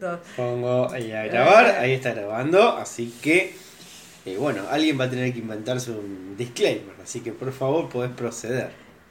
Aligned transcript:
Perfecto. 0.00 0.20
Pongo 0.36 0.90
ahí 0.90 1.12
a 1.12 1.24
grabar, 1.24 1.66
ahí 1.78 1.92
está 1.92 2.14
grabando, 2.14 2.76
así 2.76 3.14
que 3.22 3.54
eh, 4.24 4.36
bueno, 4.38 4.62
alguien 4.70 4.98
va 4.98 5.04
a 5.04 5.10
tener 5.10 5.32
que 5.32 5.40
inventarse 5.40 5.90
un 5.90 6.36
disclaimer, 6.36 6.94
así 7.02 7.20
que 7.20 7.32
por 7.32 7.52
favor 7.52 7.88
podés 7.88 8.10
proceder. 8.12 8.70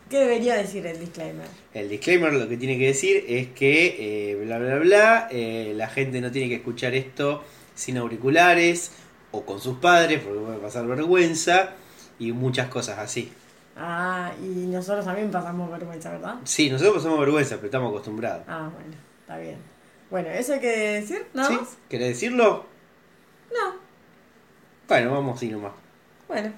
¿Qué 0.10 0.18
debería 0.20 0.56
decir 0.56 0.86
el 0.88 1.00
disclaimer? 1.00 1.46
El 1.74 1.90
disclaimer 1.90 2.34
lo 2.34 2.50
que 2.50 2.58
tiene 2.58 2.78
que 2.80 2.88
decir 2.88 3.24
es 3.28 3.50
que 3.50 4.32
eh, 4.32 4.36
bla 4.44 4.58
bla 4.58 4.78
bla, 4.78 5.28
eh, 5.32 5.74
la 5.76 5.88
gente 5.88 6.22
no 6.22 6.32
tiene 6.32 6.50
que 6.50 6.56
escuchar 6.56 6.96
esto 6.96 7.44
sin 7.76 7.98
auriculares 7.98 8.92
o 9.32 9.46
con 9.46 9.62
sus 9.62 9.78
padres 9.78 10.22
porque 10.24 10.40
puede 10.40 10.58
pasar 10.58 10.88
vergüenza 10.88 11.74
y 12.18 12.32
muchas 12.32 12.68
cosas 12.70 12.98
así. 12.98 13.32
Ah, 13.78 14.32
y 14.42 14.66
nosotros 14.66 15.06
también 15.06 15.30
pasamos 15.30 15.70
vergüenza, 15.72 16.12
¿verdad? 16.12 16.36
Sí, 16.44 16.70
nosotros 16.70 16.96
pasamos 16.96 17.20
vergüenza, 17.20 17.56
pero 17.56 17.68
estamos 17.68 17.90
acostumbrados. 17.92 18.44
Ah, 18.48 18.70
bueno, 18.74 18.96
está 19.22 19.38
bien. 19.38 19.79
Bueno, 20.10 20.30
¿eso 20.30 20.54
hay 20.54 20.60
que 20.60 20.68
decir? 20.68 21.28
¿Nada 21.36 21.50
¿Sí? 21.50 21.60
¿Querés 21.88 22.08
decirlo? 22.10 22.66
No. 23.54 23.76
Bueno, 24.88 25.12
vamos 25.12 25.38
así 25.38 25.50
nomás. 25.50 25.74
Bueno. 26.28 26.52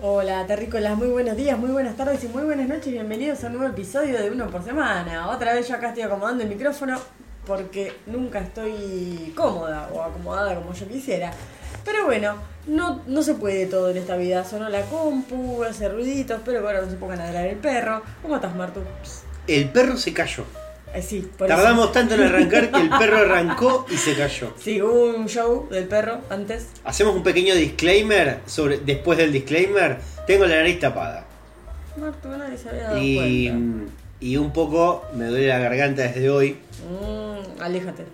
Hola, 0.00 0.46
terrícolas, 0.46 0.96
muy 0.96 1.08
buenos 1.08 1.36
días, 1.36 1.58
muy 1.58 1.72
buenas 1.72 1.96
tardes 1.96 2.22
y 2.22 2.28
muy 2.28 2.44
buenas 2.44 2.68
noches. 2.68 2.92
Bienvenidos 2.92 3.42
a 3.42 3.48
un 3.48 3.54
nuevo 3.54 3.72
episodio 3.72 4.22
de 4.22 4.30
Uno 4.30 4.48
por 4.48 4.62
Semana. 4.62 5.28
Otra 5.30 5.54
vez 5.54 5.66
yo 5.66 5.74
acá 5.74 5.88
estoy 5.88 6.04
acomodando 6.04 6.44
el 6.44 6.50
micrófono 6.50 7.00
porque 7.46 7.92
nunca 8.06 8.40
estoy 8.40 9.32
cómoda 9.36 9.88
o 9.92 10.02
acomodada 10.02 10.54
como 10.56 10.72
yo 10.74 10.86
quisiera. 10.88 11.32
Pero 11.84 12.06
bueno, 12.06 12.34
no, 12.66 13.02
no 13.06 13.22
se 13.22 13.34
puede 13.34 13.66
todo 13.66 13.90
en 13.90 13.98
esta 13.98 14.16
vida. 14.16 14.44
Sonó 14.44 14.68
la 14.68 14.82
compu, 14.82 15.62
hace 15.64 15.88
ruiditos, 15.88 16.40
pero 16.44 16.60
ahora 16.60 16.80
no 16.80 16.90
se 16.90 16.96
pongan 16.96 17.20
a 17.20 17.24
ladrar 17.26 17.46
el 17.46 17.56
perro. 17.56 18.02
¿Cómo 18.22 18.36
estás, 18.36 18.54
Martu? 18.56 18.80
El 19.46 19.68
perro 19.68 19.96
se 19.96 20.12
cayó. 20.14 20.44
Eh, 20.94 21.02
sí, 21.02 21.28
por 21.36 21.48
Tardamos 21.48 21.90
tanto 21.92 22.14
en 22.14 22.22
arrancar 22.22 22.70
que 22.70 22.80
el 22.80 22.88
perro 22.98 23.16
arrancó 23.18 23.84
y 23.90 23.96
se 23.96 24.14
cayó. 24.14 24.54
Sí, 24.58 24.80
hubo 24.80 25.16
un 25.16 25.26
show 25.28 25.68
del 25.68 25.86
perro 25.88 26.20
antes. 26.30 26.68
Hacemos 26.84 27.14
un 27.16 27.22
pequeño 27.22 27.54
disclaimer 27.54 28.38
sobre 28.46 28.78
después 28.78 29.18
del 29.18 29.32
disclaimer. 29.32 29.98
Tengo 30.26 30.46
la 30.46 30.56
nariz 30.56 30.78
tapada. 30.80 31.24
Martu, 31.96 32.28
nadie 32.28 32.56
se 32.56 32.68
había 32.70 32.84
dado 32.84 32.98
Y, 33.02 33.48
cuenta. 33.48 33.92
y 34.20 34.36
un 34.36 34.52
poco 34.52 35.04
me 35.14 35.26
duele 35.26 35.48
la 35.48 35.58
garganta 35.58 36.02
desde 36.02 36.30
hoy. 36.30 36.56
Mm, 36.88 37.33
aléjate. 37.60 38.04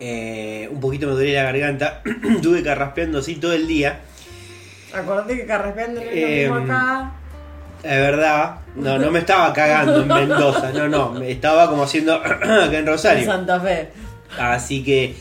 Eh, 0.00 0.68
un 0.72 0.80
poquito 0.80 1.06
me 1.06 1.12
duele 1.12 1.34
la 1.34 1.42
garganta. 1.44 2.02
Tuve 2.42 2.62
carraspeando 2.62 3.18
así 3.18 3.36
todo 3.36 3.52
el 3.52 3.66
día. 3.66 4.00
Acordate 4.94 5.36
que 5.36 5.46
carraspeando 5.46 6.00
Eh, 6.02 6.46
lo 6.48 6.54
mismo 6.56 6.72
acá. 6.74 7.12
Es 7.82 7.98
verdad. 8.00 8.56
No, 8.76 8.98
no 8.98 9.10
me 9.10 9.20
estaba 9.20 9.52
cagando 9.52 10.02
en 10.02 10.08
Mendoza. 10.08 10.70
No, 10.72 10.88
no. 10.88 11.12
Me 11.12 11.30
estaba 11.30 11.68
como 11.68 11.82
haciendo 11.84 12.14
acá 12.24 12.66
en 12.66 12.74
En 12.74 12.86
Rosario. 12.86 13.24
Santa 13.24 13.60
Fe. 13.60 13.88
Así 14.38 14.82
que 14.84 15.14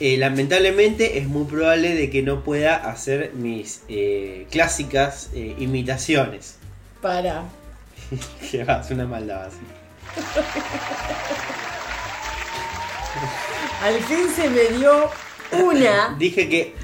eh, 0.00 0.16
lamentablemente 0.18 1.18
es 1.18 1.26
muy 1.26 1.44
probable 1.46 1.94
de 1.94 2.10
que 2.10 2.22
no 2.22 2.42
pueda 2.42 2.76
hacer 2.76 3.32
mis 3.34 3.82
eh, 3.88 4.46
clásicas 4.50 5.30
eh, 5.34 5.54
imitaciones. 5.58 6.56
Para. 7.00 7.44
Que 8.50 8.62
va, 8.64 8.80
es 8.84 8.90
una 8.90 9.06
maldad 9.06 9.46
así. 9.46 9.58
Al 13.82 13.94
fin 14.00 14.28
se 14.34 14.48
me 14.50 14.76
dio 14.76 15.10
una. 15.64 16.16
Dije 16.18 16.48
que 16.48 16.74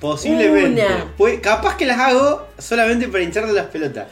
posiblemente, 0.00 0.84
Una. 1.18 1.40
capaz 1.40 1.76
que 1.76 1.86
las 1.86 1.98
hago 1.98 2.46
solamente 2.58 3.08
para 3.08 3.22
hincharle 3.22 3.52
las 3.52 3.66
pelotas. 3.66 4.08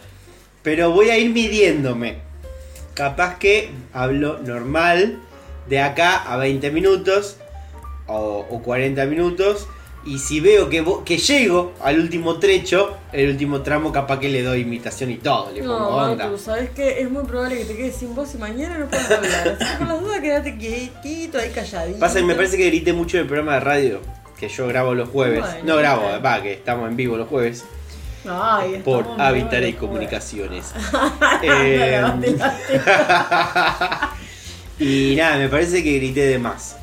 Pero 0.63 0.91
voy 0.93 1.11
a 1.11 1.19
ir 1.19 1.31
midiéndome. 1.31 2.19
Capaz 2.95 3.39
que 3.39 3.71
hablo 3.93 4.39
normal 4.39 5.19
de 5.69 5.81
acá 5.81 6.17
a 6.17 6.37
20 6.37 6.71
minutos 6.71 7.37
o, 8.07 8.47
o 8.51 8.63
40 8.63 9.05
minutos. 9.07 9.69
Y 10.05 10.19
si 10.19 10.41
veo 10.41 10.69
que, 10.71 10.85
que 11.05 11.19
llego 11.19 11.75
al 11.83 11.99
último 11.99 12.39
trecho, 12.39 12.97
el 13.13 13.31
último 13.31 13.63
tramo, 13.63 13.93
capaz 13.93 14.21
que 14.21 14.29
le 14.29 14.43
doy 14.43 14.61
imitación 14.61 15.11
y 15.11 15.17
todo. 15.17 15.51
Le 15.53 15.61
pongo 15.61 15.79
No, 15.79 15.89
onda. 15.89 16.25
Martu, 16.25 16.39
sabes 16.39 16.71
que 16.71 17.01
es 17.01 17.11
muy 17.11 17.25
probable 17.25 17.59
que 17.59 17.65
te 17.65 17.77
quedes 17.77 17.97
sin 17.97 18.15
voz 18.15 18.35
y 18.35 18.39
mañana 18.39 18.79
no 18.79 18.89
puedas 18.89 19.11
hablar. 19.11 19.59
Así 19.61 19.73
que 19.73 19.79
por 19.79 19.89
las 19.89 20.01
dudas 20.01 20.21
quédate 20.21 20.57
quietito 20.57 21.39
ahí 21.39 21.51
calladito. 21.51 21.99
Pasa 21.99 22.21
que 22.21 22.25
me 22.25 22.35
parece 22.35 22.57
que 22.57 22.67
grité 22.67 22.93
mucho 22.93 23.17
en 23.17 23.23
el 23.23 23.27
programa 23.27 23.55
de 23.55 23.61
radio 23.61 24.01
que 24.39 24.49
yo 24.49 24.67
grabo 24.69 24.95
los 24.95 25.09
jueves. 25.09 25.41
Bueno, 25.41 25.59
no 25.65 25.77
grabo, 25.77 26.03
va, 26.25 26.43
que 26.43 26.53
estamos 26.53 26.89
en 26.89 26.97
vivo 26.97 27.17
los 27.17 27.29
jueves. 27.29 27.65
Ay, 28.29 28.81
por 28.85 29.07
muy 29.07 29.41
y. 29.41 29.73
Comunicaciones. 29.75 30.73
Eh, 31.43 32.03
y 34.79 35.15
nada, 35.17 35.39
me 35.39 35.49
parece 35.49 35.83
que 35.83 35.95
grité 35.99 36.27
de 36.27 36.39
más. 36.39 36.77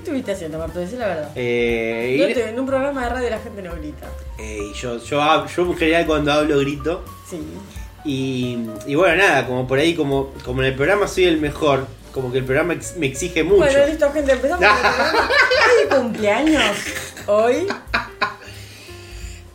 ¿Qué 0.00 0.04
estuviste 0.06 0.32
haciendo, 0.32 0.58
Martu? 0.58 0.78
Decí 0.78 0.96
la 0.96 1.08
verdad. 1.08 1.30
Eh, 1.34 2.16
No 2.18 2.28
y, 2.30 2.32
te- 2.32 2.48
en 2.48 2.58
un 2.58 2.64
programa 2.66 3.02
de 3.04 3.08
radio 3.10 3.28
la 3.30 3.38
gente 3.38 3.60
no 3.60 3.74
grita. 3.74 4.06
eh, 4.38 4.58
yo, 4.74 4.96
yo, 5.04 5.20
hab- 5.20 5.46
yo 5.54 5.62
en 5.66 5.76
general 5.76 6.06
cuando 6.06 6.32
hablo 6.32 6.58
grito. 6.58 7.04
Sí. 7.28 7.38
Y, 8.06 8.58
y 8.86 8.94
bueno, 8.94 9.16
nada, 9.16 9.46
como 9.46 9.68
por 9.68 9.78
ahí, 9.78 9.94
como, 9.94 10.32
como 10.42 10.62
en 10.62 10.68
el 10.68 10.74
programa 10.74 11.06
soy 11.06 11.24
el 11.24 11.38
mejor, 11.38 11.86
como 12.14 12.32
que 12.32 12.38
el 12.38 12.44
programa 12.44 12.72
ex- 12.72 12.96
me 12.96 13.08
exige 13.08 13.44
mucho. 13.44 13.58
Bueno, 13.58 13.86
listo, 13.86 14.10
gente, 14.10 14.32
empezamos. 14.32 14.64
con 14.64 14.74
el 14.74 14.80
programa. 14.82 15.28
¿Hay 15.92 15.98
cumpleaños 16.00 16.62
hoy? 17.26 17.66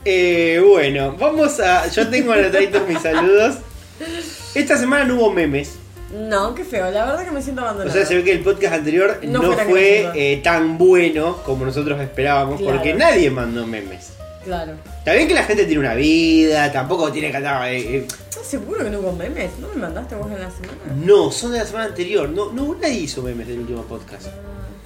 Eh, 0.05 0.61
bueno, 0.63 1.15
vamos 1.19 1.59
a. 1.59 1.87
Yo 1.89 2.07
tengo 2.07 2.33
anotaditos 2.33 2.87
mis 2.87 3.01
saludos. 3.01 3.55
Esta 4.53 4.77
semana 4.77 5.05
no 5.05 5.15
hubo 5.15 5.31
memes. 5.33 5.77
No, 6.13 6.53
qué 6.55 6.63
feo. 6.63 6.91
La 6.91 7.05
verdad 7.05 7.25
que 7.25 7.31
me 7.31 7.41
siento 7.41 7.61
O 7.61 7.65
abandonada. 7.65 7.93
sea, 7.93 8.05
se 8.05 8.15
ve 8.15 8.23
que 8.23 8.31
el 8.31 8.41
podcast 8.41 8.75
anterior 8.75 9.19
No 9.23 9.41
no, 9.41 9.53
fue 9.53 10.09
eh, 10.15 10.37
tan 10.43 10.77
bueno 10.77 11.37
como 11.43 11.65
nosotros 11.65 11.99
esperábamos, 11.99 12.59
Claro. 12.59 12.75
porque 12.77 12.93
nadie 12.93 13.29
mandó 13.31 13.65
memes. 13.65 14.11
Claro. 14.43 14.73
Está 14.99 15.13
bien 15.13 15.27
que 15.27 15.33
la 15.33 15.43
gente 15.43 15.65
tiene 15.65 15.79
una 15.79 15.95
vida, 15.95 16.71
tampoco 16.71 17.11
tiene 17.11 17.31
que 17.31 17.37
andar. 17.37 17.67
eh, 17.67 17.79
eh, 17.97 18.07
¿Estás 18.29 18.45
seguro 18.45 18.83
que 18.83 18.91
no 18.91 18.99
hubo 18.99 19.11
memes? 19.13 19.49
¿No 19.59 19.67
me 19.69 19.75
mandaste 19.75 20.13
vos 20.15 20.27
en 20.31 20.39
la 20.39 20.51
semana? 20.51 20.77
No, 21.03 21.31
son 21.31 21.51
de 21.53 21.57
la 21.59 21.65
semana 21.65 21.85
anterior. 21.85 22.29
No, 22.29 22.51
no 22.53 22.75
nadie 22.79 22.99
hizo 22.99 23.23
memes 23.23 23.47
del 23.47 23.59
último 23.59 23.81
podcast. 23.83 24.27
Ah, 24.27 24.31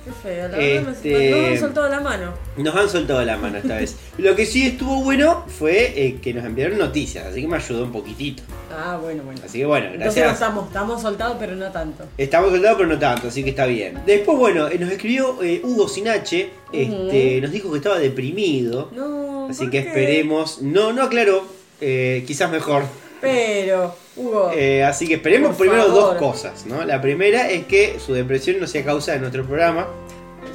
qué 0.06 0.12
feo. 0.12 0.48
La 0.48 0.58
Este- 0.58 1.02
siento... 1.02 1.30
No 1.36 1.42
me 1.42 1.48
han 1.48 1.60
soltado 1.60 1.90
la 1.90 2.00
mano. 2.00 2.34
Nos 2.58 2.76
han 2.76 2.90
soltado 2.90 3.24
la 3.26 3.38
mano 3.38 3.58
esta 3.58 3.76
vez. 3.78 3.96
Lo 4.18 4.36
que 4.36 4.46
sí 4.46 4.66
estuvo 4.68 5.04
bueno 5.04 5.46
fue 5.48 5.94
eh, 5.96 6.18
que 6.22 6.34
nos 6.34 6.44
enviaron 6.46 6.78
noticias, 6.78 7.26
así 7.26 7.42
que 7.42 7.48
me 7.48 7.58
ayudó 7.58 7.84
un 7.84 7.92
poquitito. 7.92 8.44
Ah, 8.72 8.98
bueno, 9.02 9.24
bueno. 9.24 9.40
Así 9.44 9.60
que 9.60 9.66
bueno, 9.66 9.88
Entonces 9.88 10.16
no 10.18 10.22
gracias. 10.22 10.34
estamos, 10.42 10.68
estamos 10.68 11.02
soltados, 11.02 11.38
pero 11.40 11.56
no 11.56 11.72
tanto. 11.72 12.06
Estamos 12.18 12.52
soltados, 12.52 12.78
pero 12.78 12.90
no 12.90 13.00
tanto, 13.00 13.28
así 13.30 13.44
que 13.44 13.50
está 13.52 13.66
bien. 13.66 14.00
Después, 14.06 14.38
bueno, 14.38 14.68
eh, 14.68 14.78
nos 14.80 14.92
escribió 14.92 15.42
eh, 15.44 15.62
Hugo 15.64 15.88
Sinache, 15.88 16.50
este, 16.72 17.40
nos 17.42 17.52
dijo 17.52 17.72
que 17.72 17.78
estaba 17.78 17.98
deprimido. 18.00 18.90
No. 18.94 19.48
Así 19.50 19.64
¿por 19.64 19.72
que 19.72 19.82
qué? 19.84 19.88
esperemos. 19.90 20.62
No, 20.62 20.94
no 20.94 21.04
aclaró. 21.04 21.44
eh, 21.82 22.24
quizás 22.28 22.52
mejor. 22.52 22.84
Pero, 23.22 23.96
Hugo. 24.16 24.52
Eh, 24.54 24.84
así 24.84 25.08
que 25.08 25.16
esperemos 25.16 25.56
primero 25.56 25.84
favor. 25.88 26.02
dos 26.02 26.16
cosas, 26.16 26.66
¿no? 26.66 26.84
La 26.86 27.02
primera 27.02 27.50
es 27.50 27.66
que 27.66 28.00
su 28.00 28.14
depresión 28.14 28.60
no 28.60 28.68
sea 28.68 28.84
causa 28.84 29.12
de 29.14 29.20
nuestro 29.20 29.46
programa. 29.46 29.88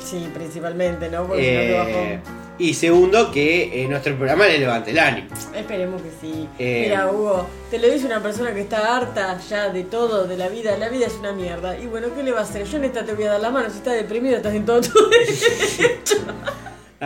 Sí, 0.02 0.28
principalmente, 0.34 1.08
¿no? 1.08 1.26
Porque 1.26 1.42
si 1.42 1.48
no 1.48 1.60
te 1.60 1.70
Eh, 2.12 2.16
bajó. 2.18 2.34
y 2.58 2.74
segundo, 2.74 3.30
que 3.32 3.82
eh, 3.82 3.86
nuestro 3.88 4.16
programa 4.16 4.46
le 4.46 4.58
levante 4.58 4.90
el 4.90 4.98
ánimo. 4.98 5.28
Esperemos 5.54 6.02
que 6.02 6.08
sí. 6.20 6.48
Eh, 6.58 6.82
Mira, 6.88 7.10
Hugo, 7.10 7.46
te 7.70 7.78
lo 7.78 7.88
dice 7.88 8.04
una 8.06 8.22
persona 8.22 8.52
que 8.52 8.60
está 8.62 8.96
harta 8.96 9.38
ya 9.48 9.68
de 9.70 9.84
todo, 9.84 10.26
de 10.26 10.36
la 10.36 10.48
vida. 10.48 10.76
La 10.78 10.88
vida 10.88 11.06
es 11.06 11.14
una 11.14 11.32
mierda. 11.32 11.78
Y 11.78 11.86
bueno, 11.86 12.08
¿qué 12.14 12.22
le 12.22 12.32
va 12.32 12.40
a 12.40 12.42
hacer? 12.42 12.64
Yo 12.66 12.76
en 12.78 12.84
esta 12.84 13.04
te 13.04 13.14
voy 13.14 13.24
a 13.24 13.32
dar 13.32 13.40
la 13.40 13.50
mano. 13.50 13.70
Si 13.70 13.78
estás 13.78 13.94
deprimido, 13.94 14.36
estás 14.36 14.54
en 14.54 14.64
todo 14.66 14.80
tu 14.80 14.92
derecho. 15.10 16.16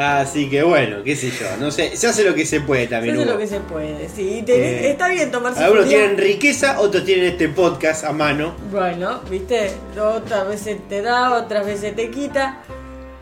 Así 0.00 0.48
que 0.48 0.62
bueno, 0.62 1.02
qué 1.02 1.16
sé 1.16 1.30
yo. 1.30 1.46
No 1.58 1.72
sé, 1.72 1.96
se 1.96 2.06
hace 2.06 2.22
lo 2.22 2.32
que 2.34 2.46
se 2.46 2.60
puede 2.60 2.82
Se 2.84 2.88
también. 2.90 3.14
hace 3.16 3.24
Hugo. 3.24 3.32
lo 3.32 3.38
que 3.38 3.46
se 3.48 3.58
puede. 3.60 4.08
Sí, 4.08 4.42
te- 4.46 4.86
Eh, 4.86 4.90
está 4.90 5.08
bien 5.08 5.30
tomarse 5.32 5.64
Algunos 5.64 5.88
tienen 5.88 6.16
riqueza, 6.16 6.80
otros 6.80 7.04
tienen 7.04 7.24
este 7.26 7.48
podcast 7.48 8.04
a 8.04 8.12
mano. 8.12 8.54
Bueno, 8.70 9.20
viste, 9.28 9.72
otras 10.00 10.46
veces 10.46 10.76
te 10.88 11.02
da, 11.02 11.32
otras 11.34 11.66
veces 11.66 11.96
te 11.96 12.10
quita. 12.10 12.60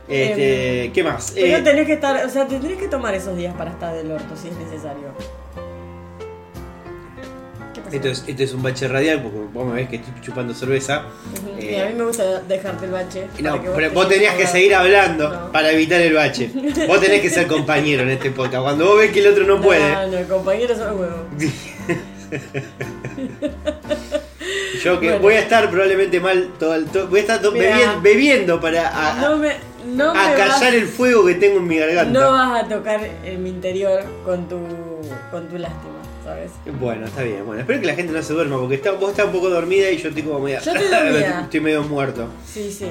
Este, 0.06 0.90
¿Qué 0.92 1.02
más? 1.02 1.32
Pero 1.34 1.56
Eh, 1.56 1.62
tenés 1.62 1.86
que 1.86 1.94
estar, 1.94 2.26
o 2.26 2.28
sea, 2.28 2.46
tendrés 2.46 2.76
que 2.76 2.88
tomar 2.88 3.14
esos 3.14 3.36
días 3.36 3.54
para 3.54 3.70
estar 3.70 3.94
del 3.94 4.10
orto 4.12 4.36
si 4.36 4.48
es 4.48 4.54
necesario. 4.56 5.14
Esto, 7.96 8.08
es, 8.08 8.24
esto 8.26 8.42
es 8.42 8.52
un 8.52 8.62
bache 8.62 8.86
radial 8.88 9.22
porque 9.22 9.38
vos 9.52 9.66
me 9.66 9.74
ves 9.74 9.88
que 9.88 9.96
estoy 9.96 10.12
chupando 10.22 10.52
cerveza. 10.54 11.02
Ujú, 11.32 11.58
eh, 11.58 11.72
y 11.72 11.80
a 11.80 11.86
mí 11.86 11.94
me 11.94 12.04
gusta 12.04 12.40
dejarte 12.42 12.84
el 12.86 12.90
bache. 12.92 13.26
No, 13.40 13.62
que 13.62 13.68
pero 13.70 13.90
vos 13.92 14.08
tenías 14.08 14.34
que 14.34 14.46
seguir 14.46 14.74
hablando 14.74 15.28
No. 15.30 15.52
para 15.52 15.70
evitar 15.72 16.00
el 16.00 16.12
bache. 16.14 16.50
Vos 16.88 17.00
tenés 17.00 17.20
que 17.22 17.30
ser 17.30 17.46
compañero 17.46 18.02
en 18.02 18.10
este 18.10 18.30
podcast. 18.30 18.62
Cuando 18.62 18.86
vos 18.86 18.98
ves 18.98 19.10
que 19.12 19.20
el 19.20 19.28
otro 19.28 19.44
no 19.44 19.60
puede, 19.60 19.80
No, 19.92 20.06
no, 20.08 20.28
compañeros 20.28 20.78
son 20.78 20.98
huevos. 21.00 21.20
yo 24.84 25.00
que 25.00 25.06
Bueno. 25.06 25.22
voy 25.22 25.34
a 25.34 25.40
estar 25.40 25.70
probablemente 25.70 26.20
mal 26.20 26.50
todo 26.58 26.74
el 26.74 26.86
to- 26.86 27.06
voy 27.08 27.18
a 27.20 27.22
estar 27.22 27.52
Mirá. 27.52 27.98
bebiendo 28.02 28.60
para 28.60 28.88
a- 28.88 29.16
a- 29.18 29.20
No 29.20 29.36
me, 29.36 29.52
No 29.86 30.12
me 30.14 30.20
a 30.20 30.22
vas- 30.32 30.36
callar 30.36 30.74
el 30.74 30.86
fuego 30.86 31.24
que 31.26 31.34
tengo 31.34 31.58
en 31.58 31.66
mi 31.66 31.78
garganta. 31.78 32.18
No 32.20 32.32
vas 32.32 32.64
a 32.64 32.68
tocar 32.68 33.00
en 33.24 33.42
mi 33.42 33.50
interior 33.50 34.02
con 34.24 34.48
tu, 34.48 34.58
con 35.30 35.48
tu 35.48 35.56
lástima, 35.58 35.94
¿sabes? 36.26 36.50
Bueno, 36.80 37.06
está 37.06 37.22
bien. 37.22 37.46
Bueno, 37.46 37.60
espero 37.60 37.80
que 37.80 37.86
la 37.86 37.94
gente 37.94 38.12
no 38.12 38.22
se 38.22 38.32
duerma 38.32 38.58
porque 38.58 38.74
está, 38.74 38.90
vos 38.92 39.10
estás 39.10 39.26
un 39.26 39.32
poco 39.32 39.48
dormida 39.48 39.90
y 39.90 39.96
yo 39.96 40.08
estoy 40.08 40.24
como 40.24 40.40
media. 40.40 40.60
Yo 40.60 40.72
estoy 40.72 40.88
dormida. 40.88 41.40
estoy 41.44 41.60
medio 41.60 41.82
muerto. 41.84 42.28
Sí, 42.44 42.72
sí. 42.72 42.86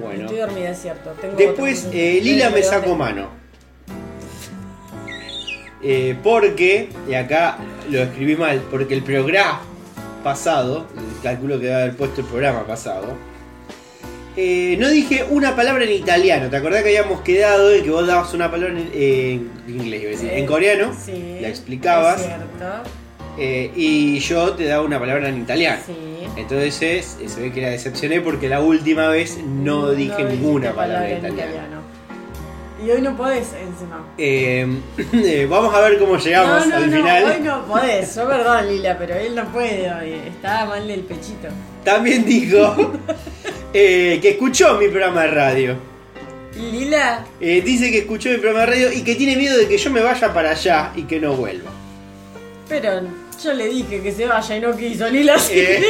Bueno. 0.00 0.22
Estoy 0.22 0.38
dormida, 0.38 0.70
es 0.70 0.82
cierto. 0.82 1.10
Tengo 1.20 1.36
Después, 1.36 1.88
eh, 1.92 2.20
Lila 2.22 2.50
me 2.50 2.62
sacó 2.62 2.96
mano. 2.96 3.28
Eh, 5.82 6.16
porque, 6.22 6.88
y 7.08 7.14
acá 7.14 7.58
lo 7.88 8.02
escribí 8.02 8.36
mal, 8.36 8.60
porque 8.70 8.94
el 8.94 9.02
programa 9.02 9.60
pasado, 10.24 10.86
calculo 11.22 11.58
que 11.58 11.66
debe 11.66 11.82
haber 11.82 11.96
puesto 11.96 12.20
el 12.20 12.26
programa 12.26 12.66
pasado, 12.66 13.14
eh, 14.36 14.76
no 14.78 14.88
dije 14.88 15.24
una 15.30 15.56
palabra 15.56 15.84
en 15.84 15.92
italiano. 15.92 16.48
¿Te 16.50 16.56
acordás 16.56 16.82
que 16.82 16.88
habíamos 16.98 17.20
quedado 17.22 17.68
de 17.68 17.82
que 17.82 17.90
vos 17.90 18.06
dabas 18.06 18.32
una 18.34 18.50
palabra 18.50 18.78
en, 18.78 18.90
en 18.94 19.50
inglés, 19.68 20.02
iba 20.02 20.10
a 20.10 20.12
decir, 20.12 20.30
en 20.32 20.46
coreano? 20.46 20.92
Sí. 21.04 21.38
la 21.40 21.48
explicabas. 21.48 22.20
Es 22.20 22.26
cierto. 22.26 22.82
eh, 23.38 23.70
y 23.74 24.18
yo 24.20 24.52
te 24.54 24.64
daba 24.64 24.84
una 24.84 24.98
palabra 25.00 25.28
en 25.28 25.38
italiano. 25.42 25.80
Sí. 25.86 25.94
Entonces 26.36 27.16
eh, 27.20 27.28
se 27.28 27.40
ve 27.40 27.52
que 27.52 27.60
la 27.60 27.70
decepcioné 27.70 28.20
porque 28.20 28.48
la 28.48 28.60
última 28.60 29.08
vez 29.08 29.38
no 29.44 29.90
dije 29.90 30.22
ninguna 30.24 30.72
palabra 30.72 31.08
en 31.10 31.24
en 31.24 31.32
italiano. 31.34 31.80
Y 32.84 32.90
hoy 32.90 33.02
no 33.02 33.14
podés 33.16 33.48
encima. 33.52 34.06
Eh, 34.16 35.46
vamos 35.50 35.74
a 35.74 35.80
ver 35.80 35.98
cómo 35.98 36.16
llegamos 36.16 36.66
no, 36.66 36.78
no, 36.78 36.84
al 36.84 36.90
final. 36.90 37.24
hoy 37.24 37.40
no 37.42 37.64
podés. 37.66 38.14
Yo 38.14 38.26
perdón, 38.28 38.68
Lila, 38.68 38.96
pero 38.98 39.14
él 39.16 39.34
no 39.34 39.44
puede 39.52 39.92
hoy. 39.92 40.12
Está 40.28 40.64
mal 40.66 40.86
del 40.86 41.00
pechito. 41.00 41.48
También 41.84 42.24
dijo 42.24 42.92
eh, 43.72 44.18
que 44.20 44.30
escuchó 44.30 44.74
mi 44.78 44.88
programa 44.88 45.22
de 45.22 45.28
radio. 45.30 45.76
¿Y 46.56 46.70
Lila? 46.72 47.24
Eh, 47.40 47.62
dice 47.64 47.90
que 47.90 47.98
escuchó 47.98 48.28
mi 48.28 48.36
programa 48.38 48.60
de 48.66 48.66
radio 48.66 48.92
y 48.92 49.02
que 49.02 49.14
tiene 49.14 49.36
miedo 49.36 49.56
de 49.56 49.68
que 49.68 49.78
yo 49.78 49.90
me 49.90 50.00
vaya 50.00 50.32
para 50.34 50.50
allá 50.50 50.92
y 50.96 51.02
que 51.04 51.20
no 51.20 51.34
vuelva. 51.34 51.70
Pero 52.68 53.00
yo 53.42 53.52
le 53.54 53.68
dije 53.68 54.00
que 54.02 54.12
se 54.12 54.26
vaya 54.26 54.56
y 54.56 54.60
no 54.60 54.76
quiso, 54.76 55.08
Lila. 55.08 55.38
sí. 55.38 55.52
Eh, 55.56 55.82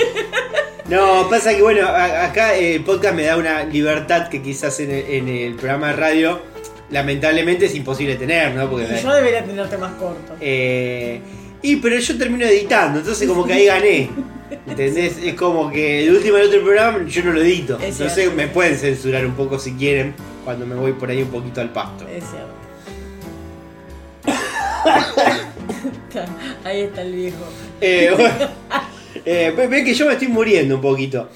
no, 0.88 1.28
pasa 1.30 1.54
que 1.54 1.62
bueno, 1.62 1.86
a- 1.86 2.24
acá 2.24 2.56
eh, 2.56 2.76
el 2.76 2.84
podcast 2.84 3.14
me 3.14 3.24
da 3.24 3.36
una 3.36 3.64
libertad 3.64 4.28
que 4.28 4.42
quizás 4.42 4.78
en 4.80 4.90
el, 4.90 5.04
en 5.06 5.28
el 5.28 5.54
programa 5.54 5.88
de 5.88 5.92
radio 5.94 6.40
lamentablemente 6.90 7.66
es 7.66 7.74
imposible 7.74 8.16
tener, 8.16 8.52
¿no? 8.54 8.68
Porque 8.68 8.86
Y 8.98 9.02
yo 9.02 9.12
debería 9.14 9.44
tenerte 9.44 9.78
más 9.78 9.92
corto. 9.94 10.34
Eh, 10.40 11.20
y 11.62 11.76
pero 11.76 11.96
yo 11.98 12.18
termino 12.18 12.44
editando, 12.46 12.98
entonces 13.00 13.28
como 13.28 13.46
que 13.46 13.52
ahí 13.52 13.66
gané. 13.66 14.10
¿Entendés? 14.66 15.16
Es 15.18 15.34
como 15.34 15.70
que 15.70 16.04
el 16.06 16.14
último 16.16 16.36
del 16.36 16.48
otro 16.48 16.62
programa 16.62 17.04
yo 17.06 17.24
no 17.24 17.32
lo 17.32 17.40
edito. 17.40 17.76
Es 17.78 17.92
Entonces 17.92 18.14
cierto. 18.14 18.36
me 18.36 18.48
pueden 18.48 18.76
censurar 18.76 19.24
un 19.26 19.34
poco 19.34 19.58
si 19.58 19.72
quieren 19.74 20.14
cuando 20.44 20.66
me 20.66 20.74
voy 20.74 20.92
por 20.92 21.08
ahí 21.10 21.22
un 21.22 21.28
poquito 21.28 21.60
al 21.60 21.70
pasto. 21.72 22.06
Es 22.08 22.24
cierto. 22.24 22.50
Ahí 26.64 26.80
está 26.82 27.02
el 27.02 27.14
viejo. 27.14 27.36
Eh, 27.80 28.10
bueno, 28.16 28.34
eh, 29.24 29.52
ve- 29.56 29.66
ve 29.68 29.84
que 29.84 29.94
yo 29.94 30.06
me 30.06 30.12
estoy 30.14 30.28
muriendo 30.28 30.74
un 30.76 30.80
poquito. 30.80 31.28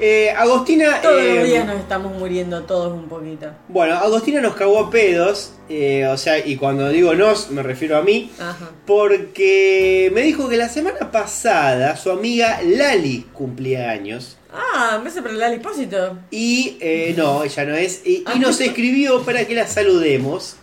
Eh, 0.00 0.30
Agostina. 0.30 1.02
Todos 1.02 1.20
eh, 1.20 1.34
los 1.36 1.44
días 1.44 1.66
nos 1.66 1.76
estamos 1.78 2.16
muriendo 2.18 2.62
todos 2.62 2.92
un 2.92 3.06
poquito. 3.08 3.48
Bueno, 3.68 3.94
Agostina 3.96 4.40
nos 4.40 4.54
cagó 4.54 4.78
a 4.78 4.90
pedos. 4.90 5.52
eh, 5.68 6.06
o 6.06 6.16
sea, 6.16 6.38
y 6.44 6.56
cuando 6.56 6.88
digo 6.88 7.14
nos, 7.14 7.50
me 7.50 7.62
refiero 7.62 7.98
a 7.98 8.02
mí. 8.02 8.30
Ajá. 8.40 8.70
Porque 8.86 10.10
me 10.14 10.22
dijo 10.22 10.48
que 10.48 10.56
la 10.56 10.68
semana 10.68 11.10
pasada 11.10 11.96
su 11.96 12.10
amiga 12.10 12.60
Lali 12.64 13.26
cumplía 13.32 13.90
años. 13.90 14.36
Ah, 14.52 14.98
me 15.02 15.10
hace 15.10 15.22
para 15.22 15.34
el 15.34 15.42
Alipósito. 15.42 16.18
Y 16.30 16.76
eh, 16.80 17.14
no, 17.16 17.44
ella 17.44 17.64
no 17.66 17.74
es. 17.74 18.00
Y, 18.04 18.24
y 18.34 18.38
nos 18.38 18.60
escribió 18.62 19.22
para 19.22 19.44
que 19.46 19.54
la 19.54 19.66
saludemos. 19.66 20.56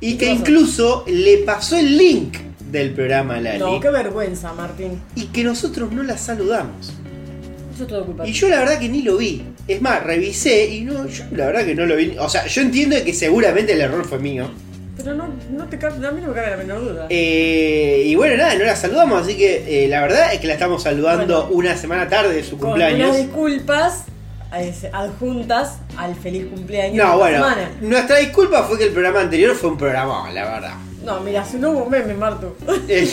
Y 0.00 0.12
¿Y 0.12 0.16
que 0.16 0.30
incluso 0.30 1.04
le 1.06 1.38
pasó 1.38 1.76
el 1.76 1.96
link 1.96 2.36
del 2.70 2.92
programa 2.94 3.36
a 3.36 3.40
Lali. 3.40 3.58
No, 3.58 3.78
qué 3.78 3.90
vergüenza, 3.90 4.52
Martín. 4.54 5.00
Y 5.14 5.26
que 5.26 5.44
nosotros 5.44 5.92
no 5.92 6.02
la 6.02 6.16
saludamos. 6.18 6.92
Eso 7.74 7.82
es 7.84 7.88
todo 7.88 8.04
culpa. 8.04 8.26
Y 8.26 8.32
yo 8.32 8.48
la 8.48 8.58
verdad 8.60 8.78
que 8.78 8.88
ni 8.88 9.02
lo 9.02 9.16
vi. 9.16 9.42
Es 9.68 9.80
más, 9.80 10.02
revisé 10.02 10.66
y 10.66 10.80
no, 10.82 11.06
yo 11.06 11.24
la 11.32 11.46
verdad 11.46 11.64
que 11.64 11.74
no 11.74 11.86
lo 11.86 11.96
vi. 11.96 12.16
O 12.18 12.28
sea, 12.28 12.46
yo 12.46 12.62
entiendo 12.62 12.96
que 13.04 13.12
seguramente 13.14 13.72
el 13.72 13.80
error 13.80 14.04
fue 14.04 14.18
mío. 14.18 14.50
Pero 14.96 15.14
no, 15.14 15.28
no 15.50 15.64
te 15.66 15.78
cabe, 15.78 16.06
a 16.06 16.10
mí 16.12 16.20
no 16.20 16.28
me 16.28 16.34
cabe 16.34 16.50
la 16.50 16.56
menor 16.58 16.80
duda. 16.80 17.06
Eh, 17.08 18.02
y 18.06 18.14
bueno, 18.14 18.36
nada, 18.36 18.54
no 18.56 18.64
la 18.64 18.76
saludamos, 18.76 19.22
así 19.22 19.36
que 19.36 19.84
eh, 19.84 19.88
la 19.88 20.02
verdad 20.02 20.34
es 20.34 20.40
que 20.40 20.46
la 20.46 20.52
estamos 20.52 20.82
saludando 20.82 21.42
Bueno. 21.46 21.56
una 21.56 21.76
semana 21.76 22.08
tarde 22.08 22.34
de 22.34 22.44
su 22.44 22.58
Con 22.58 22.68
cumpleaños. 22.68 23.08
unas 23.08 23.16
disculpas 23.22 24.04
eh, 24.54 24.74
adjuntas 24.92 25.78
al 25.96 26.14
feliz 26.14 26.46
cumpleaños 26.52 26.92
de 26.92 26.98
No, 27.02 27.04
esta 27.04 27.16
bueno, 27.16 27.36
semana. 27.38 27.70
nuestra 27.80 28.18
disculpa 28.18 28.64
fue 28.64 28.76
que 28.78 28.84
el 28.84 28.92
programa 28.92 29.20
anterior 29.22 29.54
fue 29.56 29.70
un 29.70 29.78
programa, 29.78 30.30
la 30.30 30.44
verdad. 30.44 30.74
No, 31.04 31.20
mira, 31.20 31.42
si 31.44 31.56
no 31.56 31.70
hubo 31.70 31.86
meme, 31.86 32.12
Martu. 32.14 32.54
Eh, 32.86 33.08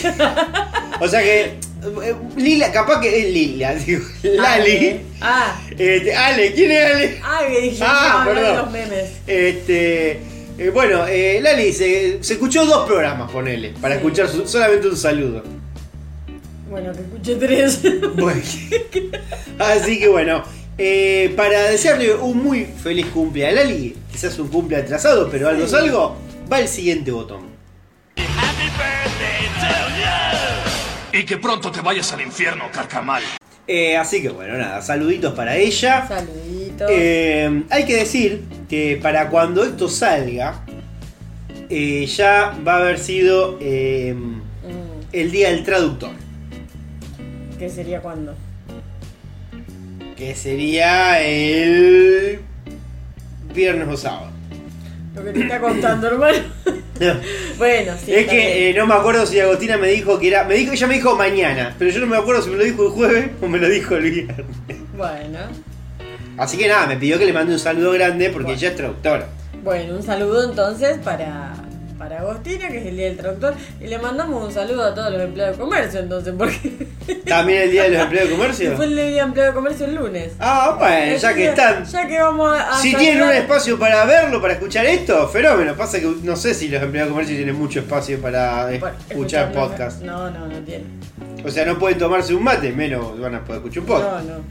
o 0.99 1.07
sea 1.07 1.21
que, 1.21 1.53
Lila, 2.35 2.71
capaz 2.71 2.99
que 3.01 3.19
es 3.19 3.33
Lila, 3.33 3.73
digo, 3.85 4.01
Lali. 4.23 5.01
Ah, 5.21 5.59
Este, 5.77 6.13
Ale, 6.15 6.53
¿quién 6.53 6.71
es 6.71 6.85
Ale? 6.93 7.19
ah, 7.23 7.41
que 7.47 7.61
dije, 7.61 7.83
Ah, 7.85 8.23
no, 8.25 8.33
perdón. 8.33 8.55
los 8.57 8.71
memes. 8.71 9.09
Este, 9.27 10.11
eh, 10.57 10.69
bueno, 10.73 11.05
eh, 11.07 11.39
Lali, 11.41 11.71
se, 11.73 12.21
se 12.23 12.33
escuchó 12.33 12.65
dos 12.65 12.85
programas, 12.87 13.31
ponele, 13.31 13.73
para 13.81 13.95
Sí. 13.95 13.99
escuchar 13.99 14.27
su- 14.29 14.47
solamente 14.47 14.87
un 14.89 14.97
saludo. 14.97 15.43
Bueno, 16.69 16.91
que 16.93 16.99
escuché 16.99 17.35
tres. 17.35 17.79
Bueno, 18.15 18.41
así 19.59 19.99
que 19.99 20.07
bueno, 20.07 20.43
eh, 20.77 21.33
para 21.35 21.63
desearle 21.69 22.13
un 22.15 22.43
muy 22.43 22.65
feliz 22.65 23.07
cumple 23.07 23.47
a 23.47 23.51
Lali, 23.53 23.95
quizás 24.11 24.37
un 24.37 24.49
cumple 24.49 24.77
atrasado, 24.77 25.29
pero 25.31 25.47
algo 25.49 25.63
es 25.63 25.71
Sí. 25.71 25.77
algo, 25.77 26.15
va 26.51 26.59
el 26.59 26.67
siguiente 26.67 27.11
botón. 27.11 27.48
Y 31.13 31.23
que 31.25 31.37
pronto 31.37 31.71
te 31.71 31.81
vayas 31.81 32.11
al 32.13 32.21
infierno, 32.21 32.65
carcamal. 32.71 33.23
Eh, 33.67 33.97
así 33.97 34.21
que 34.21 34.29
bueno, 34.29 34.57
nada, 34.57 34.81
saluditos 34.81 35.33
para 35.33 35.55
ella. 35.55 36.07
Saluditos. 36.07 36.87
Eh, 36.91 37.63
hay 37.69 37.85
que 37.85 37.95
decir 37.95 38.43
que 38.67 38.99
para 39.01 39.29
cuando 39.29 39.63
esto 39.63 39.87
salga, 39.89 40.63
eh, 41.69 42.05
ya 42.05 42.57
va 42.65 42.75
a 42.75 42.77
haber 42.77 42.99
sido 42.99 43.57
eh, 43.61 44.15
Mm, 44.63 45.01
el 45.13 45.31
día 45.31 45.49
del 45.49 45.63
traductor. 45.63 46.11
¿Qué 47.57 47.69
sería 47.69 48.01
cuándo? 48.01 48.35
Que 50.15 50.35
sería 50.35 51.21
el 51.21 52.41
viernes 53.53 53.87
o 53.87 53.97
sábado. 53.97 54.28
Lo 55.19 55.25
que 55.25 55.31
te 55.33 55.41
está 55.41 55.59
contando, 55.59 56.07
hermano. 56.11 56.37
bueno, 57.57 57.93
sí. 58.03 58.13
es 58.13 58.27
que 58.27 58.69
eh, 58.69 58.73
no 58.73 58.87
me 58.87 58.93
acuerdo 58.93 59.25
si 59.25 59.39
Agostina 59.39 59.77
me 59.77 59.89
dijo 59.89 60.17
que 60.17 60.29
era. 60.29 60.45
Me 60.45 60.55
dijo, 60.55 60.71
ella 60.73 60.87
me 60.87 60.93
dijo 60.95 61.15
mañana, 61.15 61.75
pero 61.77 61.91
yo 61.91 61.99
no 61.99 62.07
me 62.07 62.15
acuerdo 62.17 62.41
si 62.41 62.49
me 62.49 62.57
lo 62.57 62.63
dijo 62.63 62.85
el 62.85 62.91
jueves 62.91 63.29
o 63.41 63.47
me 63.47 63.57
lo 63.59 63.67
dijo 63.69 63.95
el 63.95 64.09
viernes. 64.11 64.45
Bueno. 64.95 65.39
Así 66.37 66.57
que 66.57 66.69
nada, 66.69 66.87
me 66.87 66.95
pidió 66.95 67.19
que 67.19 67.25
le 67.25 67.33
mande 67.33 67.51
un 67.53 67.59
saludo 67.59 67.91
grande 67.91 68.29
porque 68.29 68.45
Bueno. 68.51 68.57
ella 68.57 68.69
es 68.69 68.75
traductora. 68.77 69.27
Bueno, 69.61 69.95
un 69.95 70.03
saludo 70.03 70.49
entonces 70.49 70.97
para, 70.99 71.53
para 71.99 72.19
Agostina, 72.21 72.69
que 72.69 72.77
es 72.77 72.85
el 72.87 72.95
día 72.95 73.05
del 73.07 73.17
traductor. 73.17 73.53
Y 73.81 73.87
le 73.87 73.99
mandamos 73.99 74.43
un 74.43 74.51
saludo 74.53 74.85
a 74.85 74.95
todos 74.95 75.11
los 75.11 75.21
empleados 75.21 75.57
de 75.57 75.63
comercio, 75.63 75.99
entonces, 75.99 76.33
porque 76.35 76.87
También 77.25 77.63
el 77.63 77.71
día 77.71 77.83
de 77.83 77.89
los 77.89 78.01
empleados 78.03 78.29
de 78.29 78.35
comercio. 78.37 78.71
fue 78.77 78.85
el 78.85 78.95
día 78.95 79.05
de 79.05 79.19
empleado 79.19 79.51
de 79.51 79.55
comercio 79.55 79.85
el 79.85 79.95
lunes. 79.95 80.31
Ah, 80.39 80.75
bueno, 80.79 81.17
ya 81.17 81.33
que 81.33 81.45
están. 81.49 81.85
Ya 81.85 82.07
que 82.07 82.19
vamos 82.19 82.57
a. 82.57 82.79
Si 82.81 82.95
tienen 82.95 83.21
un 83.21 83.31
espacio 83.31 83.77
para 83.77 84.05
verlo, 84.05 84.41
para 84.41 84.53
escuchar 84.53 84.85
esto, 84.85 85.27
fenómeno. 85.27 85.75
Pasa 85.75 85.99
que 85.99 86.07
no 86.23 86.35
sé 86.37 86.53
si 86.53 86.69
los 86.69 86.81
empleados 86.81 87.09
de 87.09 87.11
comercio 87.11 87.35
tienen 87.35 87.55
mucho 87.55 87.79
espacio 87.81 88.19
para 88.21 88.71
escuchar 88.73 88.95
escucharnos, 89.09 89.67
podcast. 89.69 90.01
No, 90.01 90.31
no, 90.31 90.47
no 90.47 90.59
tiene. 90.59 90.85
O 91.43 91.51
sea, 91.51 91.65
no 91.65 91.77
pueden 91.77 91.97
tomarse 91.97 92.33
un 92.33 92.43
mate, 92.43 92.71
menos 92.71 93.19
van 93.19 93.35
a 93.35 93.43
poder 93.43 93.57
escuchar 93.59 93.81
un 93.81 93.87
podcast. 93.87 94.25
No, 94.25 94.37
no. 94.37 94.43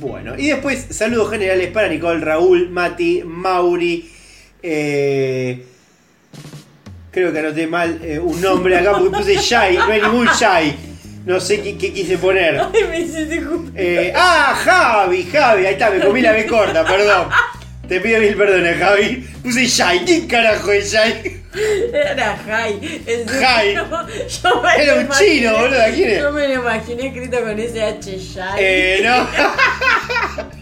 Bueno, 0.00 0.38
y 0.38 0.48
después 0.48 0.86
saludos 0.90 1.30
generales 1.30 1.70
para 1.70 1.88
Nicole, 1.88 2.24
Raúl, 2.24 2.70
Mati, 2.70 3.22
Mauri. 3.24 4.10
eh, 4.62 5.66
creo 7.18 7.32
que 7.32 7.38
anoté 7.40 7.66
mal 7.66 7.98
eh, 8.02 8.18
un 8.18 8.40
nombre 8.40 8.76
acá 8.78 8.92
porque 8.92 9.10
puse 9.16 9.36
Shai, 9.36 9.76
no 9.76 9.84
hay 9.90 10.00
ningún 10.00 10.28
Shai. 10.28 10.76
No 11.26 11.40
sé 11.40 11.60
qué, 11.60 11.76
qué 11.76 11.92
quise 11.92 12.16
poner. 12.16 12.60
Ay, 12.74 12.84
me 12.88 13.00
hiciste 13.00 13.42
Eh, 13.74 14.12
ah, 14.16 14.54
Javi, 14.64 15.24
Javi, 15.30 15.66
ahí 15.66 15.72
está, 15.74 15.90
me 15.90 16.00
comí 16.00 16.22
la 16.22 16.32
B 16.32 16.46
corta, 16.46 16.84
perdón. 16.84 17.28
Te 17.88 18.00
pido 18.00 18.20
mil 18.20 18.34
perdones, 18.36 18.78
Javi. 18.78 19.26
Puse 19.42 19.66
Shai, 19.66 20.04
¿quién 20.04 20.26
carajo 20.28 20.70
es 20.72 20.92
Shai? 20.92 21.42
Era 21.92 22.38
Jai. 22.46 23.02
Jai. 23.26 23.74
Yo 24.44 24.62
me 24.62 24.82
Era 24.82 24.94
un 24.94 25.06
imaginé- 25.06 25.18
chino, 25.18 25.52
boludo, 25.58 25.78
¿quién 25.94 26.10
es? 26.10 26.20
Yo 26.20 26.32
me 26.32 26.48
lo 26.48 26.54
imaginé 26.54 27.06
escrito 27.08 27.40
con 27.40 27.58
ese 27.58 27.82
H 27.82 28.18
Jai. 28.34 28.54
Eh, 28.58 29.00
no. 29.02 29.26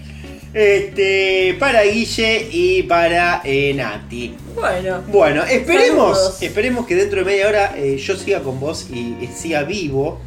Este, 0.56 1.54
para 1.60 1.82
Guille 1.82 2.48
y 2.50 2.82
para 2.84 3.42
eh, 3.44 3.74
Nati. 3.74 4.34
Bueno. 4.56 5.02
Bueno, 5.08 5.42
esperemos, 5.44 6.16
Saludos. 6.18 6.42
esperemos 6.42 6.86
que 6.86 6.94
dentro 6.96 7.18
de 7.20 7.24
media 7.24 7.46
hora 7.48 7.74
eh, 7.76 7.96
yo 7.98 8.16
siga 8.16 8.40
con 8.40 8.58
vos 8.58 8.88
y 8.90 9.28
siga 9.34 9.62
vivo. 9.62 10.20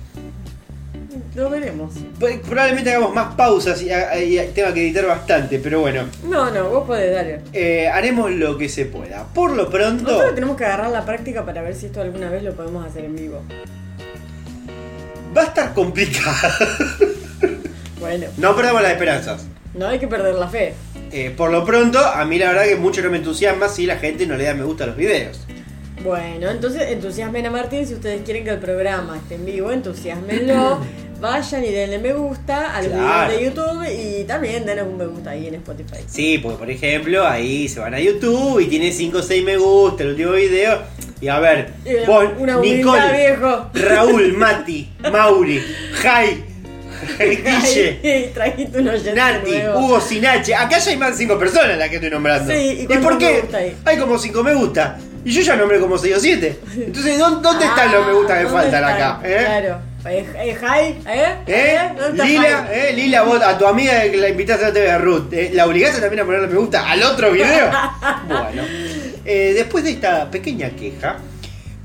Lo 1.36 1.50
veremos. 1.50 1.94
Pues, 2.20 2.40
Probablemente 2.40 2.90
hagamos 2.92 3.14
más 3.14 3.36
pausas 3.36 3.82
y, 3.82 3.86
y 3.92 4.38
tenga 4.54 4.74
que 4.74 4.82
editar 4.88 5.06
bastante, 5.06 5.60
pero 5.60 5.80
bueno, 5.82 6.04
No, 6.24 6.50
no, 6.52 6.70
vos 6.70 6.86
podés, 6.88 7.14
dale. 7.14 7.42
eh, 7.54 7.88
haremos 7.88 8.32
lo 8.32 8.58
que 8.58 8.68
se 8.68 8.86
pueda. 8.86 9.26
Por 9.34 9.52
lo 9.52 9.70
pronto, 9.70 10.04
Nosotros 10.04 10.36
tenemos 10.36 10.58
que 10.58 10.66
agarrar 10.66 10.90
la 10.92 11.06
práctica 11.06 11.46
para 11.46 11.62
ver 11.62 11.76
si 11.76 11.86
esto 11.88 12.02
alguna 12.02 12.30
vez 12.30 12.44
lo 12.44 12.54
podemos 12.54 12.86
hacer 12.86 13.06
en 13.06 13.16
vivo. 13.16 13.42
va 15.36 15.42
a 15.42 15.46
estar 15.46 15.74
complicado. 15.74 16.36
Bueno, 18.00 18.28
no 18.38 18.56
perdamos 18.56 18.82
las 18.82 18.92
esperanzas. 18.92 19.46
No 19.74 19.88
hay 19.88 20.00
que 20.00 20.08
perder 20.08 20.36
la 20.36 20.48
fe. 20.48 20.74
Eh, 21.12 21.34
por 21.36 21.52
lo 21.52 21.66
pronto, 21.66 22.00
a 22.00 22.24
mí 22.26 22.38
la 22.38 22.48
verdad 22.50 22.66
que 22.66 22.76
mucho 22.76 23.02
no 23.02 23.10
me 23.10 23.18
entusiasma 23.18 23.68
si 23.70 23.86
la 23.86 23.98
gente 23.98 24.26
no 24.28 24.36
le 24.36 24.44
da 24.44 24.54
me 24.54 24.64
gusta 24.64 24.84
a 24.84 24.88
los 24.88 24.96
videos. 24.96 25.40
Bueno, 26.04 26.50
entonces 26.50 26.84
entusiasmen 26.92 27.46
a 27.46 27.52
Martín 27.52 27.86
si 27.86 27.94
ustedes 27.94 28.22
quieren 28.24 28.44
que 28.46 28.52
el 28.52 28.60
programa 28.60 29.18
esté 29.18 29.36
en 29.36 29.46
vivo, 29.46 29.72
entusiasmenlo. 29.72 30.80
Vayan 31.20 31.66
y 31.66 31.72
denle 31.72 32.00
me 32.00 32.14
gusta 32.14 32.74
al 32.74 32.86
Claro. 32.88 33.30
video 33.30 33.38
de 33.40 33.46
YouTube 33.84 34.20
y 34.22 34.24
también 34.24 34.66
denle 34.66 34.84
un 34.84 34.96
me 34.98 35.06
gusta 35.06 35.32
ahí 35.32 35.48
en 35.48 35.56
Spotify. 35.56 35.98
Sí, 36.08 36.38
porque 36.42 36.58
por 36.58 36.72
ejemplo, 36.72 37.28
ahí 37.28 37.68
se 37.68 37.82
van 37.82 37.94
a 37.94 38.00
YouTube 38.00 38.62
y 38.62 38.68
tiene 38.68 38.94
5 38.94 39.18
o 39.18 39.22
6 39.22 39.44
me 39.44 39.58
gusta 39.58 40.04
el 40.04 40.12
último 40.12 40.32
video. 40.32 40.80
Y 41.20 41.28
a 41.28 41.40
ver, 41.40 41.74
Eh, 41.84 42.06
vos, 42.08 42.24
una 42.38 42.58
humildad, 42.60 43.12
viejo. 43.14 43.70
Raúl, 43.74 44.32
Mati, 44.32 44.90
Mauri, 45.12 45.62
Jai, 45.96 46.46
Guille, 47.20 48.32
trajiste 48.34 48.82
Nati, 49.14 49.52
nuevo. 49.52 49.80
Hugo 49.80 50.02
Sinache. 50.02 50.56
Acá 50.56 50.78
ya 50.80 50.92
hay 50.92 50.98
más 50.98 51.12
de 51.12 51.18
5 51.18 51.38
personas 51.40 51.78
las 51.78 51.90
que 51.90 51.96
estoy 51.96 52.10
nombrando. 52.10 52.52
Sí, 52.54 52.86
¿y 52.90 52.94
¿Y, 52.94 52.98
por 52.98 53.18
qué? 53.18 53.44
Hay 53.86 53.98
como 53.98 54.18
5 54.18 54.44
me 54.44 54.54
gusta. 54.54 54.98
Y 55.26 55.32
yo 55.32 55.42
ya 55.42 55.56
nombré 55.56 55.80
como 55.80 55.98
6 55.98 56.16
o 56.16 56.20
7. 56.20 56.60
Entonces, 56.78 57.20
¿dó- 57.20 57.42
¿dónde 57.42 57.66
están 57.66 57.92
los 57.92 58.06
me 58.08 58.14
gusta 58.14 58.34
que 58.36 58.40
Ah, 58.40 58.44
¿dónde 58.44 58.58
faltan 58.72 58.90
están? 58.90 59.12
acá? 59.12 59.20
¿Eh? 59.28 59.44
Claro. 59.46 59.82
Eh, 60.06 60.26
eh, 60.38 60.56
Jai, 60.56 60.86
¿eh? 61.08 61.36
¿Eh? 61.46 61.78
¿Dónde 61.90 62.12
está 62.12 62.26
Lila, 62.26 62.66
Jai? 62.70 62.80
¿eh? 62.80 62.94
Lila, 62.96 63.22
vos 63.24 63.42
a 63.44 63.58
tu 63.58 63.66
amiga 63.68 64.02
que 64.04 64.16
la 64.16 64.30
invitaste 64.30 64.66
a 64.66 64.72
TV 64.74 64.90
a 64.90 64.98
Ruth, 64.98 65.34
¿eh? 65.34 65.52
¿la 65.54 65.66
obligaste 65.66 66.00
también 66.00 66.22
a 66.22 66.26
ponerle 66.26 66.48
me 66.48 66.56
gusta 66.58 66.90
al 66.90 67.04
otro 67.04 67.32
video? 67.34 67.70
bueno, 68.30 68.64
eh, 69.26 69.52
después 69.56 69.84
de 69.84 69.92
esta 69.92 70.32
pequeña 70.32 70.70
queja, 70.70 71.18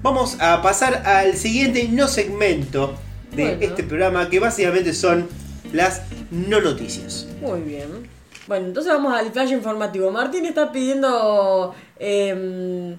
vamos 0.01 0.37
a 0.41 0.63
pasar 0.63 1.03
al 1.05 1.37
siguiente 1.37 1.89
no 1.91 2.07
segmento 2.07 2.95
de 3.37 3.45
Bueno. 3.45 3.63
este 3.63 3.83
programa, 3.85 4.29
que 4.31 4.39
básicamente 4.41 4.93
son 4.95 5.29
las 5.73 6.03
no 6.31 6.61
noticias. 6.61 7.27
Muy 7.41 7.61
bien. 7.61 8.09
Bueno, 8.47 8.67
entonces 8.67 8.93
vamos 8.93 9.15
al 9.15 9.33
flash 9.33 9.51
informativo. 9.53 10.11
Martín 10.11 10.45
está 10.47 10.71
pidiendo. 10.71 11.75
em, 11.99 12.97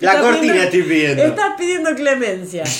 La 0.00 0.12
está 0.12 0.20
cortina 0.22 0.52
pidiendo- 0.52 0.62
estoy 0.64 0.82
pidiendo. 0.82 1.22
Está 1.24 1.56
pidiendo 1.56 1.94
clemencia. 1.94 2.64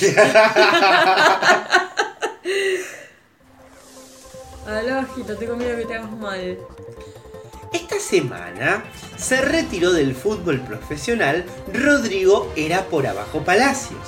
Aló, 4.67 4.99
ojito, 4.99 5.35
tengo 5.35 5.55
miedo 5.55 5.77
que 5.77 5.85
te 5.85 5.95
hagas 5.95 6.11
mal. 6.11 6.57
Esta 7.71 7.99
semana 7.99 8.83
se 9.17 9.41
retiró 9.41 9.93
del 9.93 10.15
fútbol 10.15 10.59
profesional 10.61 11.45
Rodrigo 11.73 12.51
era 12.55 12.85
por 12.85 13.05
abajo 13.05 13.43
Palacios. 13.43 13.99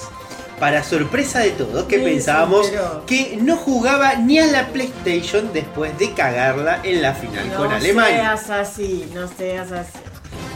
Para 0.59 0.83
sorpresa 0.83 1.39
de 1.39 1.51
todos, 1.51 1.85
que 1.85 1.97
Sí, 1.97 2.03
pensábamos 2.03 2.71
que 3.07 3.37
no 3.41 3.57
jugaba 3.57 4.15
ni 4.15 4.37
a 4.39 4.45
la 4.45 4.67
PlayStation 4.67 5.51
después 5.53 5.97
de 5.97 6.11
cagarla 6.13 6.79
en 6.83 7.01
la 7.01 7.13
final 7.15 7.49
No 7.49 7.57
con 7.57 7.71
Alemania. 7.71 8.37
seas 8.37 8.49
así, 8.49 9.09
no 9.13 9.27
seas 9.27 9.71
así. 9.71 9.97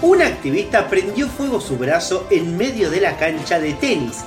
Un 0.01 0.21
activista 0.21 0.88
prendió 0.88 1.27
fuego 1.27 1.59
su 1.59 1.77
brazo 1.77 2.27
en 2.29 2.55
medio 2.57 2.91
de 2.91 3.01
la 3.01 3.17
cancha 3.17 3.59
de 3.59 3.74
tenis, 3.74 4.17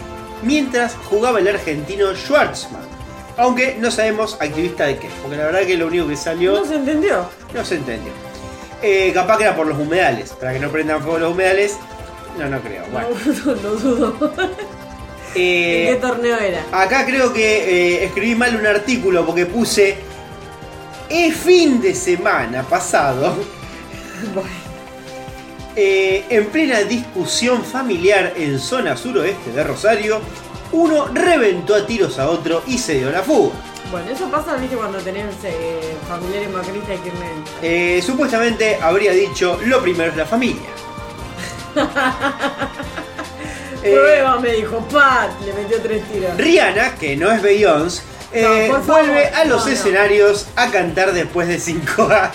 mientras 0.43 0.95
jugaba 1.09 1.39
el 1.39 1.47
argentino 1.49 2.13
Schwartzman. 2.15 2.83
Aunque 3.37 3.77
no 3.79 3.93
sabemos 3.93 4.37
activista 4.41 4.85
de 4.87 4.99
qué, 4.99 5.09
porque 5.23 5.37
la 5.37 5.45
verdad 5.45 5.61
que 5.61 5.77
lo 5.77 5.87
único 5.87 6.09
que 6.09 6.17
salió 6.17 6.55
No 6.59 6.65
se 6.65 6.75
entendió. 6.75 7.29
no 7.55 7.65
se 7.65 7.77
entendió. 7.77 8.13
Eh, 8.83 9.11
capaz 9.13 9.39
que 9.39 9.45
era 9.45 9.57
por 9.57 9.67
los 9.67 9.79
humedales. 9.79 10.31
Para 10.31 10.53
que 10.53 10.61
no 10.61 10.71
prendan 10.71 11.03
fuego 11.03 11.19
los 11.19 11.33
humedales. 11.33 11.77
No, 12.39 12.49
no 12.49 12.61
creo. 12.61 12.85
Bueno. 12.93 13.09
No, 13.45 13.55
no 13.55 13.71
dudo. 13.71 14.33
Eh, 15.35 15.89
¿En 15.89 15.95
qué 15.95 16.01
torneo 16.01 16.39
era? 16.39 16.65
acá 16.73 17.05
creo 17.05 17.35
que 17.35 17.99
eh, 17.99 18.05
escribí 18.05 18.35
mal 18.35 18.57
un 18.57 18.67
artículo 18.67 19.27
porque 19.27 19.47
puse. 19.47 19.97
El 21.11 21.33
fin 21.33 21.81
de 21.81 21.95
semana 21.95 22.63
pasado, 22.63 23.35
Bueno, 24.35 24.51
en 25.75 26.47
plena 26.47 26.81
discusión 26.81 27.65
familiar 27.65 28.35
en 28.37 28.59
zona 28.59 28.97
suroeste 28.97 29.53
de 29.53 29.65
Rosario, 29.65 30.21
uno 30.73 31.09
reventó 31.15 31.75
a 31.75 31.87
tiros 31.87 32.19
a 32.19 32.29
otro 32.29 32.63
y 32.67 32.79
se 32.79 32.95
dio 32.95 33.11
la 33.11 33.23
fuga. 33.23 33.55
Bueno, 33.91 34.11
eso 34.11 34.31
pasa, 34.31 34.57
viste, 34.57 34.77
cuando 34.77 34.99
tenés 34.99 35.35
eh, 35.45 35.97
familiares 36.09 36.51
macristas 36.51 36.97
y 36.97 36.99
kirchneristas. 36.99 37.55
Eh, 37.63 38.03
supuestamente 38.05 38.79
habría 38.81 39.13
dicho: 39.13 39.59
Lo 39.65 39.81
primero 39.83 40.11
es 40.11 40.17
la 40.17 40.27
familia. 40.27 40.69
Eh, 43.81 43.93
Prueba, 43.95 44.41
me 44.41 44.51
dijo, 44.55 44.81
Pat, 44.91 45.31
le 45.47 45.53
metió 45.53 45.81
tres 45.81 46.03
tiros. 46.11 46.37
Rihanna, 46.37 46.97
que 46.97 47.17
no 47.17 47.31
es 47.31 47.41
Beyoncé, 47.41 48.03
eh, 48.33 48.69
No, 48.73 48.81
vuelve 48.81 49.27
a 49.29 49.45
los 49.45 49.61
no, 49.61 49.67
no. 49.67 49.73
escenarios 49.73 50.49
a 50.57 50.69
cantar 50.73 51.13
después 51.13 51.47
de 51.47 51.61
5 51.61 52.03
años. 52.11 52.35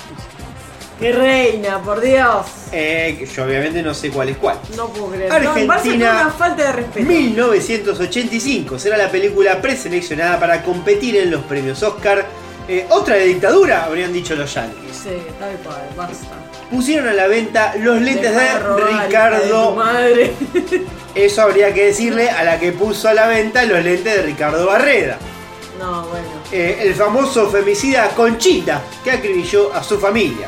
¡Qué 1.00 1.12
reina, 1.12 1.82
por 1.82 2.00
Dios! 2.02 2.46
Eh, 2.72 3.28
yo 3.36 3.44
obviamente 3.44 3.82
no 3.82 3.94
sé 3.94 4.10
cuál 4.10 4.30
es 4.30 4.38
cuál. 4.38 4.58
No 4.78 4.88
puedo 4.90 5.12
creer. 5.12 5.32
Argentina, 5.32 6.14
no, 6.14 6.22
una 6.22 6.30
falta 6.32 6.64
de 6.64 6.72
respeto. 6.72 7.06
1985 7.08 8.80
será 8.80 8.98
la 8.98 9.10
película 9.10 9.60
preseleccionada 9.62 10.40
para 10.40 10.62
competir 10.64 11.18
en 11.18 11.32
los 11.32 11.44
premios 11.44 11.82
Oscar. 11.84 12.26
Eh, 12.68 12.86
otra 12.90 13.16
de 13.16 13.26
dictadura, 13.26 13.84
habrían 13.86 14.14
dicho 14.14 14.36
los 14.36 14.54
yankees. 14.54 14.96
Sí, 15.04 15.10
tal 15.40 15.56
cual, 15.58 15.82
basta. 15.98 16.28
Pusieron 16.72 17.10
a 17.10 17.14
la 17.14 17.28
venta 17.28 17.76
los 17.78 18.02
lentes 18.02 18.34
de 18.34 18.60
robar, 18.60 19.06
Ricardo. 19.08 19.76
madre. 19.76 20.32
Eso 21.14 21.42
habría 21.42 21.74
que 21.74 21.86
decirle 21.88 22.30
a 22.30 22.44
la 22.44 22.60
que 22.60 22.72
puso 22.72 23.10
a 23.10 23.14
la 23.14 23.28
venta 23.28 23.64
los 23.66 23.84
lentes 23.84 24.16
de 24.16 24.22
Ricardo 24.24 24.66
Barreda. 24.68 25.18
no, 25.80 26.04
bueno. 26.08 26.28
Eh, 26.52 26.80
el 26.84 26.94
famoso 26.94 27.50
femicida 27.50 28.10
Conchita, 28.10 28.82
que 29.04 29.12
acribilló 29.12 29.74
a 29.74 29.84
su 29.84 30.00
familia. 30.00 30.48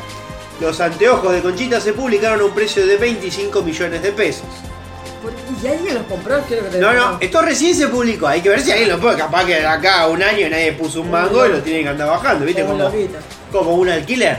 Los 0.60 0.80
anteojos 0.80 1.32
de 1.32 1.42
Conchita 1.42 1.80
se 1.80 1.92
publicaron 1.92 2.40
a 2.40 2.44
un 2.44 2.52
precio 2.52 2.86
de 2.86 2.96
25 2.96 3.62
millones 3.62 4.02
de 4.02 4.12
pesos. 4.12 4.44
¿Y 5.62 5.66
alguien 5.66 5.94
los 5.94 6.04
compró? 6.04 6.36
Que 6.46 6.60
No, 6.78 6.92
no, 6.92 7.18
esto 7.20 7.42
recién 7.42 7.74
se 7.74 7.88
publicó. 7.88 8.26
Hay 8.28 8.40
que 8.40 8.48
ver 8.48 8.60
si 8.60 8.70
alguien 8.70 8.90
lo 8.90 9.00
puede. 9.00 9.16
Capaz 9.18 9.44
que 9.44 9.54
de 9.56 9.66
acá 9.66 10.02
a 10.02 10.08
un 10.08 10.22
año 10.22 10.48
nadie 10.48 10.72
puso 10.72 11.00
un 11.00 11.10
mango 11.10 11.44
y 11.46 11.50
lo 11.50 11.58
tienen 11.62 11.82
que 11.84 11.88
andar 11.90 12.08
bajando, 12.08 12.44
¿viste? 12.46 12.62
Como 12.62 12.74
un 12.84 13.12
Como, 13.52 13.84
alquiler. 13.90 14.38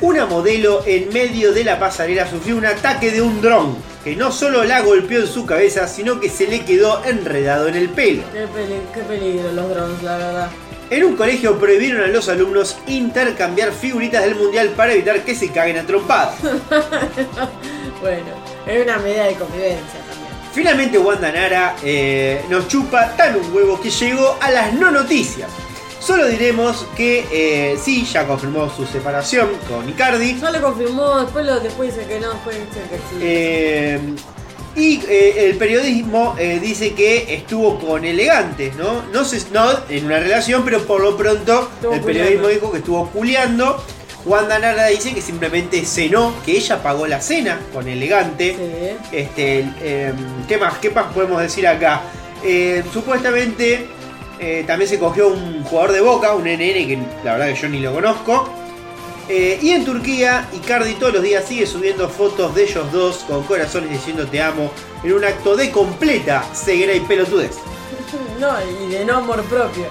Una 0.00 0.26
modelo 0.26 0.82
en 0.86 1.08
medio 1.12 1.52
de 1.52 1.64
la 1.64 1.78
pasarela 1.78 2.28
sufrió 2.28 2.56
un 2.56 2.66
ataque 2.66 3.10
de 3.10 3.22
un 3.22 3.40
dron 3.40 3.76
que 4.02 4.14
no 4.16 4.30
solo 4.30 4.62
la 4.64 4.80
golpeó 4.82 5.20
en 5.20 5.26
su 5.26 5.46
cabeza, 5.46 5.88
sino 5.88 6.20
que 6.20 6.28
se 6.28 6.46
le 6.46 6.64
quedó 6.64 7.02
enredado 7.04 7.68
en 7.68 7.74
el 7.74 7.88
pelo. 7.88 8.22
Qué, 8.32 8.40
peli- 8.48 8.82
qué 8.92 9.00
peligro 9.00 9.50
los 9.52 9.70
drones, 9.70 10.02
la 10.02 10.16
verdad. 10.18 10.48
En 10.94 11.02
un 11.02 11.16
colegio 11.16 11.58
prohibieron 11.58 12.04
a 12.04 12.06
los 12.06 12.28
alumnos 12.28 12.76
intercambiar 12.86 13.72
figuritas 13.72 14.22
del 14.22 14.36
mundial 14.36 14.68
para 14.76 14.92
evitar 14.92 15.24
que 15.24 15.34
se 15.34 15.48
caguen 15.48 15.76
a 15.78 15.82
trompadas. 15.84 16.36
Bueno, 18.00 18.26
es 18.66 18.84
una 18.84 18.98
medida 18.98 19.24
de 19.24 19.34
convivencia 19.34 20.00
también. 20.08 20.28
Finalmente 20.52 20.98
Wanda 20.98 21.32
Nara 21.32 21.74
eh, 21.82 22.44
nos 22.50 22.68
chupa 22.68 23.16
tan 23.16 23.34
un 23.36 23.52
huevo 23.52 23.80
que 23.80 23.90
llegó 23.90 24.36
a 24.40 24.50
las 24.50 24.74
no 24.74 24.90
noticias. 24.90 25.50
Solo 25.98 26.26
diremos 26.28 26.86
que 26.96 27.24
eh, 27.32 27.78
sí, 27.82 28.04
ya 28.04 28.26
confirmó 28.26 28.68
su 28.68 28.84
separación 28.86 29.48
con 29.66 29.88
Icardi. 29.88 30.38
Ya 30.38 30.50
lo 30.50 30.60
confirmó, 30.60 31.22
después, 31.22 31.46
lo, 31.46 31.58
después 31.60 31.94
dice 31.96 32.06
que 32.06 32.20
no, 32.20 32.30
después 32.34 32.56
dice 32.58 32.80
que 32.90 32.96
sí. 32.96 33.18
eh, 33.22 34.00
y 34.76 35.00
eh, 35.08 35.50
el 35.50 35.56
periodismo 35.56 36.34
eh, 36.38 36.58
dice 36.60 36.94
que 36.94 37.32
estuvo 37.34 37.78
con 37.78 38.04
elegantes, 38.04 38.74
¿no? 38.76 39.02
No 39.12 39.24
sé, 39.24 39.40
no 39.52 39.64
en 39.88 40.06
una 40.06 40.18
relación, 40.18 40.64
pero 40.64 40.84
por 40.84 41.00
lo 41.00 41.16
pronto 41.16 41.70
Estuvo 41.76 41.94
el 41.94 42.00
periodismo 42.00 42.48
dijo 42.48 42.72
que 42.72 42.78
estuvo 42.78 43.08
culeando. 43.10 43.82
Wanda 44.24 44.58
Nara 44.58 44.86
dice 44.86 45.12
que 45.12 45.20
simplemente 45.20 45.84
cenó, 45.84 46.34
que 46.44 46.52
ella 46.52 46.82
pagó 46.82 47.06
la 47.06 47.20
cena 47.20 47.60
con 47.72 47.86
elegante. 47.86 48.56
Sí. 48.56 49.16
Este, 49.16 49.70
eh, 49.80 50.12
¿qué 50.48 50.56
más? 50.56 50.78
¿Qué 50.78 50.90
más 50.90 51.12
podemos 51.12 51.40
decir 51.40 51.66
acá? 51.66 52.02
Eh, 52.42 52.82
supuestamente 52.92 53.86
también 54.66 54.90
se 54.90 54.98
cogió 54.98 55.28
un 55.28 55.64
jugador 55.64 55.92
de 55.92 56.02
Boca, 56.02 56.34
un 56.34 56.42
NN 56.42 56.58
que 56.58 56.98
la 57.24 57.32
verdad 57.32 57.54
que 57.54 57.54
yo 57.54 57.68
ni 57.68 57.80
lo 57.80 57.94
conozco. 57.94 58.63
Eh, 59.28 59.58
y 59.62 59.70
en 59.70 59.84
Turquía, 59.84 60.48
Icardi 60.52 60.94
todos 60.94 61.14
los 61.14 61.22
días 61.22 61.44
sigue 61.46 61.66
subiendo 61.66 62.08
fotos 62.10 62.54
de 62.54 62.64
ellos 62.64 62.92
dos 62.92 63.24
con 63.26 63.42
corazones 63.44 63.90
diciendo 63.90 64.26
te 64.26 64.42
amo 64.42 64.70
en 65.02 65.14
un 65.14 65.24
acto 65.24 65.56
de 65.56 65.70
completa 65.70 66.44
ceguera 66.54 66.94
y 66.94 67.00
pelotudez. 67.00 67.52
No, 68.38 68.52
y 68.62 68.92
de 68.92 69.04
no 69.04 69.18
amor 69.18 69.42
propio. 69.44 69.86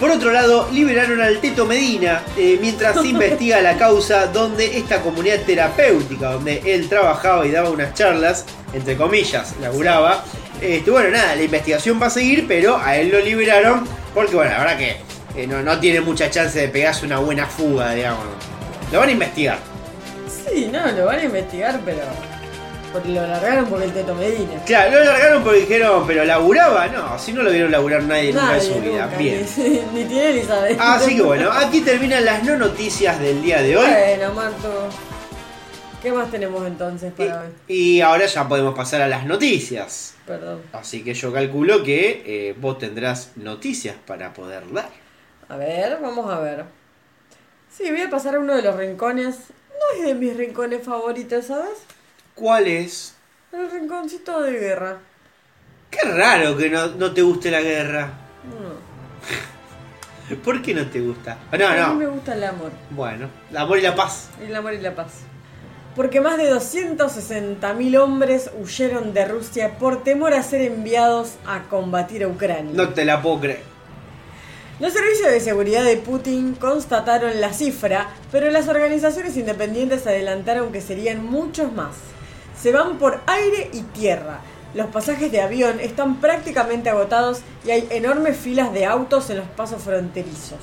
Por 0.00 0.10
otro 0.10 0.32
lado, 0.32 0.68
liberaron 0.72 1.20
al 1.20 1.40
Teto 1.40 1.66
Medina 1.66 2.22
eh, 2.36 2.56
mientras 2.60 3.00
se 3.00 3.08
investiga 3.08 3.60
la 3.60 3.76
causa 3.76 4.28
donde 4.28 4.78
esta 4.78 5.00
comunidad 5.00 5.40
terapéutica, 5.42 6.32
donde 6.32 6.62
él 6.64 6.88
trabajaba 6.88 7.46
y 7.46 7.50
daba 7.50 7.70
unas 7.70 7.94
charlas, 7.94 8.46
entre 8.72 8.96
comillas, 8.96 9.54
laburaba, 9.60 10.24
Este, 10.60 10.90
bueno, 10.90 11.10
nada, 11.10 11.34
la 11.34 11.42
investigación 11.42 12.00
va 12.00 12.06
a 12.06 12.10
seguir, 12.10 12.46
pero 12.46 12.78
a 12.78 12.96
él 12.96 13.10
lo 13.10 13.20
liberaron 13.20 13.84
porque, 14.14 14.34
bueno, 14.36 14.52
la 14.52 14.58
verdad 14.58 14.78
que 14.78 14.96
eh, 15.36 15.46
no, 15.46 15.62
no 15.62 15.78
tiene 15.78 16.00
mucha 16.00 16.30
chance 16.30 16.58
de 16.58 16.68
pegarse 16.68 17.04
una 17.04 17.18
buena 17.18 17.46
fuga, 17.46 17.92
digamos. 17.94 18.24
Lo 18.92 19.00
van 19.00 19.08
a 19.08 19.12
investigar. 19.12 19.58
Sí, 20.28 20.70
no, 20.72 20.86
lo 20.92 21.04
van 21.06 21.18
a 21.18 21.24
investigar, 21.24 21.80
pero. 21.84 22.00
Porque 22.92 23.10
lo 23.10 23.26
largaron 23.26 23.66
porque 23.66 23.84
el 23.84 23.92
Teto 23.92 24.14
Medina. 24.14 24.62
Claro, 24.64 24.98
lo 24.98 25.04
largaron 25.04 25.42
porque 25.42 25.60
dijeron, 25.60 26.06
pero 26.06 26.24
laburaba, 26.24 26.86
no, 26.86 27.18
si 27.18 27.34
no 27.34 27.42
lo 27.42 27.50
vieron 27.50 27.70
laburar 27.70 28.02
nadie 28.04 28.32
nunca 28.32 28.56
en 28.56 28.62
su 28.62 28.80
vida. 28.80 29.04
nunca, 29.04 29.18
Bien. 29.18 29.46
Ni, 29.58 29.64
ni 30.02 30.04
tiene 30.08 30.32
ni 30.32 30.42
sabe. 30.42 30.76
Así 30.80 31.16
que 31.16 31.22
bueno, 31.22 31.50
aquí 31.52 31.82
terminan 31.82 32.24
las 32.24 32.42
no 32.44 32.56
noticias 32.56 33.20
del 33.20 33.42
día 33.42 33.60
de 33.60 33.76
hoy. 33.76 33.86
Bueno, 33.86 34.32
Marto. 34.32 34.88
¿Qué 36.02 36.12
más 36.12 36.30
tenemos 36.30 36.66
entonces 36.66 37.12
para 37.12 37.40
hoy? 37.42 37.48
Y, 37.66 37.96
y 37.96 38.00
ahora 38.00 38.24
ya 38.24 38.48
podemos 38.48 38.74
pasar 38.74 39.02
a 39.02 39.08
las 39.08 39.26
noticias. 39.26 40.14
Perdón. 40.26 40.62
Así 40.72 41.02
que 41.02 41.12
yo 41.12 41.30
calculo 41.32 41.82
que 41.82 42.22
eh, 42.24 42.54
vos 42.58 42.78
tendrás 42.78 43.32
noticias 43.36 43.96
para 44.06 44.32
poder 44.32 44.62
dar. 44.72 44.88
A 45.48 45.56
ver, 45.56 45.98
vamos 46.00 46.30
a 46.32 46.38
ver. 46.40 46.77
Sí, 47.78 47.88
voy 47.92 48.00
a 48.00 48.10
pasar 48.10 48.34
a 48.34 48.40
uno 48.40 48.56
de 48.56 48.62
los 48.62 48.74
rincones. 48.74 49.36
No 49.70 50.00
es 50.00 50.04
de 50.08 50.14
mis 50.14 50.36
rincones 50.36 50.84
favoritos, 50.84 51.44
¿sabes? 51.46 51.78
¿Cuál 52.34 52.66
es? 52.66 53.14
El 53.52 53.70
rinconcito 53.70 54.42
de 54.42 54.50
guerra. 54.58 54.98
Qué 55.88 56.00
raro 56.02 56.56
que 56.56 56.68
no, 56.70 56.88
no 56.88 57.14
te 57.14 57.22
guste 57.22 57.52
la 57.52 57.60
guerra. 57.60 58.10
No. 60.30 60.36
¿Por 60.44 60.60
qué 60.60 60.74
no 60.74 60.86
te 60.90 61.00
gusta? 61.00 61.38
Ah, 61.52 61.56
No, 61.56 61.66
A 61.68 61.88
mí 61.90 61.98
me 62.00 62.06
gusta 62.08 62.34
el 62.34 62.42
amor. 62.42 62.72
Bueno, 62.90 63.28
el 63.48 63.56
amor 63.56 63.78
y 63.78 63.82
la 63.82 63.94
paz. 63.94 64.28
El 64.42 64.56
amor 64.56 64.74
y 64.74 64.78
la 64.78 64.96
paz. 64.96 65.20
Porque 65.94 66.20
más 66.20 66.36
de 66.36 66.52
260.000 66.52 67.96
hombres 67.96 68.50
huyeron 68.60 69.14
de 69.14 69.24
Rusia 69.24 69.78
por 69.78 70.02
temor 70.02 70.34
a 70.34 70.42
ser 70.42 70.62
enviados 70.62 71.34
a 71.46 71.62
combatir 71.70 72.24
a 72.24 72.28
Ucrania. 72.28 72.72
No 72.74 72.88
te 72.92 73.04
la 73.04 73.22
puedo 73.22 73.38
creer. 73.38 73.77
Los 74.80 74.92
servicios 74.92 75.32
de 75.32 75.40
seguridad 75.40 75.82
de 75.82 75.96
Putin 75.96 76.54
constataron 76.54 77.40
la 77.40 77.52
cifra, 77.52 78.10
pero 78.30 78.48
las 78.52 78.68
organizaciones 78.68 79.36
independientes 79.36 80.06
adelantaron 80.06 80.70
que 80.70 80.80
serían 80.80 81.24
muchos 81.26 81.72
más. 81.72 81.96
Se 82.56 82.70
van 82.70 82.96
por 82.96 83.20
aire 83.26 83.70
y 83.72 83.82
tierra. 83.82 84.38
Los 84.74 84.86
pasajes 84.86 85.32
de 85.32 85.40
avión 85.40 85.80
están 85.80 86.20
prácticamente 86.20 86.90
agotados 86.90 87.40
y 87.66 87.72
hay 87.72 87.88
enormes 87.90 88.36
filas 88.36 88.72
de 88.72 88.86
autos 88.86 89.28
en 89.30 89.38
los 89.38 89.48
pasos 89.48 89.82
fronterizos. 89.82 90.60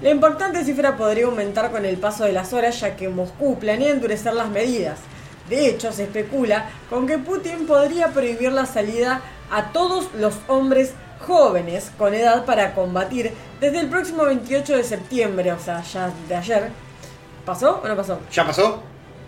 La 0.00 0.08
importante 0.08 0.64
cifra 0.64 0.96
podría 0.96 1.26
aumentar 1.26 1.70
con 1.70 1.84
el 1.84 1.98
paso 1.98 2.24
de 2.24 2.32
las 2.32 2.54
horas 2.54 2.80
ya 2.80 2.96
que 2.96 3.10
Moscú 3.10 3.58
planea 3.58 3.90
endurecer 3.90 4.32
las 4.32 4.48
medidas. 4.48 4.98
De 5.50 5.66
hecho, 5.66 5.92
se 5.92 6.04
especula 6.04 6.70
con 6.88 7.06
que 7.06 7.18
Putin 7.18 7.66
podría 7.66 8.08
prohibir 8.08 8.52
la 8.52 8.64
salida 8.64 9.20
a 9.50 9.72
todos 9.72 10.08
los 10.14 10.36
hombres 10.48 10.94
jóvenes 11.26 11.90
con 11.98 12.14
edad 12.14 12.44
para 12.44 12.74
combatir 12.74 13.32
desde 13.60 13.80
el 13.80 13.88
próximo 13.88 14.24
28 14.24 14.76
de 14.76 14.84
septiembre, 14.84 15.52
o 15.52 15.58
sea, 15.58 15.82
ya 15.82 16.10
de 16.28 16.34
ayer. 16.36 16.70
¿Pasó 17.44 17.80
o 17.82 17.88
no 17.88 17.96
pasó? 17.96 18.18
¿Ya 18.32 18.46
pasó? 18.46 18.82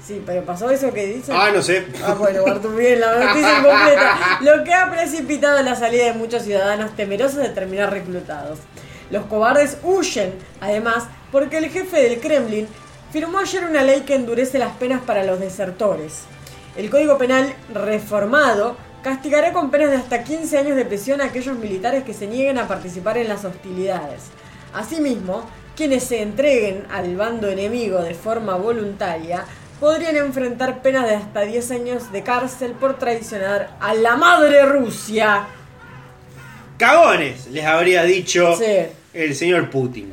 Sí, 0.04 0.20
pero 0.26 0.44
pasó 0.44 0.68
eso 0.70 0.92
que 0.92 1.06
dice. 1.06 1.32
Ah, 1.34 1.50
no 1.54 1.62
sé. 1.62 1.87
Ah, 2.04 2.14
bueno, 2.14 2.42
Bartu, 2.44 2.75
bien, 2.75 3.00
la 3.00 3.14
noticia 3.25 3.58
incompleta. 3.61 4.38
Lo 4.40 4.64
que 4.64 4.75
ha 4.75 4.90
precipitado 4.90 5.62
la 5.62 5.76
salida 5.76 6.06
de 6.06 6.14
muchos 6.14 6.42
ciudadanos 6.42 6.96
temerosos 6.96 7.37
de 7.37 7.50
terminar 7.50 7.90
reclutados. 7.90 8.58
Los 9.11 9.26
cobardes 9.26 9.78
huyen, 9.84 10.34
además, 10.61 11.04
porque 11.30 11.58
el 11.58 11.70
jefe 11.70 12.02
del 12.02 12.20
Kremlin 12.20 12.66
firmó 13.12 13.38
ayer 13.38 13.64
una 13.64 13.82
ley 13.82 14.00
que 14.00 14.14
endurece 14.14 14.58
las 14.58 14.75
penas 14.76 15.02
para 15.02 15.22
los 15.22 15.38
desertores. 15.38 16.22
El 16.76 16.90
Código 16.90 17.18
Penal 17.18 17.54
reformado 17.72 18.76
castigará 19.02 19.52
con 19.52 19.71
penas 19.71 19.90
de 19.90 19.97
hasta 19.97 20.25
15 20.25 20.59
años 20.59 20.76
de 20.76 20.85
prisión 20.85 21.21
a 21.21 21.26
aquellos 21.26 21.56
militares 21.59 22.04
que 22.04 22.14
se 22.14 22.26
nieguen 22.26 22.59
a 22.59 22.68
participar 22.68 23.18
en 23.18 23.28
las 23.28 23.44
hostilidades. 23.44 24.23
Asimismo, 24.73 25.44
quienes 25.76 26.04
se 26.04 26.23
entreguen 26.23 26.87
al 26.90 27.16
bando 27.16 27.49
enemigo 27.49 28.00
de 28.02 28.14
forma 28.14 28.56
voluntaria 28.56 29.44
podrían 29.80 30.16
enfrentar 30.16 30.80
penas 30.82 31.09
de 31.09 31.16
hasta 31.16 31.40
10 31.40 31.70
años 31.72 32.12
de 32.12 32.22
cárcel 32.22 32.72
por 32.72 32.98
traicionar 32.98 33.76
a 33.81 33.94
la 33.94 34.16
madre 34.16 34.64
Rusia. 34.64 35.46
Cagones, 36.79 37.48
les 37.48 37.64
habría 37.64 38.05
dicho 38.05 38.57
Sí. 38.57 38.87
el 39.12 39.35
señor 39.35 39.70
Putin. 39.70 40.12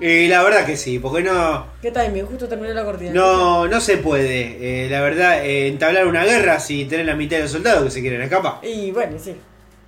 Y 0.00 0.28
la 0.28 0.42
verdad 0.42 0.64
que 0.64 0.78
sí, 0.78 0.98
porque 0.98 1.22
no, 1.22 1.66
¿Qué 1.82 1.90
timing? 1.90 2.24
Justo 2.24 2.48
terminó 2.48 2.72
la 2.72 2.84
cortina. 2.84 3.12
no, 3.12 3.68
no 3.68 3.80
se 3.80 3.98
puede, 3.98 4.84
eh, 4.86 4.88
la 4.88 5.02
verdad, 5.02 5.44
eh, 5.44 5.68
entablar 5.68 6.06
una 6.06 6.24
guerra 6.24 6.58
si 6.58 6.86
tenés 6.86 7.04
la 7.04 7.14
mitad 7.14 7.36
de 7.36 7.42
los 7.42 7.52
soldados 7.52 7.84
que 7.84 7.90
se 7.90 8.00
quieren 8.00 8.22
escapar. 8.22 8.60
Y 8.62 8.90
bueno, 8.92 9.18
sí. 9.22 9.36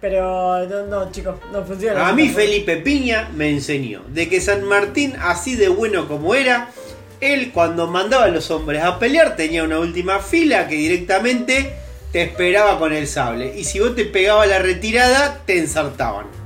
Pero 0.02 0.66
no, 0.68 0.86
no, 0.86 1.12
chicos, 1.12 1.36
no 1.52 1.64
funciona. 1.64 2.08
A 2.08 2.12
mí. 2.12 2.28
Felipe 2.28 2.76
Piña 2.76 3.30
me 3.34 3.48
enseñó 3.48 4.02
de 4.08 4.28
que 4.28 4.40
San 4.40 4.64
Martín, 4.64 5.14
así 5.20 5.54
de 5.54 5.68
bueno 5.68 6.08
como 6.08 6.34
era, 6.34 6.70
él 7.20 7.52
cuando 7.52 7.86
mandaba 7.86 8.24
a 8.24 8.28
los 8.28 8.50
hombres 8.50 8.82
a 8.82 8.98
pelear 8.98 9.36
tenía 9.36 9.62
una 9.62 9.78
última 9.78 10.18
fila 10.18 10.66
que 10.66 10.74
directamente 10.74 11.72
te 12.10 12.22
esperaba 12.22 12.78
con 12.78 12.92
el 12.92 13.06
sable. 13.06 13.54
Y 13.56 13.64
si 13.64 13.78
vos 13.80 13.94
te 13.94 14.04
pegabas 14.04 14.48
la 14.48 14.58
retirada, 14.58 15.40
te 15.46 15.58
ensartaban. 15.58 16.41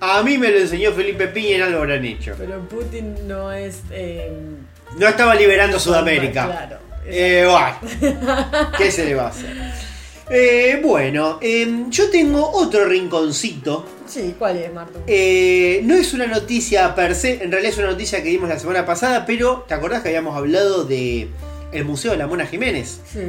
A 0.00 0.22
mí 0.22 0.38
me 0.38 0.48
lo 0.50 0.58
enseñó 0.58 0.92
Felipe 0.92 1.26
Piña 1.28 1.56
y 1.56 1.58
no 1.58 1.66
lo 1.70 1.78
habrán 1.78 2.04
hecho. 2.04 2.34
Pero 2.38 2.60
Putin 2.68 3.14
no 3.26 3.52
es. 3.52 3.80
eh, 3.90 4.30
No 4.98 5.08
estaba 5.08 5.34
liberando 5.34 5.78
Sudamérica. 5.78 6.46
Claro. 6.46 6.78
Eh, 7.06 7.46
bueno, 7.48 8.70
¿qué 8.78 8.90
se 8.90 9.04
le 9.06 9.14
va 9.14 9.24
a 9.24 9.28
hacer? 9.28 9.56
Eh, 10.30 10.80
bueno, 10.84 11.38
em, 11.40 11.88
yo 11.90 12.10
tengo 12.10 12.50
otro 12.52 12.84
rinconcito 12.84 13.86
Sí, 14.06 14.34
¿cuál 14.38 14.58
es, 14.58 14.70
Martu? 14.72 14.98
Eh, 15.06 15.80
no 15.84 15.94
es 15.94 16.12
una 16.12 16.26
noticia 16.26 16.94
per 16.94 17.14
se, 17.14 17.42
en 17.42 17.50
realidad 17.50 17.72
es 17.72 17.78
una 17.78 17.86
noticia 17.88 18.22
que 18.22 18.28
dimos 18.28 18.48
la 18.48 18.58
semana 18.58 18.84
pasada, 18.84 19.24
pero 19.24 19.64
¿te 19.66 19.72
acordás 19.74 20.02
que 20.02 20.08
habíamos 20.08 20.36
hablado 20.36 20.84
de 20.84 21.28
el 21.72 21.84
Museo 21.86 22.10
de 22.12 22.18
la 22.18 22.26
Mona 22.26 22.46
Jiménez? 22.46 23.00
Sí. 23.10 23.20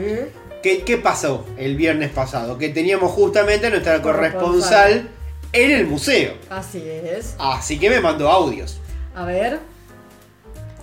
¿Qué, 0.61 0.83
qué 0.83 0.97
pasó 0.97 1.45
el 1.57 1.77
viernes 1.77 2.11
pasado? 2.11 2.57
Que 2.57 2.67
teníamos 2.69 3.11
justamente 3.13 3.67
a 3.67 3.69
nuestra 3.69 4.01
Corresponsal. 4.01 5.07
En 5.53 5.71
el 5.71 5.87
museo. 5.87 6.33
Así 6.49 6.81
es. 6.85 7.35
Así 7.37 7.79
que 7.79 7.89
me 7.89 7.99
mandó 7.99 8.29
audios. 8.29 8.79
A 9.15 9.25
ver. 9.25 9.59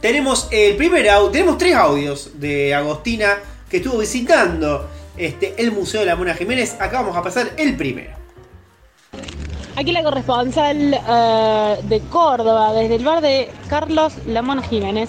Tenemos 0.00 0.48
el 0.50 0.76
primer 0.76 1.09
audio, 1.09 1.31
tenemos 1.31 1.59
tres 1.59 1.74
audios 1.74 2.31
de 2.35 2.74
Agostina 2.74 3.38
que 3.70 3.79
estuvo 3.79 3.98
visitando 3.98 4.88
este, 5.16 5.55
el 5.57 5.72
Museo 5.72 6.00
de 6.00 6.07
la 6.07 6.16
Mona 6.16 6.35
Jiménez. 6.35 6.76
Acá 6.79 7.00
vamos 7.00 7.16
a 7.16 7.22
pasar 7.22 7.50
el 7.57 7.76
primero. 7.76 8.11
Aquí 9.74 9.92
la 9.92 10.02
corresponsal 10.02 10.94
eh, 10.94 11.76
de 11.83 12.00
Córdoba, 12.11 12.72
desde 12.72 12.96
el 12.96 13.05
bar 13.05 13.20
de 13.20 13.50
Carlos 13.68 14.14
Lamona 14.26 14.62
Jiménez, 14.62 15.09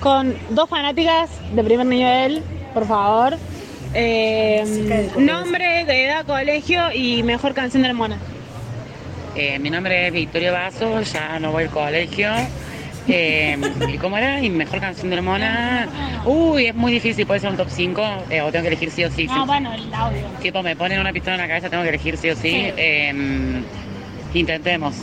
con 0.00 0.36
dos 0.50 0.68
fanáticas 0.68 1.30
de 1.52 1.64
primer 1.64 1.86
nivel, 1.86 2.42
por 2.74 2.86
favor. 2.86 3.36
Eh, 3.92 5.10
nombre, 5.16 5.84
de 5.84 6.06
edad, 6.06 6.26
colegio 6.26 6.92
y 6.92 7.22
mejor 7.22 7.54
canción 7.54 7.82
de 7.82 7.88
la 7.88 7.94
mona. 7.94 8.18
Eh, 9.34 9.58
mi 9.58 9.70
nombre 9.70 10.06
es 10.06 10.12
Victoria 10.12 10.52
Vaso, 10.52 11.00
ya 11.02 11.38
no 11.38 11.52
voy 11.52 11.64
al 11.64 11.70
colegio. 11.70 12.30
Eh, 13.06 13.58
¿Y 13.92 13.98
cómo 13.98 14.16
era? 14.16 14.40
¿Y 14.40 14.48
mejor 14.48 14.80
canción 14.80 15.10
de 15.10 15.16
la 15.16 15.22
mona? 15.22 15.88
Uy, 16.24 16.66
es 16.66 16.74
muy 16.74 16.92
difícil, 16.92 17.26
puede 17.26 17.40
ser 17.40 17.50
un 17.50 17.56
top 17.56 17.68
5 17.68 18.02
eh, 18.30 18.40
o 18.40 18.50
tengo 18.50 18.62
que 18.62 18.68
elegir 18.68 18.90
sí 18.90 19.04
o 19.04 19.10
sí. 19.10 19.26
No, 19.26 19.42
sí. 19.42 19.46
bueno, 19.46 19.74
el 19.74 19.92
audio. 19.92 20.22
Tipo, 20.40 20.62
me 20.62 20.74
ponen 20.74 21.00
una 21.00 21.12
pistola 21.12 21.34
en 21.34 21.42
la 21.42 21.48
cabeza, 21.48 21.68
tengo 21.68 21.82
que 21.82 21.90
elegir 21.90 22.16
sí 22.16 22.30
o 22.30 22.36
sí. 22.36 22.42
Sí. 22.42 22.72
Eh, 22.76 23.62
intentemos. 24.32 24.94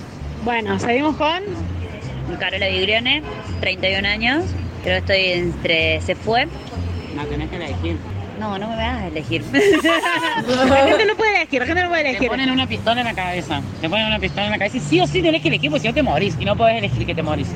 Bueno, 0.44 0.80
seguimos 0.80 1.16
con. 1.18 1.42
Carola 2.40 2.68
Viglione, 2.70 3.22
31 3.60 4.08
años. 4.08 4.46
Creo 4.84 5.04
que 5.04 5.14
estoy 5.14 5.40
entre. 5.40 6.02
Se 6.02 6.16
fue. 6.16 6.48
No, 7.16 7.26
tenés 7.26 7.50
que 7.50 7.58
elegir. 7.58 7.98
No, 8.42 8.58
no 8.58 8.70
me 8.70 8.76
vas 8.76 9.02
a 9.04 9.08
elegir. 9.08 9.44
La 9.54 10.88
gente 10.88 11.06
no 11.06 11.16
puede 11.16 11.36
elegir, 11.38 11.60
la 11.60 11.68
gente 11.68 11.84
no 11.84 11.90
puede 11.90 12.02
Te 12.02 12.10
elegir. 12.10 12.28
ponen 12.28 12.50
una 12.50 12.66
pistola 12.66 13.02
en 13.02 13.06
la 13.06 13.14
cabeza. 13.14 13.62
Te 13.80 13.88
ponen 13.88 14.08
una 14.08 14.18
pistola 14.18 14.46
en 14.46 14.52
la 14.52 14.58
cabeza 14.58 14.78
y 14.78 14.80
sí 14.80 15.00
o 15.00 15.06
sí 15.06 15.22
tenés 15.22 15.44
que 15.44 15.50
elegir 15.50 15.70
porque 15.70 15.82
si 15.84 15.88
no 15.90 15.94
te 15.94 16.02
morís. 16.02 16.36
Y 16.40 16.46
no 16.46 16.58
podés 16.58 16.80
elegir 16.80 17.06
que 17.06 17.14
te 17.14 17.22
morís. 17.22 17.50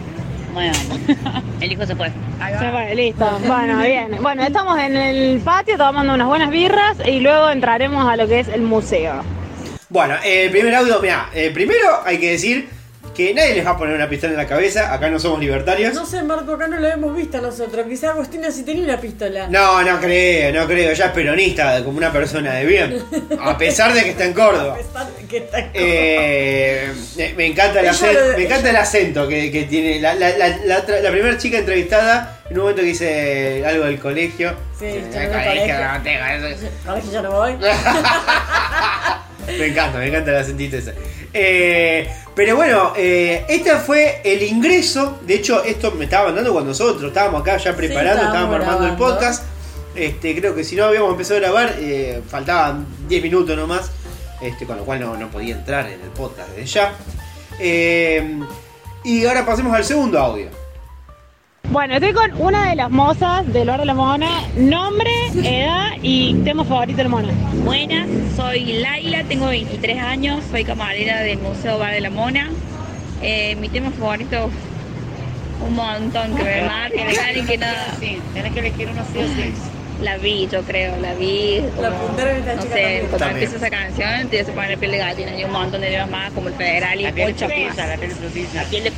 Bueno, 0.53 0.73
el 1.59 1.71
hijo 1.71 1.87
se 1.87 1.95
fue. 1.95 2.11
Se 2.59 2.69
fue, 2.71 2.93
listo. 2.95 3.27
Bueno, 3.47 3.81
bien. 3.81 4.17
Bueno, 4.21 4.43
estamos 4.43 4.77
en 4.77 4.95
el 4.95 5.39
patio 5.39 5.75
tomando 5.75 6.13
unas 6.13 6.27
buenas 6.27 6.51
birras 6.51 6.97
y 7.03 7.19
luego 7.19 7.49
entraremos 7.49 8.07
a 8.07 8.15
lo 8.15 8.27
que 8.27 8.41
es 8.41 8.47
el 8.47 8.61
museo. 8.61 9.23
Bueno, 9.89 10.13
el 10.23 10.51
primer 10.51 10.75
audio, 10.75 10.99
mira, 11.01 11.29
primero 11.55 12.03
hay 12.05 12.19
que 12.19 12.29
decir 12.29 12.69
que 13.15 13.33
nadie 13.33 13.55
les 13.55 13.65
va 13.65 13.71
a 13.71 13.77
poner 13.77 13.95
una 13.95 14.09
pistola 14.09 14.33
en 14.33 14.37
la 14.37 14.45
cabeza, 14.47 14.93
acá 14.93 15.09
no 15.09 15.17
somos 15.19 15.39
libertarios. 15.39 15.93
No 15.93 16.05
sé, 16.05 16.21
Marco, 16.23 16.53
acá 16.53 16.67
no 16.67 16.77
lo 16.79 16.87
hemos 16.87 17.15
visto 17.15 17.39
nosotros. 17.41 17.85
Quizá 17.87 18.09
Agostina 18.11 18.51
sí 18.51 18.63
tenía 18.63 18.83
una 18.83 18.99
pistola. 18.99 19.47
No, 19.47 19.81
no 19.83 19.99
creo, 19.99 20.53
no 20.53 20.67
creo, 20.67 20.93
ya 20.93 21.05
es 21.05 21.11
peronista, 21.11 21.83
como 21.83 21.97
una 21.97 22.11
persona 22.11 22.53
de 22.55 22.65
bien. 22.65 23.03
A 23.41 23.57
pesar 23.57 23.93
de 23.93 24.03
que 24.03 24.09
está 24.11 24.25
en 24.25 24.31
A 24.35 24.35
Córdoba. 24.35 24.75
pesar 24.75 25.07
de 25.15 25.25
que 25.27 25.37
está 25.37 25.69
Eh, 25.73 26.91
me- 27.17 27.33
me, 27.35 27.45
encanta 27.47 27.79
el 27.79 27.85
Ella 27.85 27.91
acento, 27.91 28.19
lo- 28.31 28.37
me 28.37 28.43
encanta 28.43 28.69
el 28.69 28.75
acento 28.75 29.27
que, 29.27 29.51
que 29.51 29.63
tiene 29.63 29.99
la, 29.99 30.13
la, 30.15 30.37
la, 30.37 30.57
la 30.65 30.77
otra- 30.79 30.99
la 30.99 31.11
primera 31.11 31.37
chica 31.37 31.57
entrevistada 31.57 32.41
en 32.49 32.57
un 32.57 32.61
momento 32.63 32.81
que 32.81 32.87
dice 32.89 33.63
algo 33.65 33.85
del 33.85 33.99
colegio. 33.99 34.53
Sí, 34.77 34.85
Eh, 34.85 35.09
colegio, 35.11 35.31
colegio. 35.31 35.75
no 35.93 36.03
tengo 36.03 36.47
eso. 36.47 36.67
Ahora 36.87 37.01
que 37.01 37.07
ya 37.09 37.21
no 37.21 37.31
voy. 37.31 37.55
Me 39.47 39.67
encanta, 39.67 39.99
me 39.99 40.07
encanta 40.07 40.31
el 40.31 40.37
acentito 40.37 40.77
ese. 40.77 40.93
Eh, 41.33 42.09
pero 42.35 42.55
bueno, 42.55 42.93
eh, 42.97 43.45
este 43.47 43.75
fue 43.77 44.21
el 44.23 44.43
ingreso. 44.43 45.19
De 45.25 45.35
hecho, 45.35 45.63
esto 45.63 45.91
me 45.91 46.05
estaba 46.05 46.25
mandando 46.25 46.51
cuando 46.51 46.69
nosotros 46.69 47.03
estábamos 47.03 47.41
acá 47.41 47.57
ya 47.57 47.75
preparando, 47.75 48.23
estábamos 48.23 48.55
estábamos 48.55 48.85
armando 48.85 48.87
el 48.87 48.95
podcast. 48.95 49.43
Este, 49.95 50.35
creo 50.37 50.53
que 50.53 50.63
si 50.63 50.75
no 50.75 50.85
habíamos 50.85 51.11
empezado 51.11 51.37
a 51.37 51.41
grabar, 51.41 51.75
eh, 51.79 52.21
faltaban 52.27 52.85
10 53.07 53.23
minutos 53.23 53.55
nomás. 53.55 53.91
Este, 54.41 54.65
con 54.65 54.77
lo 54.77 54.83
cual 54.83 54.99
no, 54.99 55.15
no 55.15 55.29
podía 55.29 55.55
entrar 55.55 55.87
en 55.87 56.01
el 56.01 56.09
podcast 56.09 56.49
desde 56.49 56.65
ya. 56.65 56.93
Eh, 57.59 58.39
y 59.03 59.25
ahora 59.25 59.45
pasemos 59.45 59.73
al 59.73 59.85
segundo 59.85 60.19
audio. 60.19 60.64
Bueno, 61.71 61.95
estoy 61.95 62.13
con 62.13 62.31
una 62.39 62.69
de 62.69 62.75
las 62.75 62.91
mozas 62.91 63.51
del 63.51 63.67
Bar 63.67 63.79
de 63.79 63.85
la 63.85 63.93
Mona. 63.93 64.29
Nombre, 64.55 65.11
edad 65.43 65.93
y 66.01 66.35
tema 66.43 66.63
favorito 66.63 66.97
del 66.97 67.09
Mona. 67.09 67.33
Buenas, 67.63 68.07
soy 68.35 68.73
Laila, 68.73 69.23
tengo 69.23 69.47
23 69.47 69.99
años, 69.99 70.43
soy 70.51 70.63
camarera 70.63 71.21
del 71.21 71.39
Museo 71.39 71.79
Bar 71.79 71.93
de 71.93 72.01
la 72.01 72.09
Mona. 72.09 72.49
Eh, 73.21 73.55
mi 73.55 73.69
tema 73.69 73.89
favorito, 73.91 74.49
un 75.67 75.75
montón 75.75 76.35
que 76.35 76.43
me 76.43 77.39
y 77.39 77.45
que 77.45 77.57
nada. 77.57 77.95
Sí, 77.99 78.19
tenés 78.33 78.53
que 78.53 78.59
elegir 78.59 78.89
uno 78.91 79.03
sí 79.11 79.19
o 79.19 79.27
sí. 79.27 79.74
La 80.01 80.17
vi, 80.17 80.47
yo 80.51 80.61
creo, 80.63 80.97
la 80.97 81.13
vi. 81.13 81.61
La 81.79 81.89
como, 81.89 81.97
apuntaron 81.97 82.35
esta 82.35 82.55
no 82.55 82.61
chica 82.63 82.73
sé, 82.75 82.81
también. 82.81 82.99
cuando 83.07 83.17
También. 83.17 83.43
empieza 83.43 83.55
esa 83.65 83.69
canción 83.69 84.29
te 84.29 84.39
hace 84.41 84.51
poner 84.51 84.77
piel 84.77 84.91
de 84.91 84.97
gallina 84.97 85.39
y 85.39 85.43
un 85.45 85.51
montón 85.51 85.81
de 85.81 85.87
temas 85.89 86.09
más, 86.09 86.31
como 86.33 86.49
el 86.49 86.53
federal 86.55 86.99
y 86.99 87.03
La 87.03 87.11
piel 87.13 87.27
más. 87.27 87.87
la 87.87 87.97
piel 87.97 88.11
frutilla. 88.11 88.47
La 88.63 88.69
piel 88.69 88.83
de 88.83 88.91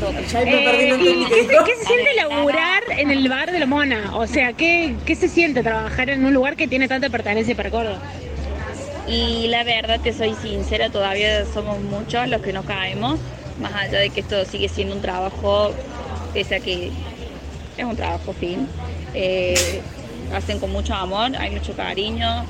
perdí 0.63 0.83
Eh, 0.83 0.89
lo 0.89 0.97
¿y 0.97 1.25
que 1.25 1.35
¿qué, 1.35 1.41
se- 1.43 1.47
qué 1.49 1.75
se 1.79 1.85
siente 1.85 2.13
laburar 2.15 2.83
en 2.97 3.11
el 3.11 3.29
Bar 3.29 3.51
de 3.51 3.59
la 3.59 3.65
Mona? 3.67 4.15
O 4.17 4.25
sea, 4.25 4.53
¿qué, 4.53 4.95
¿qué 5.05 5.15
se 5.15 5.27
siente 5.27 5.61
trabajar 5.61 6.09
en 6.09 6.25
un 6.25 6.33
lugar 6.33 6.55
que 6.55 6.67
tiene 6.67 6.87
tanta 6.87 7.09
pertenencia 7.09 7.55
para 7.55 7.69
Córdoba? 7.69 7.99
Y 9.07 9.47
la 9.49 9.63
verdad, 9.63 9.99
te 10.01 10.11
soy 10.13 10.33
sincera, 10.41 10.89
todavía 10.89 11.45
somos 11.53 11.79
muchos 11.79 12.27
los 12.27 12.41
que 12.41 12.51
no 12.53 12.63
caemos, 12.63 13.19
más 13.61 13.73
allá 13.73 13.99
de 13.99 14.09
que 14.09 14.19
esto 14.21 14.43
sigue 14.45 14.67
siendo 14.67 14.95
un 14.95 15.01
trabajo, 15.01 15.71
pese 16.33 16.55
a 16.55 16.59
que 16.59 16.91
es 17.77 17.85
un 17.85 17.95
trabajo 17.95 18.33
fin. 18.33 18.67
Eh, 19.13 19.79
hacen 20.33 20.59
con 20.59 20.71
mucho 20.71 20.93
amor, 20.93 21.35
hay 21.37 21.51
mucho 21.51 21.73
cariño, 21.73 22.45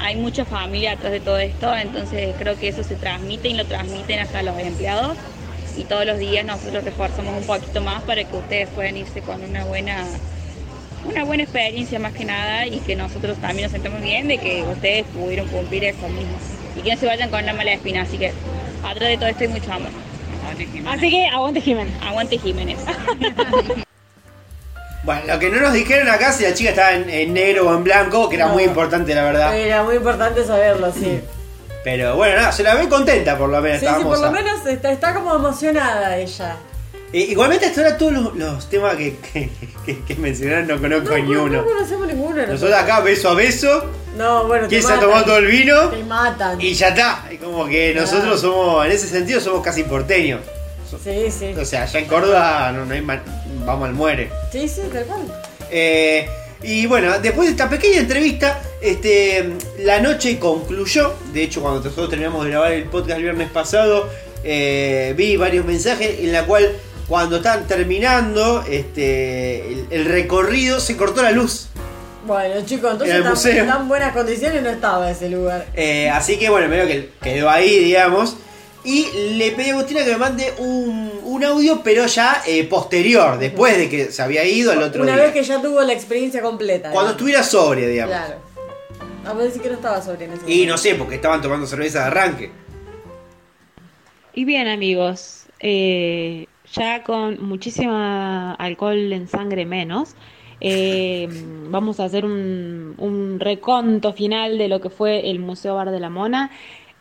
hay 0.00 0.16
mucha 0.16 0.44
familia 0.44 0.92
atrás 0.92 1.12
de 1.12 1.20
todo 1.20 1.38
esto, 1.38 1.74
entonces 1.76 2.34
creo 2.38 2.58
que 2.58 2.68
eso 2.68 2.82
se 2.82 2.96
transmite 2.96 3.48
y 3.48 3.54
lo 3.54 3.64
transmiten 3.64 4.20
hasta 4.20 4.42
los 4.42 4.58
empleados. 4.58 5.16
Y 5.76 5.84
todos 5.84 6.06
los 6.06 6.18
días 6.18 6.44
nosotros 6.44 6.84
reforzamos 6.84 7.36
un 7.36 7.46
poquito 7.46 7.80
más 7.80 8.02
para 8.02 8.22
que 8.22 8.36
ustedes 8.36 8.68
puedan 8.68 8.96
irse 8.96 9.20
con 9.22 9.42
una 9.42 9.64
buena 9.64 10.04
una 11.04 11.24
buena 11.24 11.42
experiencia 11.42 11.98
más 11.98 12.14
que 12.14 12.24
nada 12.24 12.66
y 12.66 12.78
que 12.78 12.96
nosotros 12.96 13.36
también 13.38 13.64
nos 13.64 13.72
sentamos 13.72 14.00
bien 14.00 14.26
de 14.26 14.38
que 14.38 14.62
ustedes 14.62 15.04
pudieron 15.06 15.46
cumplir 15.48 15.84
eso 15.84 16.08
mismo 16.08 16.36
y 16.76 16.80
que 16.80 16.94
no 16.94 16.96
se 16.98 17.06
vayan 17.06 17.28
con 17.28 17.42
una 17.42 17.52
mala 17.52 17.72
espina, 17.72 18.02
así 18.02 18.16
que 18.16 18.32
atrás 18.82 19.08
de 19.10 19.16
todo 19.16 19.28
esto 19.28 19.42
hay 19.42 19.48
mucho 19.48 19.72
amor. 19.72 19.90
Así 20.86 21.10
que 21.10 21.26
aguante 21.26 21.60
Jiménez. 21.60 21.94
Aguante 22.02 22.38
Jiménez. 22.38 22.78
Bueno, 25.04 25.22
lo 25.26 25.38
que 25.38 25.50
no 25.50 25.60
nos 25.60 25.72
dijeron 25.72 26.08
acá 26.08 26.32
si 26.32 26.44
la 26.44 26.54
chica 26.54 26.70
estaba 26.70 26.92
en, 26.94 27.08
en 27.10 27.32
negro 27.34 27.68
o 27.68 27.74
en 27.74 27.84
blanco, 27.84 28.28
que 28.28 28.36
era 28.36 28.46
No. 28.46 28.54
muy 28.54 28.64
importante 28.64 29.14
la 29.14 29.24
verdad. 29.24 29.56
Era 29.56 29.82
muy 29.82 29.96
importante 29.96 30.44
saberlo, 30.44 30.92
sí. 30.92 31.20
Pero 31.84 32.16
bueno, 32.16 32.36
nada, 32.36 32.52
se 32.52 32.62
la 32.62 32.74
ve 32.74 32.88
contenta 32.88 33.36
por 33.36 33.50
lo 33.50 33.60
menos. 33.60 33.80
Sí, 33.80 33.86
sí, 33.86 34.02
por 34.04 34.18
lo 34.18 34.32
menos 34.32 34.64
está, 34.66 34.90
está 34.90 35.12
como 35.14 35.34
emocionada 35.34 36.16
ella. 36.16 36.56
Eh, 37.12 37.26
igualmente 37.28 37.66
hasta 37.66 37.82
ahora 37.82 37.98
todos 37.98 38.12
los, 38.12 38.34
los 38.36 38.70
temas 38.70 38.96
que, 38.96 39.16
que, 39.18 39.50
que- 39.84 40.00
que 40.02 40.14
mencionaron 40.16 40.66
no 40.66 40.80
conozco 40.80 41.10
No, 41.10 41.24
ni 41.24 41.30
no, 41.34 41.42
uno. 41.44 41.58
no 41.58 41.64
conocemos 41.64 42.06
ninguno. 42.08 42.46
Nosotros 42.46 42.72
acá 42.76 43.00
beso 43.00 43.28
a 43.28 43.34
beso, 43.34 43.84
No, 44.16 44.46
bueno, 44.46 44.64
te 44.64 44.70
quién 44.70 44.82
se 44.82 44.92
ha 44.94 44.98
tomado 44.98 45.24
todo 45.26 45.36
el 45.38 45.46
vino 45.46 45.90
Te 45.90 46.02
matan. 46.02 46.58
y 46.60 46.72
ya 46.72 46.88
está. 46.88 47.24
Es 47.30 47.38
como 47.38 47.66
que 47.68 47.94
nosotros 47.94 48.40
somos, 48.40 48.84
en 48.86 48.90
ese 48.92 49.06
sentido, 49.06 49.38
somos 49.40 49.62
casi 49.62 49.84
porteños. 49.84 50.40
Sí, 51.04 51.30
sí. 51.30 51.54
O 51.60 51.64
sea, 51.64 51.82
allá 51.82 51.98
en 52.00 52.06
Córdoba 52.06 52.72
no, 52.72 52.84
no 52.86 52.94
hay 52.94 53.02
man- 53.02 53.22
vamos 53.64 53.88
al 53.88 53.94
muere. 53.94 54.30
Sí, 54.52 54.68
sí, 54.68 54.82
tal 54.92 55.04
cual. 55.04 55.20
Eh, 55.70 56.26
y 56.62 56.86
bueno, 56.86 57.18
después 57.18 57.48
de 57.48 57.52
esta 57.52 57.68
pequeña 57.68 57.98
entrevista, 57.98 58.60
este, 58.80 59.50
la 59.80 60.00
noche 60.00 60.38
concluyó. 60.38 61.14
De 61.32 61.42
hecho, 61.42 61.60
cuando 61.60 61.80
nosotros 61.80 62.08
terminamos 62.10 62.44
de 62.44 62.50
grabar 62.50 62.72
el 62.72 62.84
podcast 62.84 63.18
el 63.18 63.22
viernes 63.24 63.50
pasado, 63.50 64.08
eh, 64.42 65.14
vi 65.16 65.36
varios 65.36 65.64
mensajes 65.66 66.20
en 66.20 66.32
la 66.32 66.44
cual 66.44 66.72
cuando 67.08 67.36
estaban 67.36 67.66
terminando 67.66 68.64
este, 68.68 69.72
el, 69.72 69.86
el 69.90 70.04
recorrido 70.06 70.80
se 70.80 70.96
cortó 70.96 71.22
la 71.22 71.32
luz. 71.32 71.68
Bueno, 72.26 72.54
chicos, 72.64 72.92
entonces 72.92 73.22
tan, 73.22 73.58
en 73.58 73.66
tan 73.66 73.88
buenas 73.88 74.14
condiciones 74.14 74.62
no 74.62 74.70
estaba 74.70 75.10
ese 75.10 75.28
lugar. 75.28 75.66
Eh, 75.74 76.08
así 76.08 76.38
que 76.38 76.48
bueno, 76.48 76.68
medio 76.68 76.86
que 76.86 77.10
quedó 77.20 77.50
ahí, 77.50 77.78
digamos. 77.80 78.38
Y 78.84 79.36
le 79.38 79.52
pedí 79.52 79.70
a 79.70 79.74
Agustina 79.74 80.04
que 80.04 80.10
me 80.12 80.18
mande 80.18 80.52
un, 80.58 81.10
un 81.24 81.42
audio, 81.44 81.80
pero 81.82 82.06
ya 82.06 82.42
eh, 82.46 82.64
posterior, 82.64 83.38
después 83.38 83.78
de 83.78 83.88
que 83.88 84.12
se 84.12 84.20
había 84.22 84.44
ido 84.44 84.72
al 84.72 84.82
otro 84.82 85.02
Una 85.02 85.14
día. 85.14 85.22
vez 85.24 85.32
que 85.32 85.42
ya 85.42 85.60
tuvo 85.62 85.80
la 85.80 85.94
experiencia 85.94 86.42
completa. 86.42 86.90
Cuando 86.90 87.12
estuviera 87.12 87.42
sobria, 87.42 87.88
digamos. 87.88 88.14
Claro. 88.14 88.36
A 89.26 89.32
ver 89.32 89.50
si 89.50 89.58
que 89.58 89.68
no 89.70 89.76
estaba 89.76 90.02
sobre 90.02 90.26
en 90.26 90.32
ese 90.34 90.52
Y 90.52 90.66
no 90.66 90.76
sé, 90.76 90.96
porque 90.96 91.14
estaban 91.14 91.40
tomando 91.40 91.66
cerveza 91.66 92.00
de 92.00 92.04
arranque. 92.06 92.50
Y 94.34 94.44
bien 94.44 94.68
amigos, 94.68 95.46
eh, 95.60 96.46
ya 96.72 97.02
con 97.04 97.42
muchísima 97.42 98.52
alcohol 98.54 99.12
en 99.12 99.28
sangre 99.28 99.64
menos, 99.64 100.14
eh, 100.60 101.26
vamos 101.70 102.00
a 102.00 102.04
hacer 102.04 102.24
un, 102.26 102.94
un 102.98 103.40
reconto 103.40 104.12
final 104.12 104.58
de 104.58 104.68
lo 104.68 104.80
que 104.80 104.90
fue 104.90 105.30
el 105.30 105.38
Museo 105.38 105.74
Bar 105.76 105.90
de 105.90 106.00
la 106.00 106.10
Mona. 106.10 106.50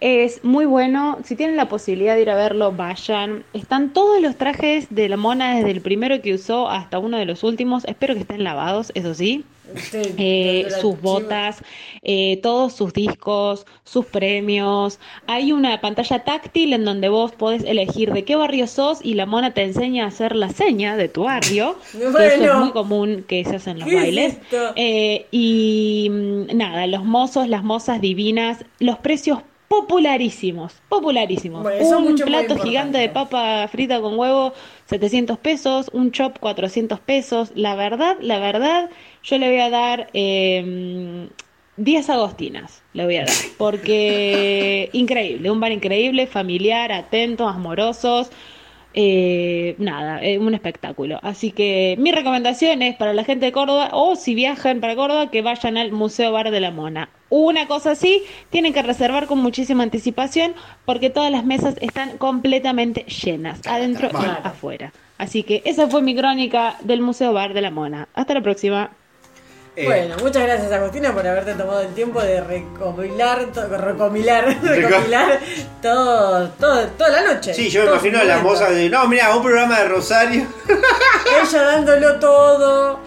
Es 0.06 0.44
muy 0.44 0.66
bueno, 0.66 1.20
si 1.24 1.38
tienen 1.38 1.56
la 1.56 1.70
posibilidad 1.70 2.16
de 2.16 2.24
ir 2.24 2.30
a 2.30 2.36
verlo, 2.36 2.74
vayan. 2.74 3.46
Están 3.54 3.94
todos 3.94 4.22
los 4.22 4.36
trajes 4.36 4.88
de 4.90 5.08
la 5.08 5.16
mona 5.16 5.56
desde 5.56 5.72
el 5.72 5.80
primero 5.80 6.22
que 6.22 6.34
usó 6.34 6.70
hasta 6.70 7.00
uno 7.00 7.18
de 7.18 7.24
los 7.24 7.42
últimos. 7.46 7.86
Espero 7.86 8.14
que 8.14 8.20
estén 8.20 8.44
lavados, 8.44 8.92
eso 8.96 9.14
sí. 9.14 9.46
Sí, 9.78 10.02
Eh, 10.18 10.68
sus 10.82 11.00
botas, 11.00 11.64
eh, 12.02 12.38
todos 12.44 12.74
sus 12.74 12.92
discos, 12.92 13.66
sus 13.86 14.06
premios. 14.06 15.00
Hay 15.26 15.54
una 15.54 15.80
pantalla 15.80 16.26
táctil 16.26 16.74
en 16.74 16.84
donde 16.84 17.08
vos 17.08 17.32
podés 17.32 17.64
elegir 17.64 18.12
de 18.12 18.26
qué 18.26 18.36
barrio 18.36 18.68
sos 18.68 19.00
y 19.02 19.14
la 19.14 19.26
mona 19.26 19.54
te 19.54 19.64
enseña 19.64 20.04
a 20.04 20.08
hacer 20.10 20.36
la 20.36 20.50
seña 20.50 20.98
de 20.98 21.08
tu 21.08 21.24
barrio. 21.24 21.78
que 21.94 22.08
eso 22.10 22.20
es 22.20 22.56
muy 22.56 22.72
común 22.72 23.24
que 23.26 23.46
se 23.46 23.56
hace 23.56 23.70
en 23.70 23.80
los 23.80 23.88
¿Qué 23.88 23.96
es 23.96 24.02
bailes. 24.02 24.38
Eh, 24.76 25.28
y 25.32 26.10
mm, 26.12 26.58
nada, 26.58 26.88
los 26.88 27.06
mozos, 27.06 27.48
las 27.48 27.64
mozas 27.64 28.02
divinas, 28.02 28.66
los 28.80 28.98
precios 28.98 29.40
popularísimos, 29.74 30.74
popularísimos. 30.90 31.64
Bueno, 31.64 32.00
un 32.00 32.16
plato 32.16 32.58
gigante 32.58 32.98
de 32.98 33.10
papa 33.10 33.68
frita 33.68 34.00
con 34.02 34.18
huevo, 34.18 34.54
700 34.86 35.38
pesos, 35.40 35.90
un 35.94 36.12
chop 36.12 36.38
400 36.40 37.00
pesos. 37.00 37.52
La 37.56 37.76
verdad, 37.76 38.18
la 38.22 38.40
verdad, 38.40 38.90
yo 39.24 39.38
le 39.38 39.50
voy 39.50 39.60
a 39.60 39.70
dar 39.70 40.10
eh, 40.14 41.28
10 41.78 42.10
agostinas, 42.10 42.84
le 42.94 43.06
voy 43.06 43.18
a 43.18 43.26
dar, 43.26 43.36
porque 43.58 44.90
increíble, 44.94 45.50
un 45.50 45.60
bar 45.60 45.72
increíble, 45.72 46.28
familiar, 46.28 46.92
atento, 46.92 47.48
amorosos. 47.48 48.30
Eh, 48.96 49.76
nada, 49.80 50.24
eh, 50.24 50.38
un 50.38 50.54
espectáculo. 50.54 51.20
Así 51.24 51.52
que 51.52 51.96
mi 51.98 52.12
recomendación 52.12 52.82
es 52.84 52.96
para 52.96 53.14
la 53.14 53.24
gente 53.24 53.48
de 53.48 53.52
Córdoba 53.52 53.90
o 53.92 54.16
si 54.16 54.36
viajan 54.36 54.82
para 54.82 54.96
Córdoba 54.96 55.32
que 55.32 55.42
vayan 55.42 55.78
al 55.78 55.92
Museo 55.92 56.32
Bar 56.32 56.52
de 56.52 56.60
la 56.60 56.72
Mona. 56.72 57.10
Una 57.30 57.68
cosa 57.68 57.92
así, 57.92 58.22
tienen 58.52 58.74
que 58.74 58.84
reservar 58.84 59.26
con 59.26 59.40
muchísima 59.40 59.82
anticipación 59.82 60.54
porque 60.86 61.10
todas 61.10 61.32
las 61.32 61.44
mesas 61.44 61.76
están 61.82 62.18
completamente 62.20 63.06
llenas, 63.06 63.62
adentro 63.66 64.10
y 64.14 64.26
afuera. 64.48 64.94
Así 65.18 65.42
que 65.42 65.64
esa 65.66 65.88
fue 65.88 66.04
mi 66.04 66.16
crónica 66.16 66.78
del 66.84 67.02
Museo 67.02 67.34
Bar 67.34 67.54
de 67.54 67.62
la 67.62 67.72
Mona. 67.72 68.08
Hasta 68.14 68.36
la 68.36 68.42
próxima. 68.42 68.92
Eh, 69.76 69.86
Bueno, 69.88 70.16
muchas 70.22 70.44
gracias 70.44 70.72
Agustina 70.72 71.12
por 71.14 71.26
haberte 71.26 71.54
tomado 71.56 71.82
el 71.82 71.94
tiempo 71.96 72.22
de 72.22 72.42
recopilar, 72.42 73.46
to- 73.48 73.68
recopilar, 73.70 74.46
recopilar 74.64 75.40
todo, 75.82 76.48
todo, 76.60 76.86
toda 76.90 77.10
la 77.10 77.34
noche. 77.34 77.54
Sí, 77.56 77.70
yo 77.70 77.84
me 77.84 77.90
imagino 77.92 78.20
a 78.20 78.24
la 78.24 78.38
moza 78.40 78.70
de. 78.70 78.88
No, 78.90 79.08
mira, 79.08 79.36
un 79.36 79.42
programa 79.42 79.80
de 79.80 79.88
Rosario. 79.88 80.46
Ella 81.44 81.62
dándolo 81.64 82.20
todo. 82.20 83.00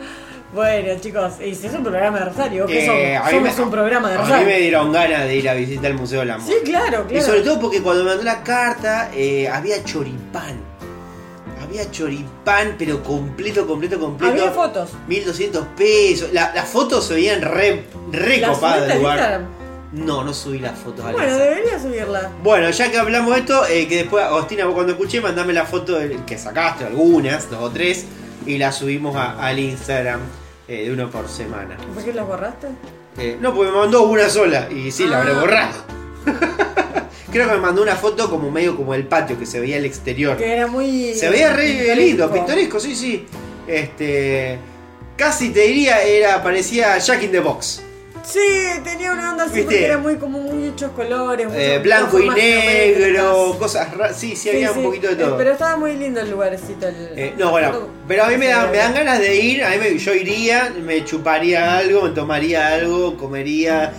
Bueno, 0.53 0.99
chicos, 1.01 1.35
y 1.41 1.55
si 1.55 1.67
es 1.69 1.75
un 1.75 1.85
programa 1.85 2.19
de 2.19 2.25
Rosario, 2.27 2.67
¿qué 2.67 2.85
Eh, 3.15 3.21
somos? 3.31 3.57
me- 3.57 3.63
un 3.63 3.71
programa 3.71 4.09
de 4.09 4.15
A 4.15 4.19
mí 4.19 4.25
Rosario. 4.25 4.47
me 4.47 4.59
dieron 4.59 4.93
ganas 4.93 5.25
de 5.25 5.37
ir 5.37 5.49
a 5.49 5.55
visitar 5.55 5.91
el 5.93 5.97
Museo 5.99 6.21
de 6.21 6.27
la 6.27 6.39
Moda. 6.39 6.49
Sí, 6.49 6.55
claro, 6.65 7.05
Y 7.07 7.11
claro. 7.13 7.27
sobre 7.27 7.41
todo 7.43 7.61
porque 7.61 7.81
cuando 7.83 8.03
me 8.03 8.11
mandó 8.11 8.25
la 8.25 8.43
carta 8.43 9.11
eh, 9.15 9.49
había 9.49 9.85
choripán. 9.85 10.76
Había 11.79 11.91
choripán, 11.91 12.77
pero 12.79 13.03
completo, 13.03 13.67
completo, 13.67 14.01
completo. 14.01 14.33
Había 14.33 14.51
fotos. 14.51 14.91
1200 15.09 15.67
pesos. 15.77 16.33
La- 16.33 16.55
las 16.55 16.67
fotos 16.69 17.05
se 17.07 17.13
veían 17.15 17.43
re, 17.43 17.85
re 18.13 18.39
¿Las 18.39 18.53
copadas 18.53 18.89
del 18.89 18.99
lugar. 18.99 19.17
Instagram? 19.19 19.47
No, 19.93 20.25
no 20.25 20.33
subí 20.33 20.59
las 20.59 20.79
fotos 20.79 21.05
al 21.05 21.13
Bueno, 21.13 21.29
Instagram. 21.29 21.55
debería 21.59 21.79
subirla. 21.79 22.31
Bueno, 22.43 22.71
ya 22.71 22.91
que 22.91 22.97
hablamos 22.99 23.35
de 23.35 23.41
esto, 23.41 23.67
eh, 23.67 23.87
que 23.89 23.97
después, 23.97 24.25
Agostina, 24.25 24.65
vos 24.65 24.73
cuando 24.75 24.93
escuché, 24.95 25.21
mandame 25.21 25.53
la 25.53 25.67
foto 25.67 25.97
del- 25.99 26.25
que 26.25 26.39
sacaste, 26.39 26.85
algunas, 26.87 27.51
dos 27.51 27.61
o 27.63 27.71
tres, 27.71 28.07
y 28.47 28.57
la 28.57 28.73
subimos 28.73 29.15
a- 29.17 29.39
al 29.47 29.59
Instagram 29.59 30.21
eh, 30.69 30.85
de 30.87 30.93
uno 30.93 31.11
por 31.11 31.29
semana. 31.29 31.77
¿Por 31.95 32.03
qué 32.03 32.15
las 32.15 32.27
borraste? 32.27 32.69
Eh, 33.19 33.37
no, 33.39 33.55
porque 33.55 33.71
me 33.71 33.77
mandó 33.79 34.03
una 34.05 34.31
sola, 34.31 34.69
y 34.71 34.91
sí, 34.91 35.07
la 35.07 35.19
habré 35.21 35.33
Ah. 35.33 35.41
borrado. 35.41 35.75
Creo 37.37 37.49
que 37.51 37.55
me 37.57 37.61
mandó 37.61 37.83
una 37.83 37.97
foto 37.97 38.31
como 38.31 38.51
medio 38.51 38.75
como 38.77 38.95
el 38.95 39.07
patio, 39.07 39.39
que 39.39 39.45
se 39.45 39.61
veía 39.61 39.77
el 39.77 39.85
exterior. 39.85 40.39
Que 40.39 40.53
era 40.53 40.67
muy. 40.67 41.13
Se 41.15 41.29
veía 41.29 41.53
re 41.53 41.67
pintoresco. 41.67 42.01
lindo, 42.01 42.33
pintoresco, 42.33 42.81
sí, 42.81 42.97
sí. 42.97 43.27
Este. 43.69 44.59
Casi 45.19 45.51
te 45.51 45.61
diría, 45.61 46.03
era, 46.03 46.43
parecía 46.43 46.97
Jack 46.99 47.23
in 47.25 47.33
the 47.33 47.41
Box. 47.41 47.83
Sí, 48.25 48.41
tenía 48.83 49.13
una 49.13 49.31
onda 49.33 49.45
así 49.45 49.53
¿Viste? 49.57 49.65
porque 49.67 49.85
era 49.85 49.99
muy 49.99 50.17
como 50.17 50.41
muchos 50.41 50.91
colores. 50.93 51.47
Eh, 51.55 51.79
blanco 51.83 52.19
y 52.19 52.29
negro, 52.29 53.57
cosas 53.59 53.95
raras. 53.97 54.17
Sí, 54.19 54.31
sí, 54.31 54.37
Sí, 54.37 54.49
había 54.51 54.73
sí, 54.73 54.79
un 54.79 54.85
poquito 54.85 55.07
de 55.09 55.13
eh, 55.13 55.17
todo. 55.17 55.37
Pero 55.37 55.53
estaba 55.53 55.77
muy 55.77 55.95
lindo 55.95 56.21
el 56.21 56.31
lugarcito. 56.31 56.89
el- 56.89 57.11
Eh, 57.17 57.35
no, 57.39 57.51
bueno, 57.51 57.89
pero 58.09 58.25
a 58.25 58.29
mí 58.29 58.37
me, 58.37 58.47
dan- 58.49 58.71
me 58.71 58.79
dan 58.79 58.95
ganas 58.95 59.21
de 59.21 59.37
ir, 59.37 59.63
a 59.63 59.71
mí 59.71 59.77
me- 59.79 59.97
yo 59.99 60.13
iría, 60.15 60.73
me 60.85 61.05
chuparía 61.05 61.77
algo, 61.79 62.03
me 62.03 62.11
tomaría 62.11 62.67
algo, 62.75 63.17
comería 63.17 63.93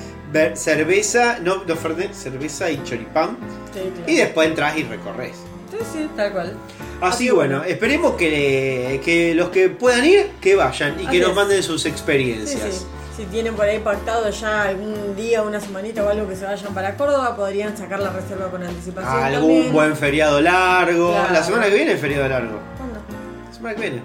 cerveza, 0.56 1.40
no, 1.42 1.64
no 1.66 1.76
cerveza 2.14 2.70
y 2.72 2.84
choripán, 2.84 3.38
Sí, 3.74 3.80
claro. 3.96 4.12
y 4.12 4.16
después 4.18 4.48
entras 4.50 4.78
y 4.78 4.84
recorres. 4.84 5.36
Sí, 5.72 5.78
sí, 5.94 6.10
tal 6.16 6.32
cual. 6.32 6.54
Así 7.02 7.26
Así 7.26 7.30
bueno, 7.32 7.58
bueno. 7.60 7.70
esperemos 7.72 8.14
que, 8.16 9.02
que 9.04 9.36
los 9.36 9.50
que 9.50 9.70
puedan 9.70 10.06
ir, 10.06 10.28
que 10.42 10.56
vayan 10.56 11.00
y 11.00 11.08
que 11.08 11.20
nos 11.20 11.30
es. 11.32 11.36
manden 11.36 11.64
sus 11.64 11.86
experiencias. 11.86 12.62
sí. 12.76 12.86
Si 13.18 13.26
tienen 13.26 13.56
por 13.56 13.66
ahí 13.66 13.80
pactado 13.80 14.30
ya 14.30 14.62
algún 14.62 15.16
día, 15.16 15.42
una 15.42 15.60
semanita 15.60 16.04
o 16.04 16.10
algo 16.10 16.28
que 16.30 16.36
se 16.36 16.46
vayan 16.46 16.72
para 16.76 16.96
Córdoba, 16.96 17.36
podrían 17.36 17.76
sacar 17.76 18.00
la 18.00 18.12
reserva 18.12 18.52
con 18.52 18.62
anticipación. 18.62 19.24
Algún 19.24 19.42
también. 19.54 19.74
buen 19.74 19.96
feriado 19.98 20.40
largo. 20.40 21.10
Claro. 21.14 21.34
La 21.34 21.42
semana 21.44 21.66
que 21.68 21.74
viene 21.74 21.94
es 21.94 22.00
feriado 22.00 22.30
largo. 22.30 22.60
¿Cuándo? 22.78 23.00
La 23.48 23.52
semana 23.56 23.74
que 23.76 23.82
viene. 23.82 24.02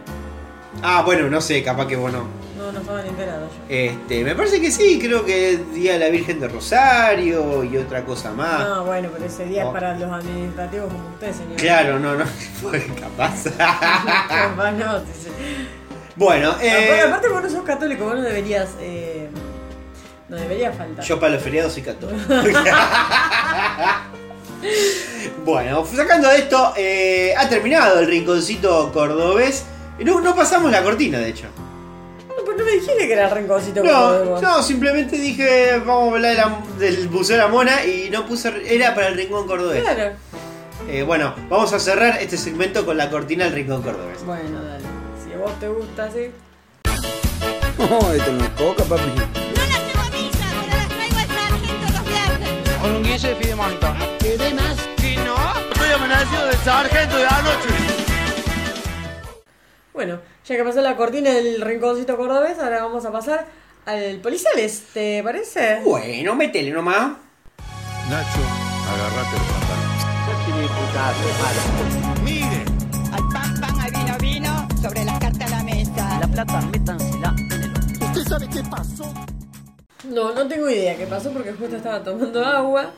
Ah, 0.82 1.02
bueno, 1.04 1.28
no 1.28 1.42
sé, 1.42 1.62
capaz 1.62 1.86
que 1.86 1.96
vos 1.96 2.10
no. 2.72 2.74
No 2.74 2.80
estaban 2.80 3.06
enterados 3.06 3.50
yo. 3.52 3.58
Este, 3.68 4.24
me 4.24 4.34
parece 4.34 4.60
que 4.60 4.70
sí, 4.70 4.98
creo 5.00 5.24
que 5.24 5.52
es 5.52 5.74
Día 5.74 5.94
de 5.94 5.98
la 5.98 6.08
Virgen 6.08 6.40
de 6.40 6.48
Rosario 6.48 7.64
y 7.64 7.76
otra 7.76 8.04
cosa 8.04 8.32
más. 8.32 8.60
No, 8.68 8.84
bueno, 8.84 9.08
pero 9.12 9.24
ese 9.26 9.44
día 9.46 9.64
Oh. 9.64 9.68
es 9.68 9.74
para 9.74 9.96
los 9.98 10.10
administrativos 10.10 10.92
como 10.92 11.08
usted, 11.10 11.32
señor. 11.32 11.56
Claro, 11.56 11.98
no, 11.98 12.14
no, 12.16 12.24
fue 12.60 12.84
capaz. 12.98 13.44
Capaz 14.28 14.72
no, 14.72 14.98
sí, 15.00 15.06
sí. 15.24 15.28
bueno, 16.16 16.50
Aparte, 16.50 16.96
eh, 16.96 17.00
aparte 17.02 17.28
vos 17.28 17.42
no 17.42 17.50
sos 17.50 17.62
católico, 17.64 18.04
vos 18.04 18.14
no 18.16 18.22
deberías. 18.22 18.70
Eh, 18.80 19.28
no 20.28 20.36
deberías 20.36 20.76
faltar. 20.76 21.04
yo 21.04 21.20
para 21.20 21.34
los 21.34 21.42
feriados 21.42 21.72
soy 21.74 21.82
católico. 21.82 22.20
bueno, 25.44 25.84
sacando 25.84 26.28
de 26.28 26.38
esto, 26.38 26.72
eh, 26.76 27.34
ha 27.36 27.48
terminado 27.48 28.00
el 28.00 28.06
rinconcito 28.06 28.90
cordobés. 28.92 29.64
No, 30.00 30.20
no 30.20 30.34
pasamos 30.34 30.70
la 30.70 30.82
cortina, 30.82 31.18
de 31.18 31.28
hecho. 31.28 31.46
No, 32.36 32.44
pero 32.44 32.58
no 32.58 32.64
me 32.64 32.70
dijiste 32.72 33.06
que 33.06 33.12
era 33.12 33.28
el 33.28 33.30
rinconcito 33.34 33.80
como 33.82 34.12
de 34.12 34.24
No, 34.24 34.40
no, 34.40 34.62
simplemente 34.62 35.16
dije, 35.16 35.78
vamos 35.84 36.12
a 36.12 36.16
hablar 36.16 36.30
de 36.30 36.36
la- 36.36 36.58
del 36.78 37.08
Museo 37.10 37.36
de 37.36 37.42
la 37.42 37.48
Mona 37.48 37.84
y 37.84 38.08
no 38.10 38.26
puse, 38.26 38.52
era 38.74 38.94
para 38.94 39.08
el 39.08 39.16
rincón 39.16 39.46
cordobés. 39.46 39.82
Claro. 39.82 40.12
Eh, 40.88 41.02
bueno, 41.02 41.34
vamos 41.48 41.72
a 41.72 41.78
cerrar 41.78 42.18
este 42.20 42.36
segmento 42.36 42.84
con 42.84 42.96
la 42.96 43.08
cortina 43.10 43.44
del 43.44 43.54
rincón 43.54 43.82
cordobés. 43.82 44.24
Bueno, 44.24 44.62
dale. 44.62 44.84
Si 45.24 45.32
a 45.32 45.36
vos 45.38 45.58
te 45.60 45.68
gusta 45.68 46.04
así. 46.04 46.30
No, 47.78 48.12
esto 48.12 48.32
no 48.32 48.44
es 48.44 48.50
coca, 48.50 48.84
papi. 48.84 49.02
No 49.06 49.14
las 49.16 49.86
llevo 49.86 50.00
a 50.00 50.10
misa, 50.10 50.46
pero 50.66 50.76
las 50.78 50.88
traigo 50.88 51.16
al 51.18 51.28
sargento 51.28 51.92
los 51.92 52.04
viernes. 52.08 52.78
Con 52.80 52.90
un 52.96 53.02
guille 53.02 53.28
de 53.28 53.36
fidemonto. 53.36 53.94
¿Qué 54.18 54.54
más? 54.54 54.76
Si 54.98 55.16
no, 55.16 55.36
estoy 55.70 55.90
amenazado 55.94 56.46
del 56.46 56.56
sargento 56.58 57.16
de 57.16 57.26
anoche. 57.26 57.68
Bueno, 59.92 60.18
ya 60.52 60.58
que 60.58 60.64
pasó 60.64 60.82
la 60.82 60.96
cortina 60.96 61.30
del 61.30 61.60
rinconcito 61.62 62.16
cordobés, 62.16 62.58
ahora 62.58 62.82
vamos 62.82 63.04
a 63.06 63.10
pasar 63.12 63.46
al 63.86 64.16
policiales, 64.18 64.82
¿te 64.92 65.22
parece? 65.22 65.80
Bueno, 65.82 66.34
métele 66.34 66.70
nomás. 66.70 67.12
Nacho, 68.10 68.40
agarrate 68.92 69.36
los 69.38 69.46
pantalones. 69.48 70.02
Mire, 72.22 72.64
Al 73.12 73.28
pan, 73.30 73.60
pan, 73.60 73.80
al 73.80 73.90
vino, 73.90 74.18
vino, 74.18 74.68
sobre 74.80 75.04
las 75.04 75.18
cartas 75.18 75.52
a 75.52 75.56
la 75.56 75.62
mesa. 75.62 76.18
La 76.20 76.26
plata, 76.28 76.60
métansela 76.60 77.34
en 77.38 77.62
el 77.62 77.72
¿Usted 78.02 78.24
sabe 78.28 78.48
qué 78.52 78.62
pasó? 78.70 79.12
No, 80.04 80.34
no 80.34 80.46
tengo 80.46 80.68
idea 80.68 80.96
qué 80.98 81.06
pasó 81.06 81.32
porque 81.32 81.52
justo 81.52 81.76
estaba 81.76 82.04
tomando 82.04 82.44
agua. 82.44 82.90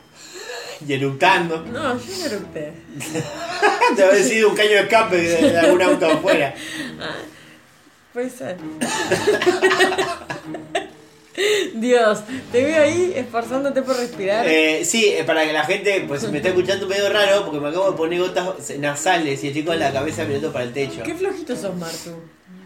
Y 0.87 0.93
eructando. 0.93 1.65
No, 1.67 1.97
yo 1.97 2.19
no 2.19 2.27
eructé. 2.27 2.73
Te 3.97 4.03
a 4.05 4.09
decir 4.09 4.45
un 4.45 4.57
caño 4.57 4.71
de 4.71 4.81
escape 4.81 5.17
de, 5.17 5.51
de 5.53 5.59
algún 5.61 5.83
auto 5.83 6.07
afuera. 6.07 6.53
Puede 8.15 8.31
ser. 8.31 8.57
Dios, 11.75 12.21
te 12.53 12.63
veo 12.63 12.81
ahí 12.81 13.13
esforzándote 13.17 13.83
por 13.83 13.97
respirar. 13.97 14.47
Eh, 14.47 14.85
sí, 14.85 15.07
eh, 15.07 15.25
para 15.25 15.45
que 15.45 15.53
la 15.53 15.65
gente 15.65 16.05
pues 16.07 16.31
me 16.31 16.37
está 16.37 16.51
escuchando 16.51 16.87
medio 16.87 17.13
raro 17.13 17.45
porque 17.45 17.59
me 17.59 17.71
acabo 17.71 17.91
de 17.91 17.97
poner 17.97 18.21
gotas 18.21 18.71
nasales 18.79 19.43
y 19.43 19.49
estoy 19.49 19.65
con 19.65 19.81
la 19.81 19.93
cabeza 19.93 20.25
mirando 20.25 20.53
para 20.53 20.65
el 20.65 20.73
techo. 20.73 21.03
Qué 21.03 21.17
flojito 21.17 21.57
sos, 21.57 21.75
Martu. 21.75 22.13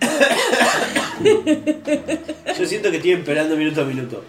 Yo 2.58 2.66
siento 2.66 2.90
que 2.90 2.98
estoy 2.98 3.12
esperando 3.12 3.56
minuto 3.56 3.80
a 3.80 3.84
minuto. 3.84 4.22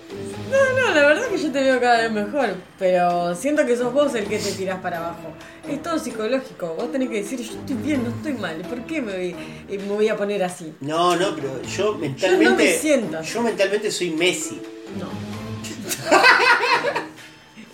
No, 0.49 0.81
no, 0.81 0.95
la 0.95 1.07
verdad 1.07 1.25
es 1.25 1.29
que 1.29 1.37
yo 1.43 1.51
te 1.51 1.61
veo 1.61 1.79
cada 1.79 1.97
vez 2.01 2.11
mejor. 2.11 2.55
Pero 2.77 3.35
siento 3.35 3.65
que 3.65 3.75
sos 3.77 3.93
vos 3.93 4.13
el 4.15 4.25
que 4.25 4.39
te 4.39 4.51
tirás 4.51 4.79
para 4.79 4.97
abajo. 4.97 5.33
Es 5.67 5.81
todo 5.83 5.99
psicológico. 5.99 6.75
Vos 6.75 6.91
tenés 6.91 7.09
que 7.09 7.21
decir, 7.21 7.39
yo 7.39 7.53
estoy 7.53 7.75
bien, 7.75 8.03
no 8.03 8.09
estoy 8.09 8.33
mal. 8.33 8.57
¿Por 8.61 8.81
qué 8.85 9.01
me 9.01 9.13
voy, 9.13 9.35
eh, 9.69 9.77
me 9.77 9.93
voy 9.93 10.07
a 10.07 10.17
poner 10.17 10.43
así? 10.43 10.73
No, 10.81 11.15
no, 11.15 11.35
pero 11.35 11.61
yo 11.63 11.95
mentalmente. 11.95 12.43
Yo 12.43 12.49
no 12.51 12.55
me 12.57 12.73
siento. 12.73 13.21
Yo 13.21 13.41
mentalmente 13.41 13.91
soy 13.91 14.11
Messi. 14.11 14.61
No. 14.97 15.09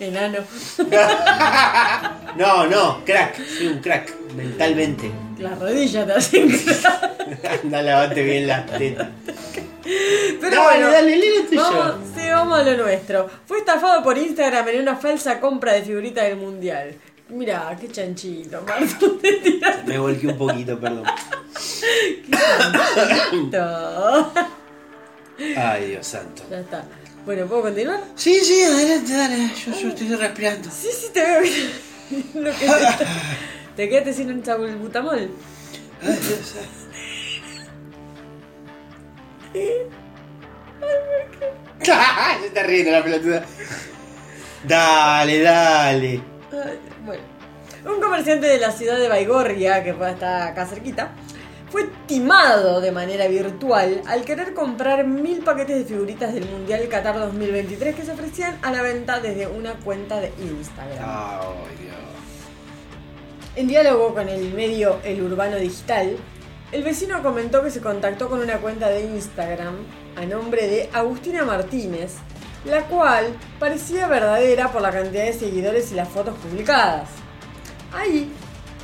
Enano. 0.00 0.38
No, 2.36 2.66
no, 2.66 3.02
crack. 3.06 3.42
Soy 3.56 3.68
un 3.68 3.78
crack, 3.78 4.14
mentalmente. 4.36 5.10
Las 5.38 5.58
rodillas 5.58 6.06
te 6.06 6.12
hacen. 6.12 6.50
Anda, 7.62 7.82
lavate 7.82 8.22
bien 8.22 8.46
las 8.46 8.66
tetas. 8.66 9.08
Pero 10.40 10.56
Dale, 10.56 10.62
bueno, 10.62 10.90
dale, 10.90 11.16
lee 11.16 11.38
lo 11.38 11.44
tuyo. 11.44 11.62
Vamos, 11.62 11.94
sí, 12.16 12.28
vamos 12.28 12.58
a 12.58 12.62
lo 12.64 12.76
nuestro. 12.84 13.30
Fue 13.46 13.58
estafado 13.58 14.02
por 14.02 14.18
Instagram 14.18 14.68
en 14.68 14.80
una 14.80 14.96
falsa 14.96 15.38
compra 15.40 15.74
de 15.74 15.82
figuritas 15.82 16.24
del 16.24 16.36
mundial. 16.38 16.94
Mirá, 17.28 17.76
qué 17.80 17.88
chanchito, 17.88 18.60
te 19.22 19.32
tiraste 19.34 19.82
Me 19.84 19.98
volqué 19.98 20.28
un 20.28 20.38
poquito, 20.38 20.78
perdón. 20.78 21.04
todo. 23.50 24.32
Ay, 25.56 25.90
Dios 25.90 26.06
santo. 26.06 26.42
Ya 26.50 26.60
está. 26.60 26.84
Bueno, 27.24 27.46
¿puedo 27.46 27.62
continuar? 27.62 28.00
Sí, 28.14 28.38
sí, 28.44 28.62
adelante, 28.62 29.12
dale. 29.12 29.50
Yo, 29.66 29.72
yo 29.80 29.88
estoy 29.88 30.14
respirando. 30.14 30.70
Sí, 30.70 30.88
sí, 30.92 31.08
te 31.12 31.20
veo 31.20 31.42
bien. 31.42 31.70
Lo 32.34 32.52
que 32.56 32.66
te, 33.76 33.82
te 33.82 33.88
quedaste 33.88 34.12
sin 34.12 34.30
un 34.32 34.44
salbutamol. 34.44 35.30
Se 41.82 42.46
está 42.46 42.62
riendo 42.64 42.90
la 42.90 43.02
pelotuda. 43.02 43.44
Dale, 44.64 45.40
dale. 45.40 46.20
Ay, 46.52 46.78
Bueno, 47.04 47.22
un 47.84 48.00
comerciante 48.00 48.46
de 48.46 48.58
la 48.58 48.72
ciudad 48.72 48.98
de 48.98 49.08
Baigorria, 49.08 49.84
que 49.84 49.90
hasta 49.90 50.48
acá 50.48 50.66
cerquita, 50.66 51.12
fue 51.70 51.88
timado 52.06 52.80
de 52.80 52.92
manera 52.92 53.28
virtual 53.28 54.02
al 54.06 54.24
querer 54.24 54.54
comprar 54.54 55.06
mil 55.06 55.38
paquetes 55.40 55.78
de 55.78 55.84
figuritas 55.84 56.32
del 56.34 56.46
Mundial 56.46 56.88
Qatar 56.88 57.18
2023 57.18 57.94
que 57.94 58.04
se 58.04 58.12
ofrecían 58.12 58.58
a 58.62 58.72
la 58.72 58.82
venta 58.82 59.20
desde 59.20 59.46
una 59.46 59.74
cuenta 59.74 60.20
de 60.20 60.32
Instagram. 60.38 60.98
Ay, 61.00 61.76
Dios. 61.80 62.15
En 63.56 63.68
diálogo 63.68 64.12
con 64.12 64.28
el 64.28 64.52
medio 64.52 64.98
El 65.02 65.22
Urbano 65.22 65.56
Digital, 65.56 66.18
el 66.72 66.82
vecino 66.82 67.22
comentó 67.22 67.62
que 67.62 67.70
se 67.70 67.80
contactó 67.80 68.28
con 68.28 68.40
una 68.40 68.58
cuenta 68.58 68.90
de 68.90 69.00
Instagram 69.00 69.76
a 70.14 70.26
nombre 70.26 70.68
de 70.68 70.90
Agustina 70.92 71.42
Martínez, 71.42 72.16
la 72.66 72.82
cual 72.82 73.28
parecía 73.58 74.08
verdadera 74.08 74.70
por 74.70 74.82
la 74.82 74.90
cantidad 74.90 75.24
de 75.24 75.32
seguidores 75.32 75.90
y 75.90 75.94
las 75.94 76.06
fotos 76.06 76.36
publicadas. 76.36 77.08
Ahí 77.94 78.30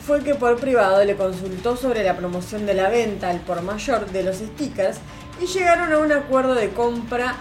fue 0.07 0.25
que 0.25 0.35
por 0.35 0.59
privado 0.59 1.05
le 1.05 1.17
consultó 1.17 1.77
sobre 1.77 2.03
la 2.03 2.17
promoción 2.17 2.65
de 2.65 2.73
la 2.73 2.89
venta 2.89 3.29
al 3.29 3.41
por 3.41 3.61
mayor 3.61 4.07
de 4.07 4.23
los 4.23 4.37
stickers 4.37 4.97
y 5.39 5.49
llegaron 5.49 5.93
a 5.93 5.99
un 5.99 6.13
acuerdo 6.13 6.55
de 6.55 6.71
compra 6.71 7.35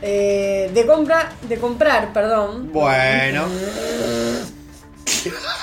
eh, 0.00 0.68
de 0.74 0.84
compra 0.84 1.30
de 1.48 1.58
comprar, 1.58 2.12
perdón, 2.12 2.72
Bueno. 2.72 3.44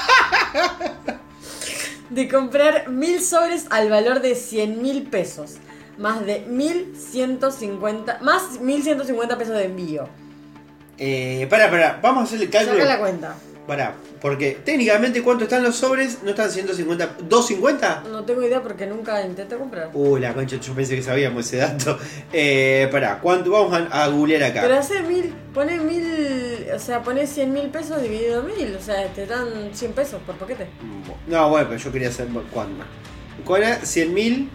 de 2.09 2.27
comprar 2.27 2.89
mil 2.89 3.21
sobres 3.21 3.67
al 3.69 3.89
valor 3.89 4.21
de 4.21 4.35
100 4.35 4.81
mil 4.81 5.03
pesos, 5.03 5.57
más 5.97 6.25
de 6.25 6.41
1150, 6.41 8.19
más 8.21 8.59
1150 8.59 9.37
pesos 9.37 9.55
de 9.55 9.65
envío. 9.65 10.09
Eh, 10.97 11.47
pará, 11.49 11.69
pará, 11.69 11.99
vamos 12.01 12.21
a 12.21 12.23
hacer 12.25 12.41
el 12.41 12.49
cálculo. 12.49 12.77
Saca 12.77 12.89
la 12.89 12.99
cuenta. 12.99 13.35
Pará, 13.69 13.93
porque 14.19 14.57
técnicamente 14.65 15.21
cuánto 15.21 15.43
están 15.43 15.61
los 15.61 15.75
sobres, 15.75 16.23
no 16.23 16.31
están 16.31 16.49
150, 16.49 17.17
250. 17.29 18.05
No 18.09 18.25
tengo 18.25 18.41
idea 18.41 18.63
porque 18.63 18.87
nunca 18.87 19.23
intenté 19.23 19.57
comprar. 19.57 19.91
Uy, 19.93 20.19
la 20.19 20.33
concha, 20.33 20.55
yo 20.55 20.73
pensé 20.73 20.95
que 20.95 21.03
sabíamos 21.03 21.45
ese 21.45 21.57
dato. 21.57 21.99
Eh, 22.33 22.89
pará, 22.91 23.19
¿cuánto? 23.19 23.51
Vamos 23.51 23.71
a, 23.73 24.05
a 24.05 24.07
googlear 24.07 24.41
acá. 24.41 24.61
Pero 24.61 24.75
hace 24.75 25.03
mil, 25.03 25.35
pone 25.53 25.79
mil, 25.81 26.65
o 26.73 26.79
sea, 26.79 27.03
pone 27.03 27.27
100 27.27 27.53
mil 27.53 27.69
pesos 27.69 28.01
dividido 28.01 28.41
mil, 28.41 28.75
o 28.75 28.81
sea, 28.81 29.05
te 29.13 29.27
dan 29.27 29.69
100 29.71 29.93
pesos 29.93 30.19
por 30.25 30.35
paquete. 30.37 30.65
No, 31.27 31.49
bueno, 31.49 31.67
pero 31.69 31.79
yo 31.79 31.91
quería 31.91 32.11
saber 32.11 32.41
cuánto. 32.51 32.83
¿Cuál 33.45 33.61
era? 33.61 33.85
100 33.85 34.13
mil. 34.15 34.49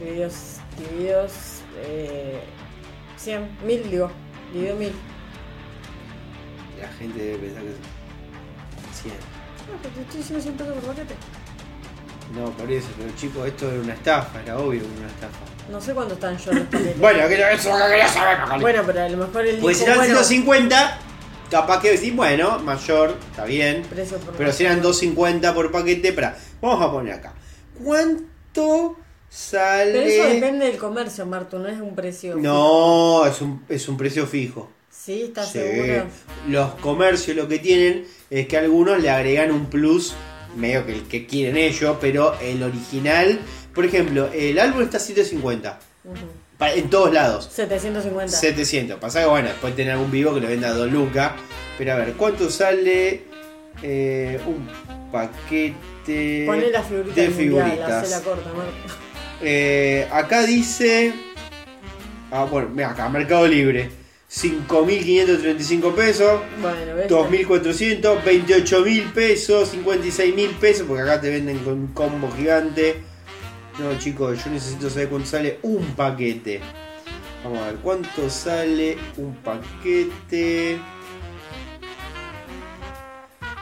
Divididos, 0.00 0.56
divididos, 0.78 1.32
eh, 1.84 2.40
100, 3.18 3.58
mil 3.66 3.90
digo, 3.90 4.10
dividido 4.54 4.76
mil. 4.76 4.92
La 6.80 6.88
gente 6.88 7.18
debe 7.18 7.38
pensar 7.38 7.62
que 7.62 7.68
es 7.68 7.97
100. 9.02 9.14
No, 9.14 9.76
pero 9.82 9.94
te 9.94 10.00
estoy 10.02 10.18
diciendo 10.18 10.42
100 10.42 10.54
pesos 10.56 10.74
por 10.74 10.82
paquete. 10.94 11.14
No, 12.34 12.50
por 12.50 12.70
eso, 12.70 12.88
pero 12.98 13.10
chicos, 13.16 13.46
esto 13.46 13.70
era 13.70 13.80
una 13.80 13.94
estafa, 13.94 14.42
era 14.42 14.58
obvio 14.58 14.80
que 14.80 14.86
era 14.86 14.96
una 14.98 15.08
estafa. 15.08 15.38
No 15.70 15.80
sé 15.80 15.94
cuánto 15.94 16.14
están 16.14 16.36
yo 16.38 16.52
los 16.52 16.66
paquetes. 16.70 16.98
Bueno, 16.98 17.28
que 17.28 17.34
era 17.34 17.52
eso 17.52 17.70
que 17.72 17.90
quería 17.90 18.08
saber, 18.08 18.38
Magali. 18.38 18.62
Bueno, 18.62 18.82
pero 18.86 19.02
a 19.02 19.08
lo 19.08 19.16
mejor 19.18 19.46
el 19.46 19.56
Pues 19.58 19.78
si 19.78 19.84
eran 19.84 19.96
bueno, 19.98 20.14
150, 20.14 20.98
capaz 21.50 21.80
que 21.80 21.92
decís, 21.92 22.14
bueno, 22.14 22.58
mayor, 22.60 23.16
está 23.30 23.44
bien. 23.44 23.82
por 23.82 24.34
Pero 24.36 24.52
si 24.52 24.64
eran 24.64 24.82
250 24.82 25.54
por 25.54 25.70
paquete, 25.70 26.12
para. 26.12 26.36
Vamos 26.60 26.82
a 26.82 26.90
poner 26.90 27.14
acá. 27.14 27.34
¿Cuánto 27.82 28.96
sale? 29.28 29.92
Pero 29.92 30.06
eso 30.06 30.34
depende 30.34 30.66
del 30.66 30.76
comercio, 30.76 31.24
Martu, 31.26 31.58
no 31.58 31.68
es 31.68 31.80
un 31.80 31.94
precio. 31.94 32.36
No, 32.36 33.24
es 33.26 33.40
un, 33.40 33.64
es 33.68 33.88
un 33.88 33.96
precio 33.96 34.26
fijo. 34.26 34.70
Sí, 34.90 35.22
¿estás 35.24 35.52
Sí. 35.52 35.58
seguro? 35.60 36.04
Los 36.48 36.74
comercios 36.76 37.36
lo 37.36 37.48
que 37.48 37.58
tienen 37.58 38.04
es 38.30 38.46
que 38.46 38.56
algunos 38.58 39.00
le 39.00 39.10
agregan 39.10 39.50
un 39.52 39.66
plus, 39.66 40.14
medio 40.56 40.84
que 40.86 40.92
el 40.92 41.02
que 41.04 41.26
quieren 41.26 41.56
ellos, 41.56 41.96
pero 42.00 42.38
el 42.40 42.62
original, 42.62 43.38
por 43.74 43.84
ejemplo, 43.84 44.28
el 44.32 44.58
álbum 44.58 44.82
está 44.82 44.96
a 44.96 45.00
750. 45.00 45.78
Ujú. 46.04 46.16
pa- 46.58 46.72
En 46.74 46.90
todos 46.90 47.12
lados. 47.14 47.48
750. 47.52 48.36
700. 48.36 48.98
Pasa 48.98 49.20
que 49.20 49.26
bueno, 49.26 49.48
después 49.48 49.76
tener 49.76 49.92
algún 49.92 50.10
vivo 50.10 50.34
que 50.34 50.40
lo 50.40 50.48
venda 50.48 50.68
a 50.68 50.72
2 50.72 50.90
lucas. 50.90 51.32
Pero 51.78 51.92
a 51.92 51.96
ver, 51.96 52.14
¿cuánto 52.14 52.50
sale 52.50 53.22
eh, 53.82 54.40
un 54.44 54.68
paquete 55.12 56.44
Poné 56.46 56.70
la 56.70 56.82
figurita 56.82 57.14
de 57.14 57.22
del 57.22 57.30
mundial, 57.30 57.64
figuritas? 57.70 58.02
hacela 58.02 58.20
corta. 58.22 58.50
Eh, 59.40 60.08
acá 60.10 60.42
dice. 60.44 61.12
Ah, 62.32 62.44
bueno, 62.44 62.70
acá, 62.86 63.08
Mercado 63.08 63.46
Libre. 63.46 63.88
5.535 64.30 65.94
pesos, 65.94 66.42
Bueno, 66.60 66.96
¿ves? 66.96 67.10
2.400, 67.10 68.22
28.000 68.22 69.12
pesos, 69.12 69.74
56.000 69.74 70.52
pesos, 70.58 70.86
porque 70.86 71.02
acá 71.02 71.20
te 71.20 71.30
venden 71.30 71.58
con 71.60 71.72
un 71.74 71.86
combo 71.88 72.30
gigante. 72.32 73.02
No, 73.78 73.96
chicos, 73.98 74.44
yo 74.44 74.50
necesito 74.50 74.90
saber 74.90 75.08
cuánto 75.08 75.28
sale 75.28 75.58
un 75.62 75.82
paquete. 75.94 76.60
Vamos 77.42 77.60
a 77.60 77.66
ver, 77.66 77.76
¿cuánto 77.76 78.28
sale 78.28 78.98
un 79.16 79.34
paquete? 79.36 80.78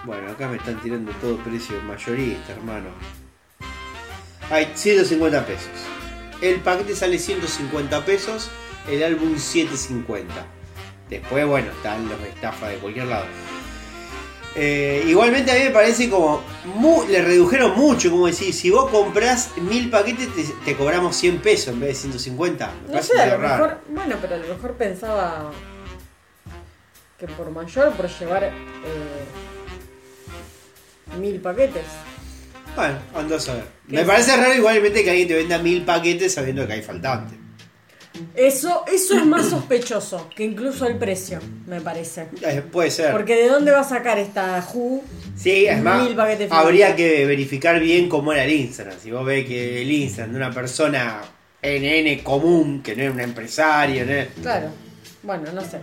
Bueno, 0.05 0.31
acá 0.33 0.49
me 0.49 0.57
están 0.57 0.81
tirando 0.81 1.13
todo 1.21 1.37
precio 1.39 1.81
mayorista, 1.83 2.55
hermano. 2.55 2.89
Hay 4.51 4.73
150 4.75 5.47
pesos. 5.47 5.71
El 6.41 6.61
paquete 6.61 6.97
sale 6.97 7.19
150 7.19 8.05
pesos, 8.05 8.51
el 8.89 9.05
álbum 9.05 9.39
750. 9.39 10.56
Después, 11.11 11.47
bueno, 11.47 11.71
están 11.71 12.09
los 12.09 12.21
estafas 12.21 12.71
de 12.71 12.77
cualquier 12.77 13.07
lado. 13.07 13.27
Eh, 14.59 15.05
igualmente 15.07 15.53
a 15.53 15.55
mí 15.55 15.65
me 15.65 15.71
parece 15.71 16.09
como 16.09 16.43
le 17.09 17.21
redujeron 17.21 17.77
mucho, 17.77 18.11
como 18.11 18.27
decir, 18.27 18.55
si 18.55 18.71
vos 18.71 18.91
comprás 18.91 19.51
mil 19.59 19.91
paquetes 19.91 20.35
te, 20.35 20.45
te 20.65 20.75
cobramos 20.77 21.15
100 21.15 21.39
pesos 21.41 21.75
en 21.75 21.81
vez 21.81 21.89
de 21.91 21.95
150. 21.97 22.71
Me 22.89 22.95
No 22.95 23.03
sé, 23.03 23.21
a 23.21 23.27
lo 23.27 23.37
raro. 23.37 23.65
mejor, 23.65 23.81
bueno, 23.91 24.17
pero 24.21 24.35
a 24.35 24.39
lo 24.39 24.49
mejor 24.49 24.73
pensaba 24.75 25.51
que 27.19 27.27
por 27.29 27.51
mayor, 27.51 27.93
por 27.93 28.09
llevar 28.09 28.45
eh, 28.45 28.53
mil 31.19 31.39
paquetes. 31.41 31.85
Bueno, 32.75 32.99
anda 33.15 33.37
a 33.37 33.41
saber. 33.41 33.65
¿Qué 33.89 33.97
Me 33.97 34.05
parece 34.05 34.37
raro 34.37 34.55
igualmente 34.55 35.05
que 35.05 35.11
alguien 35.11 35.29
te 35.29 35.35
venda 35.35 35.59
mil 35.59 35.83
paquetes 35.85 36.33
sabiendo 36.33 36.67
que 36.67 36.73
hay 36.75 36.83
faltante. 36.83 37.37
Eso, 38.35 38.85
eso 38.93 39.15
es 39.15 39.27
más 39.27 39.49
sospechoso 39.49 40.29
que 40.35 40.45
incluso 40.45 40.87
el 40.87 40.97
precio, 40.97 41.41
me 41.67 41.81
parece. 41.81 42.29
Eh, 42.43 42.63
puede 42.71 42.91
ser. 42.91 43.13
Porque 43.13 43.35
de 43.37 43.49
dónde 43.49 43.71
va 43.71 43.81
a 43.81 43.85
sacar 43.85 44.19
esta 44.19 44.61
Ju 44.63 45.03
Sí, 45.37 45.67
es 45.67 45.83
más, 45.83 46.09
habría 46.51 46.97
que 46.97 47.27
verificar 47.27 47.79
bien 47.81 48.09
cómo 48.09 48.33
era 48.33 48.45
el 48.45 48.53
Instagram. 48.53 48.97
Si 49.03 49.11
vos 49.11 49.25
ves 49.25 49.47
que 49.47 49.83
el 49.83 49.91
Instagram 49.91 50.33
de 50.33 50.37
una 50.39 50.51
persona 50.51 51.21
NN 51.63 52.23
común, 52.23 52.83
que 52.83 52.97
no 52.97 53.03
es 53.03 53.11
un 53.13 53.21
empresario, 53.21 54.07
no 54.07 54.43
Claro, 54.43 54.69
bueno, 55.23 55.53
no 55.53 55.61
sé. 55.63 55.79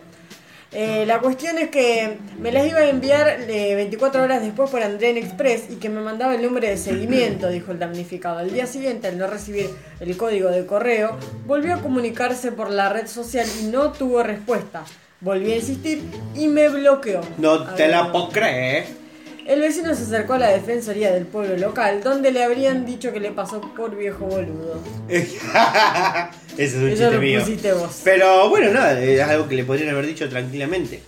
Eh, 0.76 1.06
la 1.06 1.20
cuestión 1.20 1.60
es 1.60 1.70
que 1.70 2.18
me 2.40 2.52
las 2.52 2.66
iba 2.66 2.80
a 2.80 2.90
enviar 2.90 3.42
eh, 3.48 3.76
24 3.76 4.24
horas 4.24 4.42
después 4.42 4.72
por 4.72 4.82
Andrén 4.82 5.18
Express 5.18 5.66
y 5.70 5.76
que 5.76 5.88
me 5.88 6.02
mandaba 6.02 6.34
el 6.34 6.42
número 6.42 6.68
de 6.68 6.78
seguimiento, 6.78 7.50
dijo 7.50 7.72
el 7.72 7.80
damnificado. 7.80 8.40
Al 8.40 8.52
día 8.52 8.66
siguiente, 8.66 9.08
al 9.08 9.20
no 9.20 9.28
recibir 9.28 9.70
el 10.00 10.18
código 10.18 10.50
de 10.50 10.66
correo, 10.66 11.18
volvió 11.46 11.76
a 11.76 11.78
comunicarse 11.78 12.52
por 12.52 12.72
la 12.72 12.90
red 12.90 13.08
social 13.08 13.46
y 13.62 13.66
no 13.66 13.92
tuvo 13.92 14.24
respuesta. 14.24 14.84
Volví 15.22 15.52
a 15.52 15.58
insistir 15.58 16.02
y 16.34 16.48
me 16.48 16.68
bloqueó. 16.70 17.22
no 17.38 17.64
te 17.76 17.88
la 17.88 18.12
puedo 18.12 18.30
creer. 18.30 19.04
El 19.46 19.60
vecino 19.60 19.94
se 19.94 20.04
acercó 20.04 20.34
a 20.34 20.40
la 20.40 20.50
defensoría 20.50 21.12
del 21.12 21.26
pueblo 21.26 21.58
local, 21.58 22.02
donde 22.02 22.32
le 22.32 22.44
habrían 22.44 22.86
dicho 22.86 23.12
que 23.12 23.20
le 23.20 23.32
pasó 23.32 23.60
por 23.60 23.96
viejo 23.96 24.26
boludo. 24.26 24.82
Ese 26.58 26.64
es 26.66 26.74
un 26.76 26.88
Eso 26.90 26.96
chiste 26.98 27.12
lo 27.16 27.22
mío. 27.22 27.40
pusiste 27.40 27.74
vos. 27.74 28.02
Pero 28.04 28.50
bueno, 28.50 28.72
nada, 28.72 29.02
es 29.02 29.20
algo 29.22 29.48
que 29.48 29.56
le 29.56 29.64
podrían 29.64 29.90
haber 29.90 30.06
dicho 30.06 30.28
tranquilamente. 30.30 31.02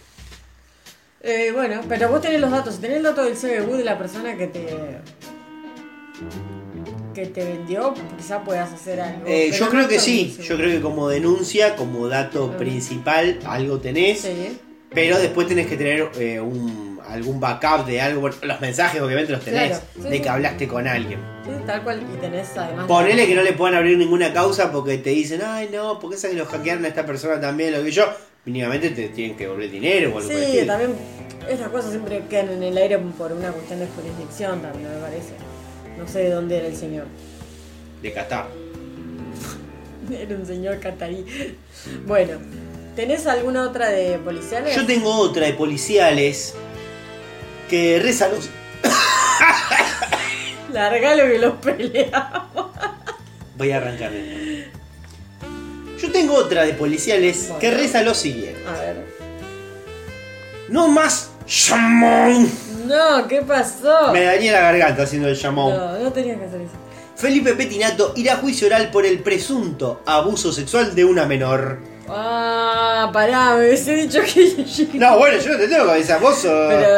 Eh, 1.22 1.52
bueno, 1.54 1.82
pero 1.90 2.10
vos 2.10 2.22
tenés 2.22 2.40
los 2.42 2.52
datos. 2.52 2.80
Tenés 2.80 2.98
el 2.98 3.04
dato 3.04 3.24
del 3.24 3.34
CBU 3.36 3.78
de 3.78 3.84
la 3.84 3.98
persona 3.98 4.36
que 4.38 4.48
te. 4.48 4.68
que 7.14 7.26
te 7.28 7.46
vendió, 7.46 7.94
quizá 8.18 8.44
puedas 8.44 8.72
hacer 8.74 9.00
algo. 9.00 9.26
Eh, 9.26 9.52
yo 9.58 9.70
creo 9.70 9.88
que 9.88 10.00
sí, 10.00 10.38
yo 10.44 10.58
creo 10.58 10.70
que 10.70 10.82
como 10.82 11.08
denuncia, 11.10 11.76
como 11.76 12.08
dato 12.08 12.58
principal, 12.58 13.40
algo 13.46 13.80
tenés. 13.80 14.20
Sí, 14.22 14.60
Pero 14.94 15.20
después 15.20 15.48
tenés 15.48 15.68
que 15.68 15.76
tener 15.76 16.10
eh, 16.18 16.40
un, 16.40 17.00
algún 17.08 17.40
backup 17.40 17.86
de 17.86 18.02
algo. 18.02 18.22
Bueno, 18.22 18.36
los 18.44 18.62
mensajes 18.62 19.02
obviamente 19.02 19.32
los 19.32 19.44
tenés. 19.44 19.80
Claro, 19.80 20.10
de 20.10 20.18
sí. 20.18 20.22
que 20.22 20.30
hablaste 20.30 20.68
con 20.68 20.88
alguien. 20.88 21.20
sí, 21.44 21.52
tal 21.66 21.84
cual. 21.84 22.04
Y 22.14 22.18
tenés 22.20 22.56
además. 22.56 22.88
Ponele 22.88 23.28
que 23.28 23.36
no 23.36 23.44
le 23.44 23.54
puedan 23.54 23.76
abrir 23.76 23.98
ninguna 23.98 24.34
causa 24.34 24.72
porque 24.72 24.98
te 24.98 25.10
dicen, 25.10 25.42
ay 25.44 25.70
no, 25.72 26.00
porque 26.00 26.16
esa 26.16 26.30
que 26.30 26.36
lo 26.36 26.46
hackearon 26.46 26.86
a 26.86 26.88
esta 26.88 27.06
persona 27.06 27.40
también, 27.40 27.74
lo 27.74 27.84
que 27.84 27.92
yo. 27.92 28.06
Mínimamente 28.46 28.92
te 28.92 29.10
tienen 29.10 29.36
que 29.36 29.46
devolver 29.46 29.72
dinero 29.72 30.14
o 30.14 30.18
algo 30.20 30.30
Sí, 30.30 30.64
también. 30.68 30.94
Estas 31.50 31.70
cosas 31.70 31.92
siempre 31.92 32.22
quedan 32.30 32.50
en 32.50 32.64
el 32.64 32.78
aire 32.78 32.98
por 33.18 33.32
una 33.32 33.52
cuestión 33.52 33.80
de 33.80 33.88
jurisdicción 33.88 34.62
también, 34.62 34.94
me 34.94 35.00
parece. 35.00 35.34
No 35.98 36.08
sé 36.08 36.20
de 36.20 36.30
dónde 36.30 36.58
era 36.58 36.68
el 36.68 36.76
señor. 36.76 37.06
De 38.02 38.14
Qatar. 38.14 38.48
Era 40.12 40.36
un 40.36 40.46
señor 40.46 40.80
catarí. 40.80 41.26
Bueno, 42.06 42.34
¿tenés 42.96 43.28
alguna 43.28 43.64
otra 43.64 43.90
de 43.90 44.18
policiales? 44.20 44.76
Yo 44.76 44.86
tengo 44.86 45.14
otra 45.16 45.46
de 45.46 45.54
policiales 45.54 46.54
que 47.70 48.00
reza 48.02 48.30
los. 48.30 48.50
Largalo 50.74 51.24
que 51.24 51.40
los 51.40 51.54
peleamos. 51.56 52.68
Voy 53.58 53.72
a 53.72 53.78
arrancar 53.78 54.12
de 54.12 54.22
nuevo. 54.22 54.72
Yo 56.00 56.12
tengo 56.12 56.36
otra 56.36 56.66
de 56.66 56.74
policiales 56.74 57.52
que 57.60 57.72
reza 57.72 58.02
lo 58.02 58.14
siguiente. 58.14 58.62
A 58.68 58.74
ver. 58.74 59.06
No 60.70 60.88
más 60.88 61.32
llamón. 61.48 62.50
No, 62.86 63.28
¿qué 63.28 63.42
pasó? 63.42 64.12
Me 64.12 64.24
dañé 64.24 64.52
la 64.52 64.62
garganta 64.62 65.04
haciendo 65.04 65.28
el 65.30 65.36
llamón. 65.36 65.76
No, 65.76 66.00
no 66.00 66.12
tenías 66.12 66.38
que 66.38 66.46
hacer 66.46 66.62
eso. 66.62 66.74
Felipe 67.16 67.54
Petinato 67.54 68.12
irá 68.18 68.34
a 68.34 68.38
juicio 68.38 68.68
oral 68.68 68.92
por 68.92 69.06
el 69.06 69.20
presunto 69.20 70.02
abuso 70.06 70.52
sexual 70.52 70.94
de 70.94 71.06
una 71.06 71.26
menor. 71.26 71.95
Ah, 72.08 73.10
pará, 73.12 73.56
me 73.56 73.66
hubiese 73.68 73.94
dicho 73.96 74.20
que. 74.22 74.66
No, 74.98 75.18
bueno, 75.18 75.38
yo 75.40 75.52
no 75.54 75.58
te 75.58 75.68
tengo 75.68 75.86
cabeza, 75.86 76.18
vos 76.20 76.36
sos- 76.38 76.52
Pero. 76.70 76.98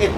Eh, 0.00 0.10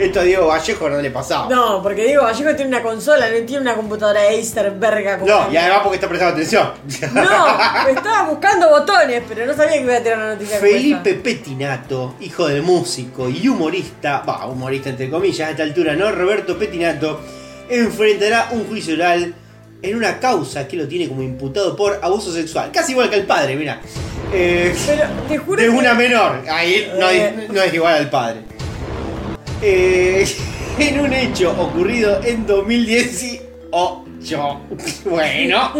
Esto 0.00 0.20
a 0.20 0.22
Diego 0.22 0.46
Vallejo 0.46 0.88
no 0.88 1.00
le 1.02 1.10
pasaba. 1.10 1.46
No, 1.50 1.82
porque 1.82 2.06
digo, 2.06 2.22
Vallejo 2.22 2.56
tiene 2.56 2.68
una 2.68 2.82
consola, 2.82 3.28
no 3.28 3.36
tiene 3.46 3.60
una 3.60 3.74
computadora 3.74 4.20
Acer 4.30 4.70
verga 4.72 5.18
como. 5.18 5.30
No, 5.30 5.52
y 5.52 5.56
además 5.58 5.80
porque 5.82 5.96
está 5.96 6.08
prestando 6.08 6.34
atención. 6.34 6.70
No, 7.14 7.84
me 7.84 7.90
estaba 7.92 8.28
buscando 8.30 8.68
botones, 8.70 9.22
pero 9.28 9.44
no 9.46 9.54
sabía 9.54 9.74
que 9.74 9.82
iba 9.82 9.96
a 9.96 10.00
tirar 10.02 10.18
una 10.18 10.28
noticia 10.32 10.58
Felipe 10.58 11.14
Petinato, 11.14 12.14
hijo 12.20 12.48
del 12.48 12.62
músico 12.62 13.28
y 13.28 13.46
humorista, 13.46 14.22
va, 14.26 14.46
humorista 14.46 14.88
entre 14.88 15.10
comillas 15.10 15.48
a 15.48 15.50
esta 15.50 15.62
altura, 15.64 15.94
¿no? 15.94 16.10
Roberto 16.10 16.58
Petinato, 16.58 17.20
enfrentará 17.68 18.48
un 18.52 18.66
juicio 18.68 18.94
oral 18.94 19.34
en 19.82 19.96
una 19.96 20.18
causa 20.20 20.66
que 20.68 20.76
lo 20.76 20.86
tiene 20.86 21.08
como 21.08 21.22
imputado 21.22 21.74
por 21.76 21.98
abuso 22.02 22.32
sexual. 22.32 22.70
Casi 22.72 22.92
igual 22.92 23.08
que 23.10 23.16
el 23.16 23.26
padre, 23.26 23.56
mira. 23.56 23.80
Eh, 24.32 24.74
Pero 24.86 25.02
te 25.28 25.38
juro 25.38 25.60
de 25.62 25.68
que- 25.68 25.74
una 25.74 25.94
menor. 25.94 26.42
Ahí 26.48 26.90
no, 26.98 27.08
Eh. 27.10 27.34
es, 27.44 27.48
no 27.50 27.62
es 27.62 27.74
igual 27.74 27.94
al 27.94 28.10
padre. 28.10 28.40
Eh, 29.62 30.24
en 30.78 31.00
un 31.00 31.12
hecho 31.12 31.50
ocurrido 31.60 32.20
en 32.24 32.46
2018. 32.46 33.40
Bueno. 35.04 35.72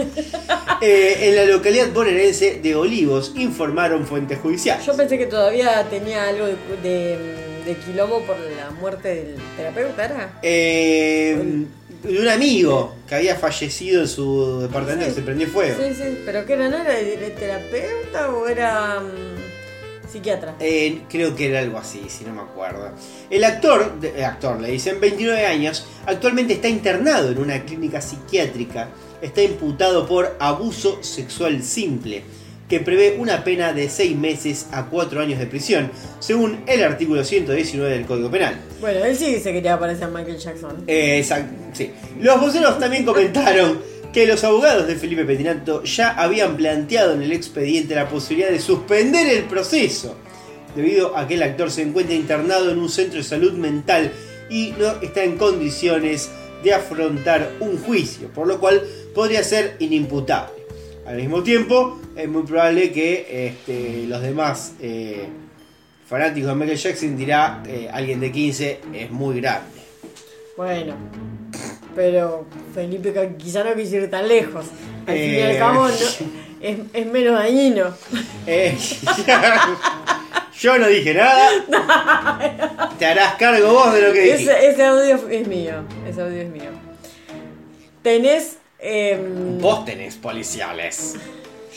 eh, 0.81 1.17
en 1.23 1.37
la 1.37 1.45
localidad 1.45 1.89
bonaerense 1.93 2.61
de 2.63 2.75
Olivos 2.75 3.33
informaron 3.37 4.07
fuentes 4.07 4.39
judiciales. 4.39 4.85
Yo 4.87 4.97
pensé 4.97 5.19
que 5.19 5.27
todavía 5.27 5.85
tenía 5.91 6.29
algo 6.29 6.47
de, 6.47 6.55
de, 6.83 7.19
de 7.67 7.77
quilombo 7.85 8.21
por 8.23 8.37
la 8.39 8.71
muerte 8.81 9.09
del 9.09 9.35
terapeuta, 9.57 10.05
¿era? 10.05 10.39
Eh, 10.43 11.65
de 12.03 12.19
un 12.21 12.29
amigo 12.29 12.95
que 13.09 13.15
había 13.17 13.37
fallecido 13.37 14.03
en 14.03 14.09
su 14.09 14.61
departamento 14.61 15.05
Sí. 15.05 15.11
que 15.11 15.15
se 15.17 15.23
prendió 15.23 15.49
fuego. 15.49 15.77
Sí, 15.83 15.95
sí, 15.95 16.19
pero 16.25 16.47
¿qué 16.47 16.55
era? 16.55 16.69
¿No 16.69 16.77
era 16.79 16.95
terapeuta 17.39 18.31
o 18.31 18.47
era 18.49 19.01
mm, 19.01 20.09
psiquiatra? 20.11 20.55
Eh, 20.61 21.03
creo 21.11 21.35
que 21.37 21.49
era 21.49 21.61
algo 21.61 21.79
así, 21.79 22.03
si 22.09 22.25
no 22.25 22.33
me 22.35 22.43
acuerdo. 22.43 22.91
El 23.29 23.45
actor, 23.45 24.01
de- 24.01 24.19
eh, 24.21 24.25
actor 24.25 24.61
le 24.61 24.71
dicen 24.71 24.99
29 25.01 25.47
años, 25.47 25.85
actualmente 26.07 26.55
está 26.55 26.69
internado 26.69 27.31
en 27.31 27.39
una 27.39 27.63
clínica 27.65 28.01
psiquiátrica. 28.01 28.89
Está 29.21 29.43
imputado 29.43 30.07
por 30.07 30.37
abuso 30.41 31.03
sexual 31.03 31.63
simple, 31.63 32.23
que 32.71 32.81
prevé 32.81 33.17
una 33.19 33.43
pena 33.45 33.73
de 33.75 33.89
6 33.91 34.17
meses 34.17 34.67
a 34.73 34.87
4 34.87 35.21
años 35.21 35.39
de 35.41 35.47
prisión, 35.47 35.91
según 36.21 36.61
el 36.67 36.83
artículo 36.85 37.25
119 37.25 37.93
del 37.93 38.07
Código 38.07 38.31
Penal. 38.31 38.55
Bueno, 38.81 39.05
él 39.05 39.17
sí 39.17 39.39
se 39.41 39.53
quería 39.53 39.79
parecer 39.79 40.05
a 40.05 40.09
Michael 40.09 40.39
Jackson. 40.39 40.85
Eh, 40.87 41.19
exact- 41.23 41.51
sí. 41.75 41.91
Los 42.21 42.41
voceros 42.41 42.79
también 42.79 43.05
comentaron 43.05 43.81
que 44.13 44.27
los 44.27 44.43
abogados 44.45 44.87
de 44.87 44.95
Felipe 44.97 45.25
Petinato 45.25 45.83
ya 45.85 46.11
habían 46.13 46.57
planteado 46.57 47.13
en 47.15 47.23
el 47.23 47.33
expediente 47.33 47.95
la 47.95 48.09
posibilidad 48.09 48.51
de 48.51 48.61
suspender 48.61 49.27
el 49.29 49.45
proceso, 49.45 50.17
debido 50.77 51.17
a 51.17 51.27
que 51.27 51.35
el 51.35 51.43
actor 51.43 51.71
se 51.71 51.83
encuentra 51.83 52.15
internado 52.15 52.71
en 52.71 52.79
un 52.79 52.89
centro 52.89 53.19
de 53.19 53.25
salud 53.25 53.53
mental 53.55 54.13
y 54.49 54.73
no 54.79 55.01
está 55.03 55.25
en 55.25 55.37
condiciones 55.37 56.29
de 56.63 56.73
afrontar 56.75 57.51
un 57.61 57.79
juicio, 57.79 58.29
por 58.29 58.47
lo 58.47 58.61
cual 58.61 58.83
podría 59.15 59.43
ser 59.43 59.75
inimputable. 59.81 60.60
Al 61.11 61.17
mismo 61.17 61.43
tiempo, 61.43 62.01
es 62.15 62.29
muy 62.29 62.45
probable 62.45 62.93
que 62.93 63.49
este, 63.49 64.05
los 64.07 64.23
demás 64.23 64.75
eh, 64.81 65.27
fanáticos 66.09 66.51
de 66.51 66.55
Michael 66.55 66.79
Jackson 66.79 67.17
dirá 67.17 67.63
eh, 67.67 67.89
alguien 67.93 68.21
de 68.21 68.31
15 68.31 68.81
es 68.95 69.11
muy 69.11 69.41
grande. 69.41 69.81
Bueno, 70.57 70.95
pero 71.97 72.47
Felipe 72.73 73.13
quizá 73.39 73.65
no 73.65 73.75
quiso 73.75 73.97
ir 73.97 74.09
tan 74.09 74.29
lejos. 74.29 74.67
Al 75.09 75.15
fin 75.17 75.35
y 75.35 75.41
al 75.41 75.51
Eh. 75.51 75.59
cabo 75.59 75.89
no- 75.89 75.95
es, 76.61 76.79
es 76.93 77.07
menos 77.07 77.35
dañino. 77.35 77.87
Eh, 78.47 78.79
yo 80.61 80.79
no 80.79 80.87
dije 80.87 81.13
nada. 81.15 81.49
Te 83.01 83.07
harás 83.07 83.35
cargo 83.35 83.73
vos 83.73 83.93
de 83.95 84.03
lo 84.03 84.13
que. 84.13 84.35
Ese, 84.35 84.69
ese 84.69 84.85
audio 84.85 85.19
es 85.29 85.49
mío. 85.49 85.75
Ese 86.09 86.21
audio 86.23 86.43
es 86.43 86.51
mío. 86.51 86.71
Tenés. 88.03 88.59
Em, 88.81 89.59
Vos 89.59 89.85
tenés 89.85 90.17
policiales. 90.17 91.15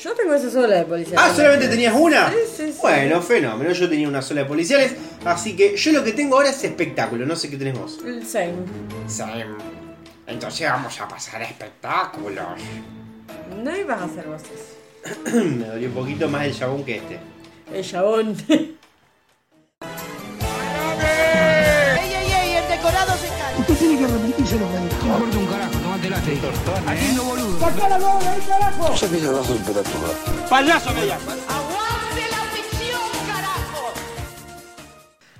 yo 0.01 0.13
tengo 0.13 0.33
esa 0.33 0.49
sola 0.49 0.75
de 0.77 0.85
policía. 0.85 1.17
Ah, 1.19 1.33
¿solamente 1.35 1.67
tenías 1.67 1.93
una? 1.97 2.29
Sí, 2.31 2.35
sí, 2.57 2.71
sí. 2.73 2.77
Bueno, 2.81 3.21
fenómeno. 3.21 3.71
Yo 3.71 3.89
tenía 3.89 4.07
una 4.07 4.21
sola 4.21 4.41
de 4.41 4.47
policiales. 4.47 4.95
Así 5.25 5.55
que 5.55 5.75
yo 5.77 5.91
lo 5.91 6.03
que 6.03 6.11
tengo 6.13 6.35
ahora 6.35 6.49
es 6.49 6.63
espectáculo. 6.63 7.25
No 7.25 7.35
sé 7.35 7.49
qué 7.49 7.57
tenés 7.57 7.77
vos. 7.79 7.99
El 8.05 8.25
same. 8.25 8.53
Sam, 9.07 9.57
Entonces 10.27 10.69
vamos 10.69 10.99
a 10.99 11.07
pasar 11.07 11.41
a 11.41 11.45
espectáculos. 11.45 12.45
No 13.63 13.75
ibas 13.75 14.01
a 14.01 14.05
hacer 14.05 14.25
voces. 14.25 14.77
Me 15.33 15.65
dolió 15.67 15.87
un 15.89 15.93
poquito 15.95 16.27
más 16.29 16.45
el 16.45 16.53
jabón 16.53 16.83
que 16.83 16.97
este. 16.97 17.19
El 17.73 17.83
chabón. 17.85 18.35
tomate 26.49 26.85
la 26.85 26.91
Haciendo 26.91 27.23
boludo. 27.23 27.59
¡Saca 27.59 27.89
la 27.89 27.97
bola 27.97 28.31
ahí, 28.31 28.41
carajo! 28.47 28.95
Ya 28.95 29.09
que 29.09 29.19
ya 29.21 29.31
das 29.31 29.47
temperatura. 29.47 30.47
¡Payaso 30.49 30.93
me 30.93 31.05
llama! 31.07 31.31
¡Aguante 31.47 32.29
la 32.31 32.43
ficción, 32.53 33.01
carajo! 33.27 33.93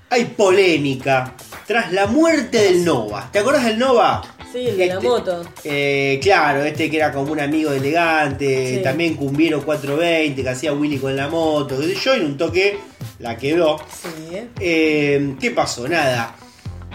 Hay 0.10 0.26
polémica 0.26 1.34
tras 1.66 1.92
la 1.92 2.08
muerte 2.08 2.58
del 2.60 2.84
Nova. 2.86 3.30
¿Te 3.32 3.40
acordás 3.40 3.66
del 3.66 3.80
Nova? 3.80 4.22
Sí, 4.52 4.68
el 4.68 4.78
de 4.78 4.86
la 4.86 4.94
Este- 4.96 5.08
moto. 5.08 5.42
Eh, 5.64 6.20
claro, 6.22 6.64
este 6.64 6.90
que 6.92 6.98
era 6.98 7.12
como 7.12 7.32
un 7.32 7.40
amigo 7.40 7.72
elegante, 7.72 8.78
Sí. 8.78 8.84
también 8.84 9.16
Cumbiero 9.16 9.64
420, 9.66 10.44
que 10.44 10.50
hacía 10.50 10.74
Willy 10.74 11.00
con 11.00 11.16
la 11.16 11.28
moto, 11.28 11.80
qué 11.80 11.88
sé 11.88 11.96
yo, 11.96 12.16
y 12.16 12.20
en 12.20 12.26
un 12.26 12.38
toque 12.38 12.78
la 13.18 13.36
quedó. 13.36 13.80
Sí, 13.80 14.36
¿eh? 14.36 14.48
Eh, 14.60 15.36
¿Qué 15.42 15.50
pasó? 15.52 15.88
Nada. 15.88 16.36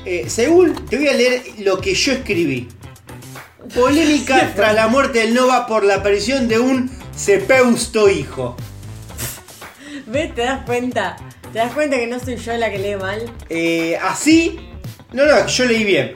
Eh, 0.05 0.27
según, 0.29 0.87
te 0.87 0.97
voy 0.99 1.09
a 1.09 1.15
leer 1.15 1.43
lo 1.59 1.81
que 1.81 1.95
yo 1.95 2.13
escribí. 2.13 2.69
Polémica 3.75 4.53
tras 4.57 4.75
la 4.75 4.89
muerte 4.89 5.21
del 5.21 5.35
Nova 5.35 5.67
por 5.67 5.85
la 5.85 5.97
aparición 5.97 6.49
de 6.49 6.59
un 6.59 6.91
Cepeusto 7.17 8.09
hijo. 8.09 8.57
¿Ves? 10.07 10.35
¿Te 10.35 10.43
das 10.43 10.65
cuenta? 10.65 11.17
¿Te 11.53 11.59
das 11.59 11.73
cuenta 11.73 11.97
que 11.97 12.07
no 12.07 12.19
soy 12.21 12.37
yo 12.37 12.53
la 12.57 12.71
que 12.71 12.79
lee 12.79 12.97
mal? 12.97 13.31
Eh, 13.49 13.99
así. 14.03 14.59
No, 15.13 15.25
no, 15.27 15.47
yo 15.47 15.65
leí 15.65 15.85
bien. 15.85 16.15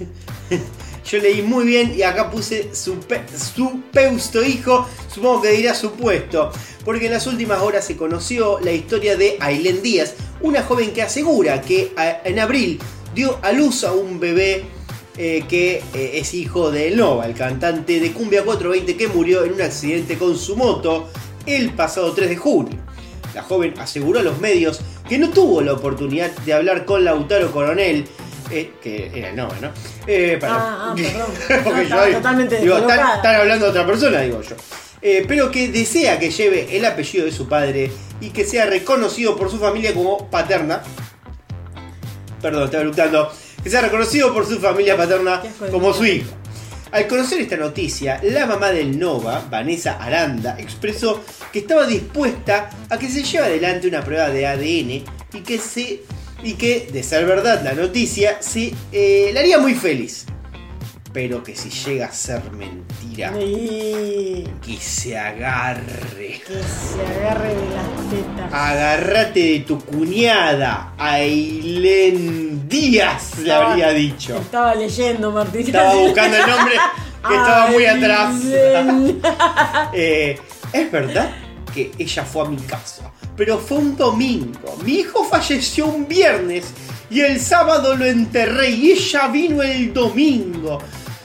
yo 1.10 1.18
leí 1.18 1.42
muy 1.42 1.64
bien 1.66 1.94
y 1.96 2.02
acá 2.02 2.30
puse 2.30 2.74
su, 2.74 2.98
pe- 3.00 3.24
su 3.36 3.80
peusto 3.92 4.42
hijo. 4.44 4.88
Supongo 5.12 5.42
que 5.42 5.50
dirá 5.50 5.74
supuesto. 5.74 6.52
Porque 6.84 7.06
en 7.06 7.12
las 7.12 7.26
últimas 7.26 7.60
horas 7.62 7.84
se 7.86 7.96
conoció 7.96 8.60
la 8.60 8.72
historia 8.72 9.16
de 9.16 9.36
Ailén 9.40 9.82
Díaz, 9.82 10.14
una 10.42 10.62
joven 10.62 10.92
que 10.92 11.02
asegura 11.02 11.60
que 11.62 11.92
en 12.24 12.38
abril 12.38 12.78
dio 13.14 13.38
a 13.42 13.52
luz 13.52 13.84
a 13.84 13.92
un 13.92 14.20
bebé 14.20 14.64
eh, 15.16 15.44
que 15.48 15.82
eh, 15.94 16.10
es 16.14 16.34
hijo 16.34 16.70
de 16.70 16.90
Nova, 16.90 17.26
el 17.26 17.34
cantante 17.34 18.00
de 18.00 18.12
Cumbia 18.12 18.42
420 18.44 18.96
que 18.96 19.08
murió 19.08 19.44
en 19.44 19.52
un 19.54 19.62
accidente 19.62 20.16
con 20.18 20.36
su 20.36 20.56
moto 20.56 21.08
el 21.46 21.70
pasado 21.70 22.12
3 22.12 22.28
de 22.30 22.36
junio. 22.36 22.78
La 23.34 23.42
joven 23.42 23.74
aseguró 23.78 24.20
a 24.20 24.22
los 24.22 24.40
medios 24.40 24.80
que 25.08 25.18
no 25.18 25.30
tuvo 25.30 25.60
la 25.60 25.72
oportunidad 25.72 26.30
de 26.30 26.52
hablar 26.52 26.84
con 26.84 27.04
Lautaro 27.04 27.50
Coronel, 27.52 28.04
eh, 28.50 28.72
que 28.82 29.10
era 29.14 29.30
el 29.30 29.36
Nova, 29.36 29.54
¿no? 29.60 29.70
Para- 30.40 30.54
Ah, 30.54 30.78
ah, 30.90 30.94
perdón. 30.96 31.64
No, 31.64 31.76
yo 31.76 31.82
estaba 31.82 32.04
digo, 32.06 32.16
totalmente 32.18 32.60
digo, 32.60 32.76
están, 32.78 33.36
hablando 33.36 33.64
de 33.66 33.70
otra 33.70 33.86
persona, 33.86 34.20
digo 34.20 34.40
yo. 34.42 34.56
Pero 35.28 35.50
que 35.50 35.68
desea 35.68 36.18
que 36.18 36.30
lleve 36.30 36.74
el 36.76 36.84
apellido 36.86 37.26
de 37.26 37.32
su 37.32 37.46
padre 37.46 37.90
y 38.22 38.30
que 38.30 38.44
sea 38.46 38.64
reconocido 38.66 39.36
por 39.36 39.50
su 39.50 39.58
familia 39.58 39.92
como 39.92 40.30
paterna. 40.30 40.82
Perdón, 42.40 42.64
estaba 42.64 42.82
eructando. 42.82 43.30
Que 43.64 43.70
sea 43.70 43.80
reconocido 43.80 44.32
por 44.32 44.46
su 44.46 44.60
familia 44.60 44.96
paterna 44.96 45.42
como 45.72 45.92
su 45.92 46.04
hijo. 46.04 46.30
Al 46.92 47.08
conocer 47.08 47.40
esta 47.40 47.56
noticia, 47.56 48.20
la 48.22 48.46
mamá 48.46 48.70
del 48.70 48.96
Nova, 48.96 49.44
Vanessa 49.50 49.96
Aranda, 50.00 50.54
expresó 50.60 51.24
que 51.52 51.60
estaba 51.60 51.86
dispuesta 51.86 52.70
a 52.88 52.98
que 52.98 53.08
se 53.08 53.24
lleve 53.24 53.46
adelante 53.46 53.88
una 53.88 54.04
prueba 54.04 54.28
de 54.28 54.46
ADN 54.46 54.90
y 55.32 55.40
que 55.42 55.58
se 55.58 56.02
y 56.44 56.54
que, 56.54 56.88
de 56.92 57.02
ser 57.02 57.24
verdad 57.24 57.62
la 57.64 57.72
noticia, 57.72 58.40
se 58.40 58.74
eh, 58.92 59.30
la 59.32 59.40
haría 59.40 59.58
muy 59.58 59.74
feliz. 59.74 60.26
Pero 61.14 61.44
que 61.44 61.54
si 61.54 61.70
llega 61.70 62.06
a 62.06 62.12
ser 62.12 62.42
mentira, 62.50 63.32
Y 63.40 64.44
que 64.66 64.76
se 64.80 65.16
agarre. 65.16 66.42
que 66.44 66.60
se 66.60 67.00
agarre 67.18 67.54
de 67.54 67.68
las 67.70 68.10
tetas. 68.10 68.52
Agárrate 68.52 69.40
de 69.40 69.60
tu 69.60 69.78
cuñada, 69.78 70.92
Ailén 70.98 72.68
Díaz, 72.68 73.38
le 73.38 73.52
habría 73.52 73.90
dicho. 73.90 74.38
Estaba 74.38 74.74
leyendo, 74.74 75.30
Martín. 75.30 75.60
Estaba 75.60 75.94
buscando 75.94 76.36
el 76.36 76.46
nombre 76.50 76.74
que 77.28 77.34
estaba 77.36 77.66
muy 77.70 77.86
atrás. 77.86 78.34
Eh, 79.96 80.36
es 80.72 80.90
verdad 80.90 81.30
que 81.72 81.92
ella 81.96 82.24
fue 82.24 82.44
a 82.46 82.48
mi 82.48 82.56
casa, 82.56 83.12
pero 83.36 83.58
fue 83.58 83.78
un 83.78 83.96
domingo. 83.96 84.76
Mi 84.84 84.94
hijo 84.94 85.22
falleció 85.24 85.86
un 85.86 86.08
viernes 86.08 86.64
y 87.08 87.20
el 87.20 87.38
sábado 87.40 87.94
lo 87.94 88.04
enterré 88.04 88.70
y 88.70 88.90
ella 88.90 89.28
vino 89.28 89.62
el 89.62 89.94
domingo. 89.94 90.80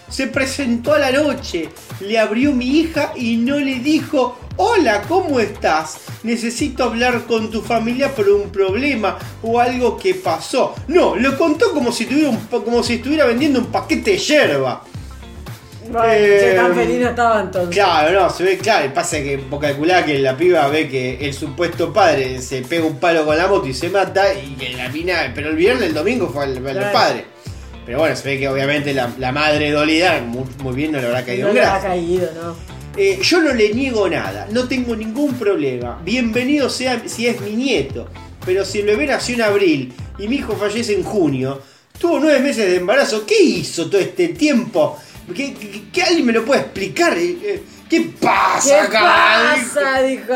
Se 0.10 0.28
presentó 0.28 0.94
a 0.94 1.00
la 1.00 1.12
noche, 1.12 1.70
le 2.02 2.18
abrió 2.18 2.52
mi 2.52 2.80
hija 2.80 3.14
y 3.16 3.38
no 3.38 3.58
le 3.60 3.76
dijo, 3.76 4.38
hola, 4.58 5.04
¿cómo 5.08 5.40
estás? 5.40 6.00
Necesito 6.24 6.84
hablar 6.86 7.26
con 7.26 7.52
tu 7.52 7.62
familia 7.62 8.14
por 8.14 8.28
un 8.28 8.50
problema 8.50 9.18
o 9.44 9.60
algo 9.60 9.98
que 9.98 10.16
pasó. 10.16 10.74
No, 10.88 11.16
lo 11.16 11.38
contó 11.38 11.72
como 11.74 11.92
si, 11.92 12.06
tuviera 12.06 12.30
un 12.30 12.38
como 12.48 12.84
si 12.84 12.96
estuviera 12.96 13.26
vendiendo 13.26 13.60
un 13.60 13.68
paquete 13.68 14.12
de 14.12 14.18
yerba. 14.18 14.84
Bueno, 15.92 16.08
Eh, 16.14 16.54
tan 16.56 16.76
feliz 16.76 17.00
no 17.00 17.10
estaba 17.10 17.42
entonces. 17.42 17.76
Claro, 17.76 18.20
no, 18.22 18.30
se 18.30 18.44
ve 18.44 18.58
claro. 18.60 18.94
Pasa 18.94 19.18
que 19.18 19.38
vos 19.38 19.60
calculás 19.60 20.04
que 20.06 20.20
la 20.20 20.38
piba 20.38 20.68
ve 20.68 20.88
que 20.88 21.18
el 21.26 21.34
supuesto 21.34 21.92
padre 21.92 22.42
se 22.44 22.62
pega 22.62 22.86
un 22.86 23.00
palo 23.00 23.26
con 23.26 23.36
la 23.36 23.48
moto 23.48 23.66
y 23.66 23.74
se 23.74 23.90
mata. 23.90 24.32
Y 24.34 24.54
que 24.56 24.70
la 24.76 24.90
mina. 24.90 25.32
Pero 25.34 25.50
el 25.50 25.56
viernes, 25.56 25.88
el 25.88 25.94
domingo 25.96 26.30
fue 26.30 26.46
el, 26.46 26.58
el 26.58 26.64
Claro. 26.74 26.94
padre. 26.94 27.26
Pero 27.90 28.02
bueno, 28.02 28.16
se 28.16 28.30
ve 28.30 28.38
que 28.38 28.48
obviamente 28.48 28.94
la, 28.94 29.12
la 29.18 29.32
madre 29.32 29.72
dolida 29.72 30.22
muy, 30.22 30.44
muy 30.62 30.76
bien 30.76 30.92
no 30.92 31.00
le 31.02 31.08
habrá 31.08 31.26
caído 31.26 31.48
no 31.48 31.54
le 31.56 31.62
ha 31.62 31.72
gracia. 31.72 31.90
caído, 31.90 32.30
¿no? 32.40 32.56
Eh, 32.96 33.18
yo 33.20 33.42
no 33.42 33.52
le 33.52 33.74
niego 33.74 34.08
nada, 34.08 34.48
no 34.52 34.68
tengo 34.68 34.96
ningún 34.96 35.34
problema. 35.34 36.00
Bienvenido 36.06 36.70
sea 36.70 37.02
si 37.08 37.26
es 37.26 37.42
mi 37.42 37.54
nieto. 37.54 38.08
Pero 38.46 38.64
si 38.64 38.82
el 38.82 38.86
bebé 38.86 39.08
nació 39.08 39.34
en 39.34 39.42
abril 39.42 39.92
y 40.20 40.28
mi 40.28 40.36
hijo 40.36 40.56
fallece 40.56 40.94
en 40.94 41.02
junio, 41.04 41.64
tuvo 42.00 42.20
nueve 42.20 42.40
meses 42.42 42.70
de 42.70 42.76
embarazo, 42.76 43.26
¿qué 43.26 43.42
hizo 43.42 43.90
todo 43.90 44.00
este 44.00 44.28
tiempo? 44.30 45.00
¿Qué, 45.36 45.56
qué- 45.56 45.82
qué 45.92 46.04
alguien 46.04 46.28
me 46.28 46.34
lo 46.34 46.46
puede 46.46 46.62
explicar? 46.62 47.18
Eh, 47.18 47.38
eh, 47.44 47.64
¿Qué 47.90 48.04
¿Qué 48.04 48.10
pasa 48.22 48.84
acá? 48.84 49.00
pasa? 49.66 50.02
Dijo. 50.04 50.34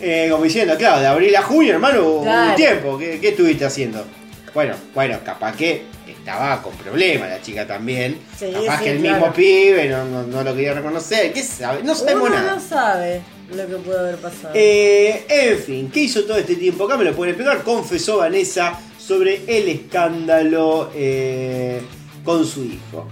Eh, 0.00 0.26
como 0.32 0.42
diciendo, 0.42 0.76
claro, 0.76 0.98
de 1.00 1.06
abril 1.06 1.36
a 1.36 1.42
junio, 1.42 1.74
hermano, 1.74 2.02
hubo 2.02 2.22
Claro. 2.24 2.50
un 2.50 2.56
tiempo. 2.56 2.98
¿Qué, 2.98 3.20
qué 3.20 3.28
estuviste 3.28 3.64
haciendo? 3.64 4.04
Bueno, 4.52 4.74
bueno, 4.92 5.18
capaz 5.24 5.54
que 5.56 5.94
estaba 6.26 6.60
con 6.60 6.72
problemas 6.74 7.28
la 7.30 7.40
chica 7.40 7.66
también. 7.66 8.18
Sí, 8.36 8.46
capaz 8.52 8.78
sí, 8.78 8.84
que 8.84 8.90
el 8.92 8.98
claro. 9.00 9.16
mismo 9.18 9.32
pibe 9.32 9.88
no, 9.88 10.04
no- 10.06 10.22
no 10.24 10.42
lo 10.42 10.54
quería 10.56 10.74
reconocer. 10.74 11.32
¿Qué 11.32 11.42
sabe? 11.42 11.84
No 11.84 11.94
sabemos 11.94 12.28
Uno 12.28 12.36
nada. 12.36 12.54
no 12.56 12.60
sabe 12.60 13.20
lo 13.54 13.66
que 13.66 13.76
pudo 13.76 14.00
haber 14.00 14.16
pasado. 14.16 14.50
Eh, 14.54 15.24
en 15.28 15.58
fin, 15.58 15.90
¿qué 15.92 16.00
hizo 16.00 16.24
todo 16.24 16.36
este 16.36 16.56
tiempo? 16.56 16.84
Acá 16.84 16.96
me 16.96 17.04
lo 17.04 17.14
pueden 17.14 17.34
explicar. 17.34 17.62
Confesó 17.62 18.18
Vanessa 18.18 18.76
sobre 18.98 19.42
el 19.46 19.68
escándalo 19.68 20.90
eh, 20.96 21.80
con 22.24 22.44
su 22.44 22.64
hijo. 22.64 23.06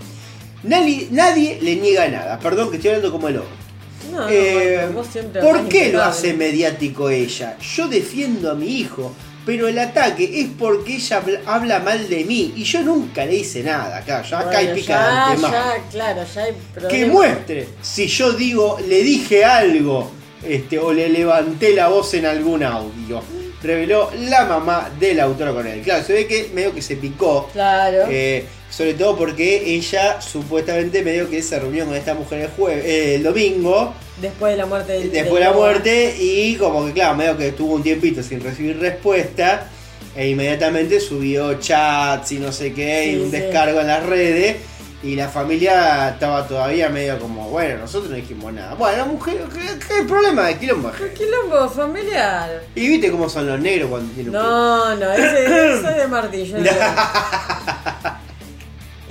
Nadie, 0.64 1.06
nadie 1.12 1.58
le 1.62 1.76
niega 1.76 2.08
nada. 2.08 2.38
Perdón 2.40 2.70
que 2.70 2.76
estoy 2.78 2.90
hablando 2.90 3.12
como 3.12 3.28
el 3.28 3.36
hombre. 3.36 3.54
no, 4.10 4.20
no, 4.22 4.28
Eh, 4.28 4.88
vos 4.92 5.06
siempre 5.06 5.40
¿Por 5.40 5.68
qué 5.68 5.92
lo 5.92 6.02
hace 6.02 6.34
mediático 6.34 7.10
ella? 7.10 7.56
Yo 7.76 7.86
defiendo 7.86 8.50
a 8.50 8.54
mi 8.56 8.66
hijo, 8.80 9.12
pero 9.46 9.68
el 9.68 9.78
ataque 9.78 10.40
es 10.40 10.48
porque 10.58 10.96
ella 10.96 11.22
habla- 11.46 11.80
mal 11.80 12.08
de 12.08 12.24
mí 12.24 12.54
y 12.56 12.64
yo 12.64 12.82
nunca 12.82 13.24
le 13.26 13.36
hice 13.36 13.62
nada. 13.62 13.98
Acá, 13.98 14.22
ya 14.22 14.38
acá 14.40 14.58
hay 14.58 14.66
Bueno, 14.66 14.80
pica 14.80 15.36
ya, 15.36 15.82
claro, 15.90 16.22
ya 16.34 16.42
hay 16.42 16.54
Que 16.88 17.06
muestre 17.06 17.68
si 17.82 18.06
yo 18.06 18.32
digo, 18.32 18.78
le 18.88 19.02
dije 19.02 19.44
algo 19.44 20.10
este, 20.42 20.78
o 20.78 20.92
le 20.92 21.08
levanté 21.08 21.74
la 21.74 21.88
voz 21.88 22.14
en 22.14 22.26
algún 22.26 22.62
audio. 22.62 23.22
Reveló 23.62 24.10
la 24.28 24.44
mamá 24.44 24.90
del 25.00 25.20
autor 25.20 25.54
con 25.54 25.66
él. 25.66 25.80
Claro, 25.80 26.04
se 26.04 26.12
ve 26.12 26.26
que 26.26 26.50
medio 26.52 26.74
que 26.74 26.82
se 26.82 26.96
picó. 26.96 27.48
Claro. 27.52 28.04
eh, 28.10 28.44
sobre 28.74 28.94
todo 28.94 29.16
porque 29.16 29.74
ella 29.74 30.20
supuestamente 30.20 31.02
medio 31.02 31.30
que 31.30 31.40
se 31.42 31.60
reunió 31.60 31.84
con 31.84 31.94
esta 31.94 32.14
mujer 32.14 32.40
el, 32.40 32.48
jueves, 32.48 32.84
eh, 32.84 33.14
el 33.14 33.22
domingo, 33.22 33.94
Después 34.20 34.52
de 34.52 34.58
la 34.58 34.66
muerte 34.66 34.92
del 34.92 35.12
después 35.12 35.34
de 35.34 35.48
la 35.48 35.52
muerte, 35.52 36.16
y 36.18 36.56
como 36.56 36.86
que 36.86 36.92
claro, 36.92 37.16
medio 37.16 37.36
que 37.36 37.48
estuvo 37.48 37.74
un 37.74 37.82
tiempito 37.82 38.22
sin 38.22 38.40
recibir 38.40 38.78
respuesta, 38.78 39.68
e 40.16 40.28
inmediatamente 40.28 40.98
subió 40.98 41.54
chats 41.54 42.32
y 42.32 42.38
no 42.38 42.50
sé 42.50 42.72
qué, 42.72 43.12
y 43.12 43.16
un 43.16 43.30
sí. 43.30 43.38
descargo 43.38 43.80
en 43.80 43.86
las 43.88 44.06
redes, 44.06 44.56
y 45.04 45.14
la 45.14 45.28
familia 45.28 46.10
estaba 46.10 46.46
todavía 46.46 46.88
medio 46.88 47.18
como, 47.18 47.50
bueno, 47.50 47.78
nosotros 47.78 48.10
no 48.10 48.16
dijimos 48.16 48.52
nada. 48.52 48.74
Bueno, 48.74 49.06
mujer, 49.06 49.44
¿qué, 49.52 49.78
qué 49.86 50.02
problema 50.04 50.46
de 50.48 50.58
quilombo? 50.58 50.90
¿Qué 50.92 51.12
quilombo 51.12 51.68
familiar? 51.68 52.62
Y 52.74 52.88
viste 52.88 53.10
cómo 53.10 53.28
son 53.28 53.46
los 53.46 53.60
negros 53.60 53.90
cuando 53.90 54.12
tienen 54.14 54.34
un 54.34 54.40
No, 54.40 54.96
no, 54.96 55.12
ese, 55.12 55.44
ese 55.44 55.90
es 55.90 55.96
de 55.96 56.08
martillo. 56.08 56.56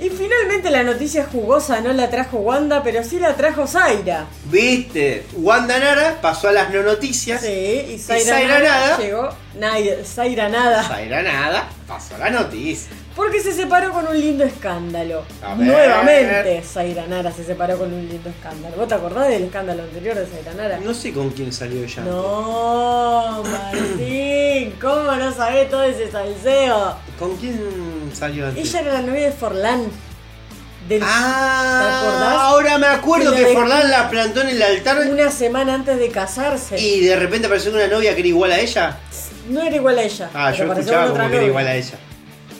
y 0.00 0.10
finalmente 0.10 0.70
la 0.70 0.82
noticia 0.82 1.26
jugosa 1.30 1.80
no 1.80 1.92
la 1.92 2.10
trajo 2.10 2.38
Wanda, 2.38 2.82
pero 2.82 3.04
sí 3.04 3.18
la 3.20 3.34
trajo 3.36 3.66
Zaira. 3.66 4.26
¿Viste? 4.46 5.24
Wanda 5.34 5.78
Nara 5.78 6.18
pasó 6.20 6.48
a 6.48 6.52
las 6.52 6.70
no 6.72 6.82
noticias. 6.82 7.40
Sí, 7.42 7.86
y 7.94 7.98
Zaira, 7.98 8.24
Zaira 8.34 8.58
Nada 8.58 8.80
Nada. 8.80 8.98
llegó. 8.98 9.43
Naida- 9.58 10.04
Zaira 10.04 10.48
Nada. 10.48 10.82
Zaira 10.82 11.22
Nada 11.22 11.68
pasó 11.86 12.18
la 12.18 12.30
noticia. 12.30 12.90
Porque 13.14 13.40
se 13.40 13.52
separó 13.52 13.92
con 13.92 14.08
un 14.08 14.18
lindo 14.20 14.42
escándalo. 14.44 15.24
A 15.42 15.54
ver. 15.54 15.68
Nuevamente 15.68 16.62
Zaira 16.62 17.06
Nara 17.06 17.30
se 17.30 17.44
separó 17.44 17.78
con 17.78 17.92
un 17.94 18.08
lindo 18.08 18.28
escándalo. 18.28 18.76
¿Vos 18.76 18.88
te 18.88 18.94
acordás 18.94 19.28
del 19.28 19.44
escándalo 19.44 19.84
anterior 19.84 20.16
de 20.16 20.26
Zaira 20.26 20.52
Nara? 20.54 20.78
No 20.82 20.92
sé 20.92 21.12
con 21.12 21.30
quién 21.30 21.52
salió 21.52 21.84
ella. 21.84 22.02
No, 22.02 23.42
Martín, 23.44 24.74
¿cómo 24.80 25.12
no 25.12 25.32
sabés 25.32 25.70
todo 25.70 25.84
ese 25.84 26.10
salseo? 26.10 26.96
¿Con 27.18 27.36
quién 27.36 28.10
salió 28.12 28.48
antes? 28.48 28.66
Ella 28.68 28.80
era 28.80 28.92
la 28.94 29.02
novia 29.02 29.26
de 29.26 29.32
Forlán. 29.32 29.84
Del, 30.88 31.00
Ah, 31.02 31.80
¿Te 31.80 32.06
acordás? 32.08 32.34
ahora 32.42 32.76
me 32.78 32.86
acuerdo 32.88 33.32
Que 33.32 33.40
de- 33.44 33.54
Forlán 33.54 33.90
la 33.90 34.10
plantó 34.10 34.42
en 34.42 34.50
el 34.50 34.62
altar 34.62 34.98
Una 35.08 35.30
semana 35.30 35.72
antes 35.74 35.98
de 35.98 36.10
casarse. 36.10 36.78
y 36.78 37.00
de 37.00 37.16
repente 37.16 37.46
apareció 37.46 37.72
una 37.72 37.86
novia 37.86 38.12
que 38.14 38.20
era 38.20 38.28
igual 38.28 38.52
a 38.52 38.58
ella. 38.60 38.98
No 39.48 39.62
era 39.62 39.76
igual 39.76 39.98
a 39.98 40.02
ella. 40.02 40.30
Ah, 40.34 40.52
yo 40.52 40.64
apareció 40.64 40.92
escuchaba 40.92 41.02
con 41.06 41.12
como 41.12 41.24
otra 41.24 41.30
que 41.30 41.36
era 41.36 41.46
igual 41.46 41.66
a 41.66 41.76
ella. 41.76 41.98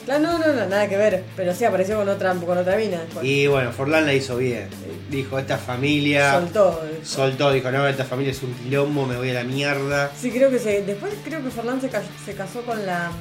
Claro, 0.05 0.21
no, 0.21 0.37
no, 0.37 0.53
no, 0.53 0.65
nada 0.67 0.87
que 0.87 0.97
ver. 0.97 1.23
Pero 1.35 1.53
sí 1.55 1.65
apareció 1.65 1.97
con 1.97 2.07
otra, 2.09 2.33
con 2.35 2.57
otra 2.57 2.77
mina. 2.77 2.99
Y 3.23 3.47
bueno, 3.47 3.71
Forlán 3.71 4.05
la 4.05 4.13
hizo 4.13 4.37
bien. 4.37 4.67
Dijo, 5.09 5.39
esta 5.39 5.57
familia... 5.57 6.33
Soltó. 6.33 6.81
Soltó, 7.03 7.51
dijo, 7.51 7.71
no, 7.71 7.87
esta 7.87 8.05
familia 8.05 8.31
es 8.31 8.43
un 8.43 8.53
quilombo, 8.53 9.05
me 9.07 9.17
voy 9.17 9.31
a 9.31 9.33
la 9.35 9.43
mierda. 9.43 10.11
Sí, 10.19 10.29
creo 10.29 10.51
que 10.51 10.59
se. 10.59 10.83
Después 10.83 11.13
creo 11.23 11.43
que 11.43 11.49
Forlán 11.49 11.81
se, 11.81 11.89
se 12.23 12.33
casó 12.35 12.61
con 12.61 12.85
la. 12.85 13.11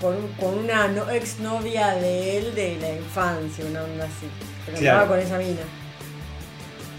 Con, 0.00 0.16
con 0.38 0.58
una 0.58 0.86
no, 0.88 1.10
ex 1.10 1.38
novia 1.40 1.94
de 1.94 2.36
él 2.38 2.54
de 2.54 2.76
la 2.80 2.90
infancia, 2.90 3.64
una 3.64 3.82
onda 3.82 4.04
así. 4.04 4.26
Pero 4.66 4.78
Claro. 4.78 5.08
con 5.08 5.18
esa 5.18 5.38
mina. 5.38 5.62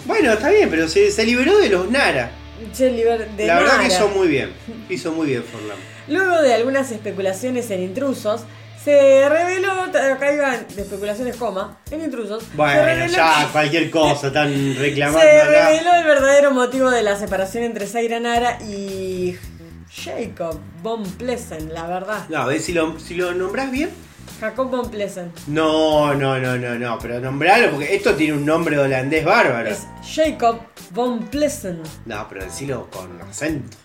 Bueno, 0.06 0.34
está 0.34 0.50
bien, 0.50 0.70
pero 0.70 0.88
se, 0.88 1.12
se 1.12 1.24
liberó 1.26 1.58
de 1.58 1.70
los 1.70 1.90
Nara. 1.90 2.32
De 2.78 3.48
la 3.48 3.60
verdad 3.60 3.80
que 3.82 3.88
hizo 3.88 4.08
muy 4.10 4.28
bien. 4.28 4.52
Hizo 4.90 5.12
muy 5.12 5.28
bien 5.28 5.44
Forlán. 5.44 5.78
Luego 6.08 6.42
de 6.42 6.54
algunas 6.54 6.92
especulaciones 6.92 7.70
en 7.72 7.82
intrusos, 7.84 8.42
se 8.84 9.28
reveló, 9.28 9.72
acá 9.82 10.32
iban 10.32 10.66
de 10.76 10.82
especulaciones 10.84 11.36
coma, 11.38 11.80
en 11.90 12.04
intrusos, 12.04 12.44
se 12.44 12.56
Bueno, 12.56 12.86
reveló, 12.86 13.14
ya, 13.14 13.50
cualquier 13.52 13.90
cosa, 13.90 14.32
tan 14.32 14.76
reclamando 14.78 15.20
se 15.22 15.42
acá. 15.42 15.70
reveló 15.70 15.96
el 15.96 16.04
verdadero 16.06 16.52
motivo 16.52 16.92
de 16.92 17.02
la 17.02 17.18
separación 17.18 17.64
entre 17.64 17.88
Zaira 17.88 18.20
Nara 18.20 18.60
y 18.62 19.36
Jacob 19.92 20.60
Von 20.84 21.04
Pleasant, 21.04 21.72
la 21.72 21.88
verdad. 21.88 22.26
No, 22.30 22.38
a 22.44 22.46
ver 22.46 22.60
si 22.62 22.74
lo, 22.74 23.00
si 23.00 23.16
lo 23.16 23.34
nombrás 23.34 23.72
bien. 23.72 23.90
Jacob 24.40 24.70
Von 24.70 24.90
Pleasant. 24.90 25.38
No, 25.48 26.14
no, 26.14 26.38
no, 26.40 26.58
no, 26.58 26.76
no, 26.76 27.00
pero 27.00 27.20
nombralo 27.20 27.72
porque 27.72 27.96
esto 27.96 28.16
tiene 28.16 28.34
un 28.34 28.46
nombre 28.46 28.78
holandés 28.78 29.24
bárbaro. 29.24 29.70
Es 29.70 29.88
Jacob 30.04 30.60
Von 30.92 31.20
Pleasant. 31.28 31.86
No, 32.06 32.28
pero 32.30 32.44
decilo 32.44 32.90
con 32.90 33.22
acento. 33.22 33.78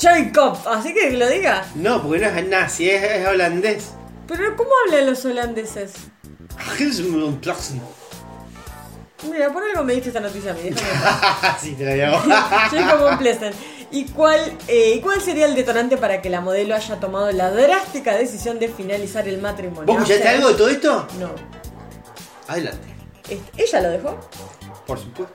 Jacob, 0.00 0.56
así 0.66 0.94
que 0.94 1.10
lo 1.12 1.28
diga. 1.28 1.66
No, 1.74 2.02
porque 2.02 2.20
no 2.20 2.26
es 2.26 2.48
nazi, 2.48 2.90
es, 2.90 3.02
es 3.02 3.26
holandés. 3.26 3.92
Pero 4.26 4.56
¿cómo 4.56 4.70
hablan 4.86 5.06
los 5.06 5.24
holandeses? 5.24 5.92
Mira, 9.28 9.52
por 9.52 9.62
algo 9.62 9.84
me 9.84 9.94
diste 9.94 10.08
esta 10.08 10.20
noticia 10.20 10.52
a 10.52 10.54
mí, 10.54 10.70
sí, 11.60 11.74
te 11.74 11.94
digo. 11.94 12.18
Jacob 12.70 13.00
Von 13.00 13.18
Pleasant. 13.18 13.54
¿Y 13.92 14.04
cuál, 14.06 14.40
eh, 14.68 14.94
¿Y 14.96 15.00
cuál 15.00 15.20
sería 15.20 15.46
el 15.46 15.54
detonante 15.54 15.96
para 15.96 16.22
que 16.22 16.30
la 16.30 16.40
modelo 16.40 16.74
haya 16.76 17.00
tomado 17.00 17.30
la 17.32 17.50
drástica 17.50 18.14
decisión 18.16 18.58
de 18.60 18.68
finalizar 18.68 19.26
el 19.28 19.40
matrimonio? 19.40 19.84
¿Vos 19.86 19.96
escuchaste 19.96 20.20
O 20.20 20.22
sea, 20.22 20.32
algo 20.32 20.48
de 20.50 20.54
todo 20.54 20.68
esto? 20.68 21.06
No. 21.18 21.30
Adelante. 22.46 22.88
¿Ella 23.56 23.80
lo 23.80 23.90
dejó? 23.90 24.20
Por 24.86 24.98
supuesto. 24.98 25.34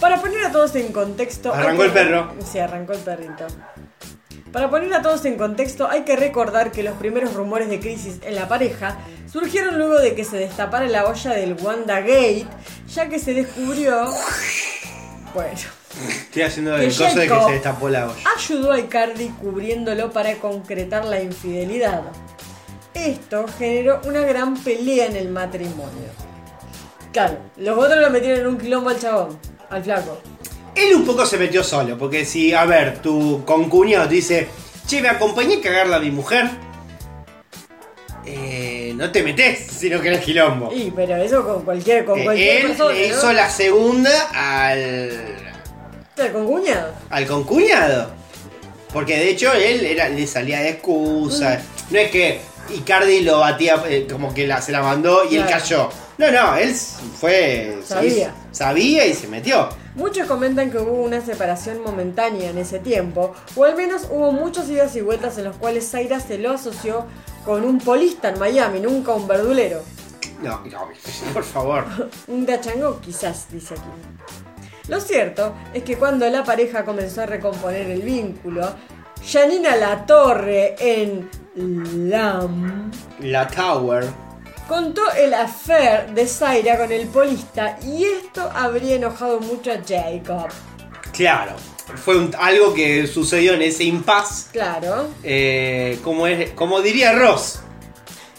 Para 0.00 0.20
poner 0.20 0.44
a 0.44 0.50
todos 0.52 0.74
en 0.74 0.92
contexto. 0.92 1.52
Arrancó 1.54 1.82
que- 1.82 1.86
el 1.86 1.92
perro. 1.92 2.32
Sí, 2.50 2.58
arrancó 2.58 2.92
el 2.92 2.98
perrito. 3.00 3.46
Para 4.52 4.68
poner 4.68 4.92
a 4.92 5.00
todos 5.02 5.24
en 5.24 5.38
contexto, 5.38 5.88
hay 5.88 6.02
que 6.02 6.16
recordar 6.16 6.72
que 6.72 6.82
los 6.82 6.94
primeros 6.98 7.32
rumores 7.34 7.68
de 7.70 7.80
crisis 7.80 8.18
en 8.22 8.34
la 8.34 8.48
pareja 8.48 8.98
surgieron 9.32 9.78
luego 9.78 9.98
de 9.98 10.14
que 10.14 10.24
se 10.24 10.36
destapara 10.36 10.86
la 10.88 11.06
olla 11.06 11.30
del 11.32 11.54
WandaGate, 11.54 12.46
ya 12.92 13.08
que 13.08 13.18
se 13.18 13.34
descubrió. 13.34 14.06
Bueno. 15.34 15.56
Estoy 16.08 16.42
haciendo 16.42 16.76
el 16.76 16.86
coso 16.88 17.18
de 17.18 17.28
que 17.28 17.40
se 17.46 17.52
destapó 17.52 17.88
la 17.88 18.06
olla. 18.06 18.16
ayudó 18.36 18.72
a 18.72 18.78
Icardi 18.80 19.28
cubriéndolo 19.40 20.10
para 20.12 20.34
concretar 20.36 21.04
la 21.04 21.20
infidelidad. 21.20 22.02
Esto 22.94 23.46
generó 23.58 24.00
una 24.04 24.20
gran 24.20 24.56
pelea 24.56 25.06
en 25.06 25.16
el 25.16 25.28
matrimonio. 25.30 26.10
Claro, 27.12 27.38
los 27.56 27.78
otros 27.78 28.00
lo 28.00 28.10
metieron 28.10 28.40
en 28.40 28.46
un 28.46 28.58
quilombo 28.58 28.90
al 28.90 28.98
chabón, 29.00 29.38
al 29.70 29.82
flaco. 29.82 30.20
Él 30.74 30.94
un 30.94 31.04
poco 31.04 31.26
se 31.26 31.36
metió 31.36 31.62
solo, 31.62 31.98
porque 31.98 32.24
si, 32.24 32.54
a 32.54 32.64
ver, 32.64 32.98
tu 33.02 33.44
concuñado 33.44 34.08
te 34.08 34.14
dice, 34.14 34.48
che, 34.86 35.02
me 35.02 35.08
acompañé 35.08 35.56
a 35.56 35.60
cagarla 35.60 35.96
a 35.96 36.00
mi 36.00 36.10
mujer. 36.10 36.48
Eh, 38.24 38.92
no 38.96 39.10
te 39.10 39.22
metes 39.22 39.58
si 39.66 39.90
no 39.90 40.00
querés 40.00 40.20
quilombo. 40.20 40.72
Y, 40.72 40.90
pero 40.94 41.16
eso 41.16 41.44
con 41.44 41.62
cualquier, 41.64 42.04
con 42.04 42.20
Eh, 42.20 42.24
cualquier 42.24 42.56
él 42.60 42.66
persona. 42.68 42.92
le 42.94 43.08
¿no? 43.08 43.14
hizo 43.16 43.32
la 43.32 43.50
segunda 43.50 44.10
al, 44.32 45.10
Claro, 46.14 46.32
con 46.34 46.46
cuñado. 46.46 46.92
al 47.10 47.26
concuñado. 47.26 48.10
Porque 48.92 49.16
de 49.18 49.30
hecho 49.30 49.52
él 49.54 49.84
era, 49.86 50.08
le 50.08 50.26
salía 50.26 50.60
de 50.60 50.70
excusa. 50.70 51.58
Mm. 51.90 51.94
No 51.94 51.98
es 51.98 52.10
que 52.10 52.40
Icardi 52.74 53.20
lo 53.22 53.38
batía 53.40 53.82
eh, 53.88 54.06
como 54.10 54.32
que 54.34 54.46
la, 54.46 54.60
se 54.60 54.72
la 54.72 54.82
mandó 54.82 55.24
y 55.30 55.36
él 55.36 55.46
cayó. 55.46 55.88
No, 56.18 56.30
no, 56.30 56.56
él 56.56 56.74
fue. 57.18 57.78
Sabía. 57.84 58.10
hizo- 58.28 58.30
sabía 58.52 59.06
y 59.06 59.14
se 59.14 59.28
metió. 59.28 59.70
Muchos 59.94 60.26
comentan 60.28 60.70
que 60.70 60.78
hubo 60.78 61.02
una 61.02 61.20
separación 61.24 61.82
momentánea 61.82 62.50
en 62.50 62.58
ese 62.58 62.78
tiempo, 62.78 63.34
o 63.56 63.64
al 63.64 63.76
menos 63.76 64.06
hubo 64.10 64.30
muchos 64.32 64.68
idas 64.68 64.94
y 64.96 65.00
vueltas 65.00 65.36
en 65.38 65.44
los 65.44 65.56
cuales 65.56 65.90
Zaira 65.90 66.20
se 66.20 66.38
lo 66.38 66.52
asoció 66.52 67.06
con 67.44 67.64
un 67.64 67.78
polista 67.78 68.28
en 68.30 68.38
Miami, 68.38 68.80
nunca 68.80 69.12
un 69.12 69.26
verdulero. 69.26 69.82
No, 70.42 70.60
no, 70.70 70.88
por 71.32 71.44
favor. 71.44 71.84
Un 72.26 72.44
dachango 72.46 73.00
quizás, 73.00 73.46
dice 73.50 73.74
aquí. 73.74 74.41
Lo 74.88 75.00
cierto 75.00 75.54
es 75.72 75.82
que 75.84 75.96
cuando 75.96 76.28
la 76.28 76.42
pareja 76.44 76.84
comenzó 76.84 77.22
a 77.22 77.26
recomponer 77.26 77.90
el 77.90 78.02
vínculo, 78.02 78.74
Janina 79.24 79.76
La 79.76 80.04
Torre 80.04 80.74
en 80.78 81.28
LAM 82.10 82.90
La 83.20 83.46
Tower. 83.46 84.06
contó 84.68 85.02
el 85.12 85.32
affair 85.34 86.10
de 86.14 86.26
Zaira 86.26 86.76
con 86.78 86.90
el 86.90 87.06
polista 87.08 87.76
y 87.84 88.04
esto 88.04 88.50
habría 88.54 88.96
enojado 88.96 89.38
mucho 89.40 89.70
a 89.70 89.76
Jacob. 89.86 90.48
Claro. 91.12 91.52
Fue 92.04 92.16
un- 92.16 92.34
algo 92.38 92.72
que 92.74 93.06
sucedió 93.06 93.52
en 93.54 93.62
ese 93.62 93.84
impasse. 93.84 94.50
Claro. 94.52 95.08
eh, 95.22 95.98
como, 96.02 96.26
es, 96.26 96.50
como 96.52 96.80
diría 96.80 97.12
Ross. 97.12 97.60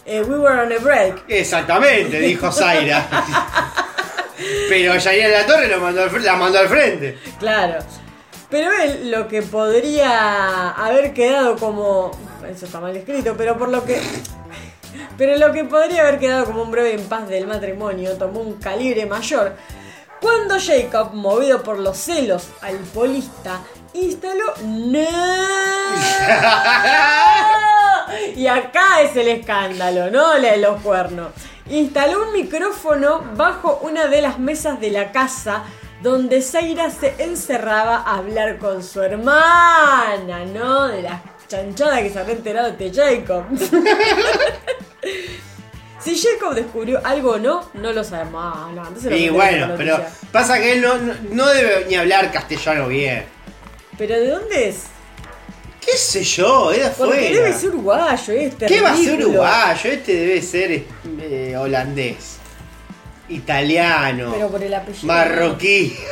Eh, 0.05 0.21
we 0.27 0.37
were 0.37 0.59
on 0.61 0.71
a 0.73 0.79
break. 0.79 1.23
Exactamente, 1.29 2.19
dijo 2.19 2.51
Zaira. 2.51 3.07
Pero 4.69 4.97
Yair 4.97 5.29
La 5.29 5.45
Torre 5.45 5.67
lo 5.67 5.79
mandó 5.79 6.03
al 6.03 6.23
la 6.23 6.35
mandó 6.35 6.59
al 6.59 6.67
frente. 6.67 7.17
Claro. 7.39 7.83
Pero 8.49 8.71
él 8.71 9.09
lo 9.09 9.27
que 9.27 9.41
podría 9.41 10.69
haber 10.71 11.13
quedado 11.13 11.57
como. 11.57 12.11
Eso 12.49 12.65
está 12.65 12.79
mal 12.79 12.95
escrito, 12.95 13.35
pero 13.37 13.57
por 13.57 13.69
lo 13.69 13.83
que. 13.83 14.01
Pero 15.17 15.37
lo 15.37 15.51
que 15.51 15.63
podría 15.63 16.01
haber 16.01 16.19
quedado 16.19 16.45
como 16.45 16.61
un 16.61 16.71
breve 16.71 16.93
impas 16.93 17.27
del 17.27 17.47
matrimonio 17.47 18.15
tomó 18.17 18.41
un 18.41 18.59
calibre 18.59 19.05
mayor 19.05 19.55
cuando 20.23 20.55
Jacob, 20.57 21.13
movido 21.13 21.61
por 21.61 21.79
los 21.79 21.97
celos 21.97 22.47
al 22.61 22.77
polista, 22.77 23.59
instaló. 23.93 24.53
¡No! 24.63 25.03
Y 28.33 28.47
acá 28.47 29.01
es 29.01 29.15
el 29.17 29.27
escándalo, 29.27 30.09
¿no? 30.09 30.37
La 30.37 30.51
de 30.51 30.57
los 30.57 30.81
cuernos. 30.81 31.27
Instaló 31.69 32.27
un 32.27 32.33
micrófono 32.33 33.23
bajo 33.35 33.79
una 33.83 34.07
de 34.07 34.21
las 34.21 34.37
mesas 34.37 34.81
de 34.81 34.91
la 34.91 35.11
casa 35.11 35.63
donde 36.01 36.41
Zaira 36.41 36.89
se 36.89 37.15
encerraba 37.19 37.95
a 37.97 38.17
hablar 38.17 38.57
con 38.57 38.83
su 38.83 39.01
hermana, 39.01 40.43
¿no? 40.45 40.89
De 40.89 41.01
la 41.01 41.21
chanchada 41.47 42.01
que 42.01 42.09
se 42.09 42.19
había 42.19 42.35
enterado 42.35 42.71
de 42.73 42.91
Jacob. 42.93 43.45
si 46.03 46.19
Jacob 46.19 46.53
descubrió 46.53 46.99
algo 47.05 47.31
o 47.31 47.39
no, 47.39 47.69
no 47.75 47.93
lo 47.93 48.03
sabemos. 48.03 48.43
Ah, 48.43 48.69
no, 48.75 48.85
entonces 48.85 49.11
lo 49.11 49.17
Y 49.17 49.29
bueno, 49.29 49.73
pero 49.77 50.03
pasa 50.33 50.59
que 50.59 50.73
él 50.73 50.81
no, 50.81 50.97
no, 50.97 51.13
no 51.29 51.47
debe 51.47 51.85
ni 51.87 51.95
hablar 51.95 52.29
castellano 52.33 52.89
bien. 52.89 53.23
¿Pero 53.97 54.15
de 54.15 54.27
dónde 54.27 54.67
es? 54.67 54.92
¿Qué 55.85 55.97
sé 55.97 56.23
yo? 56.23 56.65
Porque 56.65 56.83
afuera. 56.83 57.21
debe 57.21 57.53
ser 57.53 57.69
uruguayo, 57.69 58.33
este. 58.33 58.65
¿Qué 58.65 58.81
va 58.81 58.91
a 58.91 58.97
ser 58.97 59.19
uruguayo? 59.19 59.91
Este 59.91 60.13
debe 60.13 60.41
ser 60.41 60.85
eh, 61.19 61.55
holandés. 61.57 62.37
Italiano. 63.29 64.31
Pero 64.33 64.49
por 64.49 64.63
el 64.63 64.73
apellido. 64.73 65.07
Marroquí. 65.07 65.95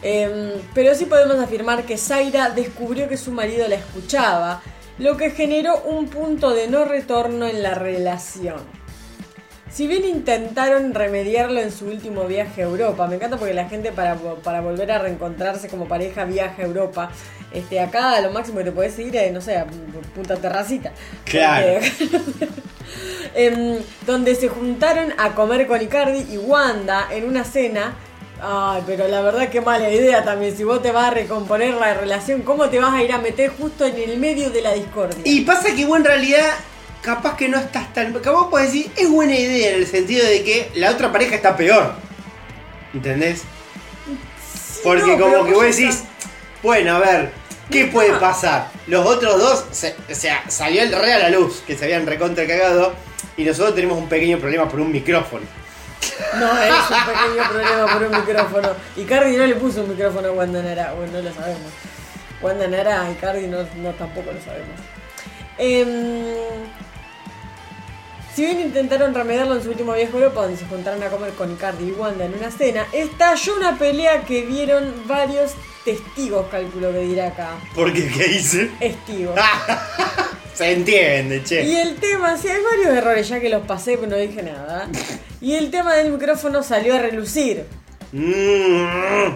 Em, 0.00 0.52
pero 0.74 0.94
sí 0.94 1.06
podemos 1.06 1.40
afirmar 1.40 1.82
que 1.82 1.98
Zaira 1.98 2.50
descubrió 2.50 3.08
que 3.08 3.16
su 3.16 3.32
marido 3.32 3.66
la 3.66 3.74
escuchaba, 3.74 4.62
lo 4.98 5.16
que 5.16 5.32
generó 5.32 5.82
un 5.82 6.06
punto 6.06 6.54
de 6.54 6.68
no 6.68 6.84
retorno 6.84 7.48
en 7.48 7.64
la 7.64 7.74
relación. 7.74 8.60
Si 9.72 9.86
bien 9.86 10.04
intentaron 10.04 10.94
remediarlo 10.94 11.60
en 11.60 11.70
su 11.70 11.86
último 11.86 12.24
viaje 12.24 12.62
a 12.62 12.64
Europa, 12.64 13.06
me 13.06 13.16
encanta 13.16 13.36
porque 13.36 13.54
la 13.54 13.68
gente 13.68 13.92
para, 13.92 14.16
para 14.16 14.60
volver 14.60 14.90
a 14.92 14.98
reencontrarse 14.98 15.68
como 15.68 15.86
pareja 15.86 16.24
viaja 16.24 16.62
a 16.62 16.64
Europa. 16.64 17.10
Este, 17.52 17.78
acá 17.80 18.20
lo 18.20 18.30
máximo 18.30 18.58
que 18.58 18.64
te 18.64 18.72
puedes 18.72 18.98
ir 18.98 19.14
es, 19.16 19.32
no 19.32 19.40
sé, 19.40 19.56
a 19.58 19.66
Punta 20.14 20.36
Terracita. 20.36 20.92
Claro. 21.24 21.80
Porque- 21.80 22.48
Em, 23.34 23.78
donde 24.06 24.34
se 24.34 24.48
juntaron 24.48 25.12
a 25.18 25.34
comer 25.34 25.66
con 25.66 25.80
Icardi 25.80 26.24
y 26.34 26.38
Wanda 26.38 27.08
en 27.12 27.24
una 27.24 27.44
cena. 27.44 27.94
Ay, 28.40 28.82
pero 28.86 29.06
la 29.06 29.20
verdad 29.20 29.48
que 29.50 29.60
mala 29.60 29.90
idea 29.90 30.24
también. 30.24 30.56
Si 30.56 30.64
vos 30.64 30.82
te 30.82 30.90
vas 30.90 31.08
a 31.08 31.10
recomponer 31.10 31.74
la 31.74 31.92
relación, 31.94 32.42
¿cómo 32.42 32.68
te 32.70 32.80
vas 32.80 32.94
a 32.94 33.02
ir 33.02 33.12
a 33.12 33.18
meter 33.18 33.50
justo 33.50 33.84
en 33.84 33.96
el 33.96 34.16
medio 34.18 34.50
de 34.50 34.62
la 34.62 34.72
discordia? 34.72 35.20
Y 35.24 35.42
pasa 35.42 35.74
que 35.76 35.84
vos 35.84 35.98
en 35.98 36.04
realidad 36.06 36.46
capaz 37.08 37.36
que 37.38 37.48
no 37.48 37.58
estás 37.58 37.90
tan... 37.94 38.12
Capaz 38.20 38.50
puedes 38.50 38.70
decir, 38.70 38.92
es 38.94 39.08
buena 39.08 39.34
idea 39.34 39.70
en 39.70 39.76
el 39.76 39.86
sentido 39.86 40.26
de 40.26 40.44
que 40.44 40.70
la 40.74 40.90
otra 40.90 41.10
pareja 41.10 41.36
está 41.36 41.56
peor. 41.56 41.94
¿Entendés? 42.92 43.42
Porque 44.84 45.16
no, 45.16 45.18
como 45.24 45.44
que 45.46 45.52
vos 45.54 45.64
decís, 45.64 46.04
bueno, 46.62 46.96
a 46.96 46.98
ver, 46.98 47.30
¿qué 47.70 47.86
puede 47.86 48.12
pasar? 48.14 48.68
Los 48.86 49.06
otros 49.06 49.38
dos, 49.38 49.64
se- 49.70 49.96
o 50.10 50.14
sea, 50.14 50.44
salió 50.48 50.82
el 50.82 50.92
re 50.92 51.14
a 51.14 51.18
la 51.18 51.30
luz, 51.30 51.62
que 51.66 51.76
se 51.78 51.84
habían 51.86 52.06
recontra 52.06 52.46
cagado, 52.46 52.92
y 53.38 53.44
nosotros 53.44 53.74
tenemos 53.74 53.96
un 53.96 54.08
pequeño 54.10 54.38
problema 54.38 54.68
por 54.68 54.78
un 54.80 54.92
micrófono. 54.92 55.46
No 56.38 56.58
es 56.62 56.70
un 56.90 57.06
pequeño 57.06 57.48
problema 57.50 57.92
por 57.92 58.02
un 58.02 58.10
micrófono. 58.18 58.68
Icardi 58.98 59.34
no 59.36 59.46
le 59.46 59.54
puso 59.54 59.82
un 59.82 59.88
micrófono 59.90 60.28
a 60.28 60.32
Wanda 60.32 60.62
Nara. 60.62 60.92
Bueno, 60.92 61.12
no 61.12 61.22
lo 61.22 61.32
sabemos. 61.34 61.72
Wanda 62.42 62.68
Nara 62.68 63.02
a 63.06 63.10
Icardi 63.10 63.46
no, 63.46 63.58
no 63.76 63.90
tampoco 63.92 64.30
lo 64.32 64.40
sabemos. 64.42 64.78
Em, 65.58 65.88
si 68.38 68.44
bien 68.44 68.60
intentaron 68.60 69.12
remediarlo 69.12 69.56
en 69.56 69.62
su 69.64 69.70
último 69.70 69.94
viaje 69.94 70.12
a 70.12 70.16
Europa, 70.16 70.42
donde 70.42 70.56
se 70.56 70.64
juntaron 70.66 71.02
a 71.02 71.08
comer 71.08 71.32
con 71.32 71.50
Icardi 71.50 71.88
y 71.88 71.90
Wanda 71.90 72.24
en 72.24 72.34
una 72.34 72.52
cena, 72.52 72.86
estalló 72.92 73.56
una 73.56 73.76
pelea 73.76 74.22
que 74.22 74.42
vieron 74.42 74.94
varios 75.08 75.54
testigos, 75.84 76.46
calculo 76.48 76.92
que 76.92 77.00
dirá 77.00 77.26
acá. 77.26 77.58
¿Por 77.74 77.92
qué? 77.92 78.06
¿Qué 78.06 78.28
hice? 78.28 78.70
Testigos. 78.78 79.34
Se 80.54 80.70
entiende, 80.70 81.42
che. 81.42 81.64
Y 81.64 81.74
el 81.74 81.96
tema, 81.96 82.36
sí, 82.36 82.46
hay 82.46 82.62
varios 82.62 82.96
errores 82.96 83.28
ya 83.28 83.40
que 83.40 83.48
los 83.48 83.66
pasé, 83.66 83.98
pero 83.98 84.12
no 84.12 84.16
dije 84.16 84.40
nada. 84.40 84.88
Y 85.40 85.54
el 85.54 85.72
tema 85.72 85.94
del 85.94 86.12
micrófono 86.12 86.62
salió 86.62 86.94
a 86.94 87.00
relucir. 87.00 87.64
Mm. 88.12 89.34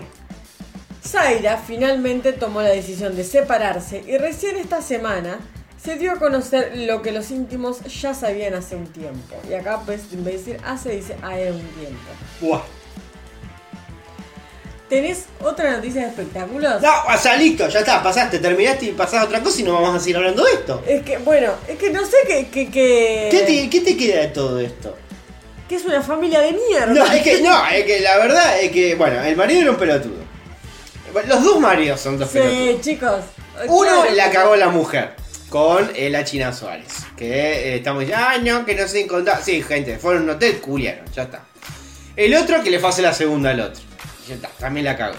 Zaira 1.05 1.57
finalmente 1.57 2.32
tomó 2.32 2.62
la 2.62 2.68
decisión 2.68 3.16
de 3.16 3.24
separarse 3.24 4.05
y 4.07 4.16
recién 4.16 4.59
esta 4.59 4.80
semana 4.80 5.40
se 5.82 5.96
dio 5.96 6.12
a 6.12 6.16
conocer 6.16 6.72
lo 6.76 7.02
que 7.02 7.10
los 7.10 7.30
íntimos 7.30 7.80
ya 8.00 8.14
sabían 8.14 8.54
hace 8.54 8.76
un 8.76 8.86
tiempo. 8.86 9.34
Y 9.48 9.54
acá 9.54 9.80
pues 9.84 10.02
en 10.12 10.24
vez 10.24 10.44
de 10.44 10.52
decir 10.52 10.60
hace, 10.64 10.90
dice 10.90 11.16
hace 11.22 11.50
un 11.50 11.60
tiempo. 11.70 12.10
Buah. 12.40 12.62
¿Tenés 14.88 15.24
otra 15.42 15.72
noticia 15.72 16.02
de 16.02 16.08
espectáculos? 16.08 16.82
No, 16.82 16.92
o 17.12 17.16
sea, 17.16 17.34
listo, 17.36 17.66
ya 17.68 17.78
está, 17.80 18.02
pasaste, 18.02 18.38
terminaste 18.38 18.86
y 18.86 18.92
pasás 18.92 19.22
a 19.22 19.24
otra 19.24 19.40
cosa 19.40 19.60
y 19.60 19.64
no 19.64 19.72
vamos 19.72 19.96
a 19.96 19.98
seguir 19.98 20.18
hablando 20.18 20.44
de 20.44 20.52
esto. 20.52 20.82
Es 20.86 21.02
que, 21.02 21.16
bueno, 21.16 21.52
es 21.66 21.78
que 21.78 21.90
no 21.90 22.04
sé 22.04 22.16
qué... 22.26 22.48
que, 22.48 22.70
que, 22.70 23.28
¿Qué 23.30 23.40
te, 23.40 23.70
qué 23.70 23.80
te 23.80 23.96
queda 23.96 24.20
de 24.20 24.28
todo 24.28 24.60
esto? 24.60 24.96
que 25.66 25.76
es 25.76 25.84
una 25.86 26.02
familia 26.02 26.40
de 26.40 26.52
mierda. 26.52 26.92
No, 26.92 27.06
es 27.06 27.22
que, 27.22 27.40
no, 27.40 27.66
es 27.68 27.84
que 27.86 28.00
la 28.00 28.18
verdad 28.18 28.60
es 28.60 28.70
que, 28.70 28.94
bueno, 28.94 29.22
el 29.22 29.34
marido 29.34 29.62
era 29.62 29.70
un 29.70 29.78
pelotudo. 29.78 30.22
Los 31.26 31.42
dos 31.42 31.58
maridos 31.60 31.98
son 31.98 32.18
dos 32.18 32.28
pelotudos. 32.28 32.58
Sí, 32.84 32.90
chicos. 32.90 33.20
Uno 33.68 34.02
Claro. 34.02 34.14
la 34.14 34.30
cagó 34.30 34.56
la 34.56 34.68
mujer 34.68 35.21
con 35.53 35.90
eh, 35.94 36.09
la 36.09 36.24
China 36.24 36.50
Suárez. 36.50 37.05
Que 37.14 37.26
eh, 37.26 37.76
estamos 37.76 38.00
diciendo, 38.00 38.24
ah, 38.26 38.38
no, 38.38 38.64
que 38.64 38.74
no 38.74 38.88
se 38.88 39.03
encontró. 39.03 39.34
Sí, 39.42 39.62
gente, 39.62 39.98
fueron 39.98 40.22
a 40.22 40.24
un 40.24 40.30
hotel, 40.30 40.59
culiaron, 40.61 41.05
ya 41.14 41.24
está. 41.24 41.42
El 42.16 42.34
otro 42.34 42.62
que 42.62 42.70
le 42.70 42.78
fue 42.78 42.88
a 42.88 42.90
hacer 42.90 43.05
la 43.05 43.12
segunda 43.12 43.50
al 43.50 43.61
otro. 43.61 43.82
Ya 44.26 44.34
está, 44.36 44.48
también 44.59 44.86
la 44.86 44.96
cagó. 44.96 45.14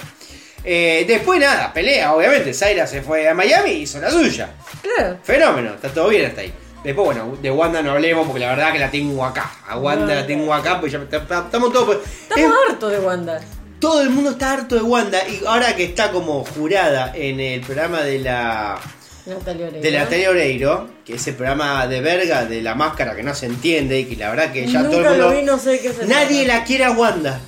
Eh, 0.64 1.06
después 1.08 1.40
nada, 1.40 1.72
pelea, 1.72 2.16
obviamente. 2.16 2.52
Zaira 2.52 2.88
se 2.88 3.04
fue 3.04 3.30
a 3.30 3.36
Miami 3.36 3.72
y 3.72 3.82
hizo 3.84 4.00
la 4.00 4.10
suya. 4.10 4.50
Claro. 4.82 5.20
Fenómeno, 5.24 5.76
está 5.76 5.90
todo 5.90 6.10
bien 6.10 6.26
hasta 6.26 6.42
ahí. 6.42 6.52
Después, 6.84 7.06
bueno, 7.06 7.38
de 7.40 7.52
Wanda 7.52 7.84
no 7.84 7.92
hablemos 7.92 8.26
porque 8.26 8.40
la 8.40 8.50
verdad 8.50 8.74
que 8.74 8.80
la 8.80 8.90
tengo 8.90 9.24
acá. 9.24 9.52
A 9.68 9.78
Wanda 9.78 10.16
la 10.16 10.26
tengo 10.26 10.52
acá 10.52 10.80
porque 10.80 10.94
ya 10.94 11.00
estamos 11.00 11.72
todos. 11.72 11.98
Estamos 12.08 12.58
hartos 12.70 12.92
de 12.92 13.00
Wanda. 13.00 13.40
Todo 13.80 14.02
el 14.02 14.10
mundo 14.10 14.32
está 14.32 14.54
harto 14.54 14.76
de 14.76 14.82
Wanda 14.82 15.28
y 15.28 15.46
ahora 15.46 15.76
que 15.76 15.84
está 15.84 16.12
como 16.12 16.44
jurada 16.44 17.12
en 17.16 17.40
el 17.40 17.62
programa 17.62 18.02
de 18.02 18.20
la 18.20 18.80
Natalia 19.26 19.68
Oreiro. 19.68 19.82
de 19.82 19.92
la 19.92 20.00
Natalia 20.04 20.30
Oreiro, 20.30 20.90
que 21.06 21.14
es 21.16 21.28
el 21.28 21.36
programa 21.36 21.88
de 21.88 22.02
verga 22.02 22.46
de 22.46 22.62
la 22.62 22.76
máscara 22.76 23.16
que 23.16 23.24
no 23.24 23.34
se 23.34 23.46
entiende 23.46 24.00
y 24.00 24.06
que 24.06 24.16
la 24.18 24.30
verdad 24.30 24.52
que 24.52 24.68
ya 24.68 24.82
Nunca 24.82 24.92
todo 24.92 25.02
el 25.02 25.10
mundo 25.10 25.30
lo 25.30 25.36
vi, 25.38 25.42
no 25.44 25.58
sé 25.60 25.80
qué 25.80 25.94
se 25.94 26.06
nadie 26.06 26.44
trata. 26.46 26.60
la 26.60 26.66
quiere 26.66 26.84
a 26.86 26.92
Wanda. 26.92 27.40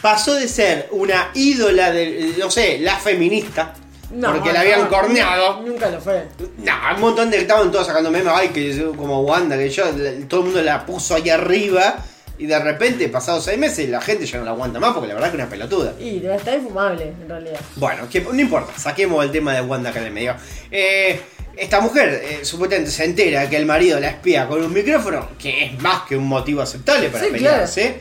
Pasó 0.00 0.34
de 0.34 0.48
ser 0.48 0.88
una 0.90 1.30
ídola 1.34 1.92
de 1.92 2.34
no 2.38 2.50
sé, 2.50 2.78
la 2.80 2.96
feminista 2.96 3.72
No, 4.10 4.32
porque 4.32 4.52
la 4.52 4.60
habían 4.60 4.86
corneado. 4.88 5.62
Nunca 5.62 5.88
lo 5.90 6.00
fue. 6.00 6.24
No, 6.58 6.72
un 6.94 7.00
montón 7.00 7.30
de 7.30 7.38
estaban 7.38 7.70
todos 7.70 7.86
sacando 7.86 8.10
memes, 8.10 8.32
ay, 8.34 8.48
que 8.48 8.76
yo 8.76 8.94
como 8.94 9.22
Wanda, 9.22 9.56
que 9.56 9.70
yo, 9.70 9.84
todo 10.28 10.40
el 10.40 10.46
mundo 10.46 10.62
la 10.62 10.84
puso 10.84 11.14
ahí 11.14 11.30
arriba 11.30 12.04
y 12.42 12.46
de 12.46 12.58
repente, 12.58 13.08
pasados 13.08 13.44
seis 13.44 13.56
meses, 13.56 13.88
la 13.88 14.00
gente 14.00 14.26
ya 14.26 14.38
no 14.38 14.44
la 14.44 14.50
aguanta 14.50 14.80
más 14.80 14.92
porque 14.92 15.06
la 15.06 15.14
verdad 15.14 15.30
que 15.30 15.36
es 15.36 15.42
una 15.42 15.48
pelotuda. 15.48 15.94
Y 16.00 16.26
estar 16.26 16.58
infumable, 16.58 17.04
en 17.22 17.28
realidad. 17.28 17.60
Bueno, 17.76 18.08
que 18.10 18.20
no 18.20 18.40
importa, 18.40 18.72
saquemos 18.76 19.24
el 19.24 19.30
tema 19.30 19.54
de 19.54 19.60
Wanda 19.60 19.90
acá 19.90 20.00
en 20.00 20.06
el 20.06 20.12
medio. 20.12 20.34
Eh, 20.68 21.20
esta 21.56 21.80
mujer 21.80 22.20
eh, 22.24 22.40
supuestamente 22.44 22.90
se 22.90 23.04
entera 23.04 23.48
que 23.48 23.56
el 23.56 23.64
marido 23.64 24.00
la 24.00 24.08
espía 24.08 24.48
con 24.48 24.60
un 24.60 24.72
micrófono, 24.72 25.28
que 25.38 25.66
es 25.66 25.80
más 25.80 26.02
que 26.02 26.16
un 26.16 26.26
motivo 26.26 26.62
aceptable 26.62 27.10
para 27.10 27.26
Sí, 27.26 27.30
pelearse. 27.30 28.00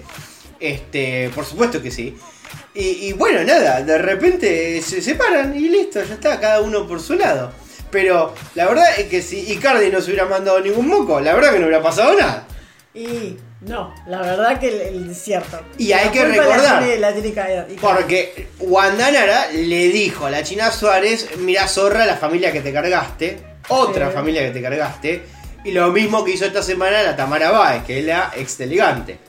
Este, 0.60 1.30
por 1.36 1.46
supuesto 1.46 1.80
que 1.80 1.92
sí. 1.92 2.18
Y, 2.74 3.10
y 3.10 3.14
bueno, 3.14 3.44
nada, 3.44 3.84
de 3.84 4.00
repente 4.00 4.82
se 4.82 5.04
separan 5.04 5.56
y 5.56 5.70
listo, 5.70 6.04
ya 6.04 6.16
está, 6.16 6.39
cada 6.39 6.62
uno 6.62 6.88
por 6.88 7.00
su 7.00 7.14
lado. 7.14 7.52
Pero 7.92 8.34
la 8.56 8.68
verdad 8.68 8.86
es 8.98 9.06
que 9.06 9.22
si 9.22 9.52
Icardi 9.52 9.92
no 9.92 10.02
se 10.02 10.08
hubiera 10.08 10.26
mandado 10.26 10.60
ningún 10.62 10.88
moco, 10.88 11.20
la 11.20 11.36
verdad 11.36 11.54
que 11.54 11.60
no 11.60 11.68
hubiera 11.68 11.84
pasado 11.84 12.18
nada. 12.18 12.48
Y 12.96 13.36
no, 13.62 13.93
la 14.07 14.22
verdad 14.22 14.59
que 14.59 14.70
el, 14.70 14.82
el 14.82 15.16
cierto. 15.16 15.62
Y 15.78 15.91
hay 15.93 16.09
que 16.09 16.20
culpa 16.22 16.36
la 16.36 16.43
recordar, 16.43 16.84
tiene- 16.84 16.97
La 16.99 17.14
tiene. 17.14 17.78
Porque 17.80 18.47
Wanda 18.59 19.12
Nara 19.12 19.47
le 19.53 19.89
dijo 19.89 20.26
a 20.26 20.32
la 20.32 20.43
China 20.43 20.72
Suárez, 20.72 21.30
mira 21.38 21.68
zorra 21.68 22.05
la 22.05 22.18
familia 22.18 22.51
que 22.51 22.62
te 22.62 22.74
cargaste, 22.74 23.39
otra 23.70 24.07
Sí. 24.09 24.14
familia 24.16 24.41
que 24.43 24.51
te 24.51 24.62
cargaste, 24.62 25.24
y 25.64 25.72
lo 25.72 25.91
mismo 25.91 26.26
que 26.26 26.32
hizo 26.32 26.45
esta 26.45 26.64
semana 26.64 27.03
la 27.03 27.16
Tamara 27.16 27.51
Báez, 27.51 27.84
que 27.84 27.99
es 27.99 28.05
la 28.05 28.32
ex 28.36 28.59
elegante, 28.62 29.20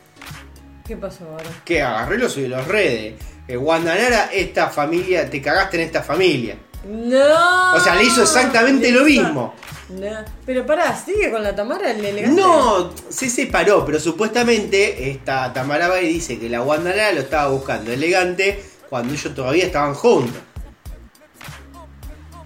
¿Qué 0.87 0.97
pasó 0.97 1.25
ahora? 1.31 1.45
que 1.65 1.83
agarró 1.83 2.15
y 2.15 2.19
lo 2.19 2.29
subió 2.29 2.47
a 2.57 2.59
los 2.61 2.69
redes. 2.69 3.15
Wanda 3.49 3.95
Nara, 3.95 4.31
esta 4.33 4.71
familia, 4.71 5.29
te 5.29 5.43
cagaste 5.43 5.77
en 5.77 5.83
esta 5.83 6.03
familia. 6.03 6.57
No. 6.85 7.75
O 7.75 7.81
sea, 7.81 7.95
le 7.95 8.05
hizo 8.05 8.23
exactamente 8.23 8.91
Le 8.91 8.99
lo 8.99 9.05
mismo. 9.05 9.55
No. 9.89 10.25
Pero 10.47 10.65
pará, 10.67 10.97
sigue 10.97 11.31
con 11.31 11.43
la 11.43 11.55
Tamara 11.55 11.91
el 11.91 12.05
elegante. 12.05 12.41
No, 12.41 12.93
se 13.09 13.29
separó, 13.29 13.85
pero 13.85 14.01
supuestamente 14.01 15.11
esta 15.11 15.53
Tamara 15.53 15.89
Bay 15.89 16.09
dice 16.09 16.39
que 16.39 16.49
la 16.49 16.63
Wanda 16.63 16.91
Nara 16.91 17.13
lo 17.13 17.21
estaba 17.21 17.51
buscando 17.51 17.93
elegante 17.93 18.63
cuando 18.89 19.13
ellos 19.13 19.35
todavía 19.35 19.67
estaban 19.67 19.95
juntos. 19.95 20.41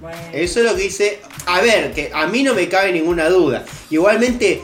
Bueno. 0.00 0.18
Eso 0.32 0.60
es 0.60 0.66
lo 0.66 0.76
que 0.76 0.82
dice. 0.82 1.20
A 1.46 1.60
ver, 1.60 1.92
que 1.92 2.10
a 2.12 2.26
mí 2.26 2.42
no 2.42 2.54
me 2.54 2.68
cabe 2.68 2.92
ninguna 2.92 3.28
duda. 3.28 3.64
Igualmente, 3.90 4.60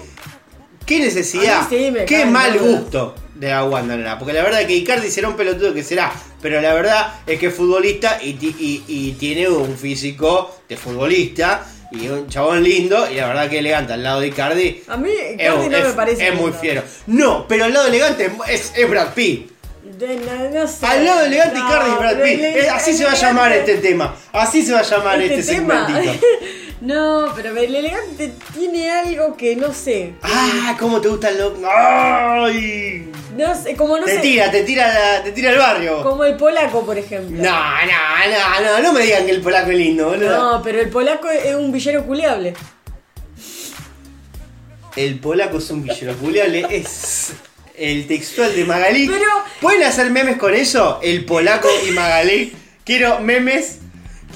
¿qué 0.85 0.99
necesidad? 0.99 1.67
Sí 1.69 1.93
¿Qué 2.07 2.27
mal 2.27 2.59
dudas. 2.59 2.81
gusto 2.81 3.15
de 3.35 3.49
la 3.49 3.65
Wanda 3.65 3.97
Nara? 3.97 4.19
Porque 4.19 4.33
la 4.33 4.43
verdad 4.43 4.61
es 4.61 4.67
que 4.67 4.75
Icardi 4.75 5.11
será 5.11 5.29
un 5.29 5.37
pelotudo 5.37 5.73
que 5.73 5.83
será. 5.83 6.13
Pero 6.43 6.61
la 6.61 6.75
verdad 6.75 7.15
es 7.27 7.39
que 7.39 7.47
es 7.47 7.55
futbolista 7.55 8.19
y, 8.23 8.31
y- 8.31 8.85
y 8.89 9.13
tiene 9.13 9.49
un 9.49 9.77
físico 9.79 10.55
de 10.69 10.77
futbolista. 10.77 11.67
Y 11.93 12.09
un 12.09 12.27
chabón 12.29 12.63
lindo. 12.63 13.09
Y 13.11 13.15
la 13.17 13.29
verdad 13.29 13.49
que 13.51 13.59
elegante 13.59 13.93
al 13.93 14.03
lado 14.03 14.21
de 14.21 14.29
Icardi. 14.29 14.83
A 14.89 14.97
mí 14.97 15.11
Es, 15.11 15.35
Icardi 15.35 15.69
no 15.69 15.77
es- 15.77 15.85
me 15.89 15.93
parece. 15.93 16.29
es 16.29 16.35
muy 16.35 16.51
fiero. 16.53 16.83
No, 17.07 17.47
pero 17.47 17.67
al 17.67 17.73
lado 17.73 17.87
elegante 17.89 18.31
es, 18.49 18.73
es 18.75 18.91
Brad 18.91 19.13
Pitt. 19.15 19.51
De- 19.99 20.17
no, 20.17 20.51
no 20.61 20.67
sé. 20.67 20.87
Al 20.87 21.05
lado 21.05 21.27
elegante 21.27 21.59
No, 21.59 21.69
Icardi 21.69 21.91
y 21.91 21.95
Brad 21.97 22.23
Pitt. 22.23 22.41
Es- 22.45 22.69
así 22.71 22.95
se 22.97 23.05
va 23.05 23.13
a 23.13 23.15
llamar 23.15 23.53
este 23.53 23.77
tema. 23.77 24.17
Así 24.33 24.63
se 24.65 24.73
va 24.73 24.79
a 24.81 24.83
llamar 24.85 25.21
este, 25.21 25.41
este 25.41 25.53
segmentito. 25.55 26.13
no, 26.83 27.33
pero 27.37 27.57
el 27.57 27.75
elegante 27.75 28.33
tiene 28.55 28.91
algo 28.91 29.37
que 29.37 29.57
no 29.57 29.73
sé. 29.73 30.15
Ah, 30.23 30.77
cómo 30.79 31.01
te 31.01 31.09
gustan 31.09 31.39
los. 31.39 31.53
¡Ay! 31.67 33.09
No 33.37 33.55
sé, 33.55 33.75
como 33.77 33.97
no 33.99 34.05
te 34.05 34.17
sé. 34.17 34.21
tira, 34.21 34.51
te 34.51 34.63
tira, 34.65 34.89
la- 34.93 35.23
te 35.23 35.33
tira 35.33 35.51
el 35.53 35.59
barrio. 35.59 36.03
Como 36.03 36.25
el 36.25 36.37
polaco, 36.37 36.85
por 36.85 36.99
ejemplo. 36.99 37.43
No, 37.43 37.51
no, 37.51 38.61
no, 38.61 38.61
no, 38.77 38.83
no 38.83 38.93
me 38.93 39.03
digan 39.05 39.25
que 39.25 39.33
el 39.33 39.41
polaco 39.41 39.71
es 39.71 39.77
lindo, 39.79 40.09
boludo. 40.11 40.37
No, 40.57 40.63
pero 40.63 40.81
el 40.81 40.91
polaco 40.91 41.29
es 41.31 41.55
un 41.55 41.71
villero 41.73 42.05
culiable. 42.05 42.53
El 44.97 45.19
polaco 45.21 45.59
es 45.59 45.71
un 45.71 45.83
villero 45.83 46.15
culiable, 46.19 46.67
es 46.71 47.33
el 47.77 48.07
textual 48.07 48.55
de 48.55 48.65
Magalí. 48.65 49.09
Pero- 49.09 49.25
¿Pueden 49.61 49.85
hacer 49.85 50.11
memes 50.11 50.37
con 50.37 50.53
eso? 50.55 51.01
El 51.03 51.25
polaco 51.25 51.69
y 51.89 51.93
Magalí. 51.93 52.53
Quiero 52.85 53.21
memes. 53.21 53.79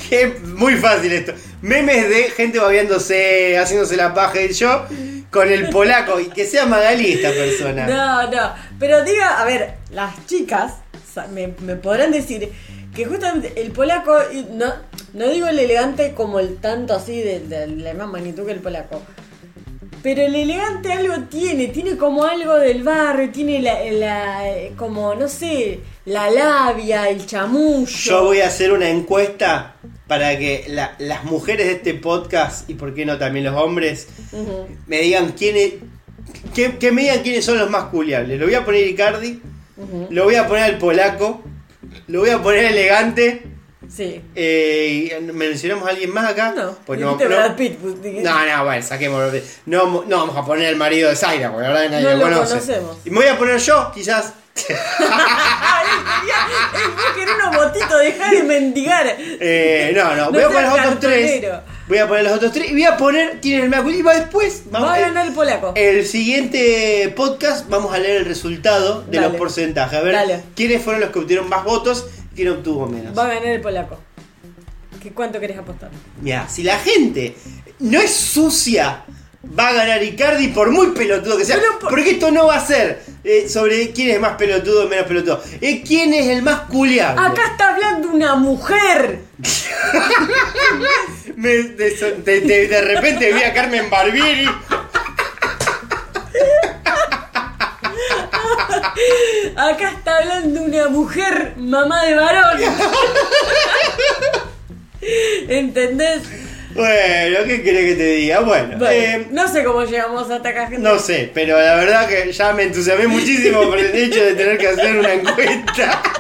Que 0.09 0.39
muy 0.43 0.77
fácil 0.77 1.13
esto. 1.13 1.33
Memes 1.63 2.09
de 2.09 2.25
gente 2.31 2.59
babeándose, 2.59 3.59
haciéndose 3.59 3.97
la 3.97 4.15
paja 4.15 4.41
y 4.41 4.53
yo 4.53 4.87
con 5.31 5.51
el 5.51 5.69
polaco 5.69 6.21
y 6.21 6.29
que 6.29 6.47
sea 6.47 6.67
Magalí 6.67 7.13
esta 7.13 7.31
persona. 7.31 7.87
No, 7.87 8.31
no. 8.31 8.55
Pero 8.79 9.05
diga, 9.05 9.41
a 9.41 9.45
ver, 9.45 9.75
las 9.91 10.27
chicas 10.27 10.75
me, 11.33 11.49
podrán 11.77 12.13
decir 12.13 12.53
que 12.95 13.05
justamente 13.05 13.53
el 13.61 13.73
polaco, 13.73 14.17
no, 14.53 14.73
no 15.13 15.29
digo 15.29 15.47
el 15.47 15.59
elegante 15.59 16.15
como 16.15 16.41
el 16.41 16.57
tanto 16.57 16.95
así 16.95 17.21
de 17.21 17.67
la 17.67 17.91
misma 17.93 18.07
magnitud 18.07 18.47
que 18.47 18.53
el 18.53 18.61
polaco. 18.61 19.03
Pero 20.07 20.23
el 20.23 20.37
elegante 20.37 20.93
algo 20.93 21.15
tiene, 21.29 21.67
tiene 21.67 21.97
como 21.97 22.23
algo 22.23 22.55
del 22.61 22.85
barrio, 22.85 23.29
tiene 23.31 23.61
la, 23.61 23.75
la- 23.91 24.69
como, 24.77 25.17
no 25.17 25.27
sé, 25.27 25.81
la 26.05 26.31
labia, 26.31 27.09
el 27.09 27.27
chamullo. 27.27 27.87
Yo 27.87 28.23
voy 28.23 28.39
a 28.41 28.47
hacer 28.47 28.71
una 28.73 28.89
encuesta 28.89 29.75
para 30.07 30.39
que 30.39 30.63
la- 30.69 30.95
las 31.01 31.25
mujeres 31.25 31.67
de 31.67 31.73
este 31.73 31.95
podcast 31.95 32.71
y 32.71 32.75
por 32.75 32.95
qué 32.95 33.05
no 33.05 33.19
también 33.19 33.47
los 33.47 33.57
hombres 33.61 34.07
me 34.87 35.01
digan 35.01 35.33
quiénes 35.33 35.73
que, 36.55 36.77
que 36.79 36.93
me 36.93 37.03
digan 37.03 37.23
quiénes 37.25 37.45
son 37.45 37.59
los 37.59 37.69
más 37.69 37.87
culiables. 37.87 38.39
Lo 38.39 38.47
voy 38.47 38.55
a 38.55 38.65
poner 38.65 38.87
Icardi, 38.87 39.43
lo 40.11 40.23
voy 40.23 40.37
a 40.37 40.47
poner 40.47 40.63
al 40.63 40.79
polaco, 40.79 41.43
lo 42.07 42.21
voy 42.21 42.31
a 42.31 42.41
poner 42.41 42.67
elegante. 42.67 43.43
Sí. 43.95 44.21
Eh, 44.35 45.19
¿Mencionamos 45.33 45.87
a 45.87 45.91
alguien 45.93 46.13
más 46.13 46.31
acá? 46.31 46.53
No, 46.57 46.77
pues 46.85 46.99
no, 47.01 47.13
no, 47.13 47.17
Brad 47.17 47.55
Pitt, 47.57 47.77
pues, 47.79 47.95
no, 48.23 48.47
no, 48.47 48.65
bueno, 48.65 48.83
saquemos. 48.83 49.33
No, 49.67 50.05
no 50.07 50.17
vamos 50.19 50.37
a 50.37 50.45
poner 50.45 50.69
el 50.69 50.77
marido 50.77 51.09
de 51.09 51.17
Zaira, 51.17 51.51
porque 51.53 51.67
la 51.69 51.73
verdad 51.73 51.91
nadie 51.91 52.05
No 52.05 52.11
lo 52.11 52.17
lo 52.17 52.23
conoce. 52.25 52.51
conocemos. 52.55 52.97
Y 53.05 53.11
me 53.11 53.17
voy 53.17 53.27
a 53.29 53.39
poner 53.39 53.59
yo, 53.59 53.91
quizás. 53.95 54.33
Querés 57.15 57.35
unos 57.43 57.57
votitos, 57.57 57.99
dejá 58.01 58.31
de 58.31 58.43
mendigar. 58.43 59.17
Eh, 59.19 59.93
no, 59.95 60.15
no, 60.15 60.25
No 60.27 60.31
voy 60.33 60.43
a 60.43 60.49
poner 60.49 60.63
los 60.65 60.79
otros 60.81 61.01
tres. 61.01 61.45
Voy 61.89 61.99
a 61.99 62.09
poner 62.09 62.25
los 62.25 62.33
otros 62.33 62.53
tres 62.53 62.71
y 62.71 62.73
voy 62.73 62.85
a 62.85 62.97
poner 62.97 63.39
quién 63.41 63.59
es 63.61 63.65
el 63.65 63.71
culiado. 63.71 63.91
Y 63.91 64.03
va 64.03 64.15
después. 64.15 64.63
Vamos, 64.71 64.89
Va 64.89 64.95
a 64.95 65.01
ganar 65.01 65.27
el 65.27 65.33
polaco. 65.33 65.73
El 65.77 66.05
siguiente 66.07 67.13
podcast 67.17 67.69
vamos 67.69 67.95
a 67.95 67.99
leer 67.99 68.17
el 68.17 68.25
resultado 68.25 69.03
de 69.03 69.17
Dale. 69.19 69.29
los 69.29 69.37
porcentajes. 69.37 69.99
A 69.99 70.03
ver 70.03 70.13
Dale. 70.15 70.41
quiénes 70.57 70.83
fueron 70.83 71.01
los 71.01 71.11
que 71.11 71.19
obtuvieron 71.21 71.49
más 71.49 71.63
votos 71.65 72.07
quién 72.37 72.49
obtuvo 72.51 72.87
menos. 72.87 73.17
Va 73.19 73.25
a 73.25 73.29
ganar 73.29 73.47
el 73.47 73.61
polaco. 73.61 73.99
¿Qué, 75.03 75.11
¿Cuánto 75.13 75.41
querés 75.41 75.59
apostar? 75.59 75.91
Mira, 76.21 76.49
si 76.49 76.63
la 76.63 76.79
gente 76.79 77.37
no 77.81 78.01
es 78.01 78.13
sucia, 78.15 79.05
va 79.59 79.69
a 79.69 79.73
ganar 79.73 80.03
Icardi 80.03 80.49
por 80.49 80.71
muy 80.71 80.89
pelotudo 80.89 81.37
que 81.39 81.45
sea. 81.45 81.57
Pero 81.57 81.79
por- 81.79 81.91
Porque 81.91 82.11
esto 82.13 82.31
no 82.31 82.47
va 82.47 82.57
a 82.57 82.67
ser 82.67 83.03
eh, 83.25 83.49
sobre 83.49 83.91
quién 83.93 84.11
es 84.11 84.21
más 84.21 84.37
pelotudo 84.37 84.87
o 84.87 84.89
menos 84.89 85.07
pelotudo. 85.07 85.43
Es 85.61 85.81
quién 85.87 86.15
es 86.15 86.27
el 86.29 86.43
más 86.43 86.63
culiable. 86.63 87.21
Acá 87.27 87.43
está 87.53 87.75
hablando 87.75 88.09
una 88.11 88.35
mujer. 88.37 89.21
Me- 91.37 91.49
de, 91.51 91.91
de- 92.25 92.41
de- 92.41 92.69
de 92.69 92.81
repente 92.83 93.33
vi 93.33 93.43
a 93.43 93.53
Carmen 93.53 93.91
Barbieri. 93.91 94.49
Acá 99.57 99.91
está 99.97 100.17
hablando 100.19 100.63
una 100.63 100.89
mujer, 100.89 101.53
mamá 101.57 102.05
de 102.05 102.15
varón. 102.15 102.61
¿Entendés? 105.49 106.23
Bueno, 106.75 107.39
¿qué 107.47 107.63
querés 107.63 107.85
que 107.91 107.95
te 107.95 108.05
diga? 108.17 108.41
Bueno, 108.41 108.77
Bueno, 108.79 108.91
eh, 108.91 109.27
no 109.31 109.49
sé 109.49 109.65
cómo 109.65 109.85
llegamos 109.85 110.31
hasta 110.31 110.49
acá, 110.51 110.67
gente. 110.67 110.79
no 110.87 110.99
sé, 110.99 111.31
pero 111.33 111.59
la 111.59 111.77
verdad 111.77 112.07
que 112.07 112.31
ya 112.33 112.53
me 112.53 112.65
entusiasmé 112.65 113.07
muchísimo 113.07 113.63
por 113.63 113.79
el 113.79 113.95
hecho 113.97 114.23
de 114.23 114.35
tener 114.35 114.59
que 114.59 114.69
hacer 114.69 114.99
una 114.99 115.13
encuesta. 115.15 116.03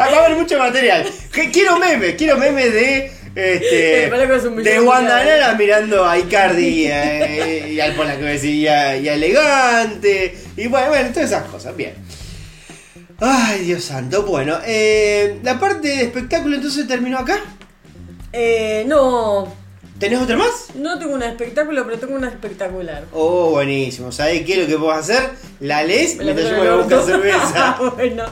Ah, 0.00 0.08
Va 0.12 0.18
a 0.18 0.24
haber 0.26 0.38
mucho 0.38 0.56
material. 0.60 1.04
Quiero 1.52 1.76
memes, 1.76 2.14
quiero 2.14 2.36
memes 2.36 2.72
de. 2.72 3.10
Este, 3.38 4.10
de 4.10 4.10
villano 4.56 4.82
Wanda 4.88 5.18
culiado. 5.20 5.40
Nara 5.40 5.54
mirando 5.54 6.04
a 6.04 6.18
Icardi 6.18 6.66
y, 6.66 6.86
a- 6.90 7.68
y 7.68 7.80
al 7.80 7.94
polaco 7.94 8.22
decir, 8.22 8.54
y 8.54 8.66
a, 8.68 8.96
y 8.96 9.08
a 9.08 9.14
Elegante. 9.14 10.36
Y 10.56 10.66
bueno, 10.66 10.88
bueno, 10.88 11.08
todas 11.12 11.30
esas 11.30 11.44
cosas. 11.44 11.76
Bien. 11.76 11.94
Ay, 13.20 13.60
Dios 13.64 13.84
santo. 13.84 14.22
Bueno, 14.24 14.58
eh, 14.66 15.38
la 15.42 15.58
parte 15.58 15.88
de 15.88 16.02
espectáculo 16.02 16.56
entonces 16.56 16.86
terminó 16.86 17.18
acá. 17.18 17.38
Eh, 18.32 18.84
no. 18.86 19.52
¿Tenés 19.98 20.20
otra 20.20 20.36
más? 20.36 20.68
No 20.76 20.96
tengo 20.98 21.14
un 21.14 21.24
espectáculo, 21.24 21.84
pero 21.84 21.98
tengo 21.98 22.14
una 22.14 22.28
espectacular. 22.28 23.04
Oh, 23.12 23.50
buenísimo. 23.50 24.12
¿Sabés 24.12 24.44
qué 24.44 24.52
es 24.52 24.58
lo 24.60 24.66
que 24.68 24.78
puedo 24.78 24.92
hacer? 24.92 25.30
La 25.58 25.82
lees 25.82 26.14
mientras 26.16 26.36
meto 26.36 26.48
yo 26.50 26.54
me 26.54 26.58
voy 26.58 26.68
a 26.68 26.76
buscar 26.76 26.98
orto. 26.98 27.06
cerveza. 27.10 27.76
bueno. 27.96 28.24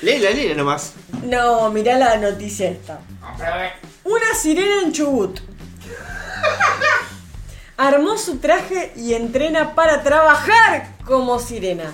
Léela, 0.00 0.30
léela 0.30 0.54
nomás. 0.54 0.92
No, 1.24 1.70
mirá 1.70 1.98
la 1.98 2.16
noticia 2.16 2.70
esta. 2.70 3.00
Una 4.04 4.34
sirena 4.34 4.82
en 4.82 4.92
Chubut. 4.92 5.40
Armó 7.76 8.18
su 8.18 8.38
traje 8.38 8.92
y 8.96 9.14
entrena 9.14 9.74
para 9.74 10.02
trabajar 10.02 10.96
como 11.04 11.38
sirena. 11.38 11.92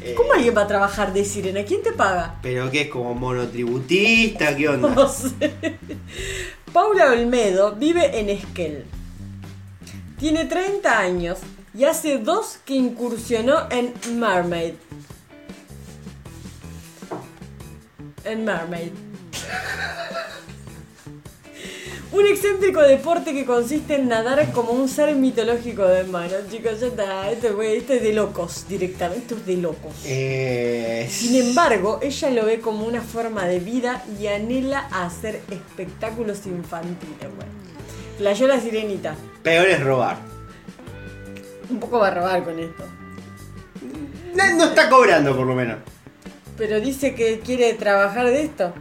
Eh, 0.00 0.14
¿Cómo 0.16 0.32
alguien 0.32 0.56
va 0.56 0.62
a 0.62 0.66
trabajar 0.66 1.12
de 1.12 1.24
sirena? 1.24 1.64
¿Quién 1.64 1.82
te 1.82 1.92
paga? 1.92 2.36
¿Pero 2.42 2.70
qué 2.70 2.82
es 2.82 2.88
como 2.88 3.14
monotributista? 3.14 4.54
¿Qué 4.56 4.68
onda? 4.68 4.88
No 4.90 5.08
sé. 5.08 5.54
Paula 6.72 7.10
Olmedo 7.12 7.72
vive 7.72 8.18
en 8.20 8.28
Esquel. 8.28 8.84
Tiene 10.18 10.44
30 10.44 10.98
años 10.98 11.38
y 11.74 11.84
hace 11.84 12.18
dos 12.18 12.58
que 12.64 12.74
incursionó 12.74 13.68
en 13.70 13.92
Mermaid. 14.18 14.74
En 18.24 18.44
Mermaid. 18.44 18.92
Un 22.12 22.24
excéntrico 22.24 22.80
deporte 22.82 23.32
que 23.34 23.44
consiste 23.44 23.96
en 23.96 24.08
nadar 24.08 24.52
como 24.52 24.70
un 24.72 24.88
ser 24.88 25.14
mitológico 25.16 25.84
de 25.86 26.04
mar. 26.04 26.30
Chicos, 26.50 26.80
ya 26.80 26.86
está. 26.86 27.30
Esto, 27.30 27.54
güey, 27.56 27.76
esto 27.78 27.94
es 27.94 28.02
de 28.02 28.12
locos 28.12 28.66
directamente. 28.68 29.22
Esto 29.22 29.36
es 29.36 29.46
de 29.46 29.56
locos. 29.56 29.92
Eh, 30.04 31.08
Sin 31.10 31.34
embargo, 31.34 31.98
ella 32.02 32.30
lo 32.30 32.46
ve 32.46 32.60
como 32.60 32.86
una 32.86 33.02
forma 33.02 33.46
de 33.46 33.58
vida 33.58 34.04
y 34.20 34.28
anhela 34.28 34.86
a 34.92 35.06
hacer 35.06 35.40
espectáculos 35.50 36.46
infantiles. 36.46 37.18
Bueno. 37.34 37.52
Flayó 38.18 38.46
la 38.46 38.60
sirenita. 38.60 39.14
peor 39.42 39.66
es 39.66 39.82
robar. 39.82 40.16
Un 41.68 41.80
poco 41.80 41.98
va 41.98 42.08
a 42.08 42.14
robar 42.14 42.44
con 42.44 42.58
esto. 42.60 42.84
No, 44.34 44.56
no 44.56 44.64
está 44.66 44.88
cobrando, 44.88 45.36
por 45.36 45.46
lo 45.46 45.54
menos. 45.54 45.78
Pero 46.56 46.80
dice 46.80 47.14
que 47.14 47.40
quiere 47.40 47.74
trabajar 47.74 48.26
de 48.26 48.42
esto. 48.44 48.72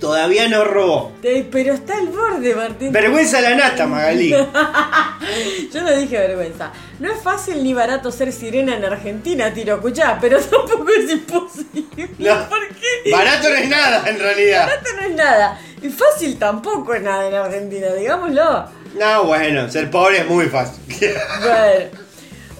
Todavía 0.00 0.46
no 0.48 0.64
robó. 0.64 1.12
Pero 1.22 1.74
está 1.74 1.98
al 1.98 2.08
borde, 2.08 2.54
Martín. 2.54 2.92
Vergüenza 2.92 3.40
la 3.40 3.54
nata, 3.54 3.86
Magalí. 3.88 4.30
Yo 4.30 5.82
no 5.82 5.90
dije 5.92 6.18
vergüenza. 6.18 6.70
No 7.00 7.10
es 7.12 7.20
fácil 7.20 7.62
ni 7.64 7.74
barato 7.74 8.12
ser 8.12 8.32
sirena 8.32 8.76
en 8.76 8.84
Argentina, 8.84 9.52
tiro, 9.52 9.74
escuchá, 9.76 10.16
pero 10.20 10.38
tampoco 10.40 10.86
es 10.90 11.10
imposible. 11.10 12.10
No. 12.18 12.48
¿Por 12.48 12.68
qué? 12.68 13.10
Barato 13.10 13.48
no 13.50 13.56
es 13.56 13.68
nada, 13.68 14.08
en 14.08 14.18
realidad. 14.18 14.66
Barato 14.68 14.90
no 14.96 15.02
es 15.02 15.14
nada. 15.14 15.60
Y 15.82 15.88
fácil 15.88 16.38
tampoco 16.38 16.94
es 16.94 17.02
nada 17.02 17.26
en 17.26 17.34
Argentina, 17.34 17.88
digámoslo. 17.94 18.66
No, 18.98 19.24
bueno, 19.24 19.68
ser 19.70 19.90
pobre 19.90 20.18
es 20.18 20.26
muy 20.28 20.46
fácil. 20.46 20.82
Bueno. 21.40 22.08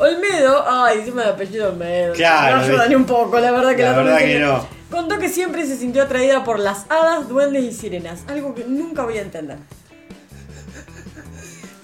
Olmedo, 0.00 0.64
ay, 0.68 0.98
encima 1.00 1.24
de 1.24 1.30
apellido 1.30 1.70
Olmedo. 1.70 2.14
Claro, 2.14 2.56
No 2.58 2.62
ayuda 2.62 2.86
ni 2.86 2.94
un 2.94 3.04
poco, 3.04 3.40
la 3.40 3.50
verdad 3.50 3.74
que 3.74 3.82
La 3.82 3.90
la, 3.92 3.96
verdad 4.02 4.18
que 4.18 4.38
no. 4.38 4.77
Contó 4.90 5.18
que 5.18 5.28
siempre 5.28 5.66
se 5.66 5.76
sintió 5.76 6.02
atraída 6.02 6.44
por 6.44 6.58
las 6.58 6.86
hadas, 6.88 7.28
duendes 7.28 7.64
y 7.64 7.72
sirenas. 7.72 8.20
Algo 8.26 8.54
que 8.54 8.64
nunca 8.64 9.02
voy 9.04 9.18
a 9.18 9.22
entender. 9.22 9.58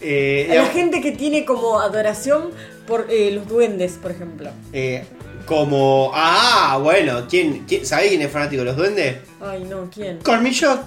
Eh, 0.01 0.49
A 0.51 0.55
la 0.57 0.67
gente 0.67 1.01
que 1.01 1.13
tiene 1.13 1.45
como 1.45 1.81
adoración 1.81 2.51
por 2.87 3.07
eh, 3.11 3.31
los 3.33 3.47
duendes, 3.49 3.93
por 3.93 4.11
ejemplo. 4.11 4.51
eh, 4.73 5.05
como. 5.47 6.11
Ah, 6.15 6.79
bueno, 6.83 7.27
¿quién, 7.29 7.65
quién, 7.69 7.85
¿sabés 7.85 8.09
quién 8.09 8.23
es 8.23 8.31
fanático 8.31 8.61
de 8.61 8.67
los 8.67 8.77
duendes? 8.77 9.17
Ay, 9.43 9.65
no, 9.65 9.91
¿quién? 9.95 10.19
Cormillot, 10.19 10.81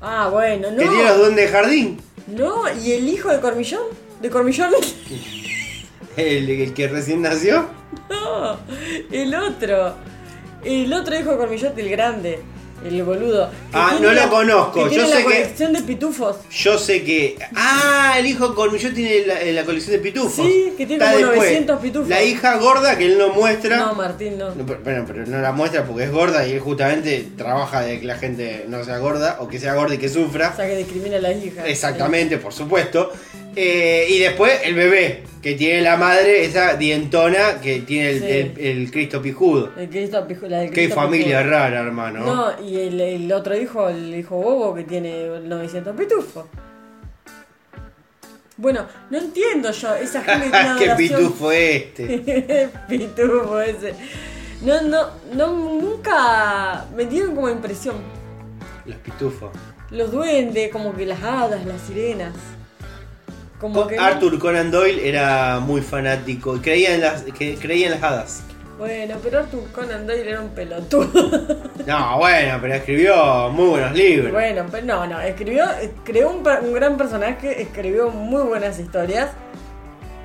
Ah, 0.00 0.28
bueno, 0.30 0.70
no. 0.70 0.76
que 0.76 0.86
tiene 0.88 1.04
los 1.04 1.18
duendes 1.18 1.46
de 1.46 1.52
jardín. 1.52 2.00
No, 2.28 2.62
¿y 2.80 2.92
el 2.92 3.08
hijo 3.08 3.30
de 3.30 3.40
Cormillón? 3.40 3.82
¿De 4.22 4.30
Cormillón? 4.30 4.70
El, 6.16 6.48
el 6.48 6.72
que 6.74 6.86
recién 6.88 7.22
nació. 7.22 7.66
No, 8.10 8.58
el 9.10 9.34
otro. 9.34 9.94
El 10.64 10.92
otro 10.92 11.18
hijo 11.18 11.30
de 11.32 11.36
Cormillón, 11.36 11.72
el 11.76 11.88
grande. 11.90 12.40
El 12.84 13.02
boludo. 13.02 13.48
Ah, 13.72 13.92
tiene 13.92 14.06
no 14.08 14.12
lo 14.12 14.20
la- 14.20 14.28
conozco, 14.28 14.82
Que 14.84 14.90
tiene 14.90 15.04
yo 15.04 15.08
la 15.10 15.16
sé 15.16 15.22
que- 15.22 15.24
colección 15.24 15.72
de 15.72 15.82
pitufos. 15.82 16.36
Yo 16.50 16.76
sé 16.78 17.02
que. 17.02 17.38
Ah, 17.54 18.16
el 18.18 18.26
hijo 18.26 18.48
de 18.48 18.54
Cormillot 18.54 18.92
tiene 18.92 19.26
la, 19.26 19.42
la 19.42 19.64
colección 19.64 19.92
de 19.96 19.98
pitufos. 20.02 20.44
Sí, 20.46 20.74
que 20.76 20.84
tiene 20.84 21.02
Está 21.02 21.14
como 21.14 21.18
después. 21.28 21.38
900 21.50 21.80
pitufos. 21.80 22.08
La 22.10 22.22
hija 22.22 22.58
gorda 22.58 22.98
que 22.98 23.06
él 23.06 23.16
no 23.16 23.30
muestra. 23.30 23.78
No, 23.78 23.94
Martín, 23.94 24.36
no. 24.36 24.54
No, 24.54 24.66
pero- 24.66 24.80
Bueno, 24.84 25.04
pero 25.06 25.24
no 25.24 25.40
la 25.40 25.52
muestra 25.52 25.84
porque 25.86 26.04
es 26.04 26.10
gorda 26.10 26.46
y 26.46 26.52
él 26.52 26.60
justamente 26.60 27.26
trabaja 27.38 27.80
de 27.80 28.00
que 28.00 28.06
la 28.06 28.16
gente 28.18 28.66
no 28.68 28.84
sea 28.84 28.98
gorda 28.98 29.38
o 29.40 29.48
que 29.48 29.58
sea 29.58 29.72
gorda 29.74 29.94
y 29.94 29.98
que 29.98 30.10
sufra. 30.10 30.50
O 30.52 30.56
sea, 30.56 30.66
que 30.66 30.76
discrimina 30.76 31.16
a 31.16 31.20
las 31.20 31.42
hijas. 31.42 31.64
Exactamente, 31.66 32.36
por 32.36 32.52
supuesto. 32.52 33.10
Eh, 33.56 34.06
y 34.10 34.18
después 34.18 34.60
el 34.64 34.74
bebé, 34.74 35.22
que 35.42 35.54
tiene 35.54 35.82
la 35.82 35.96
madre, 35.96 36.44
esa 36.44 36.74
dientona, 36.76 37.60
que 37.60 37.80
tiene 37.80 38.10
el, 38.10 38.18
Sí. 38.20 38.26
el- 38.26 38.66
el 38.80 38.90
Cristo 38.90 39.20
pijudo. 39.22 39.70
El 39.76 39.88
Cristo 39.90 40.26
Pijo- 40.26 40.48
la 40.48 40.58
del 40.60 40.68
Qué 40.70 40.74
Cristo 40.84 40.94
familia 40.96 41.38
Pijudo. 41.38 41.50
rara, 41.50 41.80
hermano. 41.80 42.20
No, 42.24 42.66
y 42.66 42.80
el, 42.80 43.00
el 43.00 43.32
otro 43.32 43.56
hijo, 43.56 43.88
el 43.88 44.14
hijo 44.14 44.36
bobo 44.36 44.74
que 44.74 44.84
tiene 44.84 45.28
900 45.40 45.94
pitufos. 45.96 46.46
Bueno, 48.56 48.86
no 49.10 49.18
entiendo 49.18 49.70
yo, 49.72 49.94
esa 49.96 50.20
gente 50.24 50.50
Qué 50.78 50.90
pitufo 50.96 51.50
este. 51.52 52.70
Pitufo 52.88 53.60
ese. 53.60 53.94
No, 54.62 54.80
no, 54.82 55.06
no, 55.34 55.48
nunca 55.80 56.86
me 56.96 57.04
dieron 57.04 57.34
como 57.34 57.50
impresión. 57.50 57.96
Los 58.86 58.96
pitufos. 58.98 59.50
Los 59.90 60.10
duendes, 60.12 60.70
como 60.70 60.94
que 60.96 61.04
las 61.04 61.22
hadas, 61.22 61.66
las 61.66 61.80
sirenas. 61.82 62.32
Como 63.72 63.86
que 63.86 63.96
no- 63.96 64.02
Arthur 64.02 64.38
Conan 64.38 64.70
Doyle 64.70 65.08
era 65.08 65.58
muy 65.60 65.80
fanático. 65.80 66.58
Creía 66.62 66.94
en 66.94 67.00
las, 67.00 67.22
que, 67.22 67.54
creía 67.56 67.86
en 67.86 67.92
las 67.92 68.02
hadas. 68.02 68.42
Bueno, 68.78 69.14
pero 69.22 69.38
Arthur 69.38 69.70
Conan 69.72 70.06
Doyle 70.06 70.28
era 70.30 70.40
un 70.40 70.50
pelotudo. 70.50 71.64
No, 71.86 72.16
bueno, 72.18 72.58
pero 72.62 72.74
escribió 72.74 73.50
muy 73.50 73.68
buenos 73.68 73.92
libros. 73.92 74.32
bueno, 74.32 74.64
pero 74.70 74.86
no, 74.86 75.06
no, 75.06 75.20
escribió, 75.20 75.66
creó 76.02 76.30
un, 76.30 76.42
gran 76.72 76.96
personaje, 76.96 77.60
escribió 77.60 78.08
muy 78.08 78.42
buenas 78.42 78.78
historias. 78.78 79.28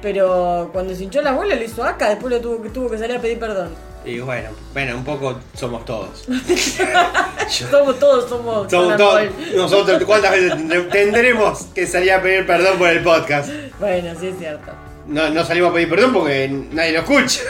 Pero 0.02 0.70
cuando 0.72 0.96
se 0.96 1.04
hinchó 1.04 1.22
la 1.22 1.34
bola 1.34 1.56
lo 1.56 1.64
hizo 1.64 1.84
acá, 1.84 2.10
después 2.10 2.34
lo 2.34 2.40
tuvo, 2.40 2.62
que- 2.62 2.70
tuvo 2.70 2.90
que 2.90 2.98
salir 2.98 3.18
a 3.18 3.22
pedir 3.22 3.40
perdón. 3.40 3.70
Y 4.06 4.20
bueno, 4.20 4.50
bueno, 4.74 4.96
un 4.98 5.04
poco 5.04 5.40
somos 5.54 5.84
todos. 5.86 6.26
Somos 7.50 7.98
todos, 8.00 8.30
somos, 8.30 8.70
Somos 8.70 8.96
todos. 8.98 9.24
Nosotros, 9.56 10.04
¿cuántas 10.06 10.32
veces 10.32 10.54
tendremos 10.92 11.64
que 11.74 11.88
salir 11.88 12.12
a 12.12 12.22
pedir 12.22 12.46
perdón 12.46 12.78
por 12.78 12.88
el 12.90 13.04
podcast? 13.04 13.50
Bueno, 13.80 14.14
sí 14.20 14.28
es 14.28 14.38
cierto. 14.38 14.72
No, 15.08 15.30
no 15.32 15.44
salimos 15.44 15.72
a 15.72 15.74
pedir 15.74 15.90
perdón 15.90 16.14
porque 16.14 16.48
nadie 16.72 16.92
lo 16.94 17.00
escucha. 17.00 17.42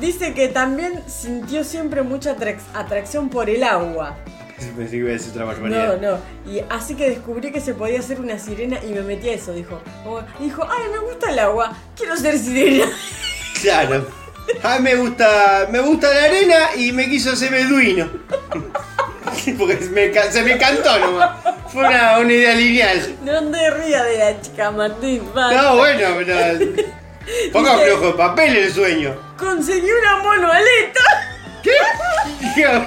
Dice 0.00 0.32
que 0.32 0.48
también 0.48 1.02
sintió 1.08 1.64
siempre 1.64 2.02
mucha 2.02 2.36
atrac- 2.36 2.60
atracción 2.72 3.28
por 3.30 3.50
el 3.50 3.64
agua. 3.64 4.16
Pensé 4.76 4.90
que 4.92 4.96
iba 4.98 5.08
a 5.08 5.12
decir 5.12 5.30
otra 5.30 5.42
No, 5.42 5.46
barbaridad. 5.48 6.00
no. 6.00 6.52
Y 6.52 6.60
así 6.70 6.94
que 6.94 7.10
descubrí 7.10 7.50
que 7.52 7.60
se 7.60 7.74
podía 7.74 7.98
hacer 7.98 8.20
una 8.20 8.38
sirena 8.38 8.78
y 8.82 8.92
me 8.92 9.02
metí 9.02 9.28
a 9.28 9.34
eso, 9.34 9.52
dijo. 9.52 9.80
Dijo, 10.40 10.62
ay, 10.70 10.84
me 10.92 10.98
gusta 10.98 11.30
el 11.30 11.38
agua, 11.40 11.72
quiero 11.96 12.16
ser 12.16 12.38
sirena. 12.38 12.86
Claro. 13.60 14.06
A 14.62 14.76
mí 14.78 14.82
me 14.84 14.94
gusta, 14.96 15.68
me 15.70 15.80
gusta 15.80 16.12
la 16.12 16.24
arena 16.24 16.56
y 16.76 16.92
me 16.92 17.08
quiso 17.08 17.32
hacer 17.32 17.50
beduino. 17.50 18.08
Porque 19.58 19.76
se 19.78 19.90
me, 19.90 20.10
ca- 20.10 20.30
se 20.30 20.42
me 20.42 20.56
cantó 20.58 20.98
nomás. 20.98 21.30
Fue 21.72 21.86
una, 21.86 22.18
una 22.18 22.32
idea 22.32 22.54
lineal. 22.54 23.16
No 23.22 23.50
te 23.50 23.70
rías 23.70 24.04
de 24.04 24.18
la 24.18 24.40
chica, 24.40 24.70
Martín. 24.70 25.22
basta. 25.34 25.60
No, 25.62 25.76
bueno, 25.76 26.08
pero. 26.18 26.34
Ponga 27.52 27.72
Dice- 27.72 27.86
flojo 27.86 28.06
de 28.08 28.12
papel 28.12 28.56
el 28.56 28.72
sueño. 28.72 29.14
Conseguí 29.38 29.90
una 29.90 30.16
monoaleta. 30.22 31.00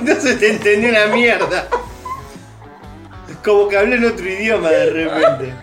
No 0.03 0.15
se 0.21 0.35
te 0.35 0.51
entendió 0.51 0.89
una 0.89 1.07
mierda. 1.07 1.67
Como 3.43 3.67
que 3.67 3.77
hablé 3.77 3.95
en 3.95 4.05
otro 4.05 4.25
idioma 4.25 4.69
de 4.69 4.85
repente. 4.91 5.53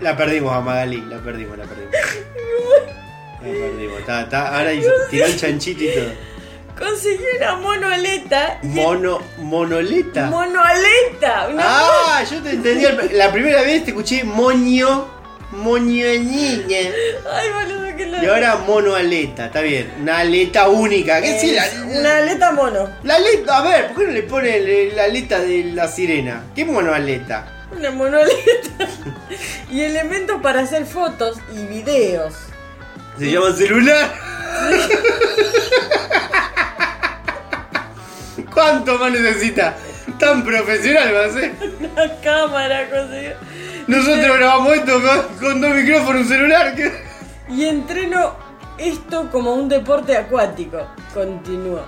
La 0.00 0.16
perdimos 0.16 0.54
a 0.54 0.60
Magalí, 0.60 1.00
la 1.02 1.18
perdimos, 1.18 1.58
la 1.58 1.64
perdimos. 1.64 1.94
La 4.06 4.06
perdimos. 4.06 4.20
Está, 4.20 4.20
está, 4.22 4.58
ahora 4.58 4.70
tiró 5.10 5.26
el 5.26 5.36
chanchito 5.36 5.84
y 5.84 5.88
todo. 5.94 6.30
Conseguí 6.78 7.24
una 7.36 7.56
monoaleta. 7.56 8.58
y- 8.62 8.66
Mono, 8.68 9.20
monoleta. 9.38 10.26
Monoaleta. 10.26 11.48
Una 11.52 11.62
Ah, 11.64 12.24
yo 12.30 12.40
te 12.42 12.50
entendí. 12.50 12.84
La 13.12 13.30
primera 13.32 13.62
vez 13.62 13.84
te 13.84 13.90
escuché 13.90 14.24
moño, 14.24 15.06
moño 15.52 16.06
niña. 16.06 16.78
Ay, 17.30 17.48
boludo, 17.52 17.96
que 17.96 18.06
la... 18.06 18.24
Y 18.24 18.26
ahora 18.28 18.56
monoaleta, 18.66 19.46
está 19.46 19.60
bien. 19.60 19.92
Una 20.00 20.18
aleta 20.20 20.68
única. 20.70 21.20
¿Qué 21.20 21.36
es 21.36 21.52
la, 21.54 21.66
Es 21.66 21.74
Una 21.98 22.16
aleta 22.16 22.52
mono. 22.52 22.88
la 23.02 23.16
aleta? 23.16 23.58
A 23.58 23.62
ver, 23.62 23.88
¿por 23.88 23.98
qué 23.98 24.04
no 24.06 24.12
le 24.12 24.22
pone 24.22 24.60
la 24.94 25.04
aleta 25.04 25.38
de 25.40 25.64
la 25.74 25.86
sirena? 25.86 26.44
¿Qué 26.56 26.64
monoaleta? 26.64 27.66
Una 27.76 27.90
monoleta. 27.90 28.88
y 29.70 29.82
elementos 29.82 30.40
para 30.42 30.62
hacer 30.62 30.86
fotos 30.86 31.36
y 31.54 31.66
videos. 31.66 32.32
Se 33.20 33.30
llama 33.30 33.52
celular. 33.52 34.14
¿Cuánto 38.50 38.98
más 38.98 39.12
necesita? 39.12 39.76
Tan 40.18 40.42
profesional 40.42 41.14
va 41.14 41.26
a 41.26 41.30
ser. 41.30 41.52
Una 41.80 42.20
cámara, 42.22 42.88
consiguió. 42.88 43.34
Nosotros 43.88 44.38
grabamos 44.38 44.72
esto 44.72 45.02
con, 45.02 45.36
con 45.38 45.60
dos 45.60 45.74
micrófonos, 45.74 46.22
un 46.22 46.28
celular. 46.28 46.74
¿qué? 46.74 47.04
Y 47.50 47.66
entreno 47.66 48.36
esto 48.78 49.30
como 49.30 49.52
un 49.52 49.68
deporte 49.68 50.16
acuático. 50.16 50.78
Continuó. 51.12 51.84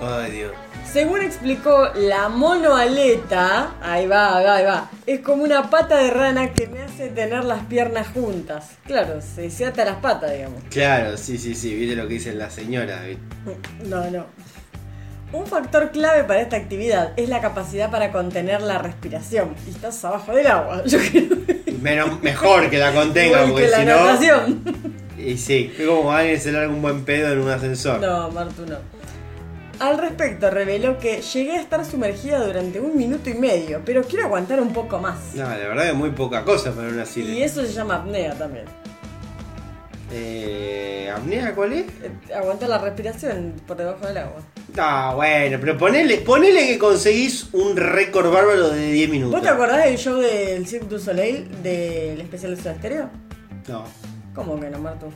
Ay, 0.00 0.32
Dios. 0.32 0.52
Según 0.92 1.20
explicó 1.20 1.90
la 1.94 2.30
monoaleta, 2.30 3.74
ahí 3.82 4.06
va, 4.06 4.38
ahí 4.38 4.44
va, 4.44 4.56
ahí 4.56 4.64
va, 4.64 4.90
es 5.06 5.20
como 5.20 5.42
una 5.42 5.68
pata 5.68 5.98
de 5.98 6.10
rana 6.10 6.54
que 6.54 6.66
me 6.66 6.80
hace 6.80 7.08
tener 7.08 7.44
las 7.44 7.66
piernas 7.66 8.08
juntas. 8.08 8.70
Claro, 8.86 9.20
se, 9.20 9.50
se 9.50 9.66
ata 9.66 9.84
las 9.84 9.96
patas, 9.96 10.32
digamos. 10.32 10.62
Claro, 10.70 11.18
sí, 11.18 11.36
sí, 11.36 11.54
sí. 11.54 11.74
Viste 11.74 11.94
lo 11.94 12.08
que 12.08 12.14
dicen 12.14 12.38
las 12.38 12.54
señoras. 12.54 13.04
¿viste? 13.04 13.22
No, 13.84 14.10
no. 14.10 14.26
Un 15.30 15.46
factor 15.46 15.90
clave 15.90 16.24
para 16.24 16.40
esta 16.40 16.56
actividad 16.56 17.12
es 17.16 17.28
la 17.28 17.42
capacidad 17.42 17.90
para 17.90 18.10
contener 18.10 18.62
la 18.62 18.78
respiración. 18.78 19.54
Y 19.66 19.70
estás 19.70 20.02
abajo 20.06 20.32
del 20.32 20.46
agua. 20.46 20.82
Yo 20.86 20.98
creo 20.98 21.36
Menos, 21.82 22.22
mejor 22.22 22.70
que 22.70 22.78
la 22.78 22.94
contenga, 22.94 23.44
igual 23.44 23.50
porque 23.52 23.64
que 23.66 23.70
la 23.70 24.16
si 24.18 24.26
no. 24.26 25.22
Y 25.22 25.36
sí, 25.36 25.70
es 25.78 25.86
como 25.86 26.10
alguien 26.12 26.40
se 26.40 26.50
larga 26.50 26.68
un 26.68 26.80
buen 26.80 27.04
pedo 27.04 27.30
en 27.30 27.40
un 27.40 27.50
ascensor. 27.50 28.00
No, 28.00 28.30
Martu, 28.30 28.64
no. 28.64 28.97
Al 29.80 29.96
respecto, 29.98 30.50
reveló 30.50 30.98
que 30.98 31.22
llegué 31.22 31.52
a 31.56 31.60
estar 31.60 31.84
sumergida 31.84 32.44
durante 32.44 32.80
un 32.80 32.96
minuto 32.96 33.30
y 33.30 33.34
medio, 33.34 33.80
pero 33.84 34.02
quiero 34.02 34.24
aguantar 34.26 34.60
un 34.60 34.72
poco 34.72 34.98
más. 34.98 35.34
No, 35.34 35.44
la 35.44 35.56
verdad 35.56 35.86
que 35.86 35.92
muy 35.92 36.10
poca 36.10 36.44
cosa 36.44 36.72
para 36.72 36.88
una 36.88 37.06
sirena. 37.06 37.34
Y 37.38 37.42
eso 37.44 37.64
se 37.64 37.72
llama 37.72 37.96
apnea 37.96 38.34
también. 38.34 38.64
Eh, 40.10 41.12
¿Apnea 41.14 41.54
cuál 41.54 41.74
es? 41.74 41.86
Eh, 42.02 42.34
Aguantar 42.34 42.68
la 42.70 42.78
respiración 42.78 43.54
por 43.66 43.76
debajo 43.76 44.06
del 44.06 44.16
agua. 44.16 44.40
Ah, 44.76 45.12
bueno, 45.14 45.58
pero 45.60 45.76
ponele, 45.76 46.18
ponele 46.18 46.66
que 46.66 46.78
conseguís 46.78 47.48
un 47.52 47.76
récord 47.76 48.32
bárbaro 48.32 48.70
de 48.70 48.90
10 48.90 49.10
minutos. 49.10 49.34
¿Vos 49.40 49.42
te 49.42 49.48
acordás 49.54 49.84
del 49.84 49.98
show 49.98 50.16
del 50.16 50.66
Cirque 50.66 50.86
du 50.86 50.98
Soleil 50.98 51.46
del 51.62 52.20
especial 52.20 52.56
de 52.56 52.62
Soda 52.62 52.74
Stereo? 52.76 53.10
No. 53.68 53.84
¿Cómo 54.34 54.58
que 54.58 54.70
no, 54.70 54.78
Martu? 54.78 55.06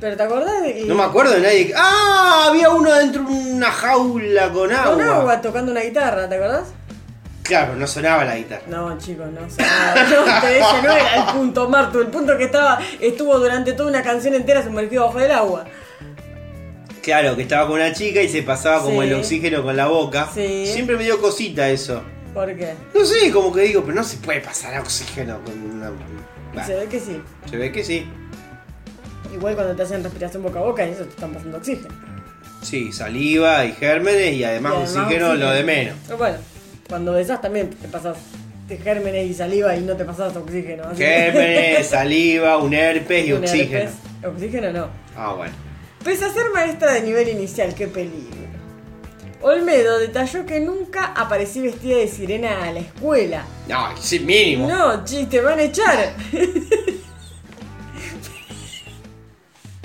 ¿Pero 0.00 0.16
te 0.16 0.22
acordás 0.22 0.62
de 0.62 0.74
que... 0.74 0.84
No 0.84 0.94
me 0.94 1.02
acuerdo 1.02 1.32
de 1.32 1.40
nadie. 1.40 1.72
¡Ah! 1.76 2.46
Había 2.48 2.70
uno 2.70 2.92
dentro 2.94 3.22
de 3.24 3.30
una 3.32 3.70
jaula 3.72 4.50
con 4.52 4.70
agua. 4.72 4.92
Con 4.94 5.02
agua 5.02 5.40
tocando 5.40 5.72
una 5.72 5.80
guitarra, 5.80 6.28
¿te 6.28 6.36
acordás? 6.36 6.68
Claro, 7.42 7.74
no 7.76 7.86
sonaba 7.86 8.24
la 8.24 8.36
guitarra. 8.36 8.62
No, 8.68 8.96
chicos, 8.98 9.26
no. 9.32 9.48
sea, 9.50 9.94
no, 10.10 10.40
te- 10.40 10.58
ese 10.58 10.82
no 10.82 10.92
era 10.92 11.16
el 11.16 11.24
punto, 11.34 11.68
Martu. 11.68 12.00
El 12.00 12.08
punto 12.08 12.36
que 12.36 12.44
estaba 12.44 12.78
estuvo 13.00 13.38
durante 13.38 13.72
toda 13.72 13.88
una 13.88 14.02
canción 14.02 14.34
entera 14.34 14.62
sumergido 14.62 15.06
bajo 15.06 15.18
el 15.18 15.32
agua. 15.32 15.64
Claro, 17.02 17.34
que 17.36 17.42
estaba 17.42 17.66
con 17.66 17.76
una 17.76 17.92
chica 17.92 18.20
y 18.20 18.28
se 18.28 18.42
pasaba 18.42 18.82
como 18.82 19.00
Sí. 19.02 19.08
el 19.08 19.14
oxígeno 19.14 19.62
con 19.62 19.76
la 19.76 19.86
boca. 19.86 20.28
Sí. 20.34 20.66
Siempre 20.66 20.96
me 20.96 21.04
dio 21.04 21.20
cosita 21.20 21.68
eso. 21.70 22.02
¿Por 22.34 22.54
qué? 22.54 22.74
No 22.94 23.04
sé, 23.04 23.30
como 23.32 23.52
que 23.52 23.62
digo, 23.62 23.82
pero 23.82 23.94
no 23.94 24.04
se 24.04 24.18
puede 24.18 24.40
pasar 24.40 24.78
oxígeno 24.78 25.40
con 25.42 25.58
una. 25.70 25.90
Bah, 26.54 26.64
Se 26.66 26.74
ve 26.74 26.86
que 26.86 27.00
sí. 27.00 27.20
se 27.48 27.56
ve 27.56 27.72
que 27.72 27.82
sí. 27.82 28.06
Igual 29.32 29.54
cuando 29.54 29.74
te 29.76 29.82
hacen 29.82 30.02
respiración 30.02 30.42
boca 30.42 30.58
a 30.58 30.62
boca, 30.62 30.84
eso 30.84 31.04
te 31.04 31.10
están 31.10 31.32
pasando 31.32 31.58
oxígeno. 31.58 31.88
Sí, 32.62 32.92
saliva 32.92 33.64
y 33.64 33.72
gérmenes 33.72 34.32
y 34.34 34.44
además, 34.44 34.72
Y 34.72 34.76
además 34.76 34.96
oxígeno, 35.04 35.34
lo 35.34 35.50
de 35.50 35.64
menos. 35.64 35.96
Pero 36.06 36.18
bueno, 36.18 36.36
cuando 36.88 37.12
besás 37.12 37.40
también 37.40 37.70
te 37.70 37.88
pasas 37.88 38.16
de 38.66 38.76
gérmenes 38.78 39.26
y 39.30 39.34
saliva 39.34 39.76
y 39.76 39.80
no 39.82 39.96
te 39.96 40.04
pasas 40.04 40.34
oxígeno. 40.36 40.84
así 40.84 40.98
que- 40.98 41.04
Gérmenes, 41.06 41.86
saliva, 41.90 42.56
un 42.58 42.74
herpes 42.74 43.26
y 43.28 43.32
Un 43.32 43.44
oxígeno. 43.44 43.78
herpes. 43.80 43.94
Oxígeno 44.26 44.72
no. 44.72 44.88
Ah, 45.16 45.34
bueno. 45.34 45.52
Pese 46.04 46.24
a 46.24 46.32
ser 46.32 46.50
maestra 46.52 46.94
de 46.94 47.02
nivel 47.02 47.28
inicial, 47.28 47.74
qué 47.74 47.86
peligro. 47.86 48.36
Olmedo 49.40 49.98
detalló 50.00 50.44
que 50.46 50.58
nunca 50.58 51.12
aparecí 51.14 51.60
vestida 51.60 51.98
de 51.98 52.08
sirena 52.08 52.64
a 52.64 52.72
la 52.72 52.80
escuela. 52.80 53.44
No, 53.68 53.96
sí, 53.96 54.18
mínimo. 54.18 54.66
No, 54.68 55.04
chis, 55.04 55.28
te 55.28 55.40
van 55.40 55.60
a 55.60 55.62
echar. 55.62 56.12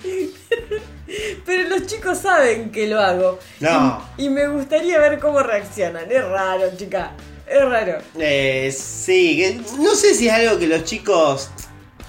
Pero 1.46 1.70
los 1.70 1.86
chicos 1.86 2.18
saben 2.20 2.72
que 2.72 2.88
lo 2.88 3.00
hago. 3.00 3.40
No. 3.60 4.04
Y, 4.18 4.26
y 4.26 4.30
me 4.30 4.48
gustaría 4.48 5.00
ver 5.00 5.20
cómo 5.20 5.40
reaccionan. 5.42 6.12
Es 6.12 6.24
raro, 6.24 6.64
chica. 6.78 7.12
Es 7.48 7.62
raro. 7.62 8.00
Eh, 8.18 8.74
sí, 8.76 9.38
que 9.38 9.62
no 9.82 9.94
sé 9.96 10.16
si 10.16 10.28
es 10.28 10.34
algo 10.34 10.58
que 10.58 10.68
los 10.68 10.84
chicos. 10.86 11.50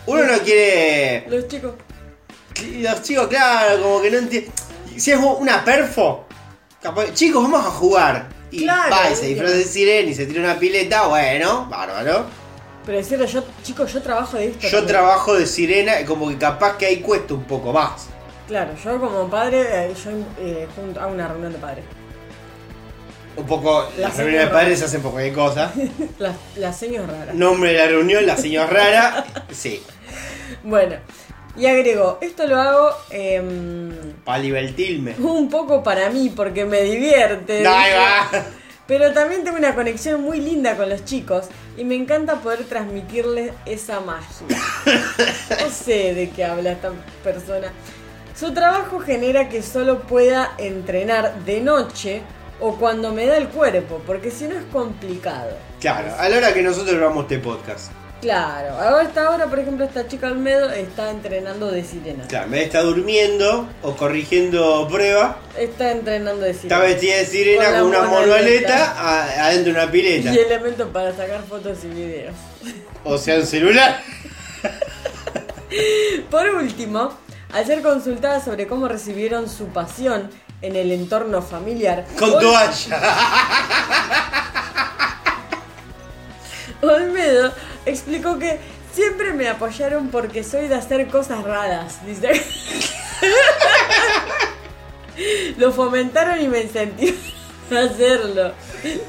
Uno 0.06 0.24
no 0.24 0.38
quiere. 0.38 1.24
Los 1.28 1.48
chicos. 1.48 1.74
Los 2.78 3.02
chicos, 3.02 3.26
claro, 3.28 3.82
como 3.82 4.00
que 4.02 4.10
no 4.10 4.18
entienden. 4.18 4.52
Si 4.96 5.10
es 5.10 5.18
una 5.18 5.64
perfo, 5.64 6.24
capaz- 6.80 7.12
chicos, 7.14 7.42
vamos 7.42 7.66
a 7.66 7.70
jugar. 7.70 8.28
Y 8.52 8.62
Claro, 8.62 8.94
va 8.94 9.10
y 9.10 9.16
se 9.16 9.26
disfraza 9.26 9.56
de 9.56 9.64
sirena 9.64 10.10
y 10.10 10.14
se 10.14 10.26
tira 10.26 10.40
una 10.40 10.58
pileta, 10.58 11.08
bueno, 11.08 11.66
bárbaro. 11.68 12.26
Pero 12.86 12.98
es 12.98 13.08
cierto, 13.08 13.24
yo, 13.26 13.42
chicos, 13.62 13.92
yo 13.92 14.02
trabajo 14.02 14.36
de 14.36 14.48
esto. 14.48 14.62
Yo 14.64 14.70
también. 14.70 14.86
trabajo 14.88 15.34
de 15.34 15.46
sirena 15.46 16.04
como 16.06 16.28
que 16.28 16.36
capaz 16.38 16.76
que 16.76 16.86
ahí 16.86 17.00
cuesta 17.00 17.32
un 17.34 17.44
poco 17.44 17.72
más. 17.72 18.08
Claro, 18.46 18.72
yo 18.84 19.00
como 19.00 19.28
padre, 19.30 19.62
eh, 19.62 19.94
yo 20.04 20.10
eh, 20.38 20.66
junto- 20.76 21.00
hago 21.00 21.12
una 21.12 21.26
reunión 21.28 21.52
de 21.52 21.58
padres. 21.58 21.84
Un 23.36 23.46
poco, 23.46 23.88
La 23.96 24.08
las 24.08 24.16
reuniones 24.18 24.46
de 24.48 24.52
padres 24.52 24.78
se 24.78 24.84
hacen 24.84 25.00
por 25.02 25.12
cualquier 25.12 25.34
cosa. 25.34 25.72
Las, 26.18 26.36
las 26.56 26.78
señas 26.78 27.06
raras. 27.08 27.34
Nombre 27.34 27.72
de 27.72 27.78
la 27.78 27.86
reunión, 27.86 28.24
la 28.26 28.36
señora 28.36 28.66
rara. 28.68 29.24
Sí, 29.50 29.82
Bueno, 30.62 30.96
y 31.56 31.66
agregó, 31.66 32.18
esto 32.20 32.46
lo 32.46 32.60
hago 32.60 32.90
em, 33.10 33.90
Palibeltilme. 34.24 35.14
un 35.18 35.48
poco 35.48 35.82
para 35.82 36.10
mí 36.10 36.30
porque 36.36 36.64
me 36.64 36.82
divierte. 36.82 37.66
Ahí 37.66 37.92
va. 37.94 38.44
Pero 38.86 39.12
también 39.12 39.44
tengo 39.44 39.56
una 39.56 39.74
conexión 39.74 40.22
muy 40.22 40.40
linda 40.40 40.76
con 40.76 40.90
los 40.90 41.04
chicos 41.04 41.46
y 41.76 41.84
me 41.84 41.94
encanta 41.94 42.36
poder 42.36 42.64
transmitirles 42.64 43.52
esa 43.66 44.00
magia. 44.00 44.46
No 45.60 45.70
sé 45.70 46.14
de 46.14 46.30
qué 46.30 46.44
habla 46.44 46.72
esta 46.72 46.90
persona. 47.22 47.72
Su 48.38 48.52
trabajo 48.52 49.00
genera 49.00 49.48
que 49.48 49.62
solo 49.62 50.00
pueda 50.00 50.52
entrenar 50.58 51.34
de 51.44 51.60
noche 51.60 52.22
o 52.60 52.76
cuando 52.76 53.12
me 53.12 53.26
da 53.26 53.36
el 53.36 53.48
cuerpo, 53.48 54.02
porque 54.06 54.30
si 54.30 54.46
no 54.46 54.56
es 54.56 54.64
complicado. 54.72 55.56
Claro, 55.80 56.14
a 56.18 56.28
la 56.28 56.36
hora 56.36 56.52
que 56.52 56.62
nosotros 56.62 56.96
grabamos 56.96 57.22
este 57.24 57.38
podcast. 57.38 57.92
Claro, 58.20 58.78
a 58.80 59.02
esta 59.02 59.28
hora, 59.30 59.46
por 59.48 59.58
ejemplo, 59.58 59.84
esta 59.84 60.08
chica 60.08 60.28
Almedo 60.28 60.70
está 60.70 61.10
entrenando 61.10 61.70
de 61.70 61.84
sirena. 61.84 62.26
Claro, 62.26 62.48
de 62.50 62.62
estar 62.64 62.82
durmiendo 62.82 63.68
o 63.82 63.94
corrigiendo 63.96 64.88
prueba, 64.90 65.36
Está 65.58 65.90
entrenando 65.90 66.40
de 66.42 66.54
sirena. 66.54 66.74
está 66.76 66.86
vestida 66.88 67.16
de 67.18 67.26
sirena 67.26 67.70
Con 67.72 67.82
una 67.88 68.02
monoleta. 68.04 69.44
adentro 69.46 69.74
de 69.74 69.78
una 69.82 69.90
pileta. 69.90 70.32
Y 70.32 70.38
elementos 70.38 70.88
para 70.90 71.14
sacar 71.14 71.42
fotos 71.46 71.84
y 71.84 71.88
videos. 71.88 72.34
O 73.04 73.18
sea, 73.18 73.36
un 73.36 73.46
celular. 73.46 74.00
Por 76.30 76.48
último, 76.54 77.12
al 77.52 77.66
ser 77.66 77.82
consultada 77.82 78.42
sobre 78.42 78.66
cómo 78.66 78.88
recibieron 78.88 79.50
su 79.50 79.66
pasión 79.66 80.30
en 80.62 80.76
el 80.76 80.92
entorno 80.92 81.42
familiar, 81.42 82.06
Con 82.18 82.30
Ol- 82.32 82.40
toalla. 82.40 83.02
Olmedo 86.82 87.52
explicó 87.86 88.38
que 88.38 88.58
siempre 88.92 89.32
me 89.32 89.48
apoyaron 89.48 90.08
porque 90.08 90.44
soy 90.44 90.68
de 90.68 90.74
hacer 90.74 91.06
cosas 91.08 91.42
raras. 91.44 92.04
Dice. 92.06 92.30
Lo 95.58 95.72
fomentaron 95.72 96.40
y 96.40 96.48
me 96.48 96.62
incentivaron 96.62 97.20
a 97.72 97.80
hacerlo. 97.80 98.52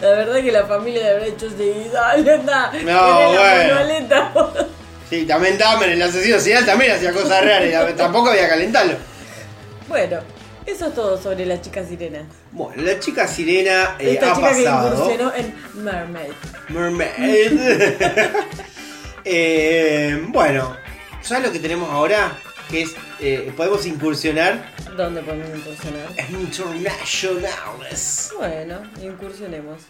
La 0.02 0.10
verdad 0.10 0.36
que 0.42 0.52
la 0.52 0.66
familia 0.66 1.04
de 1.04 1.10
haber 1.12 1.24
hecho 1.30 1.50
sí, 1.50 1.88
dale, 1.92 2.34
anda, 2.34 2.72
No, 2.84 3.34
la 3.34 3.40
bueno. 3.42 3.74
monoleta. 3.74 4.32
Sí, 5.10 5.26
también 5.26 5.58
Dahmer, 5.58 5.90
el 5.90 6.02
asesino 6.02 6.40
serial, 6.40 6.66
también 6.66 6.92
hacía 6.92 7.12
cosas 7.12 7.44
raras. 7.44 7.96
Tampoco 7.96 8.30
había 8.30 8.44
que 8.44 8.50
calentarlo. 8.50 8.96
Bueno, 9.88 10.20
eso 10.66 10.88
es 10.88 10.94
todo 10.96 11.22
sobre 11.22 11.46
la 11.46 11.62
chica 11.62 11.84
sirena. 11.86 12.24
Bueno, 12.52 12.82
la 12.84 13.00
chica 13.00 13.28
sirena 13.28 13.96
eh, 14.00 14.14
Esta 14.14 14.32
ha 14.32 14.36
chica 14.36 14.54
que 14.56 14.64
pasado. 14.64 14.94
incursionó 14.96 15.34
en 15.36 15.56
Mermaid. 15.84 16.32
Mermaid. 16.70 17.60
Eh, 19.28 20.24
bueno, 20.28 20.78
¿sabes 21.24 21.48
lo 21.48 21.52
que 21.52 21.58
tenemos 21.58 21.90
ahora? 21.90 22.32
Que 22.70 22.84
es, 22.84 22.96
eh, 23.20 23.52
podemos 23.58 23.84
incursionar 23.88 24.72
¿Dónde 24.96 25.24
podemos 25.24 25.50
incursionar? 25.58 26.06
en 26.16 26.42
internationales. 26.42 28.32
Bueno, 28.38 28.84
incursionemos. 29.02 29.82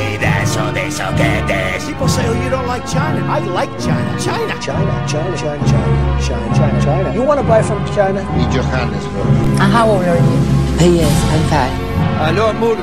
Pedazo 0.00 0.72
de 0.72 0.90
soquetes. 0.90 1.84
People 1.86 2.08
say, 2.08 2.26
oh, 2.26 2.32
you 2.42 2.48
don't 2.48 2.66
like 2.66 2.86
China. 2.86 3.20
I 3.28 3.38
like 3.40 3.70
China. 3.78 4.18
China. 4.18 4.54
China, 4.58 5.06
China, 5.06 5.36
China, 5.36 5.66
China, 5.68 6.18
China, 6.26 6.54
China, 6.56 6.80
China. 6.82 7.14
You 7.14 7.22
want 7.22 7.38
to 7.38 7.46
buy 7.46 7.62
from 7.62 7.84
China? 7.94 8.24
Y 8.34 8.44
Johannesburg. 8.50 9.26
And 9.60 9.70
how 9.70 9.90
old 9.90 10.04
are 10.04 10.16
you? 10.16 10.96
Yes, 10.96 11.12
I'm 11.32 11.42
five. 11.52 11.74
Aló, 12.28 12.48
amor. 12.48 12.76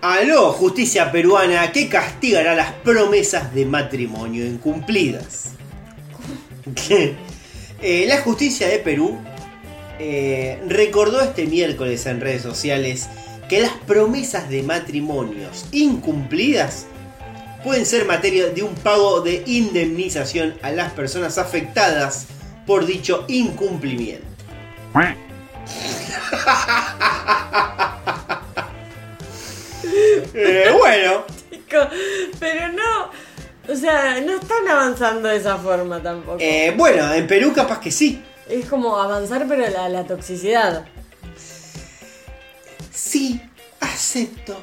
Aló, 0.00 0.52
justicia 0.52 1.10
peruana, 1.10 1.72
que 1.72 1.88
castigará 1.88 2.54
las 2.54 2.72
promesas 2.84 3.52
de 3.52 3.66
matrimonio 3.66 4.46
incumplidas. 4.46 5.54
Eh, 7.84 8.04
la 8.06 8.18
justicia 8.18 8.68
de 8.68 8.78
Perú 8.78 9.18
eh, 9.98 10.60
recordó 10.68 11.20
este 11.20 11.46
miércoles 11.46 12.06
en 12.06 12.20
redes 12.20 12.42
sociales 12.42 13.08
que 13.48 13.60
las 13.60 13.72
promesas 13.86 14.48
de 14.48 14.62
matrimonios 14.62 15.66
incumplidas 15.72 16.86
pueden 17.62 17.86
ser 17.86 18.06
materia 18.06 18.48
de 18.48 18.62
un 18.62 18.74
pago 18.74 19.20
de 19.20 19.42
indemnización 19.46 20.54
a 20.62 20.70
las 20.70 20.92
personas 20.92 21.38
afectadas 21.38 22.26
por 22.66 22.86
dicho 22.86 23.24
incumplimiento. 23.28 24.26
Eh, 30.34 30.70
bueno, 30.78 31.24
Pero 32.40 32.68
no, 32.68 33.10
o 33.72 33.76
sea, 33.76 34.20
no 34.20 34.32
están 34.32 34.66
avanzando 34.68 35.28
de 35.28 35.36
esa 35.36 35.56
forma 35.58 36.02
tampoco. 36.02 36.38
eh, 36.40 36.72
bueno, 36.76 37.12
en 37.12 37.26
Perú 37.26 37.52
capaz 37.54 37.80
que 37.80 37.90
sí. 37.90 38.22
Es 38.48 38.66
como 38.66 38.96
avanzar 38.98 39.46
pero 39.48 39.68
la, 39.68 39.88
la 39.88 40.06
toxicidad. 40.06 40.84
Sí, 42.92 43.40
acepto 43.80 44.58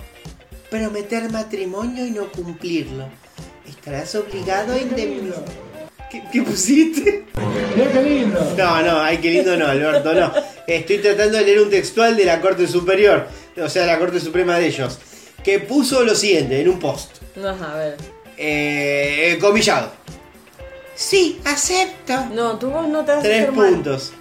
prometer 0.70 1.32
matrimonio 1.32 2.06
y 2.06 2.12
no 2.12 2.32
cumplirlo. 2.32 3.08
Estarás 3.68 4.14
obligado 4.16 4.74
a 4.74 4.78
indemnizar. 4.78 5.44
¿Qué, 6.10 6.24
qué 6.32 6.42
pusiste? 6.42 7.26
Qué 7.76 8.02
lindo. 8.04 8.56
No, 8.58 8.82
no, 8.82 9.00
ay, 9.00 9.18
qué 9.18 9.30
lindo 9.32 9.56
no, 9.56 9.68
Alberto, 9.68 10.14
no. 10.14 10.34
Estoy 10.66 11.00
tratando 11.00 11.38
de 11.38 11.44
leer 11.46 11.62
un 11.62 11.70
textual 11.70 12.16
de 12.16 12.26
la 12.26 12.42
Corte 12.42 12.68
Superior, 12.68 13.28
o 13.62 13.70
sea, 13.70 13.86
la 13.86 14.00
Corte 14.00 14.20
Suprema 14.20 14.58
de 14.58 14.68
ellos, 14.68 14.98
que 15.44 15.60
puso 15.60 16.04
lo 16.04 16.16
siguiente 16.16 16.60
en 16.62 16.70
un 16.70 16.80
post. 16.80 17.18
Ajá, 17.38 17.74
a 17.74 17.78
ver. 17.78 17.98
Eh, 18.38 19.38
comillado. 19.40 19.92
Sí, 21.02 21.40
acepto. 21.46 22.26
No, 22.34 22.60
tu 22.60 22.70
voz 22.70 22.86
no 22.90 23.06
te 23.06 23.14
hace 23.14 23.22
Tres 23.22 23.42
hacer 23.44 23.52
mal. 23.54 23.70
puntos. 23.74 24.12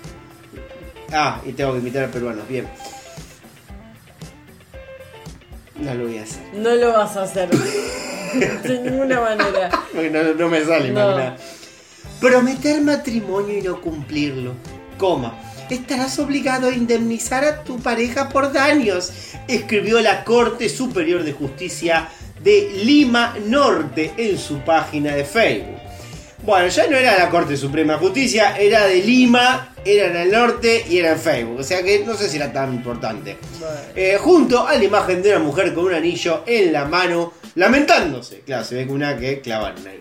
Ah, 1.13 1.41
y 1.45 1.53
tengo 1.53 1.73
que 1.73 1.79
imitar 1.81 2.05
a 2.05 2.09
peruanos, 2.09 2.47
bien. 2.47 2.69
No 5.75 5.93
lo 5.95 6.05
voy 6.05 6.19
a 6.19 6.23
hacer. 6.23 6.43
No 6.55 6.75
lo 6.77 6.93
vas 6.93 7.17
a 7.17 7.23
hacer. 7.25 7.49
de 8.63 8.79
ninguna 8.81 9.21
manera. 9.21 9.71
Porque 9.93 10.09
no, 10.11 10.23
no 10.35 10.49
me 10.49 10.65
sale 10.65 10.91
No. 10.91 10.95
más 11.07 11.17
nada. 11.17 11.37
Prometer 12.21 12.81
matrimonio 12.83 13.59
y 13.59 13.63
no 13.63 13.81
cumplirlo. 13.81 14.53
Coma. 14.99 15.35
Estarás 15.71 16.17
obligado 16.21 16.69
a 16.69 16.73
indemnizar 16.73 17.45
a 17.45 17.63
tu 17.65 17.79
pareja 17.81 18.29
por 18.29 18.53
daños, 18.53 19.13
escribió 19.49 20.01
la 20.01 20.23
Corte 20.25 20.69
Superior 20.69 21.25
de 21.25 21.33
Justicia 21.33 22.09
de 22.43 22.71
Lima 22.85 23.35
Norte 23.47 24.15
en 24.17 24.39
su 24.39 24.61
página 24.61 25.15
de 25.15 25.25
Facebook. 25.25 25.77
Bueno, 26.49 26.69
ya 26.69 26.87
no 26.87 26.97
era 26.97 27.19
la 27.19 27.29
Corte 27.29 27.59
Suprema 27.59 27.93
de 27.93 27.99
Justicia, 27.99 28.57
era 28.57 28.87
de 28.87 29.03
Lima, 29.03 29.75
era 29.85 30.07
en 30.07 30.17
el 30.17 30.31
norte 30.31 30.83
y 30.89 30.97
era 30.97 31.13
en 31.13 31.19
Facebook. 31.19 31.61
O 31.61 31.63
sea 31.63 31.83
que 31.83 32.03
no 32.07 32.15
sé 32.17 32.27
si 32.27 32.39
era 32.39 32.51
tan 32.51 32.73
importante. 32.73 33.37
Eh, 33.95 34.17
junto 34.19 34.67
a 34.67 34.75
la 34.75 34.83
imagen 34.83 35.21
de 35.21 35.29
una 35.29 35.41
mujer 35.41 35.75
con 35.75 35.85
un 35.85 35.93
anillo 35.93 36.45
en 36.47 36.73
la 36.73 36.87
mano, 36.87 37.35
lamentándose. 37.57 38.41
Claro, 38.47 38.65
se 38.65 38.77
ve 38.77 38.87
que 38.87 38.93
una 38.93 39.19
que 39.19 39.43
clavaron 39.43 39.87
ahí. 39.87 40.01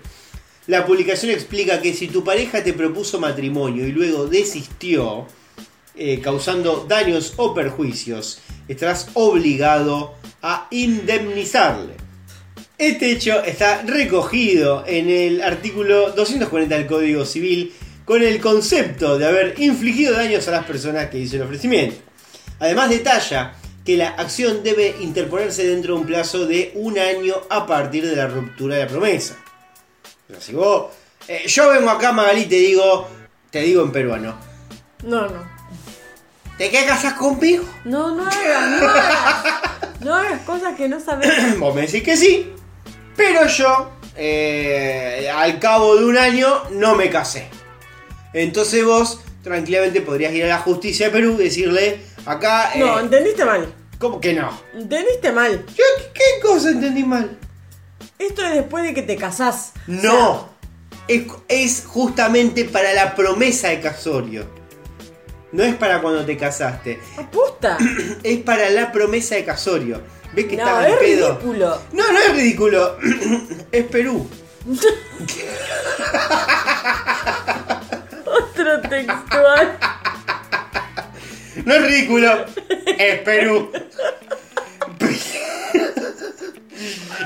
La 0.68 0.86
publicación 0.86 1.34
explica 1.34 1.82
que 1.82 1.94
si 1.94 2.08
tu 2.08 2.24
pareja 2.24 2.64
te 2.64 2.72
propuso 2.72 3.20
matrimonio 3.20 3.86
y 3.86 3.92
luego 3.92 4.26
desistió, 4.26 5.28
eh, 5.98 6.22
causando 6.22 6.86
daños 6.88 7.34
o 7.36 7.54
perjuicios, 7.54 8.40
estarás 8.70 9.10
obligado 9.16 10.16
a 10.42 10.68
indemnizarle. 10.72 12.07
Este 12.78 13.12
hecho 13.12 13.44
está 13.44 13.82
recogido 13.84 14.84
en 14.86 15.10
el 15.10 15.42
artículo 15.42 16.12
240 16.12 16.76
del 16.78 16.86
Código 16.86 17.26
Civil 17.26 17.74
con 18.06 18.22
el 18.22 18.40
concepto 18.40 19.18
de 19.18 19.26
haber 19.26 19.56
infligido 19.60 20.16
daños 20.16 20.48
a 20.48 20.52
las 20.52 20.66
personas 20.66 21.10
que 21.10 21.18
hizo 21.18 21.38
el 21.38 21.42
ofrecimiento. 21.42 21.96
Además 22.60 22.90
detalla 22.92 23.56
que 23.84 23.98
la 23.98 24.10
acción 24.10 24.64
debe 24.64 24.96
interponerse 25.00 25.66
dentro 25.66 25.96
de 25.96 26.02
un 26.02 26.06
plazo 26.06 26.46
de 26.46 26.72
un 26.76 27.00
año 27.00 27.36
a 27.50 27.66
partir 27.66 28.06
de 28.06 28.16
la 28.16 28.28
ruptura 28.28 28.76
de 28.76 28.84
la 28.84 28.88
promesa. 28.90 29.38
O 30.30 30.34
sea, 30.34 30.42
si 30.42 30.54
vos, 30.54 30.92
eh, 31.28 31.44
yo 31.48 31.70
vengo 31.70 31.90
acá 31.90 32.12
Magalí 32.12 32.42
y 32.42 32.46
te 32.46 32.56
digo, 32.58 33.10
te 33.50 33.62
digo 33.62 33.82
en 33.84 33.92
peruano, 33.92 34.38
No, 35.04 35.22
no. 35.28 35.48
¿te 36.60 36.70
qué 36.70 36.86
casas 36.86 37.14
conmigo? 37.14 37.64
No, 37.86 38.14
no 38.16 38.24
hagas, 38.28 38.70
no 38.82 38.88
hagas. 38.88 39.46
No 40.02 40.14
hagas 40.14 40.42
cosas 40.42 40.76
que 40.76 40.88
no 40.88 41.00
sabes. 41.00 41.58
Vos 41.60 41.74
me 41.74 41.82
decís 41.82 42.04
que 42.04 42.16
sí, 42.18 42.52
pero 43.18 43.46
yo 43.48 43.92
eh, 44.16 45.30
al 45.34 45.60
cabo 45.60 45.98
de 45.98 46.06
un 46.06 46.18
año 46.18 46.48
no 46.72 46.96
me 46.96 47.10
casé. 47.10 47.50
Entonces 48.34 48.86
vos 48.86 49.20
tranquilamente 49.44 50.02
podrías 50.02 50.32
ir 50.34 50.46
a 50.46 50.48
la 50.48 50.60
justicia 50.60 51.08
de 51.08 51.12
Perú 51.12 51.36
y 51.40 51.44
decirle, 51.46 52.02
acá... 52.26 52.72
eh, 52.76 52.80
No, 52.80 53.00
entendiste 53.00 53.44
mal. 53.44 53.74
¿Cómo 54.00 54.22
que 54.22 54.34
no? 54.34 54.50
Entendiste 54.76 55.32
mal. 55.32 55.66
¿Yo 55.76 55.84
qué 56.14 56.40
cosa 56.42 56.70
entendí 56.70 57.04
mal? 57.04 57.38
Esto 58.20 58.46
es 58.46 58.54
después 58.54 58.84
de 58.84 58.94
que 58.94 59.02
te 59.02 59.16
casás. 59.16 59.74
No, 59.88 60.50
es, 61.08 61.24
es 61.48 61.84
justamente 61.88 62.66
para 62.66 62.94
la 62.94 63.16
promesa 63.16 63.70
de 63.70 63.80
casorio. 63.82 64.46
No 65.52 65.64
es 65.64 65.76
para 65.76 66.02
cuando 66.02 66.26
te 66.26 66.36
casaste. 66.38 67.00
Apusta. 67.18 67.78
Es 68.24 68.40
para 68.42 68.70
la 68.70 68.92
promesa 68.92 69.36
de 69.36 69.46
casorio. 69.46 70.02
¿Ves 70.38 70.46
que 70.46 70.56
No, 70.56 70.82
es 70.82 70.96
pedo? 70.98 71.30
ridículo. 71.34 71.82
No, 71.94 72.12
no 72.12 72.20
es 72.20 72.32
ridículo. 72.36 72.96
es 73.72 73.86
Perú. 73.86 74.30
Otro 78.24 78.82
textual. 78.82 79.80
No 81.66 81.74
es 81.74 81.82
ridículo. 81.82 82.46
Es 83.00 83.20
Perú. 83.22 83.72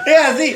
Es 0.06 0.18
así. 0.26 0.56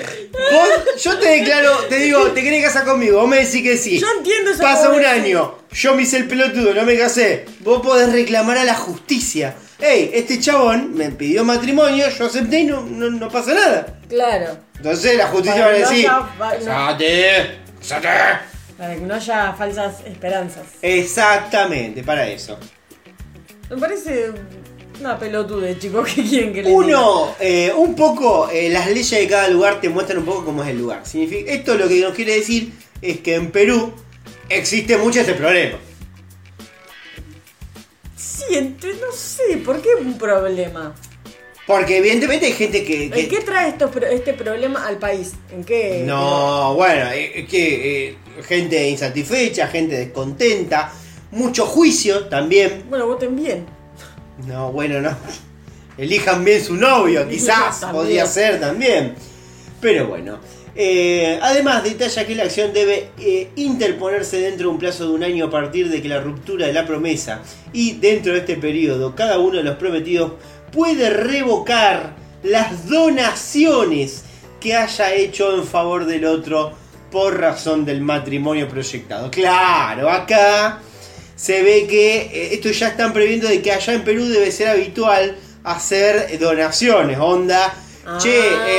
Vos, 0.52 0.70
yo 1.04 1.20
te 1.20 1.28
declaro, 1.28 1.78
te 1.90 1.98
digo, 1.98 2.32
te 2.32 2.42
querés 2.42 2.64
casar 2.64 2.86
conmigo. 2.86 3.20
Vos 3.20 3.28
me 3.28 3.44
decís 3.44 3.64
que 3.64 3.76
sí. 3.76 4.00
Yo 4.00 4.08
entiendo 4.18 4.52
esa 4.52 4.64
Pasa 4.64 4.92
un 4.92 5.04
año. 5.06 5.56
Yo 5.72 5.94
me 5.94 6.04
hice 6.04 6.16
el 6.18 6.28
pelotudo, 6.30 6.74
no 6.74 6.84
me 6.84 6.98
casé. 6.98 7.44
Vos 7.60 7.82
podés 7.82 8.14
reclamar 8.14 8.58
a 8.60 8.64
la 8.64 8.76
justicia. 8.76 9.56
Ey, 9.80 10.12
este 10.14 10.40
chabón 10.40 10.94
me 10.96 11.12
pidió 11.12 11.44
matrimonio, 11.44 12.06
yo 12.10 12.26
acepté 12.26 12.60
y 12.60 12.64
no, 12.66 12.82
no, 12.82 13.10
no 13.10 13.28
pasa 13.30 13.54
nada. 13.54 14.00
Claro. 14.08 14.58
Entonces 14.78 15.18
la 15.18 15.28
justicia 15.28 15.62
va 15.66 15.72
a 15.72 15.74
decir. 15.74 16.08
"Casate, 16.40 17.58
casate". 17.80 18.10
Para 18.78 18.96
que 18.96 19.02
no 19.02 19.14
haya 19.16 19.54
falsas 19.54 19.96
esperanzas. 20.06 20.64
Exactamente, 20.82 22.04
para 22.04 22.28
eso. 22.28 22.58
Me 23.70 23.78
parece 23.78 24.32
una 25.00 25.18
pelotude, 25.20 25.78
chicos, 25.78 26.10
que 26.16 26.24
quieren 26.24 26.54
que 26.54 26.62
le 26.64 26.70
diga? 26.70 26.80
Uno, 26.82 27.36
eh, 27.40 27.72
un 27.76 27.96
poco, 27.96 28.50
eh, 28.50 28.70
las 28.70 28.88
leyes 28.88 29.10
de 29.12 29.28
cada 29.28 29.48
lugar 29.50 29.82
te 29.82 29.90
muestran 29.90 30.20
un 30.20 30.26
poco 30.26 30.46
cómo 30.46 30.64
es 30.64 30.70
el 30.70 30.78
lugar. 30.78 31.02
Significa, 31.06 31.52
esto 31.52 31.76
lo 31.76 31.88
que 31.88 32.00
nos 32.00 32.14
quiere 32.14 32.36
decir 32.36 32.72
es 33.02 33.20
que 33.20 33.36
en 33.36 33.52
Perú 33.52 33.94
existe 34.50 34.98
mucho 34.98 35.20
este 35.22 35.34
problema. 35.34 35.78
Sí, 38.36 38.56
ent- 38.56 39.00
no 39.00 39.12
sé, 39.14 39.58
¿por 39.66 39.82
qué 39.82 39.90
un 40.00 40.18
problema? 40.18 40.94
Porque 41.68 41.98
evidentemente 41.98 42.46
hay 42.46 42.52
gente 42.54 42.84
que... 42.84 43.10
que- 43.10 43.20
¿En 43.22 43.30
qué 43.30 43.40
trae 43.42 43.76
este 44.12 44.34
problema 44.34 44.86
al 44.86 44.98
país? 44.98 45.34
¿En 45.52 45.64
qué? 45.64 46.04
no, 46.06 46.76
bueno, 46.76 47.10
eh, 47.12 47.40
es 47.42 47.50
que 47.50 48.08
eh, 48.10 48.18
gente 48.48 48.88
insatisfecha, 48.90 49.68
gente 49.68 49.96
descontenta, 49.98 50.92
mucho 51.32 51.66
juicio 51.66 52.26
también. 52.28 52.84
Bueno, 52.90 53.08
voten 53.08 53.36
bien. 53.36 53.66
No, 54.48 54.72
bueno, 54.72 55.02
no. 55.02 55.16
Elijan 55.98 56.44
bien 56.44 56.64
su 56.64 56.76
novio, 56.76 57.28
quizás 57.28 57.84
podría 57.86 58.26
ser 58.28 58.60
también. 58.60 59.16
Pero 59.82 60.08
bueno. 60.08 60.40
Eh, 60.78 61.40
además, 61.42 61.84
detalla 61.84 62.28
que 62.28 62.36
la 62.36 62.44
acción 62.44 62.74
debe 62.74 63.10
eh, 63.18 63.50
interponerse 63.56 64.40
dentro 64.40 64.68
de 64.68 64.74
un 64.74 64.80
plazo 64.80 65.08
de 65.08 65.14
un 65.14 65.24
año 65.24 65.46
a 65.46 65.50
partir 65.50 65.90
de 65.90 66.02
que 66.02 66.10
la 66.10 66.20
ruptura 66.20 66.68
de 66.68 66.74
la 66.74 66.86
promesa 66.86 67.42
y 67.72 67.94
dentro 67.94 68.34
de 68.34 68.40
este 68.40 68.58
periodo 68.58 69.16
cada 69.16 69.40
uno 69.40 69.58
de 69.58 69.64
los 69.64 69.78
prometidos 69.78 70.34
puede 70.74 71.10
revocar 71.10 72.16
las 72.44 72.90
donaciones 72.90 74.24
que 74.60 74.76
haya 74.76 75.14
hecho 75.14 75.56
en 75.56 75.66
favor 75.66 76.06
del 76.06 76.26
otro 76.26 76.74
por 77.10 77.40
razón 77.40 77.86
del 77.86 78.02
matrimonio 78.02 78.68
proyectado. 78.68 79.32
Claro, 79.32 80.10
acá 80.10 80.82
se 81.38 81.64
ve 81.64 81.88
que 81.88 82.18
eh, 82.18 82.54
esto 82.54 82.70
ya 82.72 82.90
están 82.90 83.14
previendo 83.14 83.48
de 83.48 83.62
que 83.62 83.72
allá 83.72 83.94
en 83.94 84.04
Perú 84.04 84.26
debe 84.26 84.52
ser 84.52 84.68
habitual 84.68 85.38
hacer 85.64 86.38
donaciones, 86.38 87.18
onda. 87.18 87.74
Che, 88.20 88.30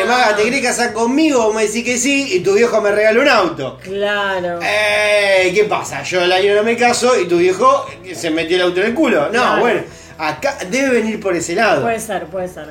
eh, 0.01 0.05
Maga, 0.07 0.37
¿te 0.37 0.45
querés 0.45 0.63
casar 0.63 0.93
conmigo? 0.93 1.43
Vos 1.47 1.55
me 1.55 1.67
decís 1.67 1.83
que 1.85 1.99
sí 1.99 2.35
y 2.37 2.41
tu 2.41 2.55
viejo 2.55 2.81
me 2.81 2.93
regala 2.93 3.21
un 3.21 3.29
auto. 3.29 3.77
Claro. 3.83 4.61
Eh, 4.63 5.51
¿Qué 5.53 5.65
pasa? 5.65 6.03
Yo 6.05 6.23
el 6.23 6.31
año 6.31 6.55
no 6.55 6.63
me 6.63 6.77
caso 6.77 7.21
y 7.21 7.27
tu 7.27 7.39
viejo 7.39 7.87
se 8.15 8.31
metió 8.31 8.57
el 8.57 8.63
auto 8.63 8.81
en 8.81 8.87
el 8.87 8.95
culo. 8.95 9.25
No, 9.27 9.31
Claro. 9.33 9.61
bueno, 9.61 9.81
acá 10.19 10.57
debe 10.71 11.01
venir 11.01 11.19
por 11.21 11.35
ese 11.35 11.57
lado. 11.57 11.83
Puede 11.83 11.99
ser, 11.99 12.27
puede 12.27 12.47
ser. 12.49 12.69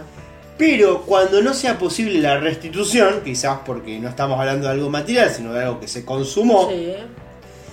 Pero 0.57 1.01
cuando 1.01 1.41
no 1.41 1.53
sea 1.53 1.77
posible 1.77 2.19
la 2.19 2.37
restitución, 2.39 3.21
quizás 3.25 3.59
porque 3.65 3.99
no 3.99 4.07
estamos 4.07 4.39
hablando 4.39 4.67
de 4.67 4.73
algo 4.73 4.89
material, 4.89 5.29
sino 5.35 5.51
de 5.51 5.61
algo 5.63 5.81
que 5.81 5.89
se 5.89 6.05
consumó, 6.05 6.69
Sí. 6.69 6.93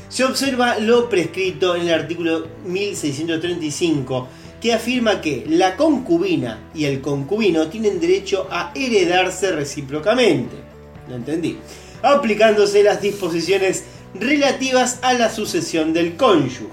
se 0.09 0.25
observa 0.25 0.81
lo 0.81 1.09
prescrito 1.09 1.77
en 1.77 1.83
el 1.83 1.95
artículo 1.95 2.49
1635, 2.65 4.27
que 4.63 4.73
afirma 4.73 5.21
que 5.21 5.45
la 5.49 5.77
concubina 5.77 6.61
y 6.73 6.85
el 6.85 7.01
concubino 7.01 7.67
tienen 7.67 8.01
derecho 8.01 8.47
a 8.51 8.73
heredarse 8.77 9.51
recíprocamente. 9.51 10.55
¿Lo 11.09 11.17
entendí? 11.17 11.59
Aplicándose 12.01 12.85
las 12.85 13.03
disposiciones 13.03 13.83
relativas 14.15 15.01
a 15.03 15.15
la 15.15 15.31
sucesión 15.31 15.93
del 15.93 16.17
cónyuge, 16.17 16.69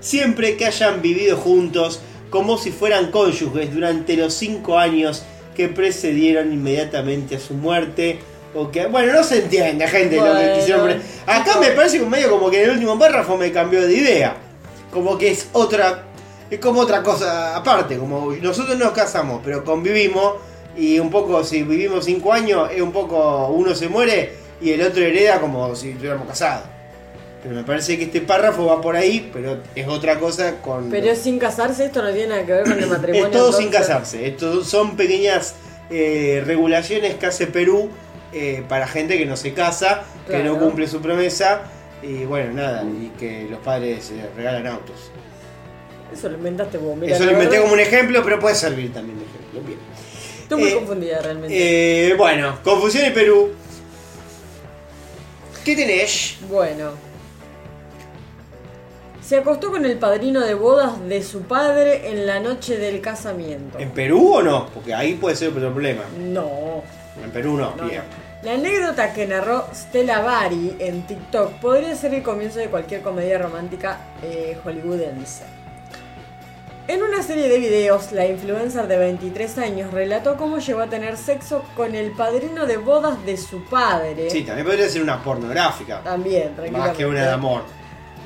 siempre 0.00 0.56
que 0.56 0.66
hayan 0.66 1.00
vivido 1.00 1.38
juntos 1.38 2.00
como 2.28 2.58
si 2.58 2.70
fueran 2.70 3.10
cónyuges 3.10 3.72
durante 3.72 4.16
los 4.16 4.34
cinco 4.34 4.78
años 4.78 5.22
que 5.56 5.68
precedieron 5.68 6.52
inmediatamente 6.52 7.36
a 7.36 7.40
su 7.40 7.54
muerte. 7.54 8.18
O 8.54 8.70
que, 8.70 8.86
bueno, 8.86 9.14
no 9.14 9.24
se 9.24 9.38
entiende, 9.38 9.88
gente, 9.88 10.16
lo 10.16 10.36
que 10.36 10.54
quisieron 10.58 10.82
poner. 10.82 11.00
Acá 11.26 11.58
me 11.58 11.70
parece 11.70 11.98
que 11.98 12.04
medio 12.04 12.30
como 12.30 12.50
que 12.50 12.58
en 12.62 12.68
el 12.68 12.74
último 12.76 12.98
párrafo 12.98 13.38
me 13.38 13.50
cambió 13.50 13.80
de 13.80 13.94
idea. 13.94 14.36
Como 14.92 15.16
que 15.16 15.30
es 15.30 15.48
otra. 15.52 16.11
Es 16.52 16.58
como 16.58 16.80
otra 16.80 17.02
cosa 17.02 17.56
aparte. 17.56 17.96
Como 17.96 18.30
nosotros 18.42 18.76
nos 18.76 18.92
casamos, 18.92 19.40
pero 19.42 19.64
convivimos. 19.64 20.34
Y 20.76 20.98
un 20.98 21.10
poco, 21.10 21.42
si 21.44 21.62
vivimos 21.62 22.04
cinco 22.04 22.30
años, 22.30 22.70
es 22.70 22.82
un 22.82 22.92
poco. 22.92 23.48
Uno 23.48 23.74
se 23.74 23.88
muere 23.88 24.34
y 24.60 24.70
el 24.70 24.82
otro 24.82 25.02
hereda 25.02 25.40
como 25.40 25.74
si 25.74 25.92
estuviéramos 25.92 26.28
casados. 26.28 26.64
Pero 27.42 27.54
me 27.54 27.64
parece 27.64 27.96
que 27.96 28.04
este 28.04 28.20
párrafo 28.20 28.66
va 28.66 28.82
por 28.82 28.96
ahí, 28.96 29.30
pero 29.32 29.62
es 29.74 29.88
otra 29.88 30.18
cosa 30.18 30.60
con. 30.60 30.90
Pero 30.90 31.16
sin 31.16 31.38
casarse, 31.38 31.86
esto 31.86 32.02
no 32.02 32.12
tiene 32.12 32.28
nada 32.28 32.44
que 32.44 32.52
ver 32.52 32.64
con 32.64 32.78
el 32.78 32.86
matrimonio. 32.88 33.26
Es 33.28 33.32
todo 33.32 33.52
sin 33.54 33.70
casarse. 33.70 34.26
Esto 34.28 34.62
son 34.62 34.94
pequeñas 34.94 35.54
eh, 35.88 36.42
regulaciones 36.44 37.14
que 37.14 37.24
hace 37.24 37.46
Perú 37.46 37.88
eh, 38.34 38.62
para 38.68 38.86
gente 38.86 39.16
que 39.16 39.24
no 39.24 39.38
se 39.38 39.54
casa, 39.54 40.02
que 40.28 40.44
no 40.44 40.58
cumple 40.58 40.86
su 40.86 41.00
promesa. 41.00 41.62
Y 42.02 42.26
bueno, 42.26 42.52
nada, 42.52 42.84
y 42.84 43.10
que 43.18 43.46
los 43.48 43.60
padres 43.60 44.10
eh, 44.10 44.28
regalan 44.36 44.66
autos. 44.66 45.10
Eso 46.12 46.28
lo 46.28 46.36
inventaste 46.36 46.78
vos, 46.78 46.96
mira. 46.96 47.14
Eso 47.16 47.24
lo 47.24 47.32
inventé 47.32 47.60
como 47.60 47.72
un 47.72 47.80
ejemplo, 47.80 48.22
pero 48.24 48.38
puede 48.38 48.54
servir 48.54 48.92
también 48.92 49.18
de 49.18 49.24
ejemplo. 49.24 49.60
Bien. 49.66 49.78
Estoy 50.42 50.58
muy 50.60 50.68
Eh, 50.70 50.74
confundida 50.74 51.20
realmente. 51.22 52.08
Eh, 52.10 52.14
bueno, 52.14 52.58
confusión 52.62 53.04
en 53.06 53.14
Perú. 53.14 53.50
¿Qué 55.64 55.76
tenés? 55.76 56.36
Bueno. 56.48 56.90
Se 59.22 59.36
acostó 59.38 59.70
con 59.70 59.86
el 59.86 59.96
padrino 59.98 60.40
de 60.40 60.54
bodas 60.54 61.00
de 61.08 61.22
su 61.22 61.42
padre 61.42 62.08
en 62.10 62.26
la 62.26 62.40
noche 62.40 62.76
del 62.76 63.00
casamiento. 63.00 63.78
¿En 63.78 63.90
Perú 63.92 64.34
o 64.34 64.42
no? 64.42 64.66
Porque 64.74 64.92
ahí 64.92 65.14
puede 65.14 65.36
ser 65.36 65.48
otro 65.50 65.72
problema. 65.72 66.02
No. 66.18 66.82
En 67.22 67.30
Perú 67.30 67.56
no, 67.56 67.74
No, 67.76 67.84
bien. 67.88 68.02
La 68.42 68.54
anécdota 68.54 69.14
que 69.14 69.26
narró 69.28 69.68
Stella 69.72 70.20
Bari 70.20 70.74
en 70.80 71.06
TikTok 71.06 71.52
podría 71.60 71.94
ser 71.94 72.12
el 72.14 72.24
comienzo 72.24 72.58
de 72.58 72.66
cualquier 72.66 73.00
comedia 73.00 73.38
romántica 73.38 74.00
eh, 74.24 74.58
hollywoodense. 74.64 75.44
En 76.88 77.00
una 77.02 77.22
serie 77.22 77.48
de 77.48 77.58
videos, 77.58 78.10
la 78.10 78.26
influencer 78.26 78.88
de 78.88 78.98
23 78.98 79.58
años 79.58 79.92
relató 79.92 80.36
cómo 80.36 80.58
llegó 80.58 80.80
a 80.80 80.88
tener 80.88 81.16
sexo 81.16 81.62
con 81.76 81.94
el 81.94 82.10
padrino 82.10 82.66
de 82.66 82.76
bodas 82.76 83.24
de 83.24 83.36
su 83.36 83.62
padre. 83.64 84.28
Sí, 84.30 84.42
también 84.42 84.66
podría 84.66 84.88
ser 84.88 85.00
una 85.02 85.22
pornográfica. 85.22 86.02
También, 86.02 86.48
Más 86.48 86.56
tranquilamente. 86.56 86.96
que 86.98 87.06
una 87.06 87.22
de 87.22 87.30
amor. 87.30 87.62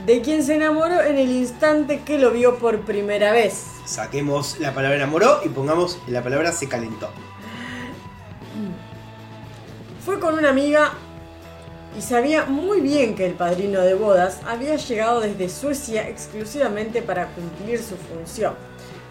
De 0.06 0.22
quien 0.22 0.42
se 0.42 0.54
enamoró 0.54 1.02
en 1.02 1.18
el 1.18 1.30
instante 1.30 2.00
que 2.00 2.18
lo 2.18 2.30
vio 2.30 2.56
por 2.58 2.80
primera 2.80 3.32
vez. 3.32 3.66
Saquemos 3.84 4.58
la 4.58 4.72
palabra 4.72 4.96
enamoró 4.96 5.40
y 5.44 5.48
pongamos 5.50 5.98
la 6.06 6.22
palabra 6.22 6.50
se 6.52 6.66
calentó. 6.66 7.10
Fue 10.04 10.18
con 10.18 10.34
una 10.38 10.50
amiga 10.50 10.92
y 11.96 12.02
sabía 12.02 12.44
muy 12.44 12.80
bien 12.80 13.14
que 13.14 13.24
el 13.24 13.32
padrino 13.32 13.80
de 13.80 13.94
bodas 13.94 14.40
había 14.46 14.76
llegado 14.76 15.20
desde 15.20 15.48
Suecia 15.48 16.08
exclusivamente 16.08 17.00
para 17.02 17.28
cumplir 17.28 17.78
su 17.78 17.96
función. 17.96 18.54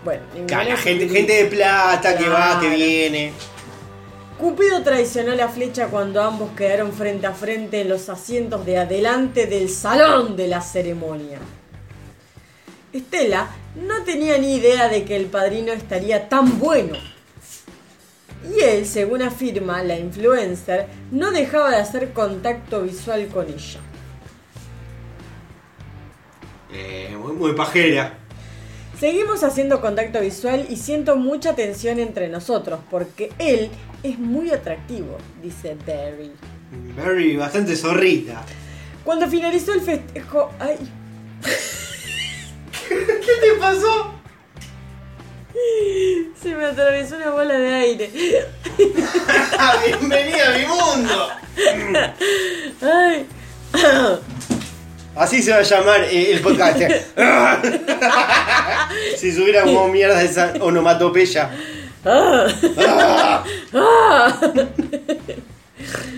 Bueno, 0.03 0.22
Cala, 0.48 0.78
gente, 0.78 1.10
gente 1.10 1.34
de 1.34 1.45
plata 1.45 2.16
que 2.16 2.30
va, 2.30 2.60
que 2.60 2.70
viene. 2.70 3.34
Cupido 4.38 4.84
traicionó 4.84 5.34
la 5.34 5.48
flecha 5.48 5.88
cuando 5.88 6.22
ambos 6.22 6.52
quedaron 6.56 6.91
frente 6.94 7.26
a 7.26 7.32
frente 7.32 7.82
en 7.82 7.90
los 7.90 8.10
asientos 8.10 8.66
de 8.66 8.78
adelante 8.78 9.48
del 9.48 9.70
salón 9.70 10.36
de 10.36 10.48
la 10.48 10.62
ceremonia. 10.62 11.40
Estela 12.94 13.49
no 13.76 14.03
tenía 14.03 14.38
ni 14.38 14.56
idea 14.56 14.90
de 14.90 15.06
que 15.06 15.16
el 15.16 15.26
padrino 15.26 15.72
estaría 15.72 16.30
tan 16.30 16.60
bueno. 16.60 16.98
Y 18.53 18.59
él, 18.61 18.85
según 18.85 19.22
afirma 19.22 19.84
la 19.84 19.97
influencer, 19.97 20.88
no 21.11 21.31
dejaba 21.31 21.72
de 21.72 21.77
hacer 21.77 22.13
contacto 22.13 22.81
visual 22.84 23.27
con 23.27 23.47
ella. 23.47 23.80
Eh, 26.72 27.15
muy, 27.17 27.34
muy 27.34 27.53
pajera. 27.53 28.19
Seguimos 28.99 29.43
haciendo 29.43 29.81
contacto 29.81 30.22
visual 30.22 30.65
y 30.69 30.77
siento 30.77 31.17
mucha 31.17 31.53
tensión 31.53 31.99
entre 31.99 32.30
nosotros 32.30 32.80
porque 32.89 33.31
él 33.39 33.69
es 34.03 34.17
muy 34.17 34.51
atractivo, 34.51 35.17
dice 35.41 35.76
Barry. 35.85 36.31
Barry, 36.95 37.35
bastante 37.35 37.76
zorrita. 37.76 38.43
Cuando 39.03 39.27
finalizó 39.27 39.73
el 39.73 39.81
festejo... 39.81 40.51
¡Ay! 40.59 40.77
¿Qué 42.89 42.95
te 43.41 43.59
pasó? 43.59 44.15
Se 46.41 46.56
me 46.56 46.65
atravesó 46.65 47.15
una 47.18 47.30
bola 47.32 47.57
de 47.57 47.73
aire. 47.73 48.10
Bienvenida 49.86 50.49
a 50.49 50.57
mi 50.57 50.65
mundo. 50.65 51.30
¡Ay! 52.82 53.26
Así 55.15 55.41
se 55.41 55.52
va 55.52 55.57
a 55.57 55.61
llamar 55.61 56.03
eh, 56.06 56.32
el 56.34 56.41
podcast. 56.41 56.80
si 59.18 59.32
subiera 59.32 59.64
como 59.64 59.88
mierda 59.88 60.22
esa 60.22 60.53
onomatopeya. 60.60 61.49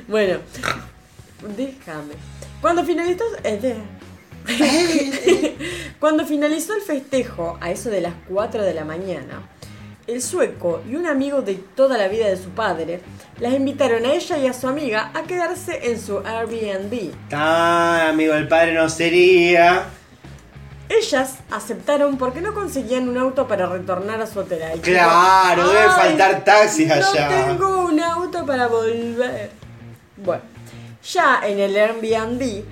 Bueno, 0.07 0.39
déjame. 1.55 2.13
Cuando 2.61 2.83
finalizó... 2.83 3.23
eh, 3.43 3.57
de- 3.61 3.96
Cuando 5.99 6.25
finalizó 6.25 6.75
el 6.75 6.81
festejo, 6.81 7.57
a 7.59 7.71
eso 7.71 7.89
de 7.89 8.01
las 8.01 8.13
4 8.29 8.61
de 8.63 8.73
la 8.73 8.85
mañana, 8.85 9.41
el 10.05 10.21
sueco 10.21 10.81
y 10.89 10.95
un 10.95 11.05
amigo 11.05 11.41
de 11.41 11.55
toda 11.55 11.97
la 11.97 12.07
vida 12.07 12.27
de 12.27 12.37
su 12.37 12.49
padre 12.51 13.01
las 13.39 13.53
invitaron 13.53 14.05
a 14.05 14.13
ella 14.13 14.37
y 14.37 14.47
a 14.47 14.53
su 14.53 14.67
amiga 14.67 15.11
a 15.13 15.23
quedarse 15.23 15.91
en 15.91 15.99
su 16.01 16.19
Airbnb. 16.19 17.11
Ah, 17.33 18.07
amigo, 18.09 18.33
el 18.33 18.47
padre 18.47 18.73
no 18.73 18.89
sería. 18.89 19.85
Ellas 20.89 21.35
aceptaron 21.51 22.17
porque 22.17 22.39
no 22.39 22.53
conseguían 22.53 23.09
un 23.09 23.17
auto 23.17 23.45
para 23.47 23.65
retornar 23.65 24.21
a 24.21 24.27
su 24.27 24.39
hotel. 24.39 24.61
Claro, 24.81 25.63
tipo, 25.63 25.73
debe 25.73 25.85
"Ay, 25.89 25.89
faltar 26.09 26.43
taxis 26.45 26.89
allá". 26.89 27.29
No 27.29 27.45
tengo 27.57 27.85
un 27.87 27.99
auto 27.99 28.45
para 28.45 28.67
volver. 28.67 29.51
Bueno, 30.15 30.43
ya 31.03 31.41
en 31.45 31.59
el 31.59 31.75
Airbnb 31.75 32.63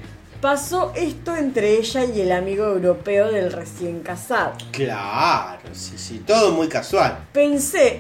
pasó 0.46 0.94
esto 0.96 1.36
entre 1.36 1.80
ella 1.80 2.06
y 2.06 2.22
el 2.22 2.32
amigo 2.32 2.66
europeo 2.66 3.32
del 3.32 3.52
recién 3.52 4.02
casado. 4.02 4.54
Claro, 4.70 5.70
sí, 5.74 5.98
sí, 5.98 6.20
todo 6.20 6.52
muy 6.52 6.70
casual. 6.70 7.18
Pensé, 7.34 8.00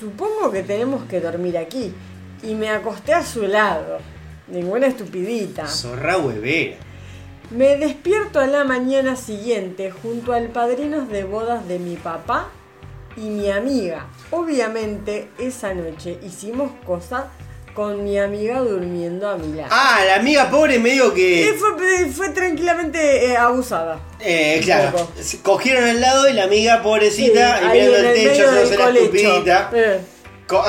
supongo 0.00 0.50
que 0.50 0.62
tenemos 0.62 1.04
que 1.04 1.20
dormir 1.20 1.58
aquí. 1.58 1.92
Y 2.42 2.54
me 2.54 2.70
acosté 2.70 3.12
a 3.12 3.22
su 3.22 3.42
lado. 3.42 3.98
Ninguna 4.48 4.86
estupidita. 4.86 5.66
Zorra 5.66 6.16
huevera. 6.16 6.76
Me 7.50 7.76
despierto 7.76 8.40
a 8.40 8.46
la 8.46 8.64
mañana 8.64 9.14
siguiente 9.14 9.90
junto 9.90 10.32
al 10.32 10.48
padrinos 10.48 11.10
de 11.10 11.24
bodas 11.24 11.68
de 11.68 11.78
mi 11.78 11.96
papá 11.96 12.48
y 13.18 13.28
mi 13.28 13.50
amiga. 13.50 14.06
Obviamente 14.30 15.28
esa 15.38 15.74
noche 15.74 16.18
hicimos 16.22 16.72
cosas 16.86 17.24
con 17.74 18.02
mi 18.04 18.18
amiga 18.18 18.58
durmiendo 18.60 19.28
a 19.28 19.36
mi 19.36 19.54
lado. 19.56 19.68
Ah, 19.72 20.00
la 20.06 20.16
amiga 20.16 20.50
pobre 20.50 20.78
medio 20.78 21.14
que. 21.14 21.54
fue, 21.58 22.06
fue 22.10 22.28
tranquilamente 22.30 23.26
eh, 23.26 23.36
abusada. 23.36 24.00
Eh, 24.20 24.60
claro. 24.62 25.08
Cogieron 25.42 25.84
al 25.84 26.00
lado 26.00 26.28
y 26.28 26.32
la 26.32 26.44
amiga 26.44 26.82
pobrecita 26.82 27.58
Sí, 27.58 27.64
y 27.64 27.68
mirando 27.72 27.96
el 27.96 28.04
el 28.06 28.14
techo, 28.14 28.42
la 28.50 28.84
colecho. 28.84 29.04
estupidita. 29.04 29.70
Eh, 29.72 30.00
Co- 30.46 30.64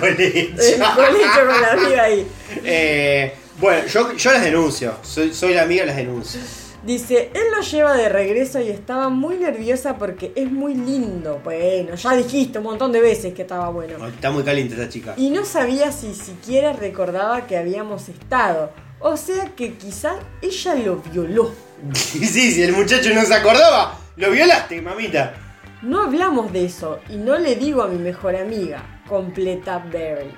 colecho. 0.00 0.62
el 0.62 0.80
colecho 0.80 1.46
con 1.46 1.60
la 1.62 1.72
amiga 1.72 2.02
ahí. 2.04 2.26
Eh, 2.64 3.34
bueno, 3.58 3.86
yo, 3.86 4.12
yo 4.16 4.32
las 4.32 4.42
denuncio. 4.42 4.94
Soy, 5.02 5.34
soy 5.34 5.54
la 5.54 5.62
amiga, 5.62 5.84
las 5.84 5.96
denuncio. 5.96 6.40
Dice, 6.82 7.30
él 7.34 7.42
lo 7.54 7.60
lleva 7.62 7.96
de 7.96 8.08
regreso 8.08 8.60
y 8.60 8.68
estaba 8.68 9.08
muy 9.08 9.36
nerviosa 9.36 9.98
porque 9.98 10.32
es 10.36 10.50
muy 10.50 10.74
lindo. 10.74 11.40
Bueno, 11.42 11.96
ya 11.96 12.14
dijiste 12.14 12.58
un 12.58 12.64
montón 12.64 12.92
de 12.92 13.00
veces 13.00 13.34
que 13.34 13.42
estaba 13.42 13.68
bueno. 13.70 14.06
Está 14.06 14.30
muy 14.30 14.44
caliente 14.44 14.74
esta 14.74 14.88
chica. 14.88 15.14
Y 15.16 15.30
no 15.30 15.44
sabía 15.44 15.90
si 15.90 16.14
siquiera 16.14 16.72
recordaba 16.72 17.46
que 17.46 17.56
habíamos 17.56 18.08
estado. 18.08 18.70
O 19.00 19.16
sea 19.16 19.46
que 19.56 19.74
quizás 19.74 20.16
ella 20.40 20.74
lo 20.76 20.96
violó. 20.96 21.52
sí, 21.94 22.26
si 22.26 22.62
el 22.62 22.72
muchacho 22.72 23.12
no 23.12 23.24
se 23.24 23.34
acordaba, 23.34 23.98
lo 24.16 24.30
violaste, 24.30 24.80
mamita. 24.80 25.34
No 25.82 26.02
hablamos 26.02 26.52
de 26.52 26.64
eso 26.64 27.00
y 27.08 27.16
no 27.16 27.38
le 27.38 27.56
digo 27.56 27.82
a 27.82 27.88
mi 27.88 27.98
mejor 27.98 28.36
amiga, 28.36 29.00
completa 29.08 29.78
Barry. 29.78 30.32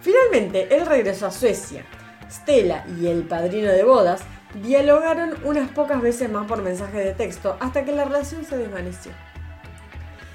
Finalmente, 0.00 0.74
él 0.74 0.86
regresó 0.86 1.26
a 1.26 1.30
Suecia. 1.30 1.84
Stella 2.30 2.84
y 3.00 3.06
el 3.06 3.22
padrino 3.22 3.70
de 3.70 3.82
bodas 3.82 4.22
dialogaron 4.54 5.34
unas 5.44 5.68
pocas 5.70 6.00
veces 6.00 6.30
más 6.30 6.46
por 6.46 6.62
mensaje 6.62 6.98
de 6.98 7.12
texto 7.12 7.56
hasta 7.60 7.84
que 7.84 7.92
la 7.92 8.04
relación 8.04 8.44
se 8.44 8.56
desvaneció. 8.56 9.12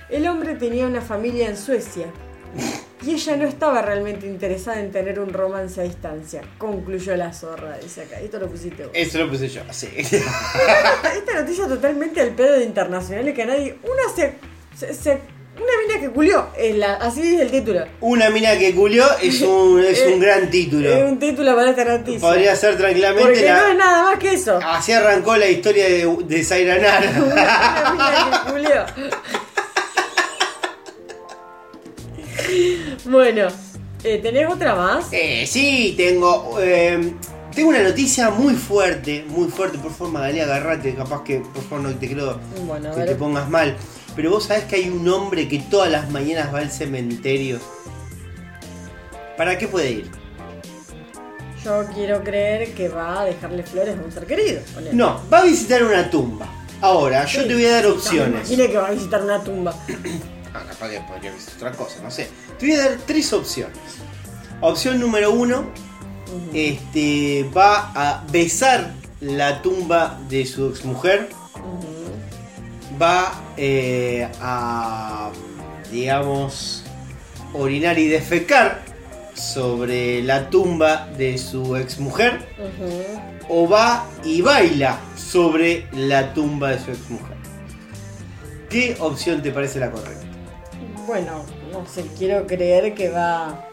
El 0.09 0.27
hombre 0.27 0.55
tenía 0.55 0.85
una 0.87 1.01
familia 1.01 1.47
en 1.49 1.57
Suecia 1.57 2.07
y 3.01 3.13
ella 3.13 3.37
no 3.37 3.45
estaba 3.47 3.81
realmente 3.81 4.27
interesada 4.27 4.79
en 4.79 4.91
tener 4.91 5.19
un 5.19 5.31
romance 5.33 5.79
a 5.79 5.83
distancia, 5.85 6.41
concluyó 6.57 7.15
la 7.15 7.33
zorra, 7.33 7.77
dice 7.77 8.01
acá. 8.03 8.19
Esto 8.19 8.37
lo 8.37 8.47
pusiste 8.49 8.83
vos. 8.83 8.91
Eso 8.93 9.17
lo 9.19 9.29
puse 9.29 9.47
yo, 9.47 9.61
sí. 9.71 9.87
Esta 9.97 11.33
noticia 11.41 11.67
totalmente 11.67 12.21
al 12.21 12.31
pedo 12.31 12.53
de 12.59 12.65
internacionales 12.65 13.33
que 13.33 13.41
a 13.43 13.45
nadie. 13.47 13.79
Una 13.83 14.13
se. 14.15 14.35
se- 14.75 14.93
se- 14.93 15.40
una 15.57 15.65
mina 15.87 15.99
que 15.99 16.09
culió, 16.13 16.47
es 16.57 16.75
la, 16.75 16.93
así 16.95 17.35
es 17.35 17.41
el 17.41 17.51
título. 17.51 17.85
Una 17.99 18.29
mina 18.29 18.57
que 18.57 18.73
culió 18.73 19.05
es 19.21 19.41
un, 19.41 19.83
es 19.87 20.01
un 20.11 20.19
gran 20.19 20.49
título. 20.49 20.89
Es 20.89 21.03
un 21.03 21.19
título 21.19 21.55
para 21.55 21.69
esta 21.71 21.85
noticia. 21.85 22.19
Podría 22.21 22.55
ser 22.55 22.77
tranquilamente 22.77 23.23
Porque 23.23 23.45
la- 23.45 23.57
no 23.61 23.67
es 23.67 23.75
nada 23.77 24.03
más 24.03 24.17
que 24.19 24.33
eso. 24.33 24.59
Así 24.63 24.91
arrancó 24.93 25.35
la 25.37 25.47
historia 25.47 25.85
de, 25.89 26.17
de 26.25 26.43
Zaira. 26.43 26.75
Una 26.77 27.91
mina 27.91 28.41
que 28.45 28.51
culió. 28.51 28.85
Bueno, 33.05 33.47
eh, 34.03 34.19
¿tenés 34.21 34.49
otra 34.49 34.75
más? 34.75 35.07
Eh, 35.11 35.45
sí, 35.47 35.93
tengo. 35.97 36.57
eh, 36.59 37.13
tengo 37.53 37.69
una 37.69 37.83
noticia 37.83 38.29
muy 38.29 38.53
fuerte, 38.55 39.25
muy 39.27 39.49
fuerte. 39.49 39.77
Por 39.77 39.91
favor, 39.91 40.13
Magali, 40.13 40.39
agarrate. 40.39 40.95
Capaz 40.95 41.23
que, 41.23 41.39
por 41.39 41.63
favor, 41.63 41.81
no 41.89 41.95
te 41.95 42.09
creo 42.09 42.39
Bueno, 42.65 42.95
que 42.95 43.01
te 43.03 43.15
pongas 43.15 43.49
mal. 43.49 43.75
Pero 44.15 44.31
vos 44.31 44.45
sabés 44.45 44.65
que 44.65 44.75
hay 44.77 44.89
un 44.89 45.07
hombre 45.07 45.47
que 45.47 45.59
todas 45.59 45.89
las 45.89 46.09
mañanas 46.09 46.53
va 46.53 46.59
al 46.59 46.71
cementerio. 46.71 47.59
¿Para 49.37 49.57
qué 49.57 49.67
puede 49.67 49.91
ir? 49.91 50.11
Yo 51.63 51.85
quiero 51.93 52.23
creer 52.23 52.73
que 52.73 52.89
va 52.89 53.21
a 53.21 53.25
dejarle 53.25 53.63
flores 53.63 53.97
a 53.97 54.01
un 54.01 54.11
ser 54.11 54.25
querido. 54.25 54.61
ponele. 54.73 54.93
No, 54.93 55.21
va 55.31 55.39
a 55.39 55.43
visitar 55.45 55.83
una 55.83 56.09
tumba. 56.09 56.47
Ahora, 56.81 57.25
yo 57.25 57.41
Sí, 57.43 57.47
te 57.47 57.53
voy 57.53 57.65
a 57.65 57.71
dar 57.73 57.85
opciones. 57.87 58.49
imaginé 58.49 58.67
que 58.71 58.77
va 58.77 58.87
a 58.87 58.91
visitar 58.91 59.23
una 59.23 59.43
tumba. 59.43 59.73
Ah, 60.53 60.63
capaz 60.67 60.89
que 60.89 60.99
podría 61.07 61.31
sido 61.39 61.55
otra 61.55 61.71
cosa, 61.71 62.01
no 62.03 62.11
sé. 62.11 62.27
Te 62.59 62.65
voy 62.67 62.75
a 62.75 62.79
dar 62.89 62.97
tres 63.07 63.31
opciones. 63.31 63.77
Opción 64.59 64.99
número 64.99 65.31
uno, 65.31 65.63
este, 66.53 67.49
va 67.55 67.93
a 67.95 68.25
besar 68.29 68.91
la 69.21 69.61
tumba 69.61 70.19
de 70.27 70.45
su 70.45 70.67
exmujer. 70.67 71.29
Va 73.01 73.33
eh, 73.57 74.29
a, 74.41 75.31
digamos, 75.91 76.83
orinar 77.53 77.97
y 77.97 78.07
defecar 78.07 78.81
sobre 79.33 80.21
la 80.21 80.49
tumba 80.49 81.07
de 81.17 81.37
su 81.37 81.75
exmujer. 81.75 82.39
O 83.49 83.67
va 83.67 84.05
y 84.23 84.41
baila 84.41 84.99
sobre 85.15 85.87
la 85.93 86.33
tumba 86.33 86.69
de 86.69 86.79
su 86.79 86.91
exmujer. 86.91 87.37
¿Qué 88.69 88.95
opción 88.99 89.41
te 89.41 89.51
parece 89.51 89.79
la 89.79 89.91
correcta? 89.91 90.25
Bueno, 91.07 91.43
no 91.71 91.85
sé, 91.87 92.05
quiero 92.17 92.45
creer 92.45 92.93
que 92.93 93.09
va. 93.09 93.67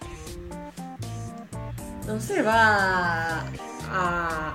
No 2.06 2.20
sé, 2.20 2.42
va 2.42 3.44
a. 3.90 4.54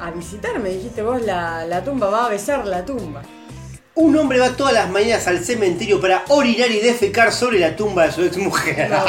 a 0.00 0.10
visitar, 0.12 0.58
me 0.58 0.70
dijiste 0.70 1.02
vos, 1.02 1.22
la, 1.22 1.66
la 1.66 1.84
tumba, 1.84 2.08
va 2.08 2.26
a 2.26 2.28
besar 2.30 2.66
la 2.66 2.84
tumba. 2.84 3.22
Un 4.00 4.16
hombre 4.16 4.38
va 4.38 4.50
todas 4.50 4.72
las 4.72 4.88
mañanas 4.88 5.26
al 5.26 5.44
cementerio 5.44 6.00
para 6.00 6.22
orinar 6.28 6.70
y 6.70 6.78
defecar 6.78 7.32
sobre 7.32 7.58
la 7.58 7.74
tumba 7.74 8.06
de 8.06 8.12
su 8.12 8.22
exmujer. 8.22 8.88
No, 8.88 9.04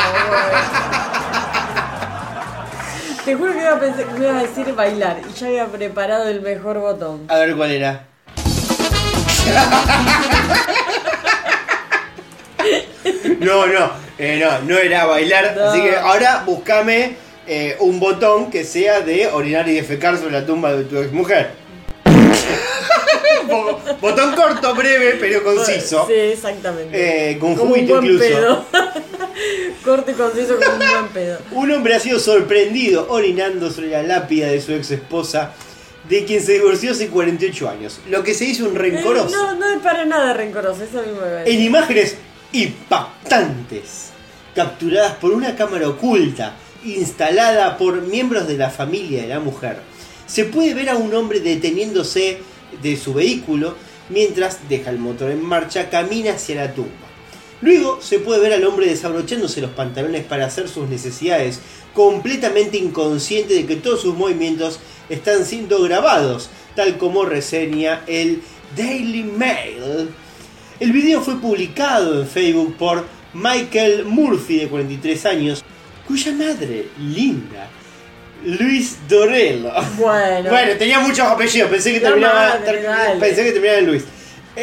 Te 3.24 3.36
juro 3.36 3.54
que 3.54 3.60
iba 3.60 3.76
a, 3.76 3.80
pensar, 3.80 4.08
me 4.18 4.26
iba 4.26 4.40
a 4.40 4.42
decir 4.42 4.74
bailar 4.74 5.22
y 5.30 5.40
ya 5.40 5.46
había 5.46 5.68
preparado 5.68 6.28
el 6.28 6.42
mejor 6.42 6.80
botón. 6.80 7.26
A 7.28 7.38
ver 7.38 7.56
cuál 7.56 7.70
era. 7.70 8.08
No, 13.42 13.68
no, 13.68 13.92
eh, 14.18 14.42
no, 14.44 14.60
no 14.62 14.78
era 14.80 15.06
bailar. 15.06 15.56
No. 15.56 15.70
Así 15.70 15.84
que 15.84 15.96
ahora 15.98 16.42
búscame 16.48 17.16
eh, 17.46 17.78
un 17.80 18.00
botón 18.00 18.50
que 18.50 18.64
sea 18.64 19.02
de 19.02 19.28
orinar 19.28 19.70
y 19.70 19.76
defecar 19.76 20.18
sobre 20.18 20.32
la 20.32 20.48
tumba 20.48 20.74
de 20.74 20.86
tu 20.86 20.98
exmujer. 20.98 21.52
Bo- 23.48 23.80
botón 24.02 24.34
corto, 24.36 24.76
breve, 24.76 25.18
pero 25.20 25.44
conciso. 25.44 26.06
Sí, 26.08 26.14
exactamente. 26.14 27.32
Eh, 27.32 27.38
con 27.40 27.56
Como 27.56 27.74
un 27.74 27.80
juguito 27.80 27.94
buen 27.96 28.06
incluso. 28.06 28.30
pedo. 28.30 28.66
Corto 29.86 30.12
y 30.12 30.14
conciso 30.14 30.56
como 30.58 30.72
un 30.74 30.80
buen 30.80 31.08
pedo. 31.14 31.40
Un 31.52 31.72
hombre 31.72 31.96
ha 31.96 32.00
sido 32.00 32.20
sorprendido 32.20 33.08
orinando 33.10 33.72
sobre 33.72 33.88
la 33.90 34.04
lápida 34.04 34.48
de 34.48 34.60
su 34.62 34.74
ex 34.74 34.92
esposa, 34.92 35.54
de 36.10 36.26
quien 36.26 36.44
se 36.44 36.54
divorció 36.54 36.92
hace 36.92 37.08
48 37.08 37.70
años. 37.70 38.00
Lo 38.10 38.22
que 38.24 38.34
se 38.34 38.46
hizo 38.46 38.66
un 38.66 38.76
rencoroso. 38.76 39.30
Eh, 39.30 39.32
no, 39.32 39.56
no 39.56 39.70
es 39.70 39.80
para 39.82 40.06
nada 40.06 40.34
rencoroso, 40.34 40.84
eso 40.84 41.02
mismo 41.02 41.22
me 41.22 41.50
En 41.50 41.62
imágenes 41.62 42.18
impactantes, 42.52 44.10
capturadas 44.56 45.14
por 45.16 45.32
una 45.32 45.56
cámara 45.56 45.88
oculta, 45.88 46.56
instalada 46.84 47.78
por 47.78 48.02
miembros 48.02 48.48
de 48.48 48.58
la 48.58 48.70
familia 48.70 49.22
de 49.22 49.28
la 49.30 49.40
mujer, 49.40 49.78
se 50.26 50.46
puede 50.46 50.74
ver 50.74 50.90
a 50.90 50.96
un 50.96 51.14
hombre 51.14 51.40
deteniéndose 51.40 52.40
de 52.82 52.98
su 52.98 53.14
vehículo 53.14 53.76
mientras 54.10 54.68
deja 54.68 54.90
el 54.90 54.98
motor 54.98 55.32
en 55.32 55.44
marcha, 55.44 55.90
camina 55.90 56.34
hacia 56.34 56.56
la 56.56 56.74
tumba. 56.74 56.92
Luego 57.62 58.00
se 58.02 58.20
puede 58.20 58.40
ver 58.40 58.54
al 58.54 58.66
hombre 58.66 58.88
desabrochándose 58.88 59.62
los 59.62 59.72
pantalones 59.72 60.24
para 60.24 60.46
hacer 60.46 60.70
sus 60.70 60.88
necesidades, 60.88 61.60
completamente 61.94 62.78
inconsciente 62.78 63.54
de 63.54 63.66
que 63.66 63.76
todos 63.76 64.02
sus 64.02 64.16
movimientos 64.16 64.80
están 65.10 65.46
siendo 65.46 65.82
grabados, 65.82 66.50
tal 66.76 66.98
como 66.98 67.26
reseña 67.26 68.04
el 68.08 68.42
Daily 68.78 69.24
Mail. 69.24 70.10
El 70.80 70.94
video 70.94 71.22
fue 71.22 71.42
publicado 71.42 72.22
en 72.22 72.28
Facebook 72.28 72.76
por 72.78 73.06
Michael 73.34 74.06
Murphy, 74.06 74.60
de 74.60 74.70
43 74.70 75.26
años, 75.26 75.64
cuya 76.08 76.32
madre, 76.32 76.88
Linda, 76.98 77.70
Luis 78.44 78.98
Dorello. 79.08 79.72
Bueno. 79.98 80.50
Bueno, 80.54 80.72
tenía 80.78 81.00
muchos 81.00 81.20
apellidos, 81.28 81.70
pensé 81.70 81.94
que 81.94 82.00
terminaba, 82.00 82.50
madre, 82.50 82.66
ter- 82.66 82.84
dale. 82.84 83.20
pensé 83.20 83.44
que 83.44 83.52
terminaba 83.52 83.80
en 83.80 83.86
Luis. 83.88 84.04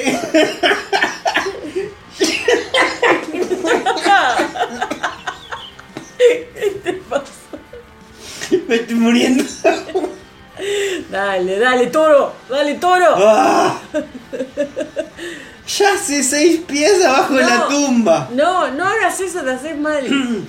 Me 8.69 8.77
estoy 8.77 8.95
muriendo. 8.97 9.45
Dale, 11.11 11.59
dale, 11.59 11.87
toro, 11.89 12.33
dale, 12.49 12.75
toro. 12.75 13.07
Ah. 13.17 13.79
Ya 15.67 15.93
hace 15.95 16.23
seis 16.23 16.61
pies 16.67 17.05
abajo 17.05 17.35
de 17.35 17.43
la 17.45 17.67
tumba. 17.69 18.29
No, 18.33 18.71
no 18.71 18.87
hagas 18.87 19.21
eso, 19.21 19.43
te 19.43 19.51
haces 19.51 19.77
mal. 19.77 20.05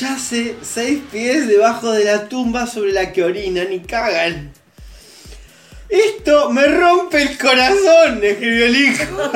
Ya 0.00 0.14
hace 0.14 0.56
seis 0.60 1.00
pies 1.12 1.46
debajo 1.46 1.92
de 1.92 2.02
la 2.02 2.28
tumba 2.28 2.66
sobre 2.66 2.90
la 2.90 3.12
que 3.12 3.22
orinan 3.22 3.72
y 3.72 3.78
cagan. 3.78 4.50
Esto 5.88 6.50
me 6.50 6.66
rompe 6.66 7.22
el 7.22 7.38
corazón, 7.38 8.18
escribió 8.20 8.66
el 8.66 8.76
hijo. 8.76 9.32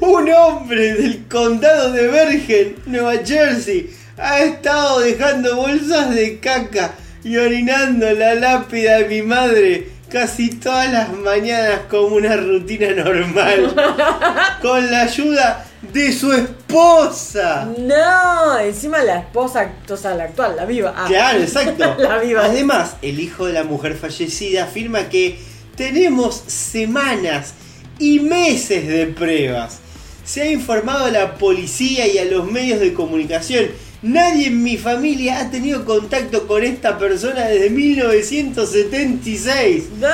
Un 0.06 0.32
hombre 0.32 0.94
del 0.94 1.24
condado 1.26 1.90
de 1.90 2.06
Bergen, 2.06 2.76
Nueva 2.86 3.14
Jersey, 3.24 3.90
ha 4.18 4.38
estado 4.38 5.00
dejando 5.00 5.56
bolsas 5.56 6.14
de 6.14 6.38
caca 6.38 6.94
y 7.24 7.38
orinando 7.38 8.08
la 8.12 8.36
lápida 8.36 8.98
de 8.98 9.08
mi 9.08 9.22
madre 9.22 9.88
casi 10.10 10.50
todas 10.50 10.92
las 10.92 11.12
mañanas 11.12 11.80
como 11.90 12.14
una 12.14 12.36
rutina 12.36 12.92
normal. 12.92 13.74
Con 14.62 14.92
la 14.92 15.02
ayuda 15.02 15.66
de 15.82 16.12
su 16.12 16.32
esposa. 16.32 17.68
No, 17.78 18.58
encima 18.60 19.02
la 19.02 19.18
esposa, 19.20 19.72
o 19.88 19.96
sea, 19.96 20.14
la 20.14 20.24
actual, 20.24 20.54
la 20.56 20.64
viva. 20.64 20.94
Ah. 20.96 21.04
Claro, 21.08 21.38
exacto. 21.42 21.94
la 21.98 22.18
viva. 22.18 22.44
Además, 22.44 22.96
el 23.02 23.18
hijo 23.20 23.46
de 23.46 23.52
la 23.54 23.64
mujer 23.64 23.96
fallecida 23.96 24.64
afirma 24.64 25.08
que 25.08 25.38
tenemos 25.76 26.42
semanas 26.46 27.54
y 27.98 28.20
meses 28.20 28.86
de 28.86 29.06
pruebas. 29.06 29.78
Se 30.24 30.42
ha 30.42 30.50
informado 30.50 31.06
a 31.06 31.10
la 31.10 31.34
policía 31.34 32.06
y 32.06 32.18
a 32.18 32.24
los 32.24 32.48
medios 32.50 32.78
de 32.80 32.94
comunicación. 32.94 33.66
Nadie 34.02 34.48
en 34.48 34.62
mi 34.62 34.76
familia 34.76 35.40
ha 35.40 35.50
tenido 35.50 35.84
contacto 35.84 36.46
con 36.48 36.62
esta 36.64 36.98
persona 36.98 37.46
desde 37.46 37.70
1976. 37.70 39.84
No, 40.00 40.08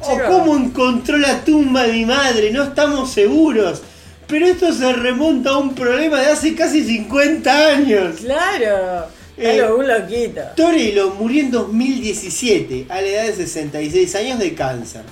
O 0.00 0.12
chico. 0.12 0.22
cómo 0.28 0.56
encontró 0.56 1.18
la 1.18 1.44
tumba 1.44 1.84
de 1.84 1.92
mi 1.92 2.06
madre, 2.06 2.50
no 2.50 2.62
estamos 2.64 3.12
seguros. 3.12 3.82
Pero 4.28 4.46
esto 4.46 4.72
se 4.72 4.92
remonta 4.92 5.50
a 5.50 5.58
un 5.58 5.74
problema 5.74 6.20
de 6.20 6.26
hace 6.26 6.54
casi 6.54 6.84
50 6.84 7.68
años. 7.68 8.16
Claro. 8.20 9.06
Eh, 9.36 9.54
Claro, 9.54 9.76
un 9.76 9.86
loquito. 9.86 10.40
Torello 10.56 11.10
murió 11.10 11.42
en 11.42 11.50
2017 11.50 12.86
a 12.88 13.00
la 13.02 13.06
edad 13.06 13.24
de 13.26 13.34
66 13.34 14.14
años 14.14 14.38
de 14.38 14.54
cáncer. 14.54 15.02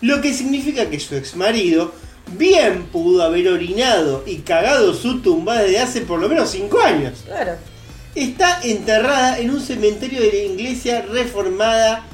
Lo 0.00 0.20
que 0.20 0.32
significa 0.32 0.88
que 0.88 1.00
su 1.00 1.16
exmarido 1.16 1.92
bien 2.38 2.84
pudo 2.84 3.22
haber 3.22 3.48
orinado 3.48 4.22
y 4.26 4.38
cagado 4.38 4.94
su 4.94 5.20
tumba 5.20 5.60
desde 5.60 5.80
hace 5.80 6.00
por 6.02 6.20
lo 6.20 6.28
menos 6.28 6.50
5 6.50 6.80
años. 6.80 7.24
Claro. 7.26 7.56
Está 8.14 8.60
enterrada 8.62 9.38
en 9.38 9.50
un 9.50 9.60
cementerio 9.60 10.20
de 10.20 10.28
la 10.28 10.38
iglesia 10.38 11.02
reformada 11.02 12.06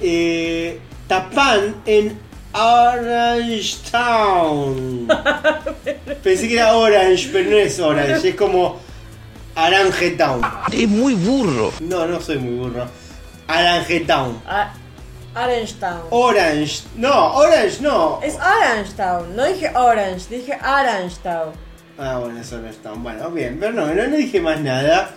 eh, 0.00 0.80
Tapán 1.06 1.76
en 1.86 2.18
Orange 2.54 3.76
Town. 3.90 5.08
Pensé 6.22 6.48
que 6.48 6.54
era 6.54 6.76
Orange, 6.76 7.28
pero 7.32 7.50
no 7.50 7.56
es 7.56 7.80
Orange, 7.80 8.28
es 8.28 8.34
como 8.36 8.78
Aranje 9.56 10.10
Town. 10.12 10.40
Es 10.72 10.88
muy 10.88 11.14
burro. 11.14 11.72
No, 11.80 12.06
no 12.06 12.20
soy 12.20 12.38
muy 12.38 12.54
burro. 12.54 12.86
Aranje 13.48 14.00
Town. 14.00 14.40
A- 14.46 14.72
Orange 15.34 15.74
Town. 15.80 16.00
Orange. 16.10 16.82
No, 16.96 17.34
Orange 17.34 17.78
no. 17.80 18.20
Es 18.22 18.36
Orange 18.36 18.92
Town. 18.96 19.34
No 19.34 19.44
dije 19.46 19.70
Orange, 19.76 20.26
dije 20.30 20.52
Orange 20.62 21.16
Town. 21.24 21.52
Ah, 21.98 22.18
bueno, 22.18 22.40
es 22.40 22.52
Orange 22.52 22.78
Town. 22.82 23.02
Bueno, 23.02 23.30
bien, 23.30 23.56
pero 23.58 23.72
no, 23.72 23.86
no, 23.92 24.06
no 24.06 24.16
dije 24.16 24.40
más 24.40 24.60
nada. 24.60 25.10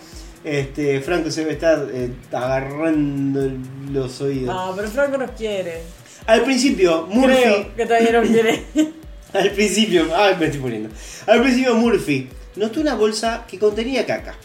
Este, 0.44 1.02
Franco 1.02 1.30
se 1.30 1.46
me 1.46 1.52
está 1.52 1.84
eh, 1.92 2.12
agarrando 2.32 3.48
los 3.92 4.22
oídos. 4.22 4.56
Ah, 4.58 4.72
pero 4.76 4.88
Franco 4.88 5.18
nos 5.20 5.32
quiere. 5.32 5.84
Al 6.28 6.44
principio, 6.44 7.08
Murphy. 7.08 7.36
Creo 7.36 7.76
que 7.76 7.86
todavía 7.86 8.12
nos 8.12 8.28
quiere. 8.28 8.64
Al 9.34 9.52
principio, 9.52 10.08
ay, 10.16 10.36
me 10.38 10.46
estoy 10.46 10.62
poniendo. 10.62 10.90
Al 11.26 11.42
principio 11.42 11.76
Murphy 11.76 12.30
notó 12.56 12.82
una 12.82 12.96
bolsa 12.96 13.46
que 13.48 13.58
contenía 13.58 14.06
caca. 14.06 14.36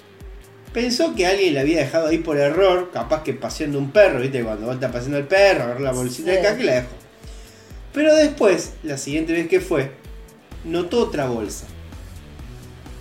Pensó 0.73 1.15
que 1.15 1.27
alguien 1.27 1.55
la 1.55 1.61
había 1.61 1.79
dejado 1.79 2.09
ahí 2.09 2.19
por 2.19 2.39
error, 2.39 2.91
capaz 2.93 3.23
que 3.23 3.35
paseando 3.35 3.79
un 3.79 3.91
perro, 3.91 4.21
¿viste? 4.21 4.43
Cuando 4.43 4.73
estás 4.73 4.93
paseando 4.93 5.19
el 5.19 5.27
perro, 5.27 5.65
agarró 5.65 5.81
la 5.81 5.93
bolsita 5.93 6.31
de 6.31 6.41
caca 6.41 6.61
y 6.61 6.65
la 6.65 6.75
dejó. 6.75 6.89
Pero 7.93 8.15
después, 8.15 8.73
la 8.83 8.97
siguiente 8.97 9.33
vez 9.33 9.49
que 9.49 9.61
fue, 9.61 9.91
notó 10.65 11.01
otra 11.01 11.27
bolsa. 11.27 11.67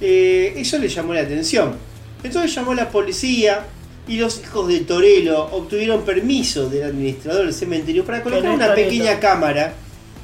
Eh, 0.02 0.54
eso 0.58 0.78
le 0.80 0.90
llamó 0.90 1.14
la 1.14 1.22
atención. 1.22 1.76
Entonces 2.24 2.54
llamó 2.54 2.72
a 2.72 2.76
la 2.76 2.90
policía 2.90 3.64
y 4.08 4.18
los 4.18 4.40
hijos 4.42 4.68
de 4.68 4.80
Torello 4.82 5.46
obtuvieron 5.52 6.04
permiso 6.04 6.70
del 6.70 6.84
administrador 6.84 7.46
del 7.46 7.54
cementerio 7.54 8.04
para 8.04 8.24
colocar 8.24 8.52
una 8.52 8.74
pequeña 8.74 9.20
cámara 9.20 9.74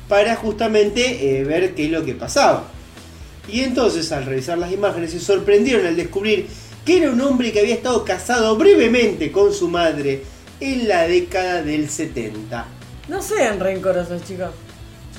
para 0.08 0.36
justamente 0.36 1.40
eh, 1.40 1.44
ver 1.44 1.76
qué 1.76 1.86
es 1.86 1.92
lo 1.92 2.04
que 2.04 2.14
pasaba. 2.14 2.70
Y 3.48 3.62
entonces 3.62 4.12
al 4.12 4.26
revisar 4.26 4.58
las 4.58 4.72
imágenes 4.72 5.12
se 5.12 5.20
sorprendieron 5.20 5.86
al 5.86 5.96
descubrir 5.96 6.48
que 6.86 6.98
era 6.98 7.12
un 7.12 7.22
hombre 7.22 7.52
que 7.52 7.60
había 7.60 7.76
estado 7.76 8.04
casado 8.04 8.56
brevemente 8.58 9.32
con 9.32 9.54
su 9.54 9.68
madre 9.68 10.24
en 10.60 10.88
la 10.88 11.08
década 11.08 11.62
del 11.62 11.90
70. 11.90 12.66
No 13.08 13.22
sean 13.22 13.60
rencorosos, 13.60 14.24
chicos. 14.26 14.50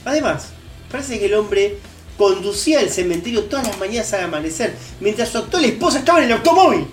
Además, 0.05 0.49
parece 0.91 1.19
que 1.19 1.27
el 1.27 1.35
hombre 1.35 1.79
conducía 2.17 2.81
al 2.81 2.91
cementerio 2.91 3.45
todas 3.45 3.67
las 3.67 3.79
mañanas 3.79 4.13
al 4.13 4.25
amanecer, 4.25 4.75
mientras 5.01 5.29
su 5.29 5.39
actual 5.39 5.65
esposa 5.65 6.01
estaba 6.01 6.19
en 6.19 6.27
el 6.27 6.33
automóvil. 6.33 6.87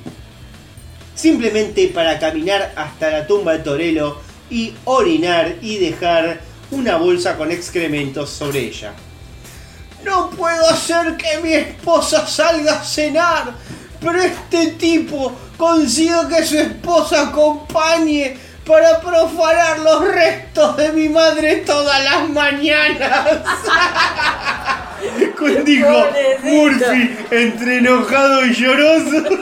Simplemente 1.15 1.87
para 1.87 2.19
caminar 2.19 2.73
hasta 2.75 3.09
la 3.09 3.25
tumba 3.25 3.53
de 3.53 3.59
Torello 3.59 4.21
y 4.49 4.73
orinar 4.85 5.55
y 5.61 5.77
dejar 5.77 6.39
una 6.71 6.97
bolsa 6.97 7.37
con 7.37 7.51
excrementos 7.51 8.29
sobre 8.29 8.59
ella. 8.59 8.93
No 10.03 10.29
puedo 10.29 10.69
hacer 10.69 11.17
que 11.17 11.39
mi 11.41 11.53
esposa 11.53 12.27
salga 12.27 12.79
a 12.79 12.83
cenar, 12.83 13.53
pero 13.99 14.21
este 14.21 14.67
tipo 14.73 15.33
consigue 15.57 16.27
que 16.29 16.45
su 16.45 16.57
esposa 16.59 17.29
acompañe 17.29 18.37
para 18.65 18.99
profanar 18.99 19.79
los 19.79 20.07
restos 20.07 20.77
de 20.77 20.91
mi 20.91 21.09
madre 21.09 21.57
todas 21.57 22.03
las 22.03 22.29
mañanas. 22.29 23.27
Dijo. 25.65 26.05
Murphy 26.43 27.15
entre 27.31 27.77
enojado 27.79 28.45
y 28.45 28.53
lloroso. 28.53 29.23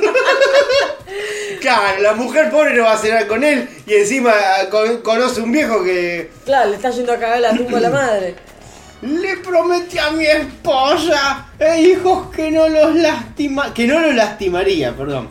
Claro, 1.62 2.02
la 2.02 2.14
mujer 2.14 2.50
pobre 2.50 2.74
no 2.74 2.84
va 2.84 2.94
a 2.94 2.98
cenar 2.98 3.26
con 3.26 3.42
él 3.42 3.70
y 3.86 3.94
encima 3.94 4.32
ah, 4.34 4.70
con- 4.70 4.98
conoce 4.98 5.40
un 5.40 5.52
viejo 5.52 5.82
que 5.82 6.30
Claro, 6.44 6.70
le 6.72 6.76
está 6.76 6.90
yendo 6.90 7.14
a 7.14 7.18
cagar 7.18 7.40
la 7.40 7.56
tumba 7.56 7.78
a 7.78 7.82
la 7.82 7.90
madre. 7.90 8.36
le 9.02 9.38
prometí 9.38 9.98
a 9.98 10.12
mi 10.12 10.26
esposa 10.26 11.48
e 11.58 11.82
hijos 11.84 12.28
que 12.36 12.52
no 12.52 12.68
los 12.68 12.96
lastima, 12.96 13.74
que 13.74 13.88
no 13.88 14.00
lo 14.02 14.12
lastimaría, 14.12 14.92
perdón. 14.94 15.30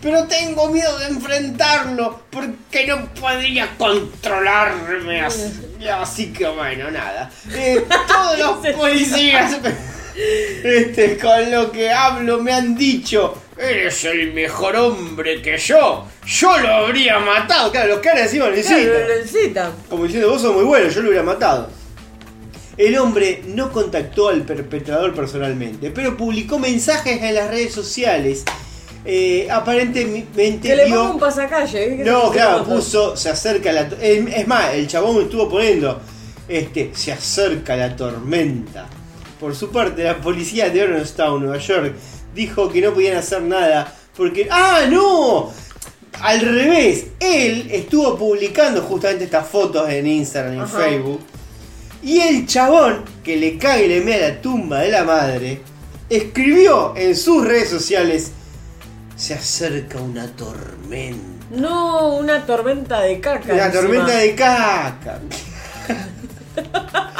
Pero 0.00 0.24
tengo 0.24 0.68
miedo 0.68 0.96
de 0.98 1.06
enfrentarlo 1.06 2.22
porque 2.30 2.86
no 2.86 3.12
podría 3.14 3.76
controlarme 3.76 5.22
así, 5.22 5.52
así 5.92 6.32
que 6.32 6.46
bueno, 6.46 6.90
nada. 6.90 7.30
Eh, 7.52 7.84
todos 8.08 8.38
los 8.38 8.74
policías 8.76 9.58
este, 10.64 11.18
con 11.18 11.50
lo 11.50 11.72
que 11.72 11.90
hablo 11.90 12.40
me 12.40 12.52
han 12.52 12.76
dicho, 12.76 13.42
eres 13.58 14.04
el 14.04 14.32
mejor 14.32 14.76
hombre 14.76 15.42
que 15.42 15.58
yo. 15.58 16.06
Yo 16.26 16.58
lo 16.58 16.68
habría 16.68 17.18
matado. 17.18 17.72
Claro, 17.72 17.88
los 17.88 17.98
caras 17.98 18.22
encima 18.22 18.48
lo 18.48 18.56
incitan. 18.56 18.82
Claro, 18.84 19.08
lo 19.08 19.20
incitan. 19.20 19.72
Como 19.88 20.04
diciendo, 20.04 20.30
vos 20.30 20.42
sos 20.42 20.54
muy 20.54 20.64
bueno, 20.64 20.88
yo 20.88 21.02
lo 21.02 21.08
hubiera 21.08 21.24
matado. 21.24 21.70
El 22.76 22.96
hombre 22.98 23.42
no 23.46 23.72
contactó 23.72 24.28
al 24.28 24.42
perpetrador 24.42 25.12
personalmente, 25.12 25.90
pero 25.90 26.16
publicó 26.16 26.60
mensajes 26.60 27.20
en 27.20 27.34
las 27.34 27.50
redes 27.50 27.72
sociales. 27.72 28.44
Eh, 29.10 29.48
aparentemente 29.50 30.68
Que 30.68 30.76
le 30.76 30.82
ponga 30.88 31.12
un 31.12 31.18
pasacalle. 31.18 31.94
¿eh? 31.94 32.04
No, 32.04 32.30
claro, 32.30 32.62
puso, 32.62 33.16
se 33.16 33.30
acerca 33.30 33.72
la... 33.72 33.88
Es 34.02 34.46
más, 34.46 34.74
el 34.74 34.86
chabón 34.86 35.22
estuvo 35.22 35.48
poniendo, 35.48 35.98
este, 36.46 36.90
se 36.94 37.12
acerca 37.12 37.74
la 37.74 37.96
tormenta. 37.96 38.86
Por 39.40 39.56
su 39.56 39.70
parte, 39.70 40.04
la 40.04 40.18
policía 40.18 40.68
de 40.68 40.82
Orangetown, 40.82 41.42
Nueva 41.42 41.56
York, 41.56 41.94
dijo 42.34 42.68
que 42.68 42.82
no 42.82 42.92
podían 42.92 43.16
hacer 43.16 43.40
nada 43.40 43.96
porque... 44.14 44.46
¡Ah, 44.50 44.82
no! 44.90 45.54
Al 46.20 46.40
revés, 46.42 47.06
él 47.18 47.66
estuvo 47.70 48.14
publicando 48.18 48.82
justamente 48.82 49.24
estas 49.24 49.48
fotos 49.48 49.88
en 49.88 50.06
Instagram 50.06 50.54
y 50.54 50.58
en. 50.58 50.68
Facebook. 50.68 51.20
Y 52.02 52.20
el 52.20 52.46
chabón, 52.46 53.04
que 53.24 53.38
le 53.38 53.56
cae 53.56 53.86
y 53.86 53.88
le 53.88 54.00
mea 54.02 54.18
la 54.28 54.42
tumba 54.42 54.80
de 54.80 54.90
la 54.90 55.04
madre, 55.04 55.62
escribió 56.10 56.94
en 56.94 57.16
sus 57.16 57.42
redes 57.46 57.70
sociales, 57.70 58.32
se 59.18 59.34
acerca 59.34 59.98
una 59.98 60.28
tormenta. 60.28 61.46
No, 61.50 62.14
una 62.14 62.46
tormenta 62.46 63.00
de 63.00 63.20
caca. 63.20 63.52
La 63.52 63.66
encima. 63.66 63.82
tormenta 63.82 64.16
de 64.16 64.34
caca. 64.34 65.18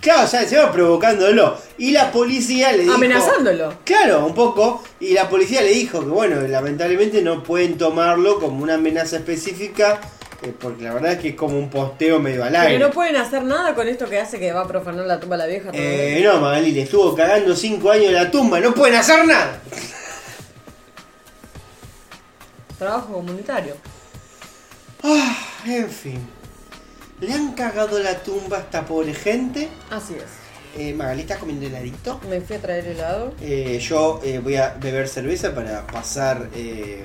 claro, 0.00 0.24
o 0.24 0.26
sea, 0.26 0.46
se 0.46 0.58
va 0.58 0.70
provocándolo. 0.70 1.56
Y 1.78 1.92
la 1.92 2.12
policía 2.12 2.72
le 2.72 2.82
dijo. 2.82 2.94
Amenazándolo. 2.94 3.78
Claro, 3.84 4.26
un 4.26 4.34
poco. 4.34 4.84
Y 5.00 5.14
la 5.14 5.30
policía 5.30 5.62
le 5.62 5.70
dijo 5.70 6.00
que, 6.00 6.06
bueno, 6.10 6.42
lamentablemente 6.42 7.22
no 7.22 7.42
pueden 7.42 7.78
tomarlo 7.78 8.38
como 8.38 8.62
una 8.62 8.74
amenaza 8.74 9.16
específica. 9.16 9.98
eh, 10.42 10.52
porque 10.60 10.84
la 10.84 10.92
verdad 10.92 11.12
es 11.12 11.18
que 11.20 11.28
es 11.30 11.34
como 11.36 11.58
un 11.58 11.70
posteo 11.70 12.18
medio 12.20 12.44
al 12.44 12.54
aire. 12.54 12.74
Pero 12.74 12.88
no 12.88 12.92
pueden 12.94 13.16
hacer 13.16 13.44
nada 13.44 13.74
con 13.74 13.88
esto 13.88 14.06
que 14.10 14.18
hace 14.18 14.38
que 14.38 14.52
va 14.52 14.62
a 14.62 14.68
profanar 14.68 15.06
la 15.06 15.18
tumba 15.18 15.36
a 15.36 15.38
la 15.38 15.46
vieja. 15.46 15.70
Eh, 15.72 16.20
no, 16.22 16.38
Magali, 16.38 16.72
le 16.72 16.82
estuvo 16.82 17.14
cagando 17.14 17.56
5 17.56 17.90
años 17.90 18.06
en 18.06 18.14
la 18.14 18.30
tumba. 18.30 18.60
No 18.60 18.74
pueden 18.74 18.96
hacer 18.96 19.24
nada. 19.26 19.58
Trabajo 22.80 23.12
comunitario. 23.12 23.74
Ah, 25.04 25.36
en 25.66 25.90
fin. 25.90 26.18
Le 27.20 27.30
han 27.34 27.52
cagado 27.52 27.98
la 27.98 28.22
tumba 28.22 28.56
a 28.56 28.60
esta 28.60 28.86
pobre 28.86 29.12
gente. 29.12 29.68
Así 29.90 30.14
es. 30.14 30.80
Eh, 30.80 30.94
Magali, 30.94 31.20
¿estás 31.20 31.36
comiendo 31.40 31.66
heladito? 31.66 32.18
Me 32.30 32.40
fui 32.40 32.56
a 32.56 32.60
traer 32.62 32.86
helado. 32.86 33.34
Eh, 33.42 33.78
yo 33.86 34.22
eh, 34.24 34.38
voy 34.38 34.56
a 34.56 34.70
beber 34.80 35.08
cerveza 35.08 35.54
para 35.54 35.86
pasar 35.86 36.48
eh, 36.54 37.04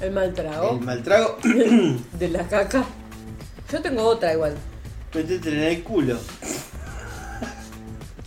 El 0.00 0.10
mal 0.10 0.34
trago. 0.34 0.72
el 0.72 0.80
mal 0.80 1.00
trago. 1.04 1.38
De 2.18 2.28
la 2.28 2.42
caca. 2.48 2.84
Yo 3.70 3.80
tengo 3.80 4.02
otra 4.02 4.32
igual. 4.32 4.56
Métetela 5.14 5.56
en 5.56 5.62
el 5.62 5.84
culo. 5.84 6.18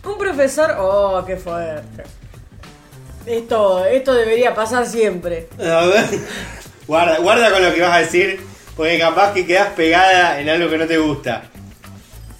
Un 0.02 0.16
profesor. 0.16 0.74
Oh, 0.78 1.22
qué 1.26 1.36
fuerte. 1.36 2.04
Esto, 3.26 3.84
esto 3.84 4.14
debería 4.14 4.54
pasar 4.54 4.86
siempre. 4.86 5.50
A 5.58 5.84
ver. 5.84 6.08
Guarda, 6.90 7.18
guarda 7.18 7.52
con 7.52 7.62
lo 7.62 7.72
que 7.72 7.82
vas 7.82 7.92
a 7.92 8.00
decir. 8.00 8.40
Porque 8.76 8.98
capaz 8.98 9.32
que 9.32 9.46
quedas 9.46 9.68
pegada 9.74 10.40
en 10.40 10.48
algo 10.48 10.68
que 10.68 10.76
no 10.76 10.88
te 10.88 10.98
gusta. 10.98 11.44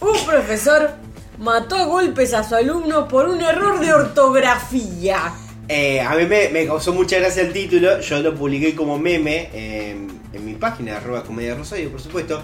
Un 0.01 0.27
profesor 0.27 0.91
mató 1.39 1.77
a 1.77 1.85
golpes 1.85 2.35
a 2.35 2.43
su 2.43 2.57
alumno 2.57 3.07
por 3.07 3.29
un 3.29 3.41
error 3.41 3.79
de 3.79 3.93
ortografía. 3.93 5.33
Eh, 5.69 6.01
a 6.01 6.17
mí 6.17 6.27
me, 6.27 6.49
me 6.49 6.67
causó 6.67 6.93
mucha 6.93 7.21
gracia 7.21 7.45
el 7.45 7.53
título. 7.53 8.01
Yo 8.01 8.19
lo 8.19 8.35
publiqué 8.35 8.75
como 8.75 8.99
meme 8.99 9.51
en, 9.53 10.21
en 10.33 10.45
mi 10.45 10.55
página, 10.55 10.97
arroba 10.97 11.23
comedia 11.23 11.55
rosario, 11.55 11.89
por 11.89 12.01
supuesto. 12.01 12.43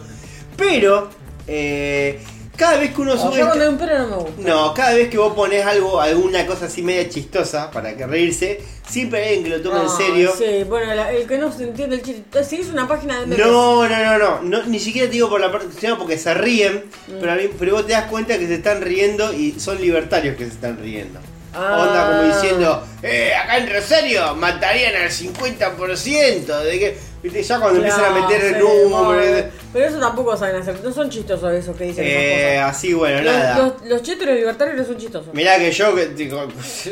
Pero, 0.56 1.08
eh, 1.48 2.20
cada 2.56 2.78
vez 2.78 2.94
que 2.94 3.00
uno 3.00 3.16
sube. 3.16 3.38
yo 3.38 3.46
cuando 3.46 3.70
un 3.70 3.78
pero 3.78 3.98
no 4.00 4.06
me 4.08 4.16
gusta. 4.16 4.42
No, 4.42 4.74
cada 4.74 4.94
vez 4.94 5.08
que 5.08 5.18
vos 5.18 5.34
pones 5.34 5.64
algo, 5.64 6.00
alguna 6.00 6.46
cosa 6.46 6.66
así 6.66 6.82
media 6.82 7.08
chistosa 7.08 7.70
para 7.70 7.96
que 7.96 8.06
reírse, 8.06 8.60
siempre 8.88 9.20
hay 9.20 9.26
alguien 9.36 9.44
que 9.44 9.50
lo 9.58 9.62
toma 9.62 9.80
en 9.82 9.86
Ah, 9.88 9.94
serio. 9.96 10.32
Sí, 10.36 10.64
bueno, 10.64 10.94
la- 10.94 11.12
el 11.12 11.26
que 11.26 11.38
no 11.38 11.52
se 11.52 11.64
entiende 11.64 11.96
el 11.96 12.02
chiste. 12.02 12.44
Si 12.44 12.56
es 12.56 12.68
una 12.68 12.88
página 12.88 13.20
de 13.20 13.26
memes. 13.26 13.46
No, 13.46 13.88
no, 13.88 13.96
no, 14.04 14.18
no, 14.18 14.40
no, 14.42 14.62
ni 14.64 14.78
siquiera 14.80 15.06
te 15.08 15.12
digo 15.14 15.28
por 15.28 15.40
la 15.40 15.52
parte 15.52 15.68
sino 15.78 15.98
porque 15.98 16.18
se 16.18 16.34
ríen, 16.34 16.84
Mm. 17.08 17.12
pero, 17.20 17.32
a 17.32 17.34
mí- 17.36 17.50
pero 17.58 17.74
vos 17.74 17.86
te 17.86 17.92
das 17.92 18.04
cuenta 18.06 18.38
que 18.38 18.46
se 18.46 18.54
están 18.54 18.80
riendo 18.82 19.32
y 19.32 19.58
son 19.60 19.80
libertarios 19.80 20.36
que 20.36 20.44
se 20.44 20.50
están 20.52 20.78
riendo. 20.80 21.20
Ah. 21.58 21.78
Onda 21.88 22.06
como 22.20 22.34
diciendo, 22.34 22.86
eh, 23.02 23.32
acá 23.34 23.56
en 23.56 23.72
Rosario 23.72 24.34
matarían 24.34 24.94
al 24.96 25.10
50% 25.10 26.60
de 26.60 26.78
que, 26.78 26.98
viste, 27.26 27.42
ya 27.42 27.60
cuando 27.60 27.78
empiezan 27.78 28.04
a 28.04 28.20
meter 28.20 28.40
sí, 28.40 28.46
el 28.46 28.58
número. 28.60 29.04
bueno. 29.04 29.48
Pero 29.72 29.86
eso 29.86 29.98
tampoco 30.00 30.36
saben 30.36 30.56
hacer. 30.56 30.80
No 30.82 30.92
son 30.92 31.10
chistosos 31.10 31.52
esos 31.52 31.76
que 31.76 31.84
dicen 31.84 32.04
Eh, 32.06 32.54
esas 32.56 32.70
así, 32.76 32.94
bueno, 32.94 33.18
cosas. 33.18 33.34
nada. 33.36 33.58
Los, 33.58 33.80
los, 33.80 33.88
los 33.88 34.02
chetos 34.02 34.26
libertarios 34.26 34.76
no 34.76 34.84
son 34.84 34.96
chistosos. 34.96 35.34
Mirá 35.34 35.58
que 35.58 35.70
yo, 35.70 35.94
que, 35.94 36.06
digo, 36.08 36.46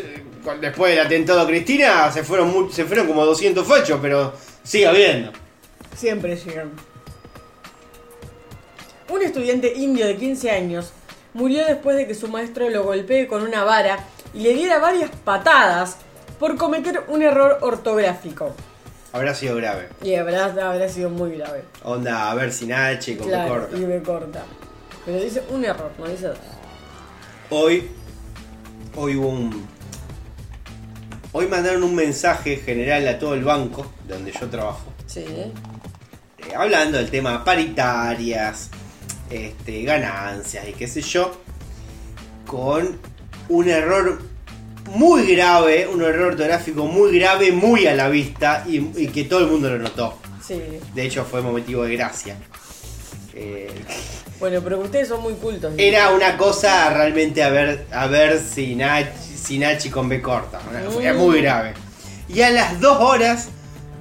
después 0.61 0.95
del 0.97 1.07
atentado 1.07 1.41
a 1.41 1.47
Cristina, 1.47 2.11
se 2.13 2.23
fueron, 2.23 2.71
se 2.73 2.85
fueron 2.85 3.07
como 3.07 3.25
200 3.25 3.67
fachos, 3.67 3.99
pero 4.03 4.33
sigue 4.63 4.87
habiendo. 4.87 5.33
Siempre 5.97 6.37
llegan. 6.37 6.71
Un 9.09 9.23
estudiante 9.23 9.73
indio 9.77 10.07
de 10.07 10.17
15 10.17 10.51
años 10.51 10.91
murió 11.35 11.65
después 11.67 11.97
de 11.97 12.07
que 12.07 12.15
su 12.15 12.29
maestro 12.29 12.69
lo 12.71 12.85
golpee 12.85 13.27
con 13.27 13.43
una 13.43 13.65
vara 13.65 13.99
y 14.33 14.41
le 14.41 14.55
diera 14.55 14.79
varias 14.79 15.11
patadas 15.25 15.97
por 16.41 16.57
cometer 16.57 17.03
un 17.09 17.23
error 17.23 17.59
ortográfico. 17.61 18.55
Habrá 19.15 19.33
sido 19.33 19.55
grave. 19.55 19.89
Y 20.03 20.17
habrá, 20.17 20.47
habrá 20.47 20.89
sido 20.89 21.09
muy 21.09 21.37
grave. 21.37 21.63
Onda, 21.85 22.33
a 22.33 22.35
ver 22.35 22.53
sin 22.53 22.73
H, 22.73 23.17
con 23.17 23.29
Claro, 23.29 23.49
corta. 23.61 23.77
y 23.77 23.81
me 23.87 24.03
corta. 24.03 24.43
Pero 25.07 25.21
dice 25.23 25.41
un 25.51 25.65
error, 25.65 25.93
no 25.97 26.09
dice 26.09 26.27
dos. 26.27 26.39
Hoy, 27.49 27.89
hoy 28.97 29.15
hubo 29.15 29.29
un. 29.29 29.67
Hoy 31.31 31.47
mandaron 31.47 31.85
un 31.85 31.95
mensaje 31.95 32.57
general 32.57 33.07
a 33.07 33.17
todo 33.17 33.35
el 33.35 33.45
banco 33.45 33.87
donde 34.09 34.33
yo 34.33 34.49
trabajo, 34.51 34.93
Sí. 35.07 35.21
eh, 35.29 35.53
hablando 36.57 36.99
del 36.99 37.09
tema 37.09 37.45
paritarias, 37.45 38.71
este, 39.31 39.85
ganancias 39.85 40.69
y 40.69 40.73
qué 40.73 40.89
sé 40.89 41.03
yo, 41.03 41.31
con 42.49 42.99
un 43.49 43.69
error 43.69 44.21
muy 44.91 45.35
grave, 45.35 45.87
un 45.87 46.03
error 46.03 46.33
ortográfico 46.33 46.85
muy 46.87 47.19
grave, 47.19 47.53
muy 47.53 47.87
a 47.87 47.95
la 47.95 48.09
vista 48.09 48.65
y, 48.67 48.77
y 49.03 49.09
que 49.09 49.25
todo 49.25 49.41
el 49.41 49.47
mundo 49.47 49.71
lo 49.71 49.79
notó. 49.79 50.19
Sí. 50.47 50.61
De 50.95 51.05
hecho, 51.07 51.25
fue 51.25 51.41
motivo 51.41 51.85
de 51.85 51.97
gracia. 51.97 52.37
Eh, 53.35 53.71
Bueno, 54.39 54.61
pero 54.63 54.79
ustedes 54.81 55.09
son 55.09 55.23
muy 55.23 55.35
cultos. 55.35 55.73
Era 55.79 56.11
una 56.11 56.37
cosa 56.37 56.91
realmente 56.91 57.43
a 57.43 57.49
ver, 57.51 57.87
a 57.93 58.07
ver 58.07 58.39
sin 58.41 58.83
H, 58.83 59.11
sin 59.37 59.65
H 59.65 59.89
y 59.89 59.91
con 59.91 60.09
B 60.09 60.21
corta. 60.21 60.61
Una- 60.69 61.03
Era 61.03 61.15
muy 61.15 61.41
grave. 61.41 61.73
Y 62.29 62.43
a 62.43 62.51
las 62.51 62.81
dos 62.81 62.99
horas 63.01 63.49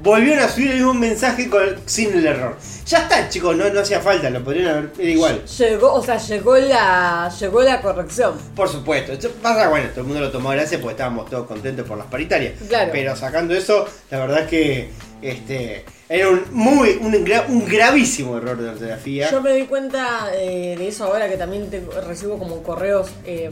volvieron 0.03 0.43
a 0.43 0.49
subir 0.49 0.71
el 0.71 0.75
mismo 0.77 0.93
mensaje 0.93 1.49
con, 1.49 1.61
sin 1.85 2.13
el 2.17 2.25
error. 2.27 2.57
Ya 2.85 2.99
está, 2.99 3.29
chicos, 3.29 3.55
no, 3.55 3.69
no 3.69 3.79
hacía 3.79 4.01
falta, 4.01 4.29
lo 4.29 4.43
podrían 4.43 4.67
haber. 4.67 4.91
Era 4.99 5.09
igual. 5.09 5.45
Llegó, 5.45 5.93
o 5.93 6.03
sea, 6.03 6.17
llegó 6.17 6.57
la, 6.57 7.31
llegó 7.39 7.61
la 7.61 7.81
corrección. 7.81 8.33
Por 8.55 8.67
supuesto. 8.67 9.13
Esto 9.13 9.31
pasa, 9.41 9.69
bueno, 9.69 9.87
todo 9.89 10.01
el 10.01 10.07
mundo 10.07 10.19
lo 10.21 10.31
tomó 10.31 10.49
gracias 10.49 10.81
porque 10.81 10.91
estábamos 10.93 11.29
todos 11.29 11.47
contentos 11.47 11.87
por 11.87 11.97
las 11.97 12.07
paritarias. 12.07 12.53
Claro. 12.67 12.91
Pero 12.91 13.15
sacando 13.15 13.53
eso, 13.55 13.87
la 14.11 14.19
verdad 14.19 14.39
es 14.41 14.47
que 14.47 14.89
este 15.21 15.85
era 16.09 16.27
un 16.29 16.43
muy 16.51 16.99
un, 17.01 17.13
gra- 17.25 17.45
un 17.47 17.65
gravísimo 17.65 18.37
error 18.37 18.57
de 18.61 18.69
ortografía. 18.69 19.31
Yo 19.31 19.41
me 19.41 19.51
doy 19.51 19.63
cuenta 19.67 20.27
eh, 20.35 20.75
de 20.77 20.87
eso 20.89 21.05
ahora 21.05 21.29
que 21.29 21.37
también 21.37 21.69
te- 21.69 21.79
recibo 22.05 22.37
como 22.37 22.61
correos 22.61 23.09
eh, 23.25 23.49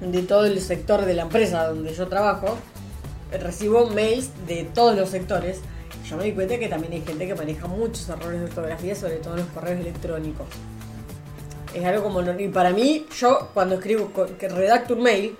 de 0.00 0.22
todo 0.22 0.46
el 0.46 0.60
sector 0.60 1.04
de 1.04 1.14
la 1.14 1.22
empresa 1.22 1.68
donde 1.68 1.94
yo 1.94 2.08
trabajo. 2.08 2.58
Recibo 3.40 3.86
mails 3.86 4.30
de 4.46 4.64
todos 4.64 4.96
los 4.96 5.10
sectores. 5.10 5.60
Yo 6.08 6.16
me 6.16 6.24
doy 6.24 6.32
cuenta 6.32 6.58
que 6.58 6.68
también 6.68 6.92
hay 6.92 7.02
gente 7.02 7.26
que 7.26 7.34
maneja 7.34 7.66
muchos 7.66 8.08
errores 8.08 8.40
de 8.40 8.46
ortografía, 8.46 8.94
sobre 8.94 9.16
todo 9.16 9.34
en 9.34 9.40
los 9.40 9.48
correos 9.48 9.80
electrónicos. 9.80 10.46
Es 11.74 11.84
algo 11.84 12.02
como... 12.02 12.20
Y 12.38 12.48
para 12.48 12.70
mí, 12.70 13.06
yo 13.18 13.48
cuando 13.54 13.76
escribo, 13.76 14.10
que 14.38 14.48
redacto 14.48 14.94
un 14.94 15.02
mail, 15.02 15.36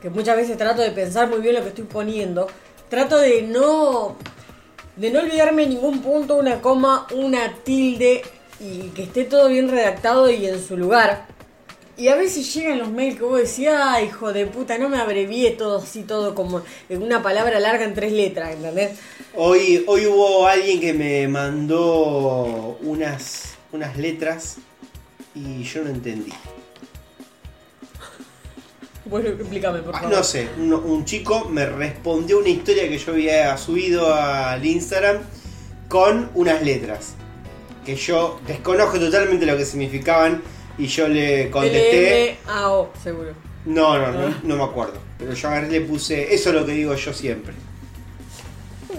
que 0.00 0.10
muchas 0.10 0.36
veces 0.36 0.56
trato 0.56 0.82
de 0.82 0.90
pensar 0.90 1.28
muy 1.28 1.40
bien 1.40 1.54
lo 1.54 1.62
que 1.62 1.68
estoy 1.68 1.84
poniendo, 1.84 2.48
trato 2.88 3.18
de 3.18 3.42
no 3.42 4.16
de 4.96 5.10
no 5.10 5.20
olvidarme 5.20 5.66
ningún 5.66 6.02
punto, 6.02 6.36
una 6.36 6.60
coma, 6.60 7.06
una 7.14 7.54
tilde 7.64 8.22
y 8.60 8.88
que 8.90 9.04
esté 9.04 9.24
todo 9.24 9.48
bien 9.48 9.68
redactado 9.68 10.30
y 10.30 10.46
en 10.46 10.62
su 10.62 10.76
lugar. 10.76 11.26
Y 12.02 12.08
a 12.08 12.16
veces 12.16 12.52
llegan 12.52 12.80
los 12.80 12.90
mails 12.90 13.16
que 13.16 13.22
vos 13.22 13.38
decís, 13.38 13.68
ay, 13.72 14.06
hijo 14.06 14.32
de 14.32 14.46
puta, 14.46 14.76
no 14.76 14.88
me 14.88 14.96
abrevié 14.96 15.52
todo 15.52 15.78
así, 15.78 16.02
todo 16.02 16.34
como 16.34 16.62
en 16.88 17.00
una 17.00 17.22
palabra 17.22 17.60
larga 17.60 17.84
en 17.84 17.94
tres 17.94 18.10
letras, 18.10 18.56
¿entendés? 18.56 18.98
Hoy, 19.36 19.84
hoy 19.86 20.06
hubo 20.06 20.44
alguien 20.48 20.80
que 20.80 20.92
me 20.94 21.28
mandó 21.28 22.76
unas, 22.82 23.54
unas 23.70 23.96
letras 23.96 24.56
y 25.36 25.62
yo 25.62 25.84
no 25.84 25.90
entendí. 25.90 26.32
Bueno, 29.04 29.28
explícame, 29.28 29.78
por 29.80 29.94
Ah, 29.94 30.00
favor. 30.00 30.16
No 30.16 30.24
sé, 30.24 30.48
un, 30.58 30.72
un 30.72 31.04
chico 31.04 31.44
me 31.50 31.66
respondió 31.66 32.38
una 32.40 32.48
historia 32.48 32.88
que 32.88 32.98
yo 32.98 33.12
había 33.12 33.56
subido 33.58 34.12
al 34.12 34.64
Instagram 34.66 35.18
con 35.88 36.30
unas 36.34 36.62
letras. 36.64 37.14
Que 37.86 37.94
yo 37.94 38.40
desconozco 38.46 38.98
totalmente 38.98 39.46
lo 39.46 39.56
que 39.56 39.64
significaban 39.66 40.42
y 40.78 40.86
yo 40.86 41.08
le 41.08 41.50
contesté. 41.50 42.30
L-M-A-O, 42.30 42.90
seguro. 43.02 43.32
No, 43.64 43.98
no, 43.98 44.10
no, 44.12 44.34
no 44.42 44.56
me 44.56 44.64
acuerdo. 44.64 44.94
Pero 45.18 45.32
yo 45.34 45.48
agarré 45.48 45.68
y 45.68 45.70
le 45.70 45.80
puse, 45.82 46.34
eso 46.34 46.48
es 46.50 46.54
lo 46.54 46.66
que 46.66 46.72
digo 46.72 46.94
yo 46.94 47.12
siempre. 47.12 47.54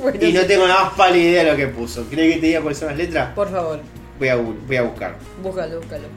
Bueno, 0.02 0.26
Y 0.26 0.32
no 0.34 0.42
tengo 0.46 0.66
la 0.68 0.76
más 0.86 0.94
pálida 0.94 1.24
idea 1.24 1.44
de 1.44 1.52
lo 1.52 1.58
que 1.58 1.68
puso. 1.68 2.06
¿Crees 2.10 2.36
que 2.36 2.42
te 2.42 2.48
diga 2.48 2.62
cuáles 2.62 2.80
son 2.80 2.88
las 2.90 2.98
letras? 2.98 3.34
Por 3.36 3.52
favor, 3.52 3.80
Voy 4.20 4.28
a, 4.30 4.36
voy 4.36 4.76
a 4.78 4.84
buscar. 4.84 5.16
búscalo, 5.42 5.80
búscalo. 5.80 6.08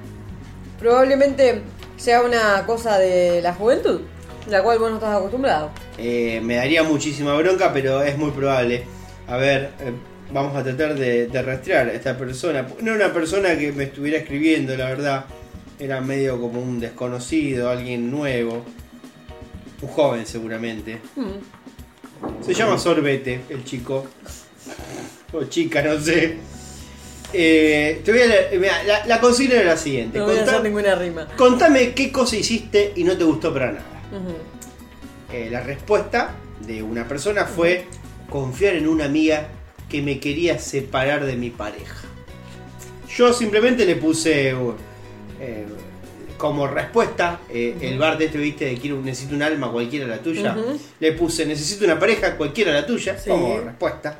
Probablemente 0.78 1.62
sea 1.96 2.22
una 2.22 2.64
cosa 2.66 2.98
de 2.98 3.40
la 3.42 3.54
juventud, 3.54 4.00
la 4.48 4.62
cual 4.62 4.78
vos 4.78 4.90
no 4.90 4.96
estás 4.96 5.16
acostumbrado. 5.16 5.70
Eh, 5.98 6.40
me 6.42 6.56
daría 6.56 6.82
muchísima 6.82 7.34
bronca, 7.36 7.72
pero 7.72 8.02
es 8.02 8.16
muy 8.18 8.30
probable. 8.30 8.84
A 9.28 9.36
ver, 9.36 9.70
eh, 9.80 9.92
vamos 10.32 10.54
a 10.54 10.62
tratar 10.62 10.94
de, 10.94 11.26
de 11.26 11.42
rastrear 11.42 11.88
a 11.88 11.92
esta 11.92 12.16
persona. 12.16 12.66
No 12.82 12.94
era 12.94 13.06
una 13.06 13.14
persona 13.14 13.56
que 13.56 13.72
me 13.72 13.84
estuviera 13.84 14.18
escribiendo, 14.18 14.76
la 14.76 14.86
verdad. 14.86 15.24
Era 15.78 16.00
medio 16.00 16.40
como 16.40 16.60
un 16.60 16.80
desconocido, 16.80 17.68
alguien 17.70 18.10
nuevo. 18.10 18.64
Un 19.82 19.88
joven 19.88 20.26
seguramente. 20.26 21.00
Mm. 21.16 22.42
Se 22.44 22.54
llama 22.54 22.78
Sorbete, 22.78 23.42
el 23.50 23.64
chico. 23.64 24.06
O 25.32 25.44
chica, 25.44 25.82
no 25.82 26.00
sé. 26.00 26.38
Eh, 27.32 28.00
te 28.04 28.12
voy 28.12 28.22
a 28.22 28.26
leer- 28.26 28.58
mira, 28.58 28.82
la, 28.84 29.04
la 29.06 29.20
consigna 29.20 29.56
era 29.56 29.64
la 29.72 29.76
siguiente. 29.76 30.18
No 30.18 30.24
voy 30.26 30.38
a 30.38 30.42
hacer 30.44 30.62
ninguna 30.62 30.94
rima. 30.94 31.26
contame 31.36 31.92
qué 31.92 32.10
cosa 32.10 32.36
hiciste 32.36 32.92
y 32.96 33.04
no 33.04 33.16
te 33.18 33.24
gustó 33.24 33.52
para 33.52 33.72
nada. 33.72 33.84
Eh, 35.32 35.48
la 35.50 35.60
respuesta 35.60 36.34
de 36.66 36.82
una 36.82 37.06
persona 37.06 37.44
fue 37.44 37.84
confiar 38.30 38.76
en 38.76 38.88
una 38.88 39.04
amiga 39.04 39.48
que 39.90 40.00
me 40.00 40.20
quería 40.20 40.58
separar 40.58 41.26
de 41.26 41.36
mi 41.36 41.50
pareja. 41.50 41.96
Yo 43.14 43.32
simplemente 43.32 43.84
le 43.84 43.96
puse 43.96 44.54
eh, 45.40 45.66
como 46.36 46.66
respuesta 46.66 47.40
eh, 47.48 47.76
el 47.80 47.98
bar 47.98 48.18
de 48.18 48.26
este, 48.26 48.38
viste, 48.38 48.64
de 48.66 48.76
quiero, 48.76 49.00
necesito 49.00 49.34
un 49.34 49.42
alma, 49.42 49.70
cualquiera 49.72 50.06
la 50.06 50.18
tuya. 50.18 50.56
Le 51.00 51.12
puse 51.12 51.46
necesito 51.46 51.84
una 51.84 51.98
pareja, 51.98 52.36
cualquiera 52.36 52.72
la 52.72 52.86
tuya, 52.86 53.18
Sí. 53.18 53.30
como 53.30 53.58
respuesta. 53.60 54.18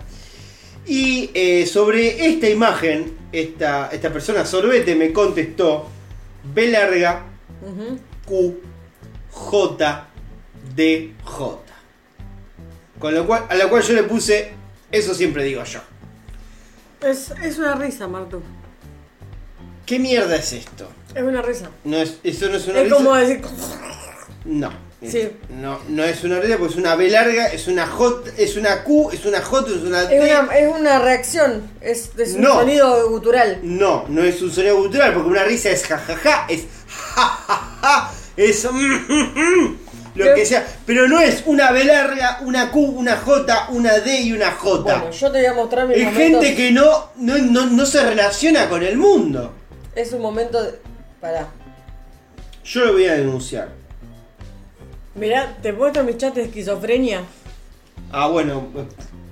Y 0.87 1.31
eh, 1.35 1.67
sobre 1.67 2.27
esta 2.29 2.49
imagen, 2.49 3.13
esta, 3.33 3.91
esta 3.93 4.13
persona 4.13 4.47
sorbete 4.47 4.95
me 4.95 5.13
contestó 5.13 5.89
B 6.55 6.69
larga 6.69 7.25
Ujú. 7.63 7.99
Q 8.25 8.61
J 9.31 10.07
D 10.75 11.13
J. 11.25 11.59
Con 12.99 13.15
lo 13.15 13.27
cual, 13.27 13.45
a 13.49 13.55
la 13.57 13.69
cual 13.69 13.83
yo 13.83 13.93
le 13.95 14.05
puse, 14.05 14.53
eso 14.91 15.15
siempre 15.15 15.45
digo 15.45 15.63
yo. 15.65 15.81
Es, 17.03 17.31
es 17.43 17.59
una 17.59 17.75
risa, 17.75 18.09
Martu. 18.09 18.41
¿Qué 19.85 19.99
mierda 19.99 20.37
es 20.37 20.53
esto? 20.53 20.89
Es 21.17 21.23
una 21.23 21.41
risa. 21.43 21.71
No 21.85 21.97
es, 21.97 22.19
eso 22.23 22.49
no 22.49 22.57
es 22.57 22.67
una 22.69 22.79
Es 22.81 22.85
risa. 22.85 22.97
como 22.97 23.15
decir. 23.17 23.41
No. 24.45 24.87
Sí. 25.07 25.29
No, 25.51 25.79
no 25.89 26.05
es 26.05 26.25
una 26.25 26.41
risa 26.41 26.57
porque 26.59 26.73
es 26.73 26.79
una 26.79 26.95
B 26.97 27.09
larga, 27.11 27.47
es 27.49 27.69
una 27.69 27.87
J, 27.87 28.31
es 28.39 28.57
una 28.57 28.83
Q, 28.83 29.11
es 29.13 29.25
una 29.27 29.41
J, 29.43 29.71
es 29.71 29.83
una 29.83 30.03
D. 30.05 30.17
Es 30.17 30.23
una, 30.41 30.57
es 30.57 30.69
una 30.75 30.99
reacción. 30.99 31.71
Es, 31.81 32.11
es 32.19 32.35
un 32.35 32.41
No. 32.43 32.55
sonido 32.55 33.09
gutural. 33.11 33.61
No, 33.63 34.05
no 34.09 34.23
es 34.25 34.41
un 34.43 34.51
sonido 34.53 34.77
cultural 34.77 35.13
porque 35.15 35.29
una 35.31 35.45
risa 35.45 35.71
es 35.71 35.85
jajaja, 35.87 36.47
es 36.49 36.65
jajaja, 36.89 38.11
es 38.37 38.65
mm, 38.71 38.77
mm, 38.77 39.33
mm, 39.35 39.79
lo 40.17 40.25
¿Qué? 40.25 40.35
que 40.35 40.47
sea. 40.47 40.67
Pero 40.87 41.07
no 41.09 41.21
es 41.21 41.43
una 41.47 41.73
B 41.73 41.85
larga, 41.85 42.39
una 42.43 42.71
Q, 42.71 42.81
una 42.81 43.17
J, 43.19 43.69
una 43.71 43.99
D 44.01 44.21
y 44.23 44.33
una 44.33 44.53
J. 44.53 44.83
Bueno, 44.83 45.11
yo 45.11 45.31
te 45.31 45.39
voy 45.39 45.47
a 45.47 45.53
mostrar 45.55 45.87
mis 45.89 45.99
Es 45.99 46.05
momentos. 46.05 46.43
gente 46.43 46.57
que 46.57 46.71
no, 46.73 47.11
no, 47.17 47.37
no, 47.39 47.67
no 47.67 47.87
se 47.87 48.03
relaciona 48.03 48.69
con 48.69 48.83
el 48.83 48.97
mundo. 48.97 49.53
Es 49.95 50.13
un 50.13 50.23
momento 50.23 50.63
de. 50.63 50.75
Pará. 51.27 51.49
Yo 52.65 52.85
lo 52.85 52.93
voy 52.93 53.07
a 53.07 53.15
denunciar. 53.15 53.71
Mirá, 55.17 55.57
te 55.61 55.73
muestro 55.73 56.05
mis 56.05 56.19
chats 56.19 56.37
de 56.37 56.45
esquizofrenia. 56.45 57.25
Ah, 58.13 58.29
bueno, 58.29 58.69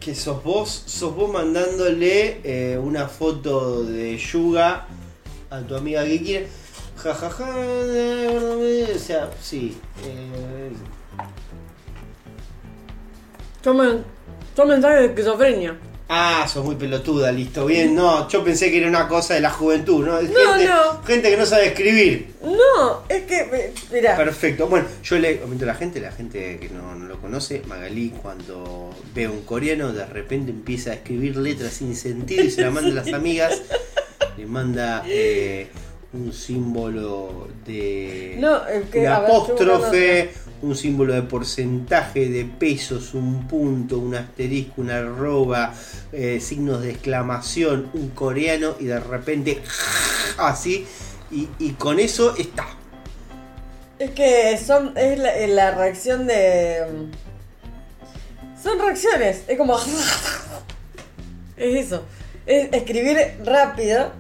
que 0.01 0.13
sos 0.17 0.43
vos, 0.43 0.83
sos 0.87 1.15
vos 1.15 1.31
mandándole 1.31 2.41
eh, 2.43 2.77
una 2.79 3.07
foto 3.07 3.85
de 3.85 4.19
Yuga 4.19 4.89
a 5.51 5.61
tu 5.61 5.77
amiga 5.77 6.05
que 6.05 6.21
quiere. 6.21 6.49
Ja, 6.97 7.15
ja, 7.15 7.31
ja, 7.31 7.45
o 7.45 8.99
sea, 8.99 9.31
sí. 9.41 9.79
eh, 10.05 10.73
son 13.63 14.67
mensajes 14.67 14.99
de 14.99 15.07
esquizofrenia. 15.07 15.79
Ah, 16.09 16.47
sos 16.53 16.63
muy 16.65 16.75
pelotuda, 16.77 17.33
listo, 17.33 17.65
bien. 17.65 17.95
No, 17.95 18.29
yo 18.29 18.45
pensé 18.45 18.71
que 18.71 18.77
era 18.79 18.89
una 18.89 19.09
cosa 19.09 19.35
de 19.35 19.41
la 19.41 19.51
juventud, 19.51 20.05
¿no? 20.05 20.19
Es 20.19 20.29
No, 20.31 20.53
gente, 20.53 20.67
no. 20.69 21.03
gente 21.03 21.31
que 21.31 21.37
no 21.39 21.47
sabe 21.47 21.69
escribir. 21.69 22.35
No, 22.43 23.03
es 23.09 23.23
que. 23.23 23.73
Mirá. 23.91 24.15
Perfecto. 24.15 24.67
Bueno, 24.69 24.87
yo 25.03 25.19
le 25.19 25.41
comento 25.41 25.65
a 25.65 25.69
la 25.69 25.75
gente, 25.75 26.01
la 26.01 26.13
gente 26.13 26.59
que 26.61 26.69
no, 26.69 26.95
no 26.95 27.07
lo 27.07 27.19
conoce, 27.23 27.63
Magalí 27.67 28.11
cuando 28.21 28.91
ve 29.15 29.25
a 29.25 29.31
un 29.31 29.43
coreano 29.45 29.93
de 29.95 30.05
repente 30.05 30.51
empieza 30.51 30.91
a 30.91 30.95
escribir 30.95 31.37
letras 31.39 31.73
sin 31.73 31.97
sentido 31.97 32.45
y 32.45 32.51
se 32.51 32.61
la 32.61 32.71
manda 32.71 32.91
a 32.91 33.05
las 33.05 33.13
amigas. 33.15 33.63
Le 34.37 34.45
manda 34.47 35.05
eh, 35.07 35.69
un 36.15 36.33
símbolo 36.33 37.49
de 37.67 38.37
No, 38.39 38.67
el 38.67 38.85
que- 38.85 38.99
un 38.99 39.05
ver, 39.05 39.13
apóstrofe, 39.13 40.31
un 40.63 40.77
símbolo 40.77 41.13
de 41.13 41.23
porcentaje 41.23 42.29
de 42.29 42.45
pesos, 42.45 43.15
un 43.15 43.47
punto, 43.49 43.99
un 43.99 44.15
asterisco, 44.15 44.81
una 44.81 44.99
arroba, 44.99 45.75
eh, 46.13 46.39
signos 46.41 46.83
de 46.83 46.91
exclamación, 46.93 47.91
un 47.95 48.11
coreano 48.11 48.77
y 48.81 48.85
de 48.85 49.01
repente 49.01 49.61
así 50.39 50.87
y, 51.31 51.49
y 51.59 51.71
con 51.73 51.99
eso 51.99 52.35
está. 52.37 52.67
Es 53.99 54.11
que 54.11 54.59
son. 54.59 54.93
Es 54.97 55.19
la, 55.19 55.37
eh, 55.39 55.47
la 55.49 55.71
reacción 55.73 56.27
de. 56.27 56.83
Son 58.63 58.79
reacciones. 58.79 59.43
Es 59.49 59.57
como. 59.59 59.77
Es 61.57 61.87
eso. 61.87 62.03
Es 62.47 62.69
escribir 62.73 63.17
rápido. 63.45 64.11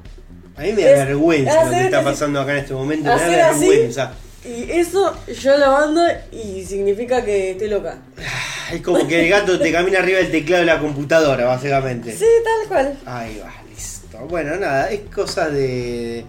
A 0.56 0.62
mí 0.62 0.72
me 0.72 0.82
da 0.82 0.90
Es 0.90 1.06
vergüenza 1.06 1.64
lo 1.64 1.70
que 1.70 1.85
está 1.85 2.05
pasando 2.05 2.40
acá 2.40 2.52
en 2.52 2.59
este 2.59 2.74
momento, 2.74 3.05
me 3.05 3.36
da 3.36 3.52
vergüenza. 3.52 4.12
Y 4.44 4.70
eso 4.70 5.16
yo 5.40 5.56
lo 5.56 5.72
mando 5.72 6.02
y 6.31 6.64
significa 6.64 7.24
que 7.24 7.52
estoy 7.52 7.68
loca. 7.68 7.98
Es 8.70 8.82
como 8.82 9.06
que 9.09 9.24
el 9.24 9.31
gato 9.31 9.59
te 9.59 9.72
camina 9.72 10.01
arriba 10.01 10.18
del 10.18 10.31
teclado 10.31 10.60
de 10.60 10.66
la 10.66 10.81
computadora, 10.81 11.47
básicamente. 11.47 12.12
Sí, 12.12 12.26
tal 12.44 12.68
cual. 12.68 12.98
Ahí 13.06 13.40
va, 13.43 13.52
listo. 13.70 14.18
Bueno, 14.28 14.56
nada, 14.56 14.90
es 14.90 15.01
cosa 15.14 15.48
de, 15.48 16.24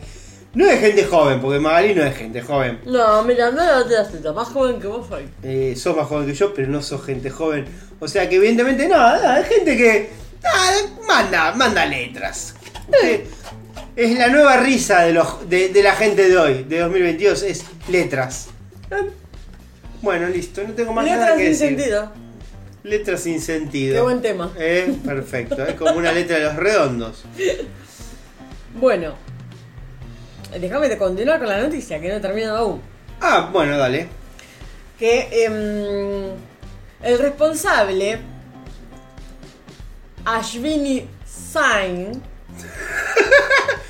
No 0.53 0.65
es 0.65 0.80
gente 0.80 1.03
joven, 1.03 1.41
porque 1.41 1.60
Magali 1.60 1.93
no 1.93 2.03
es 2.03 2.15
gente 2.15 2.41
joven. 2.41 2.80
No, 2.85 3.22
mira, 3.23 3.52
no 3.52 3.57
la 3.57 3.80
otra 3.80 4.06
cita, 4.06 4.31
más 4.31 4.47
joven 4.47 4.80
que 4.80 4.88
vos 4.88 5.07
soy. 5.10 5.27
Eh, 5.43 5.76
sos 5.76 5.97
más 5.97 6.07
joven 6.07 6.26
que 6.26 6.34
yo, 6.34 6.53
pero 6.53 6.69
no 6.69 6.81
sos 6.81 7.03
gente 7.03 7.30
joven. 7.30 7.65
O 7.99 8.07
sea 8.07 8.30
que 8.30 8.38
evidentemente 8.38 8.88
no, 8.88 9.22
no, 9.22 9.38
es 9.38 9.47
gente 9.47 9.76
que 9.76 10.10
ah, 10.45 10.72
manda, 11.06 11.52
manda 11.53 11.85
letras. 11.85 12.56
Eh, 13.03 13.27
es 13.95 14.17
la 14.17 14.27
nueva 14.27 14.57
risa 14.57 15.01
de, 15.03 15.13
los, 15.13 15.49
de, 15.49 15.69
de 15.69 15.84
la 15.84 15.93
gente 15.95 16.27
de 16.30 16.38
hoy, 16.38 16.63
de 16.63 16.80
2022, 16.80 17.43
es 17.43 17.65
letras. 17.89 18.47
Eh, 18.91 19.09
Bueno, 20.01 20.27
listo, 20.27 20.61
no 20.63 20.73
tengo 20.73 20.93
más 20.93 21.05
nada 21.05 21.35
Letras 21.35 21.38
que 21.38 21.43
sin 21.43 21.51
decir. 21.53 21.77
sentido. 21.77 22.11
Letras 22.84 23.22
sin 23.22 23.41
sentido. 23.41 23.95
Qué 23.95 24.01
buen 24.01 24.22
tema. 24.22 24.53
Eh, 24.57 24.95
perfecto, 25.03 25.65
es 25.65 25.73
como 25.76 25.93
una 25.93 26.11
letra 26.11 26.38
de 26.38 26.43
los 26.43 26.55
redondos. 26.55 27.23
Bueno, 28.80 29.15
déjame 30.59 30.89
de 30.89 30.97
continuar 30.97 31.39
con 31.39 31.47
la 31.47 31.61
noticia, 31.61 31.99
que 31.99 32.09
no 32.09 32.15
he 32.15 32.19
terminado 32.19 32.57
aún. 32.57 32.81
Ah, 33.22 33.49
bueno, 33.51 33.77
dale. 33.77 34.07
Que 34.99 35.45
em, 35.45 36.35
el 37.01 37.19
responsable, 37.19 38.19
Ashvini 40.26 41.07
Sain, 41.26 42.11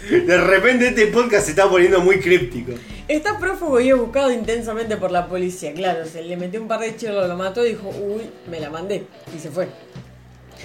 De 0.09 0.37
repente 0.37 0.87
este 0.89 1.07
podcast 1.07 1.45
se 1.45 1.51
está 1.51 1.69
poniendo 1.69 1.99
muy 2.01 2.19
críptico. 2.19 2.73
está 3.07 3.37
prófugo 3.39 3.79
y 3.79 3.89
es 3.89 3.97
buscado 3.97 4.31
intensamente 4.31 4.97
por 4.97 5.11
la 5.11 5.27
policía. 5.27 5.73
Claro, 5.73 6.05
se 6.05 6.21
le 6.21 6.37
metió 6.37 6.61
un 6.61 6.67
par 6.67 6.79
de 6.79 6.95
chirlos, 6.95 7.27
lo 7.27 7.35
mató 7.35 7.65
y 7.65 7.69
dijo, 7.69 7.89
uy, 7.89 8.23
me 8.49 8.59
la 8.59 8.69
mandé. 8.69 9.05
Y 9.35 9.39
se 9.39 9.49
fue. 9.49 9.67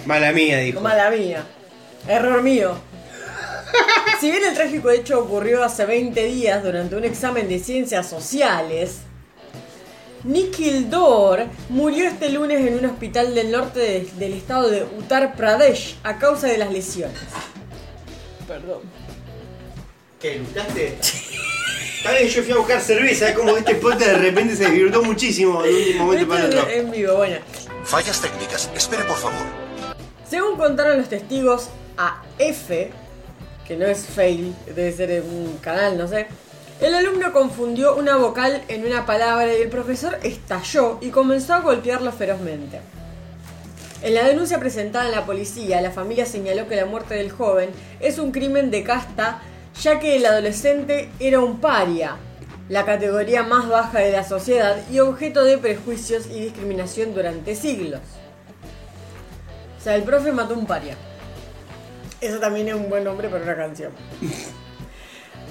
Mala 0.05 0.31
mía, 0.31 0.57
dijo. 0.59 0.79
Mala 0.81 1.09
mía. 1.11 1.43
Error 2.07 2.41
mío. 2.41 2.73
Si 4.19 4.29
bien 4.29 4.43
el 4.47 4.53
trágico 4.53 4.91
hecho 4.91 5.19
ocurrió 5.19 5.63
hace 5.63 5.83
20 5.85 6.23
días 6.25 6.61
durante 6.63 6.95
un 6.95 7.03
examen 7.05 7.49
de 7.49 7.57
ciencias 7.57 8.07
sociales, 8.07 8.97
Nikhil 10.23 10.91
Dor 10.91 11.45
murió 11.69 12.05
este 12.07 12.29
lunes 12.29 12.59
en 12.67 12.75
un 12.77 12.85
hospital 12.85 13.33
del 13.33 13.49
norte 13.49 13.79
de- 13.79 14.07
del 14.19 14.33
estado 14.33 14.69
de 14.69 14.83
Uttar 14.83 15.35
Pradesh 15.35 15.97
a 16.03 16.19
causa 16.19 16.45
de 16.45 16.59
las 16.59 16.71
lesiones. 16.71 17.17
Perdón. 18.47 18.81
¿Qué, 20.21 20.37
luchaste? 20.37 20.97
Está 21.97 22.11
bien, 22.11 22.27
yo 22.27 22.43
fui 22.43 22.51
a 22.51 22.57
buscar 22.57 22.79
cerveza, 22.79 23.29
es 23.29 23.35
como 23.35 23.57
este 23.57 23.73
podcast 23.73 24.11
de 24.11 24.17
repente 24.19 24.55
se 24.55 24.69
disfrutó 24.69 25.01
muchísimo 25.01 25.63
de 25.63 25.93
un 25.93 25.97
momento 25.97 26.27
para 26.27 26.45
otro. 26.45 26.69
en 26.69 26.91
vivo, 26.91 27.15
bueno. 27.15 27.37
Fallas 27.83 28.21
técnicas. 28.21 28.69
Espere, 28.75 29.03
por 29.05 29.17
favor. 29.17 29.39
Según 30.29 30.57
contaron 30.57 30.99
los 30.99 31.09
testigos 31.09 31.69
a 31.97 32.21
F, 32.37 32.91
que 33.67 33.75
no 33.75 33.87
es 33.87 34.05
fail, 34.05 34.53
debe 34.67 34.91
ser 34.91 35.23
un 35.23 35.57
canal, 35.57 35.97
no 35.97 36.07
sé, 36.07 36.27
el 36.81 36.93
alumno 36.93 37.33
confundió 37.33 37.95
una 37.95 38.15
vocal 38.17 38.61
en 38.67 38.85
una 38.85 39.07
palabra 39.07 39.51
y 39.51 39.61
el 39.61 39.69
profesor 39.69 40.19
estalló 40.21 40.99
y 41.01 41.09
comenzó 41.09 41.55
a 41.55 41.61
golpearlo 41.61 42.11
ferozmente. 42.11 42.79
En 44.03 44.13
la 44.13 44.27
denuncia 44.27 44.59
presentada 44.59 45.05
en 45.05 45.11
la 45.11 45.25
policía, 45.25 45.81
la 45.81 45.91
familia 45.91 46.27
señaló 46.27 46.67
que 46.67 46.75
la 46.75 46.85
muerte 46.85 47.15
del 47.15 47.31
joven 47.31 47.69
es 47.99 48.19
un 48.19 48.31
crimen 48.31 48.71
de 48.71 48.83
casta, 48.83 49.41
ya 49.79 49.99
que 49.99 50.15
el 50.15 50.25
adolescente 50.25 51.09
era 51.19 51.39
un 51.39 51.59
paria, 51.59 52.17
la 52.69 52.85
categoría 52.85 53.43
más 53.43 53.67
baja 53.67 53.99
de 53.99 54.11
la 54.11 54.23
sociedad 54.23 54.77
y 54.89 54.99
objeto 54.99 55.43
de 55.43 55.57
prejuicios 55.57 56.27
y 56.27 56.39
discriminación 56.39 57.13
durante 57.13 57.55
siglos. 57.55 58.01
O 59.79 59.83
sea, 59.83 59.95
el 59.95 60.03
profe 60.03 60.31
mató 60.31 60.53
un 60.53 60.65
paria. 60.65 60.95
Eso 62.21 62.39
también 62.39 62.67
es 62.67 62.75
un 62.75 62.89
buen 62.89 63.03
nombre 63.03 63.29
para 63.29 63.43
una 63.43 63.55
canción. 63.55 63.91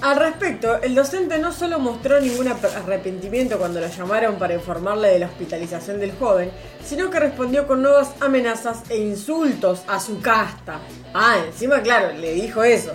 Al 0.01 0.15
respecto, 0.15 0.81
el 0.81 0.95
docente 0.95 1.37
no 1.37 1.51
solo 1.51 1.77
mostró 1.77 2.19
ningún 2.19 2.47
arrepentimiento 2.47 3.59
cuando 3.59 3.79
lo 3.79 3.87
llamaron 3.87 4.39
para 4.39 4.55
informarle 4.55 5.09
de 5.09 5.19
la 5.19 5.27
hospitalización 5.27 5.99
del 5.99 6.13
joven, 6.13 6.49
sino 6.83 7.11
que 7.11 7.19
respondió 7.19 7.67
con 7.67 7.83
nuevas 7.83 8.13
amenazas 8.19 8.81
e 8.89 8.97
insultos 8.97 9.83
a 9.87 9.99
su 9.99 10.19
casta. 10.19 10.79
Ah, 11.13 11.37
encima, 11.45 11.83
claro, 11.83 12.13
le 12.13 12.33
dijo 12.33 12.63
eso. 12.63 12.93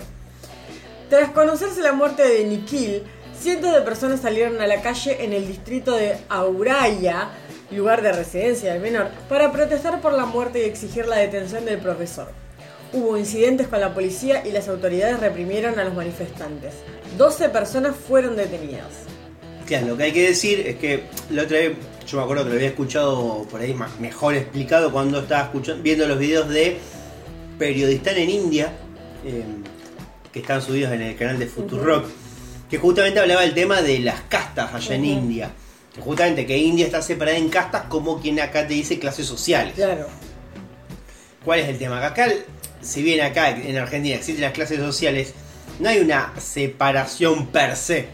Tras 1.09 1.31
conocerse 1.31 1.81
la 1.81 1.93
muerte 1.93 2.27
de 2.27 2.43
Nikhil, 2.43 3.03
cientos 3.39 3.73
de 3.73 3.79
personas 3.81 4.19
salieron 4.19 4.59
a 4.59 4.67
la 4.67 4.81
calle 4.81 5.23
en 5.23 5.31
el 5.31 5.47
distrito 5.47 5.95
de 5.95 6.17
Auraya, 6.27 7.29
lugar 7.71 8.01
de 8.01 8.11
residencia 8.11 8.73
del 8.73 8.81
menor, 8.81 9.07
para 9.29 9.53
protestar 9.53 10.01
por 10.01 10.11
la 10.11 10.25
muerte 10.25 10.59
y 10.59 10.63
exigir 10.63 11.07
la 11.07 11.15
detención 11.15 11.63
del 11.63 11.79
profesor. 11.79 12.27
Hubo 12.91 13.17
incidentes 13.17 13.67
con 13.67 13.79
la 13.79 13.93
policía 13.93 14.45
y 14.45 14.51
las 14.51 14.67
autoridades 14.67 15.19
reprimieron 15.21 15.79
a 15.79 15.85
los 15.85 15.93
manifestantes. 15.93 16.73
12 17.17 17.49
personas 17.49 17.95
fueron 17.95 18.35
detenidas. 18.35 18.91
Claro, 19.65 19.87
lo 19.87 19.97
que 19.97 20.03
hay 20.03 20.11
que 20.11 20.27
decir 20.27 20.67
es 20.67 20.75
que 20.75 21.03
la 21.29 21.43
otra 21.43 21.57
vez, 21.57 21.77
yo 22.05 22.17
me 22.17 22.23
acuerdo 22.23 22.43
que 22.43 22.49
lo 22.49 22.55
había 22.55 22.69
escuchado 22.69 23.45
por 23.49 23.61
ahí 23.61 23.73
más, 23.73 23.97
mejor 24.01 24.35
explicado 24.35 24.91
cuando 24.91 25.19
estaba 25.19 25.43
escuchando, 25.43 25.83
viendo 25.83 26.05
los 26.05 26.19
videos 26.19 26.49
de 26.49 26.79
Periodistán 27.57 28.17
en 28.17 28.29
India, 28.29 28.73
eh, 29.25 29.43
que 30.37 30.41
están 30.41 30.61
subidos 30.61 30.91
en 30.93 31.01
el 31.01 31.15
canal 31.15 31.39
de 31.39 31.47
Futurock, 31.47 32.05
que 32.69 32.77
justamente 32.77 33.19
hablaba 33.19 33.41
del 33.41 33.53
tema 33.53 33.81
de 33.81 33.99
las 33.99 34.21
castas 34.21 34.73
allá 34.73 34.95
en. 34.95 35.05
India. 35.05 35.51
Que 35.93 36.01
justamente 36.01 36.45
que 36.45 36.57
India 36.57 36.85
está 36.85 37.01
separada 37.01 37.37
en 37.37 37.49
castas 37.49 37.83
como 37.89 38.21
quien 38.21 38.39
acá 38.39 38.67
te 38.67 38.73
dice 38.75 38.99
clases 38.99 39.25
sociales. 39.25 39.73
Claro. 39.75 40.07
¿Cuál 41.43 41.59
es 41.61 41.69
el 41.69 41.77
tema? 41.77 42.05
Acá, 42.05 42.27
si 42.81 43.01
bien 43.01 43.21
acá 43.21 43.49
en 43.51 43.77
Argentina 43.77 44.15
existen 44.15 44.41
las 44.41 44.51
clases 44.53 44.79
sociales, 44.79 45.33
no 45.79 45.89
hay 45.89 45.99
una 45.99 46.33
separación 46.39 47.47
per 47.47 47.75
se. 47.75 48.07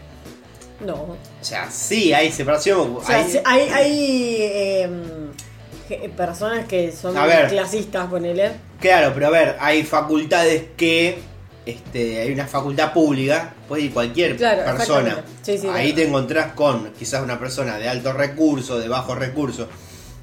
No. 0.84 0.94
O 0.94 1.16
sea, 1.40 1.70
sí 1.70 2.12
hay 2.14 2.30
separación. 2.32 2.96
O 2.96 3.04
sea, 3.04 3.16
hay- 3.16 3.40
hay, 3.44 3.68
hay 3.70 4.82
em, 4.82 6.10
personas 6.16 6.66
que 6.66 6.92
son 6.92 7.14
ver. 7.14 7.48
clasistas, 7.48 8.06
ponele. 8.08 8.52
Claro, 8.80 9.12
pero 9.14 9.26
a 9.26 9.30
ver, 9.30 9.56
hay 9.60 9.82
facultades 9.82 10.64
que. 10.76 11.18
Este, 11.66 12.20
hay 12.20 12.30
una 12.32 12.46
facultad 12.46 12.92
pública, 12.92 13.54
puede 13.66 13.84
ir 13.84 13.92
cualquier 13.92 14.36
Claro, 14.36 14.64
persona. 14.76 15.08
exactamente. 15.10 15.30
Sí, 15.42 15.58
sí, 15.58 15.66
Ahí 15.68 15.92
claro. 15.92 15.94
te 15.96 16.08
encontrás 16.08 16.52
con 16.52 16.92
quizás 16.98 17.22
una 17.22 17.38
persona 17.38 17.78
de 17.78 17.88
alto 17.88 18.12
recurso, 18.12 18.78
de 18.78 18.86
bajo 18.88 19.14
recurso. 19.14 19.68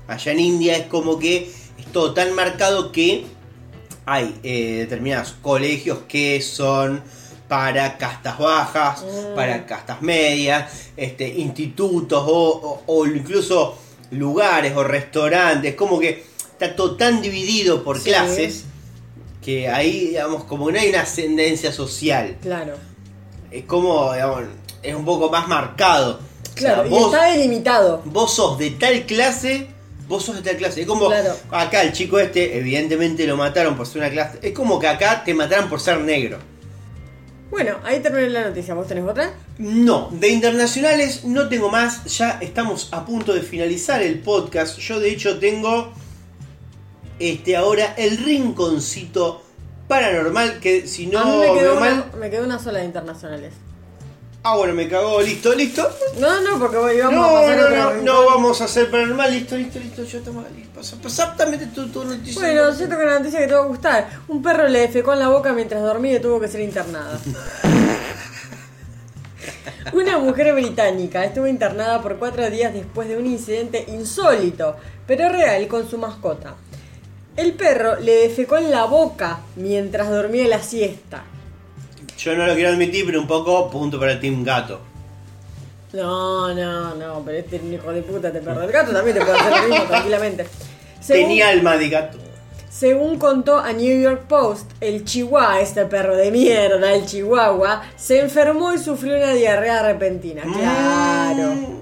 Allá 0.07 0.31
en 0.33 0.39
India 0.39 0.77
es 0.77 0.85
como 0.85 1.17
que 1.17 1.51
es 1.79 1.85
todo 1.91 2.13
tan 2.13 2.33
marcado 2.35 2.91
que 2.91 3.25
hay 4.05 4.35
eh, 4.43 4.77
determinados 4.81 5.35
colegios 5.41 5.99
que 6.07 6.41
son 6.41 7.01
para 7.47 7.97
castas 7.97 8.37
bajas, 8.37 9.03
Mm. 9.03 9.35
para 9.35 9.65
castas 9.65 10.01
medias, 10.01 10.71
este, 10.95 11.27
institutos 11.27 12.23
o, 12.25 12.31
o- 12.31 12.83
o 12.85 13.05
incluso 13.07 13.77
lugares 14.11 14.73
o 14.75 14.83
restaurantes, 14.83 15.73
como 15.75 15.99
que 15.99 16.23
está 16.51 16.75
todo 16.75 16.95
tan 16.97 17.21
dividido 17.21 17.83
por 17.83 17.97
Sí. 17.99 18.09
clases 18.09 18.65
que 19.41 19.67
ahí, 19.69 20.07
digamos, 20.09 20.43
como 20.43 20.67
que 20.67 20.73
no 20.73 20.79
hay 20.79 20.89
una 20.89 21.01
ascendencia 21.01 21.71
social. 21.71 22.37
Claro. 22.41 22.73
Es 23.49 23.65
como, 23.65 24.13
digamos, 24.13 24.43
es 24.83 24.95
un 24.95 25.03
poco 25.05 25.29
más 25.29 25.47
marcado. 25.47 26.19
O 26.55 26.57
sea, 26.59 26.73
Claro, 26.75 26.85
y 26.85 26.89
vos- 26.89 27.13
está 27.13 27.25
delimitado. 27.31 28.01
vos 28.05 28.33
sos 28.35 28.57
de 28.59 28.71
tal 28.71 29.05
clase, 29.05 29.67
vos 30.07 30.23
sos 30.23 30.35
de 30.35 30.41
tal 30.43 30.57
clase. 30.57 30.81
Es 30.81 30.87
como 30.87 31.07
Claro. 31.07 31.33
acá 31.49 31.81
el 31.81 31.91
chico 31.93 32.19
este, 32.19 32.57
evidentemente 32.57 33.25
lo 33.25 33.35
mataron 33.37 33.75
por 33.75 33.87
ser 33.87 33.97
una 34.01 34.09
clase. 34.11 34.39
Es 34.41 34.53
como 34.53 34.79
que 34.79 34.87
acá 34.87 35.23
te 35.23 35.33
mataron 35.33 35.69
por 35.69 35.79
ser 35.79 35.99
negro. 36.01 36.37
Bueno, 37.49 37.77
ahí 37.83 37.99
terminó 37.99 38.27
la 38.27 38.47
noticia. 38.47 38.73
¿Vos 38.73 38.87
tenés 38.87 39.03
otra? 39.03 39.33
No, 39.57 40.09
de 40.13 40.29
internacionales 40.29 41.25
no 41.25 41.49
tengo 41.49 41.69
más. 41.69 42.05
Ya 42.17 42.37
estamos 42.41 42.87
a 42.91 43.05
punto 43.05 43.33
de 43.33 43.41
finalizar 43.41 44.01
el 44.01 44.19
podcast. 44.19 44.77
Yo 44.79 44.99
de 45.01 45.09
hecho 45.11 45.37
tengo 45.39 45.91
este 47.21 47.55
ahora 47.55 47.93
el 47.97 48.17
rinconcito 48.17 49.41
paranormal 49.87 50.59
que 50.59 50.87
si 50.87 51.07
no 51.07 51.19
A 51.19 51.25
mí 51.25 51.37
me 51.37 51.45
quedó, 51.59 51.75
veo 51.75 51.77
una, 51.77 52.05
me 52.19 52.29
quedó 52.29 52.45
una 52.45 52.59
sola 52.59 52.79
de 52.79 52.85
internacionales. 52.85 53.53
Ah, 54.43 54.55
bueno, 54.57 54.73
me 54.73 54.87
cagó, 54.87 55.21
listo, 55.21 55.53
listo. 55.53 55.87
No, 56.17 56.41
no, 56.41 56.57
porque 56.57 56.77
voy- 56.77 56.97
vamos 56.99 57.13
no, 57.13 57.25
a 57.37 57.41
pasar 57.41 57.57
no, 57.59 57.65
otra 57.65 57.77
no, 57.83 57.89
rincón. 57.91 58.05
no 58.05 58.25
vamos 58.25 58.59
a 58.61 58.63
hacer 58.63 58.89
paranormal, 58.89 59.31
listo, 59.31 59.55
listo, 59.55 59.77
listo, 59.79 60.03
yo 60.03 60.19
tomo 60.21 60.43
listo. 60.55 60.71
Pasa, 60.79 60.95
exactamente 61.03 61.67
tu, 61.67 61.87
tu 61.89 62.03
noticia. 62.03 62.41
Bueno, 62.41 62.71
yo 62.71 62.89
tengo 62.89 63.03
una 63.03 63.19
noticia 63.19 63.39
que 63.39 63.45
te 63.47 63.53
va 63.53 63.59
a 63.59 63.67
gustar. 63.67 64.09
Un 64.29 64.41
perro 64.41 64.67
le 64.67 64.79
defecó 64.79 65.13
en 65.13 65.19
la 65.19 65.29
boca 65.29 65.53
mientras 65.53 65.83
dormía 65.83 66.15
y 66.15 66.19
tuvo 66.19 66.39
que 66.39 66.47
ser 66.47 66.61
internada. 66.61 67.19
Una 69.93 70.17
mujer 70.19 70.53
británica 70.53 71.23
estuvo 71.25 71.47
internada 71.47 72.01
por 72.01 72.17
cuatro 72.17 72.49
días 72.49 72.73
después 72.73 73.07
de 73.09 73.17
un 73.17 73.25
incidente 73.25 73.85
insólito, 73.89 74.75
pero 75.05 75.29
real, 75.29 75.67
con 75.67 75.87
su 75.89 75.97
mascota. 75.97 76.55
El 77.37 77.53
perro 77.53 77.99
le 77.99 78.13
defecó 78.27 78.57
en 78.57 78.71
la 78.71 78.85
boca 78.85 79.39
mientras 79.55 80.09
dormía 80.09 80.47
la 80.47 80.61
siesta. 80.61 81.23
Yo 82.17 82.35
no 82.35 82.45
lo 82.45 82.53
quiero 82.53 82.69
admitir, 82.69 83.05
pero 83.05 83.19
un 83.21 83.27
poco 83.27 83.69
punto 83.69 83.99
para 83.99 84.11
el 84.13 84.19
Team 84.19 84.43
Gato. 84.43 84.79
No, 85.93 86.53
no, 86.53 86.95
no, 86.95 87.21
pero 87.25 87.37
este 87.37 87.57
hijo 87.57 87.91
de 87.91 88.01
puta, 88.01 88.31
te 88.31 88.39
perro. 88.39 88.61
El 88.63 88.71
gato 88.71 88.91
también 88.93 89.17
te 89.17 89.25
puede 89.25 89.37
hacer 89.39 89.61
lo 89.61 89.67
mismo 89.67 89.85
tranquilamente. 89.85 90.45
Según- 91.01 91.23
Tenía 91.29 91.49
alma 91.49 91.77
de 91.77 91.89
gato. 91.89 92.17
Según 92.69 93.17
contó 93.19 93.57
a 93.57 93.73
New 93.73 94.01
York 94.01 94.23
Post, 94.29 94.71
el 94.79 95.03
chihuahua, 95.03 95.59
este 95.59 95.85
perro 95.85 96.15
de 96.15 96.31
mierda, 96.31 96.93
el 96.93 97.05
chihuahua, 97.05 97.81
se 97.97 98.21
enfermó 98.21 98.73
y 98.73 98.77
sufrió 98.77 99.17
una 99.17 99.33
diarrea 99.33 99.83
repentina. 99.83 100.43
Claro. 100.43 101.51
Ugh, 101.51 101.80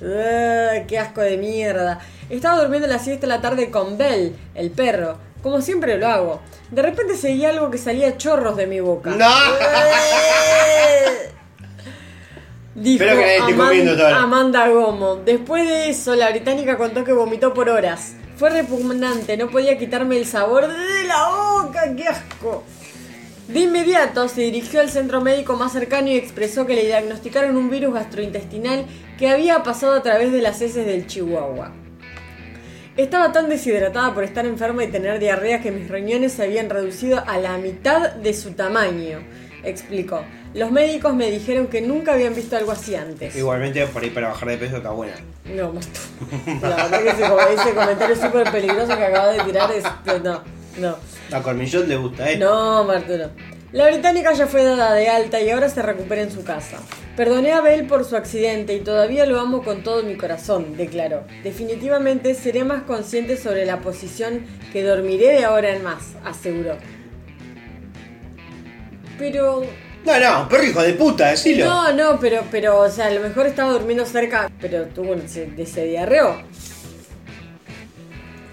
¡Qué 0.00 0.98
asco 0.98 1.20
de 1.20 1.36
mierda! 1.36 2.00
Estaba 2.28 2.60
durmiendo 2.60 2.88
la 2.88 2.98
siesta 2.98 3.26
la 3.26 3.40
tarde 3.40 3.70
con 3.70 3.98
Bell, 3.98 4.34
el 4.54 4.70
perro, 4.70 5.18
como 5.42 5.60
siempre 5.60 5.98
lo 5.98 6.06
hago. 6.08 6.40
De 6.70 6.80
repente 6.82 7.16
seguí 7.16 7.44
algo 7.44 7.70
que 7.70 7.78
salía 7.78 8.16
chorros 8.16 8.56
de 8.56 8.66
mi 8.66 8.80
boca. 8.80 9.10
¡No! 9.10 9.26
Dijo 12.74 13.02
Espero 13.04 13.20
que 13.20 13.26
nadie 13.26 13.38
esté 13.38 13.52
Aman- 13.52 13.66
comiendo 13.68 13.96
todavía. 13.96 14.18
Amanda 14.22 14.68
Gomo. 14.68 15.16
Después 15.16 15.68
de 15.68 15.90
eso, 15.90 16.14
la 16.14 16.30
británica 16.30 16.76
contó 16.78 17.04
que 17.04 17.12
vomitó 17.12 17.52
por 17.52 17.68
horas. 17.68 18.14
Fue 18.36 18.48
repugnante, 18.50 19.36
no 19.36 19.50
podía 19.50 19.76
quitarme 19.76 20.16
el 20.16 20.24
sabor 20.24 20.66
de 20.66 21.04
la 21.04 21.28
boca, 21.28 21.94
qué 21.94 22.08
asco. 22.08 22.64
De 23.52 23.58
inmediato 23.58 24.28
se 24.28 24.42
dirigió 24.42 24.80
al 24.80 24.90
centro 24.90 25.20
médico 25.20 25.56
más 25.56 25.72
cercano 25.72 26.06
y 26.06 26.14
expresó 26.14 26.66
que 26.66 26.76
le 26.76 26.86
diagnosticaron 26.86 27.56
un 27.56 27.68
virus 27.68 27.94
gastrointestinal 27.94 28.86
que 29.18 29.28
había 29.28 29.64
pasado 29.64 29.94
a 29.94 30.02
través 30.04 30.30
de 30.30 30.40
las 30.40 30.62
heces 30.62 30.86
del 30.86 31.08
chihuahua. 31.08 31.72
Estaba 32.96 33.32
tan 33.32 33.48
deshidratada 33.48 34.14
por 34.14 34.22
estar 34.22 34.46
enferma 34.46 34.84
y 34.84 34.86
tener 34.86 35.18
diarrea 35.18 35.60
que 35.60 35.72
mis 35.72 35.88
riñones 35.88 36.34
se 36.34 36.44
habían 36.44 36.70
reducido 36.70 37.24
a 37.26 37.38
la 37.38 37.58
mitad 37.58 38.12
de 38.12 38.34
su 38.34 38.52
tamaño, 38.52 39.18
explicó. 39.64 40.22
Los 40.54 40.70
médicos 40.70 41.12
me 41.14 41.28
dijeron 41.28 41.66
que 41.66 41.80
nunca 41.80 42.12
habían 42.12 42.36
visto 42.36 42.56
algo 42.56 42.70
así 42.70 42.94
antes. 42.94 43.34
Igualmente, 43.34 43.84
por 43.88 44.04
ahí 44.04 44.10
para 44.10 44.28
bajar 44.28 44.48
de 44.48 44.58
peso 44.58 44.76
está 44.76 44.90
buena. 44.90 45.14
No, 45.46 45.72
La 46.62 46.88
verdad 46.88 47.02
que 47.02 47.10
ese, 47.10 47.24
ese 47.24 47.74
comentario 47.74 48.14
súper 48.14 48.52
peligroso 48.52 48.96
que 48.96 49.04
acabas 49.04 49.36
de 49.38 49.42
tirar 49.42 49.72
es... 49.72 49.82
No, 50.22 50.40
no. 50.78 51.19
A 51.32 51.42
Cormillón 51.42 51.88
le 51.88 51.96
gusta, 51.96 52.30
¿eh? 52.30 52.38
No, 52.38 52.84
Martino. 52.84 53.30
La 53.72 53.86
británica 53.86 54.32
ya 54.32 54.48
fue 54.48 54.64
dada 54.64 54.94
de 54.94 55.08
alta 55.08 55.40
y 55.40 55.50
ahora 55.50 55.68
se 55.68 55.80
recupera 55.80 56.22
en 56.22 56.32
su 56.32 56.42
casa. 56.42 56.78
Perdoné 57.16 57.52
a 57.52 57.60
Bell 57.60 57.86
por 57.86 58.04
su 58.04 58.16
accidente 58.16 58.74
y 58.74 58.80
todavía 58.80 59.26
lo 59.26 59.38
amo 59.38 59.62
con 59.62 59.84
todo 59.84 60.02
mi 60.02 60.16
corazón, 60.16 60.76
declaró. 60.76 61.22
Definitivamente 61.44 62.34
seré 62.34 62.64
más 62.64 62.82
consciente 62.82 63.36
sobre 63.36 63.66
la 63.66 63.80
posición 63.80 64.44
que 64.72 64.82
dormiré 64.82 65.34
de 65.34 65.44
ahora 65.44 65.70
en 65.70 65.84
más, 65.84 66.14
aseguró. 66.24 66.78
Pero... 69.18 69.62
No, 70.04 70.18
no, 70.18 70.48
perro 70.48 70.64
hijo 70.64 70.82
de 70.82 70.94
puta, 70.94 71.28
decilo. 71.28 71.66
No, 71.66 71.92
no, 71.92 72.18
pero, 72.18 72.42
pero, 72.50 72.80
o 72.80 72.90
sea, 72.90 73.06
a 73.06 73.10
lo 73.10 73.20
mejor 73.20 73.46
estaba 73.46 73.70
durmiendo 73.72 74.06
cerca, 74.06 74.50
pero 74.60 74.86
tuvo 74.86 75.14
se, 75.28 75.66
se 75.66 75.84
diarreó. 75.84 76.42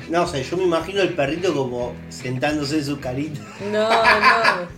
No 0.10 0.26
sé, 0.28 0.44
yo 0.44 0.56
me 0.58 0.64
imagino 0.64 1.02
el 1.02 1.10
perrito 1.14 1.54
como 1.54 1.94
sentándose 2.10 2.78
en 2.78 2.86
su 2.86 3.00
carita. 3.00 3.40
No, 3.72 3.90
no. 3.90 4.78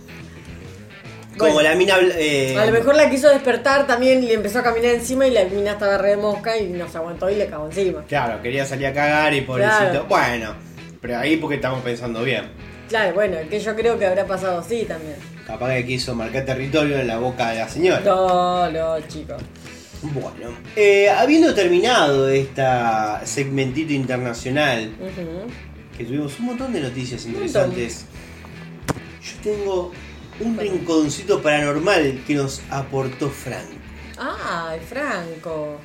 Como 1.38 1.54
Bueno. 1.54 1.70
la 1.70 1.74
mina. 1.76 1.94
eh, 2.16 2.56
A 2.58 2.66
lo 2.66 2.72
mejor 2.72 2.96
la 2.96 3.08
quiso 3.08 3.28
despertar 3.30 3.86
también 3.86 4.22
y 4.22 4.26
le 4.26 4.34
empezó 4.34 4.58
a 4.58 4.62
caminar 4.62 4.94
encima 4.94 5.26
y 5.26 5.30
la 5.30 5.44
mina 5.44 5.72
estaba 5.72 5.96
re 5.96 6.10
de 6.10 6.16
mosca 6.18 6.58
y 6.58 6.66
no 6.66 6.86
se 6.88 6.98
aguantó 6.98 7.30
y 7.30 7.36
le 7.36 7.46
cagó 7.46 7.66
encima. 7.66 8.04
Claro, 8.08 8.42
quería 8.42 8.66
salir 8.66 8.88
a 8.88 8.92
cagar 8.92 9.32
y 9.32 9.40
pobrecito. 9.42 9.78
Claro. 9.90 10.06
Bueno, 10.08 10.54
pero 11.00 11.18
ahí 11.18 11.36
porque 11.38 11.54
estamos 11.56 11.80
pensando 11.82 12.22
bien. 12.22 12.44
Claro, 12.88 13.14
bueno, 13.14 13.36
que 13.48 13.58
yo 13.60 13.74
creo 13.76 13.98
que 13.98 14.06
habrá 14.06 14.26
pasado 14.26 14.58
así 14.58 14.84
también. 14.84 15.14
Capaz 15.46 15.68
que 15.74 15.86
quiso 15.86 16.14
marcar 16.14 16.44
territorio 16.44 16.98
en 16.98 17.06
la 17.06 17.18
boca 17.18 17.50
de 17.50 17.58
la 17.60 17.68
señora. 17.68 18.00
No, 18.04 18.68
no, 18.70 19.00
chicos. 19.06 19.40
Bueno, 20.02 20.54
eh, 20.76 21.10
habiendo 21.10 21.54
terminado 21.54 22.28
esta 22.28 23.20
segmentito 23.26 23.92
internacional, 23.92 24.92
que 25.96 26.04
tuvimos 26.04 26.38
un 26.40 26.46
montón 26.46 26.72
de 26.72 26.80
noticias 26.80 27.26
interesantes, 27.26 28.06
yo 29.22 29.32
tengo 29.42 29.92
un 30.40 30.56
rinconcito 30.56 31.42
paranormal 31.42 32.22
que 32.26 32.34
nos 32.34 32.62
aportó 32.70 33.28
Frank. 33.28 33.66
Ay, 34.18 34.80
Franco. 34.88 35.78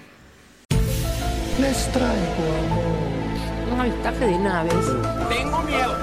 Les 1.59 1.91
traigo 1.91 3.71
Un 3.71 3.79
avistaje 3.79 4.25
de 4.25 4.39
naves. 4.39 4.85
Tengo 5.29 5.61
miedo, 5.63 5.95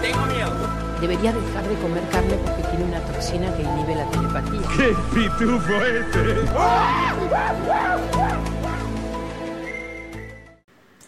tengo 0.00 0.26
miedo. 0.26 0.77
Debería 1.00 1.32
dejar 1.32 1.68
de 1.68 1.74
comer 1.76 2.02
carne 2.10 2.36
porque 2.44 2.62
tiene 2.70 2.84
una 2.84 3.00
toxina 3.00 3.54
que 3.56 3.62
inhibe 3.62 3.94
la 3.94 4.10
telepatía. 4.10 4.60
¡Qué 4.76 4.96
pitufo 5.14 5.74
este! 5.84 6.34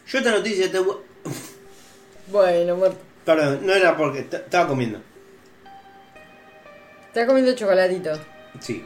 Yo 0.07 0.19
esta 0.19 0.31
noticia 0.31 0.71
te... 0.71 0.79
Bueno, 2.31 2.77
Mar- 2.77 2.93
Perdón, 3.25 3.67
no 3.67 3.73
era 3.73 3.97
porque 3.97 4.21
estaba 4.21 4.69
comiendo. 4.69 5.01
está 7.09 7.27
comiendo 7.27 7.53
chocolatito. 7.55 8.13
Sí. 8.61 8.85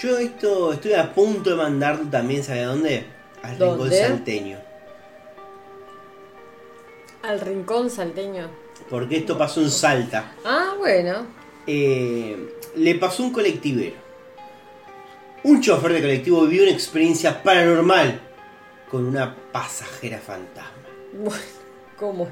Yo 0.00 0.18
esto 0.18 0.72
estoy 0.74 0.94
a 0.94 1.12
punto 1.14 1.50
de 1.50 1.56
mandarlo 1.56 2.08
también, 2.10 2.42
¿sabe 2.44 2.60
a 2.60 2.66
dónde? 2.68 3.06
Al 3.42 3.58
rincón 3.58 3.90
salteño. 3.90 4.58
Al 7.22 7.40
rincón 7.40 7.90
salteño. 7.90 8.61
Porque 8.92 9.16
esto 9.16 9.38
pasó 9.38 9.62
en 9.62 9.70
Salta. 9.70 10.34
Ah, 10.44 10.74
bueno. 10.78 11.26
Eh, 11.66 12.58
le 12.76 12.94
pasó 12.96 13.22
un 13.22 13.32
colectivero. 13.32 13.96
Un 15.44 15.62
chofer 15.62 15.94
de 15.94 16.02
colectivo 16.02 16.42
vivió 16.42 16.64
una 16.64 16.72
experiencia 16.72 17.42
paranormal 17.42 18.20
con 18.90 19.06
una 19.06 19.34
pasajera 19.50 20.18
fantasma. 20.18 20.72
Bueno, 21.14 21.42
¿cómo? 21.98 22.28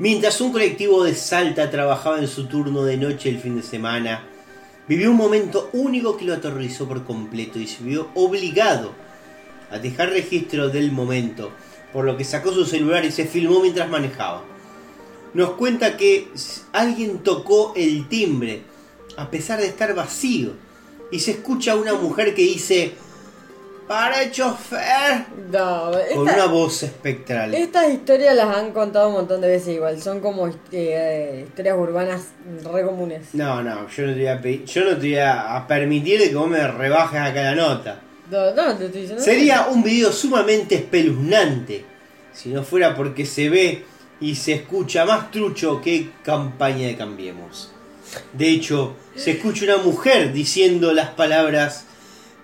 Mientras 0.00 0.40
un 0.40 0.50
colectivo 0.50 1.04
de 1.04 1.14
Salta 1.14 1.70
trabajaba 1.70 2.18
en 2.18 2.26
su 2.26 2.48
turno 2.48 2.82
de 2.82 2.96
noche 2.96 3.28
el 3.28 3.38
fin 3.38 3.54
de 3.54 3.62
semana, 3.62 4.26
vivió 4.88 5.12
un 5.12 5.16
momento 5.16 5.70
único 5.72 6.16
que 6.16 6.24
lo 6.24 6.34
aterrorizó 6.34 6.88
por 6.88 7.04
completo 7.04 7.60
y 7.60 7.68
se 7.68 7.84
vio 7.84 8.08
obligado 8.16 8.90
a 9.70 9.78
dejar 9.78 10.08
registro 10.08 10.68
del 10.68 10.90
momento, 10.90 11.52
por 11.92 12.04
lo 12.04 12.16
que 12.16 12.24
sacó 12.24 12.50
su 12.50 12.64
celular 12.64 13.04
y 13.04 13.12
se 13.12 13.24
filmó 13.24 13.60
mientras 13.60 13.88
manejaba. 13.88 14.42
Nos 15.34 15.50
cuenta 15.52 15.96
que 15.96 16.28
alguien 16.72 17.18
tocó 17.18 17.72
el 17.76 18.08
timbre, 18.08 18.62
a 19.16 19.28
pesar 19.30 19.60
de 19.60 19.66
estar 19.66 19.94
vacío, 19.94 20.52
y 21.10 21.18
se 21.20 21.32
escucha 21.32 21.72
a 21.72 21.76
una 21.76 21.94
mujer 21.94 22.34
que 22.34 22.42
dice, 22.42 22.92
¡Para 23.86 24.30
chofer! 24.30 25.26
No, 25.52 25.90
Con 26.14 26.22
una 26.22 26.46
voz 26.46 26.82
espectral. 26.84 27.54
Estas 27.54 27.90
historias 27.92 28.34
las 28.34 28.56
han 28.56 28.72
contado 28.72 29.08
un 29.08 29.14
montón 29.14 29.42
de 29.42 29.48
veces 29.48 29.74
igual. 29.74 30.00
Son 30.00 30.20
como 30.20 30.48
eh, 30.72 31.44
historias 31.46 31.76
urbanas 31.76 32.28
re 32.72 32.82
comunes. 32.82 33.26
No, 33.34 33.62
no, 33.62 33.86
yo 33.90 34.06
no 34.06 34.12
te 34.14 34.18
voy 34.20 34.26
a, 34.28 34.40
pedir- 34.40 34.64
yo 34.64 34.84
no 34.84 34.90
te 34.92 34.96
voy 35.00 35.16
a 35.16 35.56
a 35.56 35.66
permitir 35.66 36.20
que 36.20 36.34
vos 36.34 36.48
me 36.48 36.66
rebajes 36.66 37.20
acá 37.20 37.42
la 37.42 37.54
nota. 37.54 38.00
No, 38.30 38.54
no, 38.54 38.74
te 38.74 38.86
estoy 38.86 39.02
diciendo. 39.02 39.22
Sería 39.22 39.66
un 39.68 39.82
video 39.82 40.10
sumamente 40.12 40.76
espeluznante 40.76 41.84
si 42.32 42.48
no 42.48 42.62
fuera 42.64 42.94
porque 42.96 43.26
se 43.26 43.50
ve 43.50 43.84
y 44.20 44.34
se 44.36 44.52
escucha 44.54 45.04
más 45.04 45.30
trucho 45.30 45.80
que 45.82 46.10
campaña 46.22 46.86
de 46.86 46.96
Cambiemos. 46.96 47.70
De 48.32 48.48
hecho, 48.48 48.94
se 49.16 49.32
escucha 49.32 49.64
una 49.64 49.78
mujer 49.78 50.32
diciendo 50.32 50.92
las 50.92 51.10
palabras, 51.10 51.84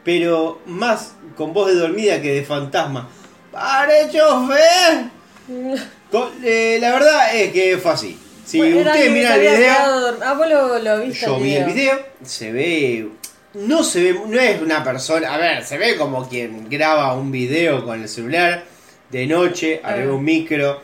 pero 0.05 0.61
más 0.67 1.13
con 1.37 1.53
voz 1.53 1.69
de 1.69 1.75
dormida 1.75 2.21
que 2.21 2.33
de 2.33 2.43
fantasma. 2.43 3.09
¡Pare, 3.53 4.09
chofer! 4.11 5.05
Con- 6.11 6.31
eh, 6.45 6.79
la 6.81 6.93
verdad 6.93 7.35
es 7.37 7.53
que 7.53 7.79
fue 7.79 7.93
así. 7.93 8.19
Si 8.45 8.59
Bueno, 8.59 8.93
que 8.93 9.11
miran 9.11 9.35
el 9.41 9.57
video, 9.57 10.17
Ah, 10.25 10.35
vos 10.37 10.49
lo, 10.49 10.79
lo 10.81 11.01
viste. 11.03 11.27
yo 11.27 11.39
vi 11.39 11.55
el 11.55 11.65
video, 11.67 12.01
se 12.25 12.51
ve. 12.51 13.09
No 13.55 13.83
se 13.85 14.03
ve, 14.13 14.21
no 14.27 14.41
es 14.41 14.61
una 14.61 14.83
persona. 14.83 15.33
A 15.35 15.37
ver, 15.39 15.65
se 15.65 15.79
ve 15.79 15.97
como 15.97 16.29
quien 16.29 16.69
graba 16.69 17.15
un 17.15 17.31
video 17.31 17.85
con 17.85 18.01
el 18.03 18.09
celular 18.09 18.65
de 19.11 19.27
noche, 19.27 19.81
arriba 19.85 20.13
Ah. 20.13 20.15
un 20.17 20.25
micro, 20.25 20.81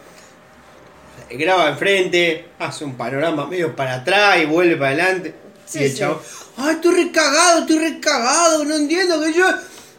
graba 1.31 1.69
enfrente, 1.70 2.48
hace 2.59 2.85
un 2.85 2.97
panorama 2.97 3.47
medio 3.47 3.74
para 3.74 3.94
atrás 3.97 4.39
y 4.43 4.47
vuelve 4.47 4.77
para 4.77 4.90
adelante. 4.90 5.35
Sí, 5.66 5.81
y 5.81 5.85
el 5.85 5.90
sí. 5.90 5.98
chavo, 5.98 6.23
¡ay, 6.57 6.74
estoy 6.74 7.05
recagado, 7.05 7.61
estoy 7.61 7.78
recagado! 7.78 8.65
No 8.65 8.77
entiendo 8.77 9.20
que 9.20 9.32
yo. 9.32 9.47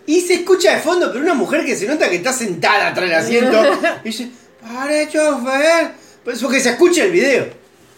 Y 0.06 0.22
se 0.22 0.36
escucha 0.36 0.76
de 0.76 0.82
fondo, 0.82 1.12
pero 1.12 1.24
una 1.24 1.34
mujer 1.34 1.66
que 1.66 1.76
se 1.76 1.86
nota 1.86 2.10
que 2.10 2.16
está 2.16 2.32
sentada 2.32 2.88
atrás 2.88 3.10
del 3.10 3.20
asiento. 3.20 3.62
y 4.04 4.08
dice, 4.08 4.30
¡pare, 4.62 5.10
chofer! 5.10 5.92
Pues 6.24 6.42
porque 6.42 6.62
se 6.62 6.70
escucha 6.70 7.04
el 7.04 7.12
video. 7.12 7.48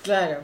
Claro. 0.04 0.40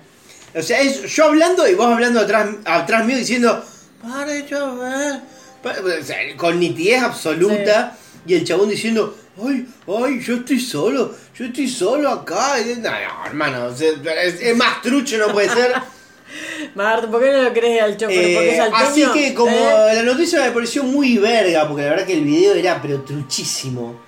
O 0.55 0.61
sea, 0.61 0.79
es 0.79 1.01
yo 1.13 1.25
hablando 1.25 1.67
y 1.67 1.73
vos 1.73 1.87
hablando 1.87 2.19
atrás, 2.19 2.47
atrás 2.63 3.05
mío 3.05 3.17
diciendo, 3.17 3.63
pare 4.01 4.45
chofer. 4.45 5.21
O 5.63 6.03
sea, 6.03 6.17
con 6.37 6.59
nitidez 6.59 7.01
absoluta. 7.01 7.97
Y 8.27 8.35
el 8.35 8.43
chabón 8.43 8.69
diciendo, 8.69 9.15
ay, 9.43 9.65
ay, 9.87 10.19
yo 10.21 10.35
estoy 10.35 10.59
solo, 10.59 11.15
yo 11.37 11.45
estoy 11.45 11.67
solo 11.67 12.09
acá. 12.09 12.59
Y, 12.61 12.75
no, 12.79 12.89
no, 12.91 13.25
hermano, 13.25 13.69
es, 13.69 14.41
es 14.41 14.55
más 14.55 14.81
trucho, 14.81 15.17
no 15.17 15.33
puede 15.33 15.49
ser. 15.49 15.73
Marta, 16.75 17.09
¿por 17.09 17.21
qué 17.21 17.31
no 17.31 17.43
lo 17.43 17.53
crees 17.53 17.81
al 17.81 17.95
chofer? 17.97 18.17
Eh, 18.17 18.33
Porque 18.35 18.51
es 18.51 18.57
salteño. 18.57 18.85
así 18.89 19.05
que 19.13 19.33
como 19.33 19.55
¿Eh? 19.55 19.91
la 19.95 20.03
noticia 20.03 20.41
me 20.41 20.51
pareció 20.51 20.83
muy 20.83 21.17
verga, 21.17 21.67
porque 21.67 21.83
la 21.83 21.89
verdad 21.91 22.05
que 22.05 22.13
el 22.13 22.25
video 22.25 22.53
era 22.55 22.81
pero 22.81 23.01
truchísimo. 23.03 24.01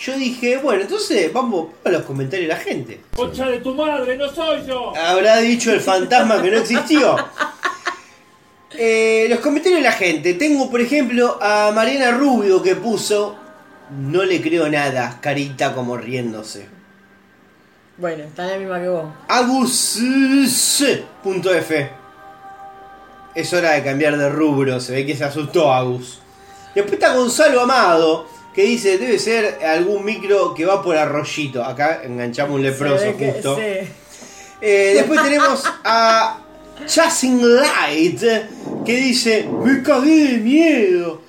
yo 0.00 0.16
dije, 0.16 0.56
bueno, 0.56 0.82
entonces 0.82 1.32
vamos 1.32 1.68
a 1.84 1.90
los 1.90 2.02
comentarios 2.02 2.48
de 2.48 2.54
la 2.54 2.60
gente. 2.60 3.00
¡Concha 3.14 3.46
de 3.46 3.60
tu 3.60 3.74
madre, 3.74 4.16
no 4.16 4.28
soy 4.28 4.66
yo! 4.66 4.92
Habrá 4.96 5.38
dicho 5.38 5.72
el 5.72 5.80
fantasma 5.80 6.42
que 6.42 6.50
no 6.50 6.58
existió. 6.58 7.16
Eh, 8.80 9.26
los 9.30 9.40
comentarios 9.40 9.80
de 9.80 9.84
la 9.84 9.92
gente. 9.92 10.34
Tengo, 10.34 10.70
por 10.70 10.80
ejemplo, 10.80 11.38
a 11.40 11.72
Mariana 11.74 12.12
Rubio 12.12 12.62
que 12.62 12.76
puso. 12.76 13.36
No 13.90 14.22
le 14.24 14.40
creo 14.42 14.68
nada, 14.68 15.18
carita 15.20 15.74
como 15.74 15.96
riéndose. 15.96 16.66
Bueno, 17.96 18.24
está 18.24 18.46
la 18.46 18.56
misma 18.58 18.80
que 18.80 18.88
vos. 18.88 19.06
Agus.f. 20.58 21.90
Es 23.34 23.52
hora 23.52 23.72
de 23.72 23.82
cambiar 23.84 24.16
de 24.16 24.28
rubro, 24.28 24.80
se 24.80 24.92
ve 24.92 25.06
que 25.06 25.16
se 25.16 25.24
asustó 25.24 25.72
Agus. 25.72 26.20
Después 26.74 26.94
está 26.94 27.14
Gonzalo 27.14 27.60
Amado, 27.60 28.26
que 28.54 28.62
dice, 28.62 28.98
debe 28.98 29.18
ser 29.18 29.64
algún 29.64 30.04
micro 30.04 30.54
que 30.54 30.64
va 30.64 30.82
por 30.82 30.96
arroyito. 30.96 31.62
Acá 31.64 32.00
enganchamos 32.04 32.56
un 32.56 32.62
leproso 32.62 33.16
que- 33.16 33.32
justo. 33.32 33.56
sí. 33.56 33.88
Eh, 34.60 34.92
después 34.96 35.22
tenemos 35.22 35.62
a 35.84 36.40
Chasing 36.84 37.40
Light, 37.60 38.20
que 38.84 38.96
dice, 38.96 39.48
me 39.64 39.82
cagué 39.82 40.32
de 40.32 40.38
miedo. 40.38 41.22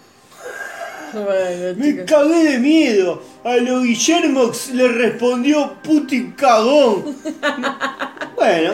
Bueno, 1.26 1.76
Me 1.78 1.86
chicos. 1.92 2.06
cagué 2.08 2.44
de 2.52 2.60
miedo. 2.60 3.22
A 3.44 3.56
lo 3.58 3.82
Guillermox 3.82 4.72
le 4.72 4.88
respondió 4.90 5.76
puti 5.84 6.32
cagón. 6.32 7.16
bueno, 8.36 8.74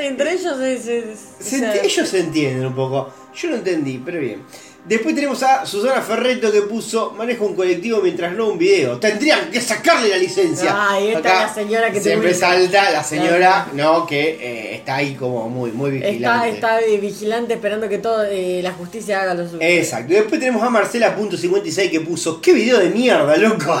Entre 0.00 0.32
ellos 0.34 0.60
es. 0.60 0.86
es- 0.86 1.18
se 1.40 1.56
o 1.56 1.58
sea, 1.60 1.74
ellos 1.82 2.08
se 2.08 2.20
entienden 2.20 2.66
un 2.66 2.74
poco. 2.74 3.12
Yo 3.34 3.50
no 3.50 3.56
entendí, 3.56 4.00
pero 4.04 4.20
bien. 4.20 4.42
Después 4.84 5.14
tenemos 5.14 5.40
a 5.44 5.64
Susana 5.64 6.02
Ferreto 6.02 6.50
que 6.50 6.62
puso 6.62 7.12
manejo 7.12 7.46
un 7.46 7.54
colectivo 7.54 8.00
mientras 8.02 8.32
no 8.34 8.48
un 8.48 8.58
video. 8.58 8.98
Tendrían 8.98 9.48
que 9.48 9.60
sacarle 9.60 10.08
la 10.08 10.16
licencia. 10.16 10.74
Ah, 10.74 11.00
y 11.00 11.08
esta 11.08 11.18
Acá 11.20 11.32
es 11.34 11.48
la 11.48 11.54
señora 11.54 11.92
que 11.92 12.00
siempre 12.00 12.34
salta 12.34 12.90
la 12.90 13.04
señora, 13.04 13.68
no, 13.74 14.04
que 14.04 14.38
eh, 14.40 14.74
está 14.74 14.96
ahí 14.96 15.14
como 15.14 15.48
muy, 15.48 15.70
muy 15.70 15.98
Está, 15.98 16.08
vigilante. 16.08 16.48
está 16.50 16.76
de 16.78 16.98
vigilante 16.98 17.54
esperando 17.54 17.88
que 17.88 17.98
todo 17.98 18.24
eh, 18.24 18.60
la 18.60 18.72
justicia 18.72 19.22
haga 19.22 19.34
lo 19.34 19.46
suyo. 19.46 19.58
Exacto. 19.60 20.14
Y 20.14 20.16
después 20.16 20.40
tenemos 20.40 20.64
a 20.64 20.70
Marcela.56 20.70 21.90
que 21.90 22.00
puso, 22.00 22.40
qué 22.40 22.52
video 22.52 22.78
de 22.80 22.90
mierda, 22.90 23.36
loco. 23.36 23.80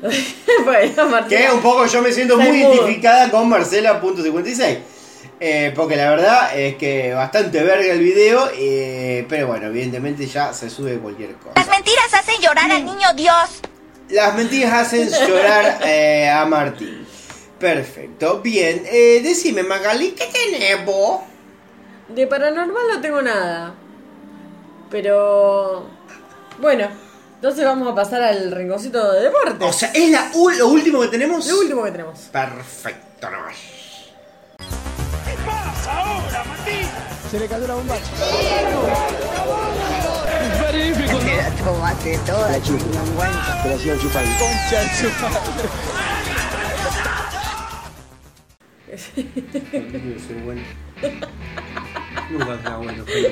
bueno, 0.64 1.08
Martín. 1.10 1.38
Que 1.38 1.52
un 1.52 1.60
poco 1.60 1.84
yo 1.84 2.00
me 2.00 2.10
siento 2.10 2.38
muy 2.38 2.56
identificada 2.56 3.30
con 3.30 3.50
Marcela.56. 3.50 4.78
Eh, 5.40 5.72
porque 5.76 5.94
la 5.94 6.10
verdad 6.10 6.58
es 6.58 6.76
que 6.76 7.14
bastante 7.14 7.62
verga 7.62 7.92
el 7.92 8.00
video, 8.00 8.50
eh, 8.56 9.24
pero 9.28 9.46
bueno, 9.46 9.66
evidentemente 9.66 10.26
ya 10.26 10.52
se 10.52 10.68
sube 10.68 10.98
cualquier 10.98 11.34
cosa. 11.34 11.52
Las 11.54 11.68
mentiras 11.68 12.12
hacen 12.12 12.40
llorar 12.40 12.70
al 12.70 12.84
niño 12.84 13.06
Dios. 13.14 13.60
Las 14.08 14.34
mentiras 14.34 14.72
hacen 14.72 15.08
llorar 15.28 15.80
eh, 15.84 16.28
a 16.28 16.44
Martín. 16.44 17.06
Perfecto, 17.58 18.40
bien. 18.40 18.82
Eh, 18.86 19.20
decime, 19.22 19.62
Magali, 19.62 20.12
¿qué 20.12 20.26
tenés 20.26 20.84
vos? 20.84 21.20
De 22.08 22.26
paranormal 22.26 22.82
no 22.94 23.00
tengo 23.00 23.22
nada. 23.22 23.74
Pero. 24.90 25.86
Bueno, 26.58 26.88
entonces 27.34 27.64
vamos 27.64 27.92
a 27.92 27.94
pasar 27.94 28.22
al 28.22 28.50
rinconcito 28.50 29.12
de 29.12 29.22
deporte. 29.22 29.64
O 29.64 29.72
sea, 29.72 29.90
¿es 29.92 30.10
la 30.10 30.30
lo 30.56 30.68
último 30.68 31.00
que 31.02 31.08
tenemos? 31.08 31.46
Lo 31.46 31.60
último 31.60 31.84
que 31.84 31.90
tenemos. 31.92 32.18
Perfecto, 32.32 33.30
no. 33.30 33.77
Se 37.30 37.38
le 37.38 37.46
cayó 37.46 37.66
la 37.66 37.74
bomba. 37.74 37.94
Toda, 42.24 42.50
La 42.50 42.62
chupa. 42.62 42.80
Concha 44.38 44.82
bueno. 50.42 50.62
Nunca 52.30 52.76
bueno, 52.78 53.04
pero... 53.06 53.30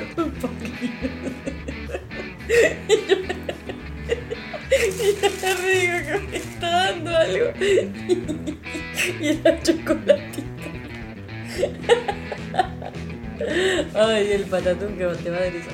me 5.62 5.70
digo 5.70 5.98
que 6.05 6.18
me 6.31 6.36
está 6.36 6.70
dando 6.70 7.16
algo. 7.16 7.47
y 9.20 9.28
era 9.28 9.62
chocolatito. 9.62 10.15
Ay, 13.97 14.32
el 14.32 14.43
patatún 14.44 14.97
que 14.97 15.06
te 15.06 15.31
va 15.31 15.36
a 15.39 15.47
eso. 15.47 15.70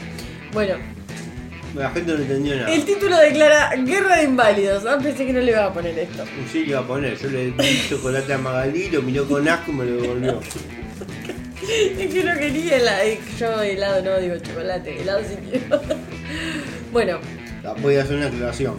Bueno, 0.52 0.74
La 1.74 1.90
gente 1.90 2.12
no 2.12 2.18
entendió 2.18 2.54
nada. 2.56 2.72
el 2.72 2.84
título 2.84 3.16
declara 3.18 3.74
Guerra 3.76 4.16
de 4.18 4.24
Inválidos. 4.24 4.84
Ah, 4.86 4.98
pensé 5.02 5.26
que 5.26 5.32
no 5.32 5.40
le 5.40 5.52
iba 5.52 5.64
a 5.64 5.72
poner 5.72 5.98
esto. 5.98 6.24
Sí, 6.52 6.60
le 6.64 6.70
iba 6.70 6.80
a 6.80 6.86
poner. 6.86 7.18
Yo 7.18 7.28
le 7.30 7.50
di 7.52 7.82
chocolate 7.88 8.32
a 8.34 8.38
Magalí, 8.38 8.90
lo 8.90 9.02
miró 9.02 9.26
con 9.26 9.48
asco 9.48 9.72
y 9.72 9.74
me 9.74 9.84
lo 9.86 10.02
devolvió. 10.02 10.40
Es 11.98 12.12
que 12.12 12.24
no 12.24 12.34
quería 12.38 12.76
helado. 12.76 13.02
Yo 13.38 13.62
helado 13.62 14.02
no 14.02 14.18
digo 14.20 14.36
chocolate. 14.38 15.00
Helado 15.00 15.20
sí 15.22 15.36
quiero. 15.50 15.80
bueno, 16.92 17.18
Ah, 17.64 17.74
Voy 17.80 17.96
a 17.96 18.02
hacer 18.02 18.16
una 18.16 18.26
aclaración. 18.26 18.74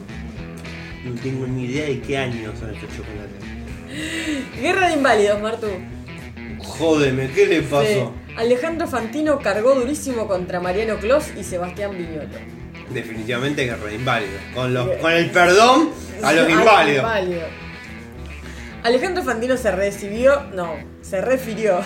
No 1.05 1.19
tengo 1.21 1.47
ni 1.47 1.65
idea 1.65 1.85
de 1.85 1.99
qué 2.01 2.17
años 2.17 2.53
son 2.59 2.73
estos 2.73 2.89
chocolates. 2.95 4.61
Guerra 4.61 4.87
de 4.89 4.93
Inválidos, 4.95 5.41
Martu. 5.41 5.67
Jódeme, 6.59 7.29
¿qué 7.31 7.45
le 7.47 7.61
pasó? 7.63 7.85
Sí. 7.85 8.22
Alejandro 8.37 8.87
Fantino 8.87 9.39
cargó 9.39 9.75
durísimo 9.75 10.27
contra 10.27 10.59
Mariano 10.59 10.97
Clos 10.97 11.25
y 11.37 11.43
Sebastián 11.43 11.91
Viñolo. 11.97 12.29
Definitivamente 12.89 13.65
guerra 13.65 13.85
de 13.85 13.95
inválidos. 13.95 14.41
Con, 14.53 14.73
los, 14.73 14.89
con 14.97 15.11
el 15.11 15.29
perdón 15.29 15.91
a 16.23 16.33
los 16.33 16.49
inválidos. 16.49 17.03
inválido. 17.03 17.43
Alejandro 18.83 19.23
Fantino 19.23 19.55
se 19.55 19.71
recibió. 19.71 20.41
No, 20.53 20.73
se 21.01 21.21
refirió. 21.21 21.79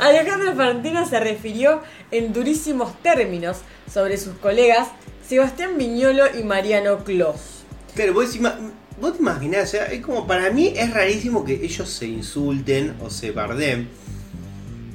Alejandro 0.00 0.54
Fantino 0.54 1.06
se 1.06 1.18
refirió 1.18 1.82
en 2.10 2.32
durísimos 2.32 3.00
términos 3.02 3.58
sobre 3.92 4.18
sus 4.18 4.34
colegas 4.36 4.88
Sebastián 5.26 5.78
Viñolo 5.78 6.24
y 6.38 6.42
Mariano 6.44 7.02
Clos. 7.04 7.64
Claro, 7.94 8.14
vos, 8.14 8.36
vos 9.00 9.14
te 9.14 9.20
imaginás, 9.20 9.64
o 9.68 9.70
sea, 9.72 9.84
es 9.86 10.00
como 10.00 10.26
para 10.26 10.50
mí 10.50 10.72
es 10.76 10.92
rarísimo 10.92 11.44
que 11.44 11.54
ellos 11.54 11.88
se 11.88 12.06
insulten 12.06 12.94
o 13.02 13.10
se 13.10 13.30
barden. 13.30 13.88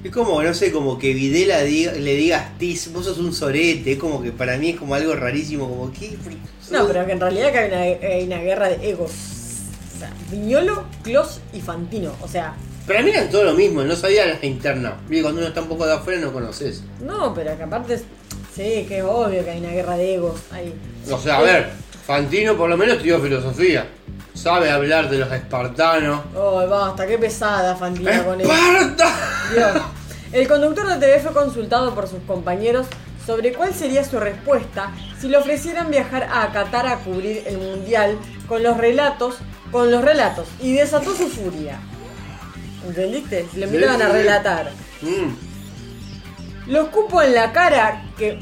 Es 0.04 0.12
como, 0.12 0.42
no 0.44 0.54
sé, 0.54 0.72
como 0.72 1.00
que 1.00 1.14
Videla 1.16 1.64
diga- 1.64 1.94
le 1.94 2.16
diga 2.16 2.38
a 2.38 2.56
Stiz, 2.56 2.92
vos 2.94 3.06
sos 3.06 3.18
un 3.18 3.34
sorete, 3.34 3.94
es 3.94 3.98
como 3.98 4.22
que 4.22 4.32
para 4.32 4.56
mí 4.58 4.70
es 4.72 4.76
como 4.80 4.94
algo 4.94 5.16
rarísimo, 5.16 5.68
como 5.68 5.92
que... 5.92 6.16
No, 6.72 6.86
pero 6.88 7.06
que 7.08 7.12
en 7.14 7.20
realidad 7.20 7.52
que 7.52 7.58
hay 7.58 7.68
una, 7.70 8.08
hay 8.08 8.24
una 8.26 8.38
guerra 8.38 8.70
de 8.70 8.90
egos. 8.90 9.12
O 9.96 10.00
sea, 10.00 10.12
Viñolo, 10.30 10.84
Clos 11.04 11.40
y 11.54 11.62
Fantino. 11.62 12.12
O 12.22 12.28
sea, 12.28 12.54
Para 12.86 13.02
mí 13.02 13.10
eran 13.10 13.30
todo 13.32 13.46
lo 13.46 13.54
mismo, 13.56 13.82
no 13.84 13.96
sabía 13.96 14.26
la 14.28 14.46
interna. 14.46 14.96
Cuando 15.08 15.40
uno 15.40 15.48
está 15.48 15.62
un 15.62 15.70
poco 15.70 15.88
de 15.88 15.94
afuera 15.94 16.20
no 16.22 16.32
conoces. 16.32 16.84
no, 17.02 17.34
pero 17.34 17.58
que 17.58 17.64
aparte. 17.64 17.98
Sí, 18.56 18.86
que 18.88 19.00
es 19.00 19.04
obvio 19.04 19.44
que 19.44 19.50
hay 19.52 19.60
una 19.60 19.72
guerra 19.72 19.98
de 19.98 20.16
egos 20.16 20.40
ahí. 20.52 20.74
O 21.12 21.18
sea, 21.20 21.40
a 21.40 21.42
ver, 21.42 21.70
Fantino 22.06 22.56
por 22.56 22.70
lo 22.70 22.78
menos 22.78 22.96
estudió 22.96 23.20
filosofía. 23.20 23.88
Sabe 24.34 24.70
hablar 24.70 25.10
de 25.10 25.18
los 25.20 25.32
espartanos. 25.32 26.22
Oh, 26.36 26.68
basta, 26.68 27.08
qué 27.08 27.18
pesada 27.18 27.76
Fantino 27.76 28.24
con 28.26 28.42
eso. 28.42 28.52
¡Esparta! 28.52 29.10
Dios. 29.54 29.82
El 30.32 30.48
conductor 30.48 30.88
de 30.88 30.96
TV 30.98 31.20
fue 31.20 31.34
consultado 31.34 31.96
por 31.96 32.08
sus 32.08 32.20
compañeros 32.28 32.88
sobre 33.26 33.54
cuál 33.54 33.74
sería 33.74 34.04
su 34.04 34.20
respuesta 34.20 34.92
si 35.20 35.30
le 35.30 35.38
ofrecieran 35.38 35.90
viajar 35.90 36.28
a 36.32 36.52
Qatar 36.52 36.86
a 36.88 36.98
cubrir 36.98 37.44
el 37.48 37.58
mundial 37.58 38.18
con 38.48 38.62
los 38.62 38.78
relatos, 38.78 39.38
con 39.72 39.90
los 39.90 40.04
relatos, 40.04 40.48
y 40.62 40.74
desató 40.74 41.16
su 41.16 41.28
furia. 41.28 41.80
¿Entendiste? 42.86 43.48
Le 43.56 43.68
Sí, 43.68 43.74
invitaban 43.74 44.02
a 44.02 44.10
relatar. 44.10 44.72
Mm. 45.02 46.72
Los 46.72 46.90
cupo 46.90 47.22
en 47.22 47.34
la 47.34 47.52
cara 47.52 48.04
que. 48.18 48.38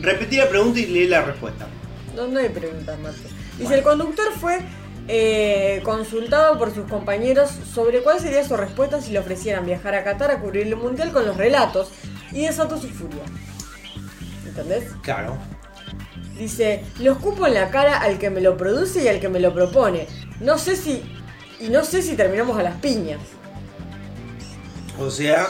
Repetí 0.00 0.36
la 0.36 0.48
pregunta 0.48 0.80
y 0.80 0.86
leí 0.86 1.06
la 1.06 1.22
respuesta. 1.22 1.66
No, 2.14 2.26
no 2.28 2.38
hay 2.38 2.48
preguntas, 2.48 2.98
Marco. 2.98 3.18
Dice, 3.58 3.74
el 3.74 3.82
conductor 3.82 4.26
fue 4.40 4.60
eh, 5.08 5.80
consultado 5.84 6.58
por 6.58 6.74
sus 6.74 6.88
compañeros 6.88 7.50
sobre 7.72 8.02
cuál 8.02 8.20
sería 8.20 8.46
su 8.46 8.56
respuesta 8.56 9.00
si 9.00 9.12
le 9.12 9.18
ofrecieran 9.18 9.66
viajar 9.66 9.94
a 9.94 10.04
Qatar 10.04 10.30
a 10.30 10.40
cubrir 10.40 10.66
el 10.66 10.76
mundial 10.76 11.12
con 11.12 11.26
los 11.26 11.36
relatos 11.36 11.90
y 12.32 12.42
desató 12.42 12.78
su 12.78 12.88
furia. 12.88 13.22
¿Entendés? 14.46 14.84
Claro. 15.02 15.36
Dice, 16.38 16.84
lo 17.00 17.12
escupo 17.12 17.46
en 17.46 17.54
la 17.54 17.70
cara 17.70 17.98
al 17.98 18.18
que 18.18 18.30
me 18.30 18.40
lo 18.40 18.56
produce 18.56 19.04
y 19.04 19.08
al 19.08 19.20
que 19.20 19.28
me 19.28 19.40
lo 19.40 19.52
propone. 19.54 20.06
No 20.40 20.58
sé 20.58 20.76
si... 20.76 21.02
Y 21.60 21.68
no 21.68 21.84
sé 21.84 22.02
si 22.02 22.16
terminamos 22.16 22.58
a 22.58 22.62
las 22.64 22.74
piñas. 22.80 23.20
O 24.98 25.10
sea, 25.10 25.48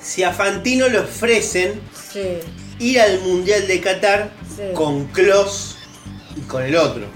si 0.00 0.22
a 0.22 0.32
Fantino 0.32 0.88
le 0.88 0.98
ofrecen 0.98 1.80
Sí. 2.12 2.38
Ir 2.78 3.00
al 3.00 3.20
Mundial 3.20 3.66
de 3.66 3.80
Qatar 3.80 4.30
Sí. 4.56 4.62
con 4.74 5.06
Klos 5.06 5.76
y 6.36 6.40
con 6.42 6.62
el 6.62 6.76
otro. 6.76 7.06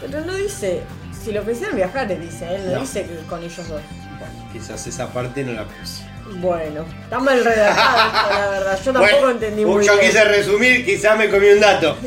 Pero 0.00 0.20
no 0.24 0.34
dice... 0.34 0.82
Si 1.24 1.32
le 1.32 1.40
ofrecieran 1.40 1.74
viajar, 1.74 2.06
dice 2.20 2.46
él, 2.54 2.62
no, 2.68 2.74
No. 2.74 2.80
dice 2.82 3.02
que 3.04 3.16
con 3.28 3.42
ellos 3.42 3.66
dos. 3.68 3.80
Quizás 4.52 4.86
esa 4.86 5.12
parte 5.12 5.42
no 5.42 5.52
la 5.54 5.64
puse. 5.64 6.04
Bueno, 6.40 6.84
está 7.02 7.18
mal 7.18 7.44
redactado 7.44 8.30
la 8.40 8.50
verdad. 8.50 8.78
Yo 8.84 8.92
tampoco 8.92 9.12
Bueno, 9.16 9.30
entendí 9.32 9.64
muy 9.64 9.84
Yo 9.84 9.96
bien. 9.96 10.06
quise 10.06 10.24
resumir, 10.24 10.84
quizás 10.84 11.18
me 11.18 11.28
comí 11.28 11.48
un 11.48 11.60
dato. 11.60 11.96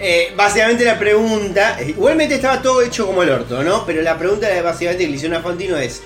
Eh, 0.00 0.32
básicamente 0.36 0.84
la 0.84 0.96
pregunta, 0.96 1.76
eh, 1.80 1.86
igualmente 1.88 2.36
estaba 2.36 2.62
todo 2.62 2.82
hecho 2.82 3.04
como 3.04 3.24
el 3.24 3.30
orto, 3.30 3.64
¿no? 3.64 3.84
Pero 3.84 4.00
la 4.00 4.16
pregunta 4.16 4.46
básicamente 4.62 5.02
que 5.02 5.10
le 5.10 5.16
hicieron 5.16 5.36
a 5.36 5.42
Fantino 5.42 5.76
es, 5.76 6.00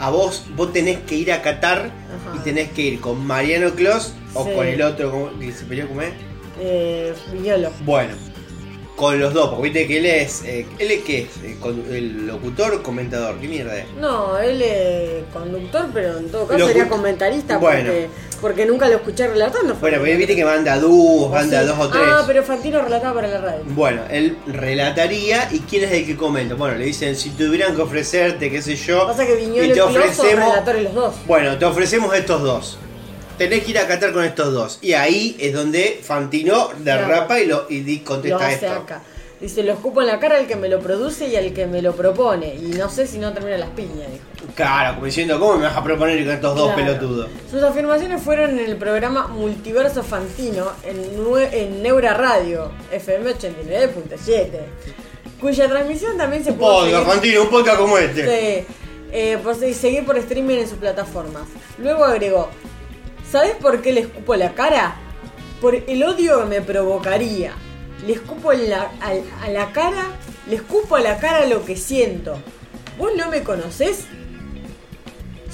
a 0.00 0.10
vos, 0.10 0.44
vos 0.56 0.72
tenés 0.72 0.98
que 1.00 1.14
ir 1.16 1.32
a 1.32 1.42
Qatar 1.42 1.90
y 2.34 2.38
tenés 2.40 2.70
que 2.70 2.82
ir 2.82 3.00
con 3.00 3.24
Mariano 3.26 3.70
Clos 3.74 4.12
o 4.34 4.44
Sí. 4.44 4.50
con 4.54 4.66
el 4.66 4.82
otro 4.82 5.10
¿cómo- 5.10 5.38
que 5.38 5.52
se 5.52 5.64
peleó 5.64 5.88
como 5.88 6.02
es. 6.02 6.12
Eh, 6.60 7.12
Viñolo. 7.32 7.70
Bueno, 7.84 8.14
con 8.96 9.18
los 9.18 9.34
dos, 9.34 9.48
porque 9.50 9.62
viste 9.70 9.86
que 9.88 9.98
él 9.98 10.06
es, 10.06 10.42
eh, 10.44 10.66
¿él 10.78 10.90
es 10.90 11.02
qué 11.02 11.18
es? 11.22 11.28
Eh, 11.44 11.56
con- 11.60 11.84
¿El 11.92 12.26
locutor 12.28 12.74
o 12.74 12.82
comentador? 12.82 13.38
¿Qué 13.40 13.48
mierda 13.48 13.76
es? 13.78 13.86
No, 14.00 14.38
él 14.38 14.62
es 14.62 15.24
conductor, 15.32 15.86
pero 15.92 16.18
en 16.18 16.28
todo 16.30 16.46
caso 16.46 16.66
sería 16.68 16.88
comentarista 16.88 17.58
Bueno. 17.58 17.90
porque, 17.90 18.08
porque 18.44 18.66
nunca 18.66 18.86
lo 18.90 18.96
escuché 18.96 19.26
relatando. 19.26 19.74
Bueno, 19.76 19.96
porque 19.96 20.16
viste 20.16 20.36
que 20.36 20.44
manda 20.44 20.78
dúos, 20.78 21.30
manda 21.30 21.62
Sí. 21.62 21.66
dos 21.66 21.78
o 21.78 21.88
tres. 21.88 22.02
Ah, 22.06 22.24
pero 22.26 22.42
Fantino 22.42 22.82
relataba 22.82 23.14
para 23.14 23.28
la 23.28 23.40
radio. 23.40 23.62
Bueno, 23.68 24.02
él 24.10 24.36
relataría 24.46 25.48
y 25.50 25.60
quién 25.60 25.84
es 25.84 25.92
el 25.92 26.04
que 26.04 26.14
comenta. 26.14 26.54
Bueno, 26.54 26.76
le 26.76 26.84
dicen 26.84 27.16
si 27.16 27.30
tuvieran 27.30 27.74
que 27.74 27.80
ofrecerte, 27.80 28.50
qué 28.50 28.60
sé 28.60 28.76
yo. 28.76 29.06
Pasa 29.06 29.24
que 29.26 29.34
Viñolo 29.36 29.64
y 29.64 29.72
te 29.72 29.80
ofrecemos. 29.80 30.52
los 30.82 30.94
dos. 30.94 31.14
Bueno, 31.26 31.56
te 31.56 31.64
ofrecemos 31.64 32.14
estos 32.14 32.42
dos. 32.42 32.76
Tenés 33.38 33.64
que 33.64 33.70
ir 33.70 33.78
a 33.78 33.86
Qatar 33.88 34.12
con 34.12 34.24
estos 34.24 34.52
dos. 34.52 34.78
Y 34.82 34.92
ahí 34.92 35.36
es 35.40 35.54
donde 35.54 36.00
Fantino 36.02 36.68
derrapa 36.80 37.40
y, 37.40 37.46
lo, 37.46 37.64
y 37.70 37.80
di- 37.80 38.00
Lo 38.00 38.04
contesta 38.04 38.46
hace 38.46 38.54
esto. 38.66 38.72
acá. 38.72 39.02
Dice, 39.44 39.62
lo 39.62 39.74
escupo 39.74 40.00
en 40.00 40.06
la 40.06 40.18
cara 40.20 40.38
al 40.38 40.46
que 40.46 40.56
me 40.56 40.70
lo 40.70 40.80
produce 40.80 41.28
y 41.28 41.36
al 41.36 41.52
que 41.52 41.66
me 41.66 41.82
lo 41.82 41.94
propone. 41.94 42.54
Y 42.54 42.68
no 42.78 42.88
sé 42.88 43.06
si 43.06 43.18
no 43.18 43.30
termina 43.34 43.58
las 43.58 43.68
piñas, 43.70 44.10
dijo. 44.10 44.52
Claro, 44.54 44.94
como 44.94 45.04
diciendo, 45.04 45.38
¿cómo 45.38 45.56
me 45.58 45.64
vas 45.66 45.76
a 45.76 45.84
proponer 45.84 46.24
con 46.24 46.32
estos 46.34 46.56
dos 46.56 46.72
Claro. 46.72 46.82
pelotudos? 46.92 47.28
Sus 47.50 47.62
afirmaciones 47.62 48.22
fueron 48.22 48.58
en 48.58 48.64
el 48.64 48.76
programa 48.78 49.26
Multiverso 49.26 50.02
Fantino 50.02 50.68
en, 50.82 50.96
en 51.52 51.82
Neura 51.82 52.14
Radio, 52.14 52.72
FM 52.90 53.34
89.7, 53.34 54.48
cuya 55.38 55.68
transmisión 55.68 56.16
también 56.16 56.42
se 56.42 56.52
Un 56.52 56.56
pudo 56.56 56.68
podcast, 56.80 56.92
seguir, 56.94 57.06
Fantino, 57.12 57.42
un 57.42 57.48
podcast 57.50 57.78
como 57.78 57.98
este. 57.98 58.22
Sí, 58.22 58.66
eh, 59.12 59.38
por 59.44 59.54
se- 59.56 59.74
seguir 59.74 60.06
por 60.06 60.16
streaming 60.16 60.56
en 60.56 60.68
sus 60.68 60.78
plataformas. 60.78 61.42
Luego 61.76 62.04
agregó, 62.06 62.48
¿sabes 63.30 63.56
por 63.60 63.82
qué 63.82 63.92
le 63.92 64.00
escupo 64.00 64.36
la 64.36 64.54
cara? 64.54 64.96
Por 65.60 65.74
el 65.74 66.02
odio 66.02 66.40
que 66.40 66.46
me 66.46 66.60
provocaría. 66.62 67.52
Le 68.06 68.12
escupo 68.12 68.52
en 68.52 68.70
la, 68.70 68.90
al- 69.00 69.22
a 69.42 69.48
la 69.48 69.72
cara, 69.72 70.04
le 70.48 70.56
escupo 70.56 70.96
a 70.96 71.00
la 71.00 71.18
cara 71.18 71.46
lo 71.46 71.64
que 71.64 71.76
siento. 71.76 72.38
¿Vos 72.98 73.10
no 73.16 73.30
me 73.30 73.42
conocés? 73.42 74.04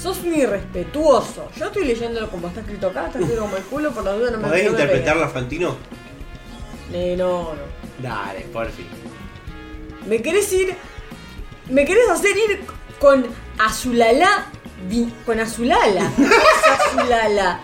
Sos 0.00 0.18
un 0.24 0.34
irrespetuoso. 0.34 1.48
Yo 1.56 1.66
estoy 1.66 1.84
leyéndolo 1.84 2.28
como 2.30 2.48
está 2.48 2.60
escrito 2.60 2.88
acá, 2.88 3.06
está 3.06 3.18
escrito 3.20 3.42
como 3.42 3.56
el 3.56 3.62
culo, 3.64 3.92
por 3.92 4.04
la 4.04 4.12
duda 4.12 4.30
no 4.30 4.38
me 4.38 4.48
¿Podés 4.48 4.66
interpretarla, 4.70 5.28
Fantino? 5.28 5.76
Eh, 6.92 7.14
no, 7.16 7.54
no. 7.54 7.62
Dale, 8.02 8.40
por 8.52 8.68
fin. 8.70 8.86
¿Me 10.06 10.22
querés 10.22 10.50
ir? 10.52 10.74
¿Me 11.68 11.84
querés 11.84 12.08
hacer 12.08 12.34
ir 12.36 12.60
con 12.98 13.26
Azulala? 13.58 14.46
Con 15.26 15.38
Azulala. 15.38 16.10
¿Qué 16.16 16.24
es 16.24 16.80
Azulala? 16.96 17.60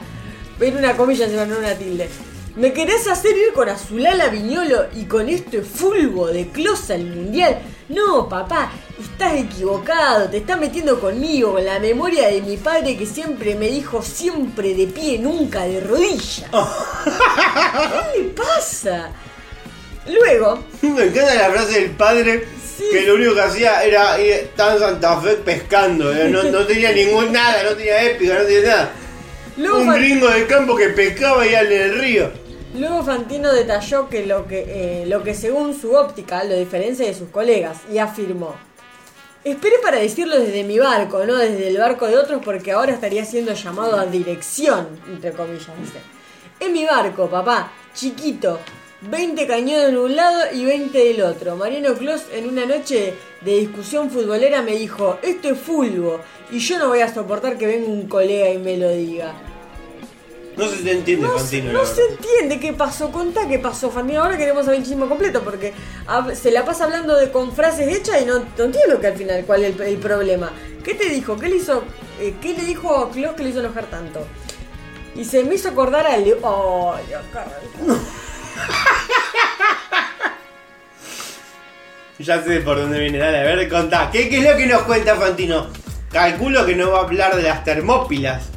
Ven 0.59 0.77
una 0.77 0.97
comilla, 0.97 1.27
se 1.27 1.35
no 1.47 1.59
una 1.59 1.75
tilde. 1.75 2.09
¿Me 2.57 2.73
querés 2.73 3.07
hacer 3.07 3.37
ir 3.37 3.53
con 3.53 3.69
Azulala 3.69 4.29
Viñolo 4.29 4.87
y 4.95 5.05
con 5.05 5.29
este 5.29 5.61
fulbo 5.61 6.29
de 6.29 6.49
closa 6.49 6.95
al 6.95 7.05
mundial? 7.05 7.59
No, 7.91 8.29
papá, 8.31 8.73
estás 8.99 9.35
equivocado, 9.35 10.31
te 10.31 10.39
estás 10.39 10.59
metiendo 10.59 10.99
conmigo, 10.99 11.53
con 11.53 11.65
la 11.67 11.79
memoria 11.79 12.29
de 12.29 12.41
mi 12.41 12.57
padre 12.57 12.97
que 12.97 13.05
siempre 13.05 13.55
me 13.57 13.69
dijo 13.69 14.01
siempre 14.03 14.73
de 14.75 14.87
pie, 14.87 15.19
nunca 15.19 15.65
de 15.65 15.81
rodilla. 15.81 16.49
¿Qué 18.15 18.19
le 18.23 18.25
pasa? 18.31 19.11
Luego, 20.07 20.65
Me 20.81 21.05
encanta 21.05 21.35
la 21.35 21.51
frase 21.51 21.81
del 21.81 21.91
padre 21.91 22.49
que 22.91 23.03
lo 23.03 23.15
único 23.17 23.35
que 23.35 23.41
hacía 23.43 23.85
era 23.85 24.19
ir 24.21 24.33
en 24.57 24.79
Santa 24.79 25.21
Fe 25.21 25.35
pescando. 25.45 26.11
eh, 26.15 26.29
No, 26.31 26.43
no 26.45 26.65
tenía 26.67 26.93
ningún 26.93 27.33
nada, 27.33 27.63
no 27.65 27.71
tenía 27.77 28.03
épica, 28.03 28.39
no 28.39 28.45
tenía 28.45 28.63
nada. 28.69 28.93
Luego 29.59 29.79
Un 29.79 29.95
gringo 29.95 30.29
de 30.29 30.47
campo 30.47 30.77
que 30.77 30.89
pescaba 30.91 31.47
y 31.47 31.55
en 31.55 31.73
el 31.73 31.99
río. 31.99 32.46
Luego 32.75 33.03
Fantino 33.05 33.53
detalló 33.53 34.09
que 34.09 34.27
lo 34.27 34.47
que, 34.47 34.65
eh, 35.03 35.07
lo 35.07 35.23
que 35.23 35.35
según 35.35 35.79
su 35.79 35.93
óptica 35.93 36.45
lo 36.45 36.57
diferencia 36.57 37.07
de 37.07 37.15
sus 37.15 37.29
colegas 37.29 37.79
y 37.91 37.99
afirmó, 37.99 38.55
esperé 39.45 39.77
para 39.83 39.99
decirlo 39.99 40.39
desde 40.39 40.65
mi 40.65 40.79
barco, 40.79 41.25
no 41.25 41.37
desde 41.37 41.69
el 41.69 41.79
barco 41.79 42.07
de 42.07 42.19
otros 42.19 42.43
porque 42.45 42.73
ahora 42.73 42.93
estaría 42.93 43.25
siendo 43.25 43.55
llamado 43.55 43.99
a 43.99 44.07
dirección, 44.07 44.89
entre 45.09 45.33
comillas, 45.33 45.71
dice. 45.81 46.01
En 46.59 46.73
mi 46.73 46.85
barco, 46.85 47.29
papá, 47.29 47.71
chiquito, 47.95 48.59
20 49.03 49.47
cañones 49.47 49.93
de 49.93 49.99
un 49.99 50.17
lado 50.17 50.41
y 50.53 50.65
20 50.65 50.99
del 50.99 51.23
otro. 51.23 51.57
Mariano 51.57 51.95
Clos 51.95 52.25
en 52.33 52.49
una 52.49 52.67
noche 52.67 53.15
de 53.43 53.59
discusión 53.59 54.11
futbolera 54.11 54.63
me 54.63 54.73
dijo, 54.73 55.19
esto 55.23 55.51
es 55.51 55.59
fulbo 55.59 56.21
y 56.51 56.59
yo 56.59 56.79
no 56.79 56.89
voy 56.89 57.01
a 57.01 57.13
soportar 57.13 57.57
que 57.57 57.67
venga 57.67 57.89
un 57.89 58.09
colega 58.09 58.51
y 58.51 58.59
me 58.59 58.77
lo 58.77 58.89
diga. 58.91 59.35
No 60.57 60.67
se 60.69 60.91
entiende, 60.91 61.27
No, 61.27 61.33
se- 61.35 61.39
Fantino. 61.39 61.73
no 61.73 61.85
se 61.85 62.01
entiende 62.07 62.59
qué 62.61 62.73
pasó, 62.73 63.13
contá 63.13 63.47
qué 63.47 63.59
pasó, 63.59 63.91
Fantino. 63.91 64.23
Ahora 64.23 64.39
queremos 64.39 64.65
saber 64.65 64.81
el 64.81 64.87
chisme 64.87 65.07
completo 65.07 65.43
porque 65.43 65.75
se 66.35 66.51
la 66.51 66.65
pasa 66.65 66.85
hablando 66.85 67.15
de 67.15 67.31
con 67.31 67.53
frases 67.55 67.95
hechas 67.95 68.23
y 68.23 68.25
no, 68.25 68.39
no 68.39 68.65
entiendo 68.65 68.99
que 69.01 69.07
al 69.09 69.17
final 69.17 69.45
cuál 69.47 69.65
es 69.65 69.75
el, 69.77 69.83
el 69.83 69.97
problema. 69.99 70.51
¿Qué 70.83 70.95
te 70.95 71.09
dijo? 71.11 71.37
¿Qué 71.39 71.49
le 71.49 71.57
hizo? 71.57 71.85
eh, 72.21 72.35
¿Qué 72.41 72.55
le 72.55 72.63
dijo 72.65 72.97
a 72.97 73.11
Klaus 73.11 73.35
que 73.37 73.43
le 73.43 73.51
hizo 73.51 73.61
enojar 73.61 73.85
tanto? 73.87 74.27
Y 75.15 75.25
se 75.25 75.45
me 75.45 75.55
hizo 75.57 75.69
acordar 75.69 76.07
a 76.07 76.17
Leo. 76.17 76.39
Ay, 76.95 77.13
acá. 77.13 77.47
Ya 82.19 82.43
sé 82.43 82.61
por 82.61 82.79
dónde 82.79 82.99
viene, 82.99 83.19
dale, 83.19 83.41
a 83.41 83.43
ver, 83.43 83.69
contá. 83.69 84.09
¿Qué, 84.11 84.31
qué 84.31 84.39
es 84.39 84.45
lo 84.51 84.57
que 84.57 84.67
nos 84.67 84.83
cuenta 84.85 85.17
Fantino? 85.17 85.67
Calculo 86.11 86.65
que 86.65 86.75
no 86.75 86.91
va 86.91 87.01
a 87.01 87.03
hablar 87.03 87.37
de 87.37 87.43
las 87.43 87.63
termópilas. 87.63 88.49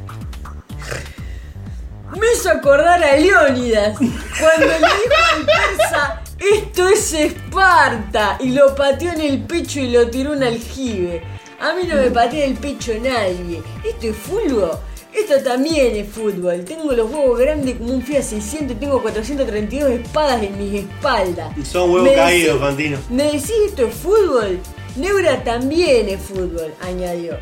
Me 2.18 2.26
hizo 2.34 2.50
acordar 2.50 3.02
a 3.02 3.16
Leónidas 3.16 3.96
cuando 3.96 4.66
le 4.66 4.78
dijo 4.78 5.20
al 5.34 5.46
persa, 5.46 6.22
esto 6.38 6.88
es 6.88 7.12
Esparta, 7.12 8.36
y 8.40 8.50
lo 8.50 8.74
pateó 8.74 9.12
en 9.12 9.20
el 9.20 9.42
pecho 9.44 9.80
y 9.80 9.90
lo 9.90 10.08
tiró 10.10 10.32
un 10.32 10.42
aljibe. 10.42 11.22
A 11.60 11.74
mí 11.74 11.82
no 11.86 11.96
me 11.96 12.10
patea 12.10 12.46
el 12.46 12.54
pecho 12.54 12.92
nadie. 13.02 13.62
¿Esto 13.84 14.06
es 14.08 14.16
fútbol? 14.16 14.78
Esto 15.12 15.42
también 15.42 15.96
es 15.96 16.08
fútbol. 16.08 16.64
Tengo 16.64 16.92
los 16.92 17.10
huevos 17.10 17.38
grandes 17.38 17.76
como 17.76 17.92
un 17.92 18.02
Fiat 18.02 18.22
600 18.22 18.76
y 18.76 18.80
tengo 18.80 19.02
432 19.02 19.90
espadas 19.90 20.42
en 20.42 20.56
mis 20.56 20.84
espaldas. 20.84 21.52
Son 21.64 21.90
huevos 21.90 22.08
¿Me 22.08 22.14
caídos, 22.14 22.60
Fantino. 22.60 22.98
¿Me 23.10 23.24
decís 23.24 23.52
esto 23.66 23.86
es 23.86 23.94
fútbol? 23.94 24.58
Neura 24.96 25.44
también 25.44 26.08
es 26.08 26.20
fútbol, 26.20 26.72
añadió. 26.80 27.38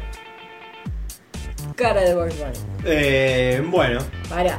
Cara 1.78 2.00
de 2.00 2.14
Bugs 2.14 2.36
Bunny. 2.36 2.58
Eh, 2.84 3.62
bueno. 3.64 4.00
Pará. 4.28 4.58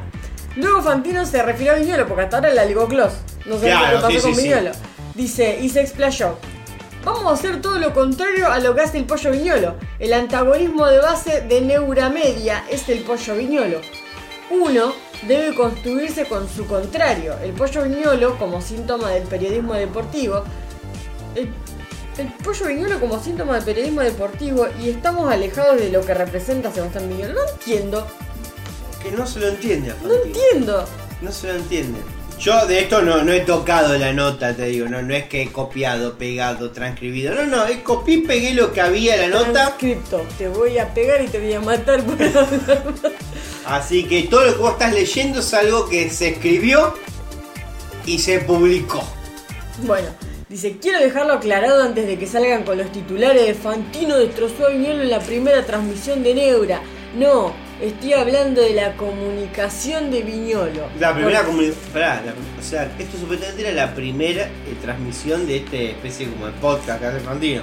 Luego 0.56 0.82
Fantino 0.82 1.26
se 1.26 1.44
refirió 1.44 1.74
a 1.74 1.76
Viñolo, 1.76 2.08
porque 2.08 2.24
hasta 2.24 2.38
ahora 2.38 2.54
la 2.54 2.64
ligó 2.64 2.88
Clos. 2.88 3.14
No 3.46 3.60
sé 3.60 3.68
Claro, 3.68 3.98
qué 3.98 4.02
pasó 4.02 4.10
sí, 4.12 4.22
con 4.22 4.36
sí, 4.36 4.42
sí. 4.42 4.48
Viñolo. 4.48 4.72
Dice, 5.16 5.60
y 5.62 5.70
se 5.70 5.82
explayó. 5.82 6.38
Vamos 7.04 7.26
a 7.26 7.34
hacer 7.34 7.62
todo 7.62 7.78
lo 7.78 7.94
contrario 7.94 8.50
a 8.50 8.60
lo 8.60 8.74
que 8.74 8.82
hace 8.82 8.98
el 8.98 9.06
pollo 9.06 9.32
viñolo. 9.32 9.76
El 10.00 10.14
antagonismo 10.14 10.88
de 10.88 11.00
base 11.00 11.42
de 11.42 11.62
Neuramedia 11.62 12.64
es 12.70 12.88
el 12.88 13.00
pollo 13.00 13.36
viñolo. 13.36 13.82
Uno 14.50 14.94
debe 15.28 15.54
construirse 15.56 16.26
con 16.26 16.48
su 16.48 16.68
contrario. 16.68 17.36
El 17.44 17.52
pollo 17.52 17.84
viñolo 17.84 18.38
como 18.38 18.62
síntoma 18.62 19.10
del 19.10 19.24
periodismo 19.24 19.74
deportivo. 19.74 20.44
El, 21.36 21.50
el 22.20 22.28
pollo 22.34 22.68
viñolo 22.68 23.00
como 23.00 23.22
síntoma 23.22 23.56
del 23.56 23.64
periodismo 23.64 24.02
deportivo 24.02 24.68
y 24.82 24.90
estamos 24.90 25.32
alejados 25.32 25.80
de 25.80 25.90
lo 25.90 26.02
que 26.02 26.14
representa 26.14 26.72
Sebastián 26.72 27.10
Viñolo. 27.10 27.34
No 27.34 27.50
entiendo. 27.52 28.08
Que 29.02 29.12
no 29.12 29.26
se 29.26 29.40
lo 29.40 29.48
entiende 29.48 29.94
No 30.04 30.14
entiendo. 30.14 30.86
No 31.22 31.32
se 31.32 31.48
lo 31.48 31.54
entiende. 31.54 32.00
Yo 32.40 32.66
de 32.68 32.80
esto 32.80 33.02
no, 33.02 33.22
no 33.24 33.34
he 33.34 33.42
tocado 33.42 33.98
la 33.98 34.14
nota, 34.14 34.56
te 34.56 34.66
digo, 34.68 34.88
no, 34.88 35.02
no 35.02 35.14
es 35.14 35.28
que 35.28 35.42
he 35.42 35.52
copiado, 35.52 36.18
pegado, 36.18 36.72
transcribido. 36.72 37.36
No, 37.36 37.46
no, 37.46 37.68
he 37.68 37.84
copié 37.84 38.16
y 38.16 38.22
pegué 38.22 38.54
lo 38.54 38.72
que 38.72 38.80
había 38.80 39.16
en 39.16 39.32
la 39.32 39.40
nota. 39.40 39.52
Transcripto. 39.52 40.26
Te 40.38 40.48
voy 40.48 40.78
a 40.78 40.94
pegar 40.94 41.22
y 41.22 41.28
te 41.28 41.40
voy 41.40 41.54
a 41.54 41.60
matar 41.60 42.02
por. 42.04 42.18
Así 43.66 44.06
que 44.06 44.24
todo 44.24 44.46
lo 44.46 44.54
que 44.54 44.62
vos 44.62 44.72
estás 44.72 44.94
leyendo 44.94 45.40
es 45.42 45.54
algo 45.54 45.90
que 45.90 46.10
se 46.10 46.30
escribió 46.30 46.96
y 48.06 48.20
se 48.20 48.40
publicó. 48.40 49.04
Bueno, 49.84 50.08
dice, 50.50 50.78
quiero 50.82 51.00
dejarlo 51.00 51.34
aclarado 51.34 51.84
antes 51.84 52.08
de 52.08 52.18
que 52.18 52.26
salgan 52.28 52.64
con 52.64 52.78
los 52.78 52.92
titulares 52.92 53.46
de 53.46 53.54
Fantino 53.54 54.18
destrozó 54.18 54.68
a 54.68 54.70
Viñolo 54.70 55.04
en 55.04 55.10
la 55.10 55.20
primera 55.20 55.64
transmisión 55.66 56.24
de 56.24 56.34
Neura. 56.36 56.82
No, 57.18 57.54
estoy 57.82 58.14
hablando 58.14 58.62
de 58.62 58.74
la 58.74 58.96
comunicación 58.96 60.12
de 60.12 60.22
Viñolo. 60.24 60.88
La 61.00 61.14
primera 61.14 61.44
comunicación. 61.44 62.36
O 62.60 62.64
sea, 62.64 62.92
esto 63.00 63.18
supuestamente 63.18 63.62
era 63.62 63.72
la 63.72 63.94
primera 63.96 64.44
eh, 64.44 64.76
transmisión 64.82 65.48
de 65.48 65.58
este 65.58 65.92
especie 65.92 66.28
como 66.30 66.46
de 66.48 66.52
podcast 66.54 67.00
que 67.00 67.06
hace 67.08 67.20
Fantino. 67.20 67.62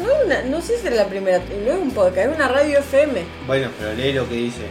No, 0.00 0.10
es 0.10 0.24
una- 0.26 0.42
no 0.42 0.60
sé 0.60 0.76
si 0.78 0.86
era 0.88 0.96
la 0.96 1.06
primera, 1.06 1.38
no 1.64 1.72
es 1.72 1.78
un 1.78 1.90
podcast, 1.92 2.28
es 2.30 2.36
una 2.36 2.48
radio 2.48 2.78
FM. 2.80 3.22
Bueno, 3.46 3.68
pero 3.78 3.94
lee 3.94 4.12
lo 4.12 4.28
que 4.28 4.34
dice. 4.34 4.62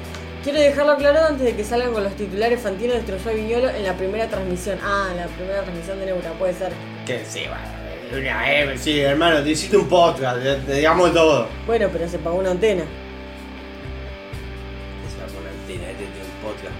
Quiero 0.43 0.59
dejarlo 0.59 0.97
claro 0.97 1.19
antes 1.29 1.45
de 1.45 1.55
que 1.55 1.63
salgan 1.63 1.93
con 1.93 2.03
los 2.03 2.13
titulares. 2.15 2.59
Fantino 2.61 2.93
destrozó 2.93 3.29
a 3.29 3.33
Viñolo 3.33 3.69
en 3.69 3.83
la 3.83 3.93
primera 3.95 4.27
transmisión. 4.27 4.77
Ah, 4.83 5.07
en 5.11 5.17
la 5.17 5.27
primera 5.27 5.61
transmisión 5.63 5.99
de 5.99 6.05
Neura, 6.07 6.31
puede 6.33 6.53
ser. 6.53 6.71
Que 7.05 7.23
sí, 7.25 7.41
bueno, 7.47 8.19
una 8.29 8.51
M, 8.53 8.77
sí, 8.77 8.99
hermano, 8.99 9.41
te 9.41 9.49
hiciste 9.51 9.77
un 9.77 9.87
podcast, 9.87 10.41
te, 10.43 10.55
te 10.55 10.73
digamos 10.75 11.13
todo. 11.13 11.47
Bueno, 11.65 11.87
pero 11.93 12.09
se 12.09 12.19
pagó 12.19 12.37
una 12.39 12.51
antena. 12.51 12.83
Esa 15.07 15.33
con 15.33 15.47
antena, 15.47 15.89
este 15.91 16.03
tiene 16.03 16.25
un 16.25 16.41
podcast. 16.49 16.73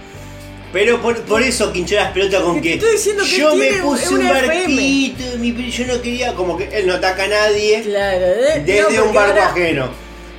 Pero 0.72 1.00
por, 1.00 1.18
por 1.22 1.40
eso 1.42 1.72
quinchó 1.72 1.94
las 1.94 2.10
pelotas 2.12 2.42
con 2.42 2.56
Que 2.56 2.60
te 2.60 2.68
que, 2.68 2.74
estoy 2.74 2.92
diciendo 2.92 3.22
que 3.24 3.36
yo 3.38 3.54
me 3.56 3.68
puse 3.82 4.14
una 4.14 4.24
un 4.28 4.34
barquito, 4.34 5.38
mi- 5.38 5.70
yo 5.70 5.86
no 5.86 6.02
quería, 6.02 6.34
como 6.34 6.56
que 6.58 6.64
él 6.76 6.86
no 6.86 6.94
ataca 6.94 7.24
a 7.24 7.28
nadie 7.28 7.80
Claro, 7.82 8.26
de- 8.26 8.60
desde 8.64 8.96
no, 8.98 9.04
un 9.06 9.14
barco 9.14 9.30
ahora- 9.40 9.50
ajeno. 9.52 9.88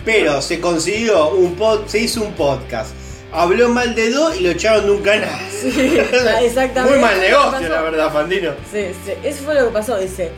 Pero 0.04 0.40
se 0.44 0.60
consiguió 0.60 1.30
un 1.30 1.56
pod, 1.56 1.88
se 1.88 2.00
hizo 2.00 2.22
un 2.22 2.34
podcast. 2.34 2.92
Habló 3.32 3.70
mal 3.70 3.96
de 3.96 4.12
dos 4.12 4.38
y 4.38 4.44
lo 4.44 4.52
echaron 4.52 4.86
de 4.86 4.92
un 4.92 5.02
canal. 5.02 5.40
Sí, 5.50 5.98
exactamente. 6.44 6.98
Muy 6.98 7.00
mal 7.00 7.20
negocio, 7.20 7.70
la 7.70 7.82
verdad, 7.82 8.14
Fantino. 8.14 8.52
Sí, 8.72 8.88
sí, 9.04 9.14
eso 9.24 9.44
fue 9.44 9.56
lo 9.56 9.66
que 9.66 9.74
pasó. 9.74 9.98
Dice, 9.98 10.30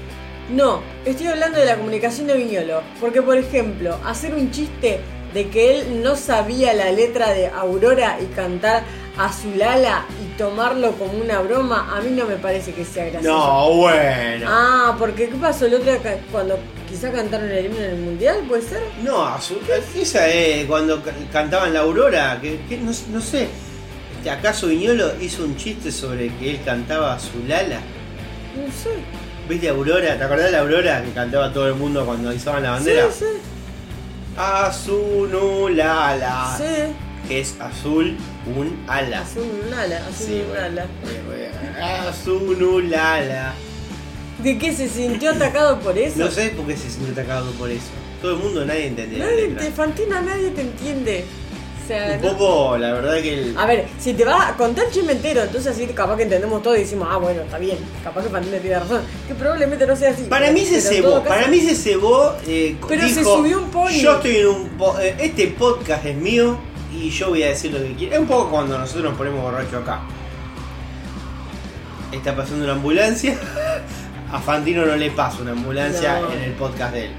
no, 0.49 0.81
estoy 1.03 1.27
hablando 1.27 1.59
de 1.59 1.65
la 1.65 1.75
comunicación 1.75 2.27
de 2.27 2.35
Viñolo. 2.35 2.81
Porque, 3.01 3.21
por 3.21 3.37
ejemplo, 3.37 3.99
hacer 4.05 4.33
un 4.33 4.51
chiste 4.51 4.99
de 5.33 5.49
que 5.49 5.79
él 5.79 6.01
no 6.01 6.15
sabía 6.15 6.73
la 6.73 6.91
letra 6.91 7.33
de 7.33 7.47
Aurora 7.47 8.17
y 8.21 8.25
cantar 8.33 8.83
a 9.17 9.33
su 9.33 9.51
Lala 9.55 10.05
y 10.23 10.37
tomarlo 10.37 10.91
como 10.93 11.13
una 11.13 11.39
broma, 11.39 11.95
a 11.95 12.01
mí 12.01 12.11
no 12.11 12.25
me 12.25 12.35
parece 12.35 12.73
que 12.73 12.85
sea 12.85 13.05
gracioso. 13.09 13.35
No, 13.37 13.69
bueno. 13.77 14.45
Ah, 14.47 14.95
porque 14.99 15.27
¿qué 15.29 15.35
pasó 15.35 15.65
el 15.65 15.73
otro 15.75 15.85
día 15.91 15.99
cuando 16.31 16.57
quizá 16.87 17.11
cantaron 17.11 17.49
el 17.49 17.65
himno 17.65 17.77
en 17.79 17.89
el 17.91 17.97
mundial? 17.97 18.37
¿Puede 18.47 18.61
ser? 18.61 18.81
No, 19.03 19.25
azul- 19.25 19.59
esa 19.95 20.27
es 20.27 20.65
cuando 20.67 21.01
ca- 21.03 21.11
cantaban 21.31 21.73
la 21.73 21.79
Aurora, 21.81 22.37
que, 22.41 22.59
que 22.69 22.77
no, 22.77 22.91
no 23.11 23.21
sé. 23.21 23.47
¿Acaso 24.29 24.67
Viñolo 24.67 25.13
hizo 25.21 25.43
un 25.43 25.55
chiste 25.55 25.91
sobre 25.91 26.27
que 26.37 26.51
él 26.51 26.59
cantaba 26.65 27.13
a 27.13 27.19
su 27.19 27.39
Lala? 27.47 27.77
No 28.55 28.71
sé. 28.71 28.89
¿Viste 29.47 29.69
Aurora? 29.69 30.17
¿Te 30.17 30.23
acordás 30.23 30.45
de 30.47 30.51
la 30.51 30.59
Aurora 30.59 31.01
que 31.01 31.11
cantaba 31.11 31.53
todo 31.53 31.67
el 31.67 31.75
mundo 31.75 32.05
cuando 32.05 32.33
izaban 32.33 32.63
la 32.63 32.71
bandera? 32.71 33.07
Sí, 33.09 33.19
sí. 33.25 33.41
Azul 34.35 35.75
Lala. 35.75 36.55
Sí. 36.57 36.93
Que 37.27 37.41
es 37.41 37.55
azul 37.59 38.15
un 38.55 38.77
ala. 38.87 39.21
Azul 39.21 39.43
un 39.67 39.73
ala, 39.73 39.97
azul 39.97 40.27
Sí, 40.27 40.43
un 40.49 40.57
ala. 40.57 40.85
Azul 42.09 42.89
Lala. 42.89 43.53
¿De 44.43 44.57
qué 44.57 44.73
se 44.73 44.87
sintió 44.87 45.31
atacado 45.31 45.79
por 45.79 45.97
eso? 45.97 46.19
No 46.19 46.31
sé 46.31 46.49
por 46.49 46.65
qué 46.67 46.77
se 46.77 46.89
sintió 46.89 47.11
atacado 47.13 47.51
por 47.53 47.69
eso. 47.71 47.85
Todo 48.21 48.31
el 48.33 48.37
mundo, 48.37 48.65
nadie 48.65 48.87
entendía. 48.87 49.25
Nadie 49.25 49.47
te, 49.49 49.71
Fantina, 49.71 50.21
nadie 50.21 50.49
te 50.51 50.61
entiende. 50.61 51.25
O 51.83 51.87
sea, 51.87 52.17
Un 52.17 52.21
no- 52.21 52.37
poco, 52.37 52.77
la 52.77 52.93
verdad 52.93 53.21
que 53.21 53.33
el. 53.33 53.57
A 53.57 53.65
ver, 53.65 53.85
si 53.99 54.13
te 54.13 54.25
vas 54.25 54.51
a 54.51 54.57
contar 54.57 54.85
el 54.85 54.91
chisme 54.91 55.13
entero, 55.13 55.41
entonces 55.43 55.71
así 55.71 55.85
capaz 55.87 56.17
que 56.17 56.23
entendemos 56.23 56.61
todo 56.61 56.75
y 56.75 56.79
decimos, 56.81 57.07
ah, 57.09 57.17
bueno, 57.17 57.41
está 57.43 57.57
bien, 57.57 57.77
capaz 58.03 58.23
que 58.23 58.29
Fantina 58.29 58.57
tiene 58.57 58.79
razón. 58.79 59.01
Que 59.27 59.33
probablemente 59.35 59.87
no 59.87 59.95
sea 59.95 60.11
así. 60.11 60.23
Para 60.23 60.51
mí 60.51 60.65
se 60.65 60.81
cebó, 60.81 61.15
caso- 61.15 61.23
para 61.25 61.47
mí 61.47 61.59
se 61.61 61.75
cebó. 61.75 62.35
eh, 62.45 62.75
Pero 62.87 63.07
se 63.07 63.23
subió 63.23 63.59
un 63.59 63.69
pony. 63.71 63.99
Yo 64.01 64.15
estoy 64.17 64.35
en 64.37 64.47
un. 64.47 64.69
po- 64.69 64.99
eh, 64.99 65.15
este 65.19 65.47
podcast 65.47 66.05
es 66.05 66.15
mío 66.15 66.57
y 67.03 67.09
yo 67.09 67.29
voy 67.29 67.43
a 67.43 67.47
decir 67.47 67.71
lo 67.71 67.79
que 67.79 67.93
quiero. 67.93 68.13
Es 68.15 68.19
un 68.19 68.27
poco 68.27 68.49
cuando 68.49 68.77
nosotros 68.77 69.05
nos 69.05 69.17
ponemos 69.17 69.41
borrachos 69.41 69.81
acá. 69.81 70.01
Está 72.11 72.35
pasando 72.35 72.63
una 72.63 72.73
ambulancia. 72.73 73.37
A 74.31 74.39
Fantino 74.39 74.85
no 74.85 74.95
le 74.97 75.09
pasa 75.11 75.41
una 75.41 75.51
ambulancia 75.51 76.19
No. 76.19 76.31
en 76.33 76.39
el 76.41 76.51
podcast 76.53 76.93
de 76.93 77.05
él. 77.05 77.11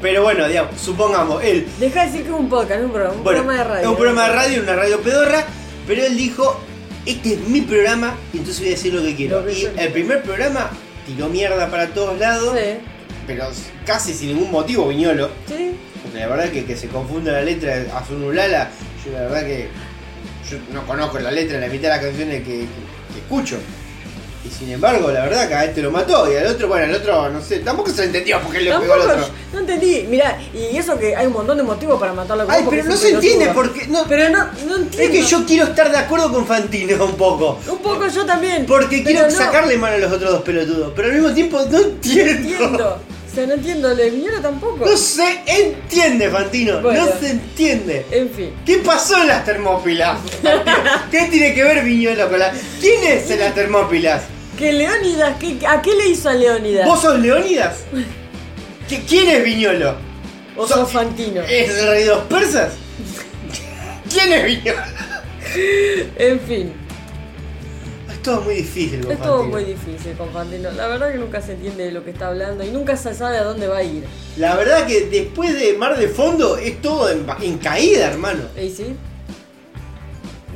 Pero 0.00 0.22
bueno, 0.22 0.48
digamos, 0.48 0.80
supongamos, 0.80 1.42
él. 1.44 1.66
Deja 1.78 2.00
de 2.00 2.06
decir 2.06 2.22
que 2.22 2.28
es 2.28 2.34
un 2.34 2.48
podcast, 2.48 2.82
un 2.82 2.90
programa, 2.90 3.14
un 3.16 3.22
Bueno, 3.24 3.42
programa 3.42 3.62
de 3.62 3.68
radio. 3.68 3.82
es 3.82 3.88
un 3.88 3.96
programa 3.96 4.26
de 4.28 4.32
radio, 4.34 4.62
una 4.62 4.74
radio 4.74 5.00
pedorra. 5.00 5.44
Pero 5.86 6.04
él 6.04 6.16
dijo: 6.16 6.60
Este 7.06 7.34
es 7.34 7.40
mi 7.48 7.60
programa 7.62 8.14
y 8.32 8.38
entonces 8.38 8.60
voy 8.60 8.68
a 8.68 8.72
decir 8.72 8.94
lo 8.94 9.02
que 9.02 9.14
quiero. 9.14 9.40
Lo 9.40 9.46
que 9.46 9.52
y 9.52 9.64
el 9.64 9.72
quiero. 9.72 9.92
primer 9.92 10.22
programa 10.22 10.70
tiró 11.06 11.28
mierda 11.28 11.68
para 11.70 11.88
todos 11.88 12.18
lados. 12.18 12.56
Sí, 12.58 12.78
Pero 13.26 13.44
casi 13.86 14.12
sin 14.14 14.28
ningún 14.34 14.50
motivo, 14.50 14.88
Viñolo. 14.88 15.30
sí. 15.46 15.72
La 16.14 16.26
verdad 16.26 16.50
que, 16.50 16.64
que 16.66 16.76
se 16.76 16.88
confunda 16.88 17.32
la 17.32 17.42
letra 17.42 17.74
Azunulala, 17.96 18.68
yo 19.04 19.12
la 19.12 19.20
verdad 19.22 19.44
que 19.44 19.68
yo 20.50 20.58
no 20.72 20.86
conozco 20.86 21.18
la 21.18 21.30
letra 21.30 21.58
la 21.58 21.66
mitad 21.68 21.82
de 21.84 21.88
las 21.88 22.00
canciones 22.00 22.42
que, 22.42 22.50
que- 22.60 22.66
que 23.12 23.18
escucho. 23.20 23.58
Y 24.44 24.48
sin 24.50 24.70
embargo, 24.72 25.08
la 25.12 25.22
verdad 25.22 25.46
que 25.46 25.54
a 25.54 25.64
este 25.66 25.80
lo 25.82 25.92
mató 25.92 26.30
y 26.30 26.34
al 26.36 26.48
otro, 26.48 26.66
bueno, 26.66 26.86
al 26.86 26.94
otro, 26.96 27.28
no 27.30 27.40
sé, 27.40 27.60
tampoco 27.60 27.90
se 27.90 27.98
lo 27.98 28.02
entendió 28.04 28.40
porque 28.42 28.58
él 28.58 28.64
le 28.64 28.72
pegó 28.76 28.94
al 28.94 29.00
otro. 29.02 29.28
no 29.52 29.58
entendí. 29.60 30.04
Mirá, 30.08 30.36
y 30.52 30.76
eso 30.76 30.98
que 30.98 31.14
hay 31.14 31.28
un 31.28 31.32
montón 31.32 31.56
de 31.58 31.62
motivos 31.62 32.00
para 32.00 32.12
matarlo. 32.12 32.44
Ay, 32.48 32.64
pero 32.68 32.82
no 32.82 32.96
se 32.96 33.10
entiende 33.10 33.50
porque 33.54 33.86
no, 33.86 34.04
Pero 34.08 34.30
no, 34.30 34.46
no 34.66 34.76
entiendo. 34.78 34.98
es 34.98 35.10
que 35.10 35.22
yo 35.22 35.46
quiero 35.46 35.66
estar 35.66 35.92
de 35.92 35.96
acuerdo 35.98 36.32
con 36.32 36.44
Fantino 36.44 37.04
un 37.04 37.14
poco. 37.14 37.60
Un 37.68 37.78
poco 37.78 38.08
yo 38.08 38.26
también. 38.26 38.66
Porque 38.66 39.04
quiero 39.04 39.26
no. 39.26 39.30
sacarle 39.30 39.76
mano 39.78 39.94
a 39.94 39.98
los 39.98 40.10
otros 40.12 40.32
dos 40.32 40.42
pelotudos, 40.42 40.92
pero 40.96 41.06
al 41.08 41.14
mismo 41.14 41.32
tiempo 41.32 41.60
no 41.70 41.78
entiendo. 41.78 42.32
entiendo. 42.32 42.98
O 43.32 43.34
sea, 43.34 43.46
no 43.46 43.54
entiendo, 43.54 43.88
lo 43.88 43.94
de 43.96 44.10
Viñolo 44.10 44.40
tampoco. 44.42 44.84
No 44.84 44.94
se 44.94 45.24
entiende, 45.46 46.28
Fantino, 46.28 46.82
Bueno. 46.82 47.06
no 47.06 47.12
se 47.18 47.30
entiende. 47.30 48.04
En 48.10 48.28
fin. 48.28 48.50
¿Qué 48.66 48.78
pasó 48.78 49.22
en 49.22 49.28
las 49.28 49.42
termópilas? 49.46 50.18
¿Qué 51.10 51.22
tiene 51.30 51.54
que 51.54 51.64
ver 51.64 51.82
Viñolo 51.82 52.28
con 52.28 52.38
la.? 52.38 52.52
¿Quién 52.80 53.02
es 53.04 53.30
en 53.30 53.40
las 53.40 53.54
termópilas? 53.54 54.24
Que 54.58 54.72
Leónidas, 54.74 55.36
¿qué, 55.38 55.56
¿a 55.66 55.80
qué 55.80 55.94
le 55.94 56.08
hizo 56.10 56.28
a 56.28 56.34
Leónidas? 56.34 56.86
¿Vos 56.86 57.00
sos 57.00 57.18
Leónidas? 57.18 57.78
¿Qué- 58.86 59.02
¿Quién 59.08 59.26
es 59.30 59.42
Viñolo? 59.42 59.96
¿O 60.54 60.68
sos 60.68 60.92
Fantino? 60.92 61.40
¿Es 61.40 61.70
el 61.70 61.88
rey 61.88 62.02
de 62.04 62.08
los 62.10 62.24
persas? 62.24 62.72
¿Quién 64.12 64.30
es 64.30 64.44
Viñolo? 64.44 64.82
En 66.18 66.40
fin, 66.40 66.72
Es 68.22 68.28
todo 68.28 68.42
muy 68.42 68.54
difícil 68.54 69.00
con 69.00 69.10
es 69.10 69.20
todo 69.20 69.42
muy 69.42 69.64
difícil 69.64 70.12
con 70.16 70.30
Fantino. 70.30 70.70
La 70.70 70.86
verdad 70.86 71.10
que 71.10 71.18
nunca 71.18 71.40
se 71.42 71.54
entiende 71.54 71.86
de 71.86 71.90
lo 71.90 72.04
que 72.04 72.10
está 72.12 72.28
hablando 72.28 72.62
y 72.62 72.70
nunca 72.70 72.96
se 72.96 73.12
sabe 73.14 73.36
a 73.36 73.42
dónde 73.42 73.66
va 73.66 73.78
a 73.78 73.82
ir. 73.82 74.04
La 74.36 74.54
verdad 74.54 74.86
que 74.86 75.06
después 75.06 75.58
de 75.58 75.76
Mar 75.76 75.98
de 75.98 76.06
Fondo 76.06 76.56
es 76.56 76.80
todo 76.80 77.10
en, 77.10 77.26
en 77.42 77.58
caída, 77.58 78.06
hermano. 78.06 78.42
¿Y 78.56 78.70
sí? 78.70 78.94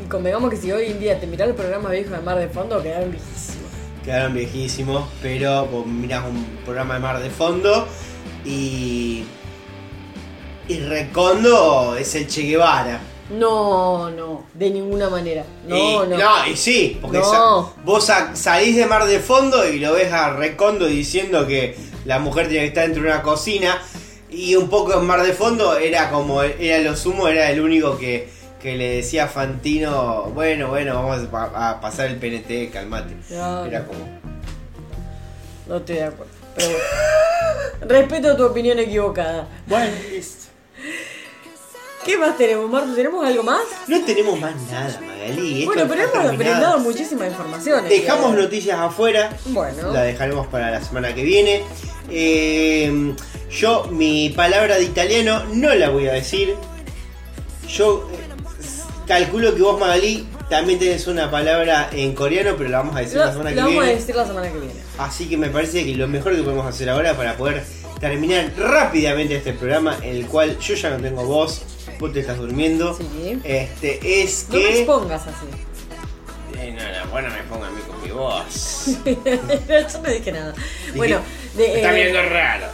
Y 0.00 0.08
convengamos 0.08 0.48
que 0.48 0.56
si 0.58 0.70
hoy 0.70 0.86
en 0.92 1.00
día 1.00 1.18
te 1.18 1.26
mirás 1.26 1.48
los 1.48 1.56
programas 1.56 1.90
viejos 1.90 2.12
de 2.12 2.20
Mar 2.20 2.38
de 2.38 2.46
Fondo, 2.46 2.80
quedaron 2.80 3.10
viejísimos. 3.10 3.70
Quedaron 4.04 4.34
viejísimos, 4.34 5.08
pero 5.20 5.66
vos 5.66 5.86
mirás 5.86 6.24
un 6.24 6.46
programa 6.64 6.94
de 6.94 7.00
Mar 7.00 7.20
de 7.20 7.30
Fondo 7.30 7.88
y. 8.44 9.24
Y 10.68 10.78
Recondo 10.78 11.96
es 11.98 12.14
el 12.14 12.28
Che 12.28 12.42
Guevara. 12.42 13.00
No, 13.30 14.08
no, 14.10 14.44
de 14.54 14.70
ninguna 14.70 15.08
manera. 15.10 15.44
No, 15.66 16.04
y, 16.04 16.08
no. 16.08 16.46
y 16.46 16.56
sí, 16.56 16.98
porque 17.00 17.18
No. 17.18 17.24
sa- 17.24 17.82
vos 17.84 18.04
sa- 18.06 18.36
salís 18.36 18.76
de 18.76 18.86
Mar 18.86 19.04
de 19.06 19.18
Fondo 19.18 19.68
y 19.68 19.80
lo 19.80 19.94
ves 19.94 20.12
a 20.12 20.30
Recondo 20.34 20.86
diciendo 20.86 21.46
que 21.46 21.76
la 22.04 22.18
mujer 22.20 22.46
tiene 22.48 22.62
que 22.62 22.68
estar 22.68 22.84
dentro 22.84 23.02
de 23.02 23.08
una 23.10 23.22
cocina. 23.22 23.82
Y 24.30 24.54
un 24.54 24.68
poco 24.68 24.92
en 24.94 25.04
Mar 25.06 25.22
de 25.22 25.32
Fondo 25.32 25.76
era 25.76 26.10
como, 26.10 26.42
era 26.42 26.78
lo 26.78 26.96
sumo, 26.96 27.26
era 27.28 27.50
el 27.50 27.60
único 27.60 27.96
que, 27.98 28.28
que 28.60 28.76
le 28.76 28.96
decía 28.96 29.24
a 29.24 29.28
Fantino, 29.28 30.24
bueno, 30.34 30.68
bueno, 30.68 30.94
vamos 30.94 31.24
a, 31.24 31.30
pa- 31.30 31.70
a 31.70 31.80
pasar 31.80 32.06
el 32.06 32.16
PNT, 32.16 32.70
calmate. 32.72 33.14
No, 33.30 33.64
Era 33.64 33.80
no. 33.80 33.86
como... 33.86 34.00
No 35.68 35.76
estoy 35.78 35.96
de 35.96 36.04
acuerdo. 36.04 36.32
Pero 36.56 36.68
bueno. 36.68 36.84
Respeto 37.88 38.36
tu 38.36 38.44
opinión 38.46 38.78
equivocada. 38.78 39.48
Bueno, 39.66 39.92
listo. 40.12 40.46
¿Qué 42.06 42.16
más 42.16 42.38
tenemos, 42.38 42.70
Marto? 42.70 42.94
¿Tenemos 42.94 43.26
algo 43.26 43.42
más? 43.42 43.60
No 43.88 44.04
tenemos 44.04 44.38
más 44.40 44.54
nada, 44.70 45.00
Magali. 45.04 45.58
esto 45.64 45.66
bueno, 45.66 45.86
pero 45.88 46.02
hemos 46.02 46.12
terminado. 46.12 46.36
brindado 46.36 46.78
muchísima 46.78 47.26
información. 47.26 47.88
Dejamos 47.88 48.32
Eh, 48.34 48.42
noticias 48.42 48.78
afuera. 48.78 49.36
Bueno. 49.46 49.92
La 49.92 50.02
dejaremos 50.02 50.46
para 50.46 50.70
la 50.70 50.82
semana 50.82 51.12
que 51.14 51.24
viene. 51.24 51.64
Eh, 52.08 53.12
yo, 53.50 53.88
mi 53.90 54.30
palabra 54.30 54.76
de 54.76 54.84
italiano 54.84 55.42
no 55.52 55.74
la 55.74 55.90
voy 55.90 56.06
a 56.06 56.12
decir. 56.12 56.54
Yo 57.68 58.08
eh, 58.12 58.18
calculo 59.08 59.52
que 59.56 59.62
vos, 59.62 59.80
Magali, 59.80 60.28
también 60.48 60.78
tenés 60.78 61.08
una 61.08 61.28
palabra 61.28 61.90
en 61.92 62.14
coreano, 62.14 62.54
pero 62.56 62.70
la 62.70 62.78
vamos 62.78 62.94
a 62.96 63.00
decir 63.00 63.16
Lo, 63.18 63.24
la 63.24 63.32
semana 63.32 63.50
que 63.50 63.56
vamos 63.56 63.72
a 63.74 63.80
viene. 63.80 63.94
decir 63.96 64.14
la 64.14 64.26
semana 64.26 64.52
que 64.52 64.58
viene. 64.60 64.74
Así 64.98 65.28
que 65.28 65.36
me 65.36 65.48
parece 65.50 65.84
que 65.84 65.92
lo 65.96 66.06
mejor 66.06 66.36
que 66.36 66.42
podemos 66.42 66.66
hacer 66.66 66.88
ahora 66.88 67.16
para 67.16 67.36
poder 67.36 67.64
terminar 67.98 68.52
rápidamente 68.56 69.34
este 69.36 69.52
programa, 69.54 69.96
en 70.02 70.14
el 70.16 70.26
cual 70.26 70.56
yo 70.60 70.74
ya 70.74 70.90
no 70.90 70.98
tengo 70.98 71.24
voz, 71.24 71.62
vos 71.98 72.12
te 72.12 72.20
estás 72.20 72.38
durmiendo. 72.38 72.96
Sí. 72.96 73.38
Este 73.44 74.22
es 74.22 74.46
No 74.48 74.56
me 74.56 74.62
que. 74.62 74.78
expongas 74.78 75.22
así. 75.26 75.46
Eh, 76.58 76.72
no, 76.72 77.04
no, 77.04 77.10
bueno, 77.10 77.28
me 77.30 77.42
ponga 77.44 77.68
a 77.68 77.70
mí 77.70 77.80
con 77.86 78.02
mi 78.02 78.10
voz. 78.10 78.86
Yo 79.94 80.00
no 80.02 80.10
dije 80.10 80.32
nada. 80.32 80.54
Bueno, 80.94 81.20
de, 81.54 81.76
Está 81.76 81.92
eh, 81.92 82.02
viendo 82.02 82.22
raro. 82.22 82.66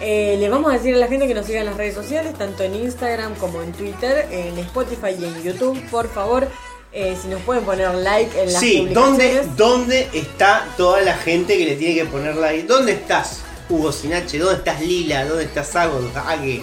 Eh, 0.00 0.36
le 0.40 0.48
vamos 0.48 0.70
a 0.70 0.76
decir 0.76 0.94
a 0.94 0.98
la 0.98 1.06
gente 1.06 1.28
que 1.28 1.34
nos 1.34 1.46
siga 1.46 1.60
en 1.60 1.66
las 1.66 1.76
redes 1.76 1.94
sociales, 1.94 2.34
tanto 2.36 2.64
en 2.64 2.74
Instagram 2.74 3.34
como 3.36 3.62
en 3.62 3.72
Twitter, 3.72 4.26
en 4.30 4.58
Spotify 4.58 5.14
y 5.18 5.24
en 5.24 5.42
YouTube. 5.42 5.80
Por 5.90 6.12
favor, 6.12 6.48
eh, 6.92 7.16
si 7.20 7.28
nos 7.28 7.40
pueden 7.42 7.64
poner 7.64 7.94
like 7.94 8.38
en 8.42 8.52
las 8.52 8.60
Sí, 8.60 8.88
¿dónde. 8.92 9.42
¿dónde 9.56 10.08
está 10.12 10.66
toda 10.76 11.00
la 11.02 11.14
gente 11.14 11.56
que 11.56 11.64
le 11.64 11.76
tiene 11.76 11.94
que 11.94 12.04
poner 12.06 12.34
like? 12.34 12.64
¿Dónde 12.66 12.92
estás, 12.92 13.42
Hugo 13.68 13.92
Sinache? 13.92 14.38
¿Dónde 14.38 14.58
estás, 14.58 14.80
Lila? 14.80 15.24
¿Dónde 15.24 15.44
estás, 15.44 15.68
Sago? 15.68 16.00
Ague? 16.26 16.62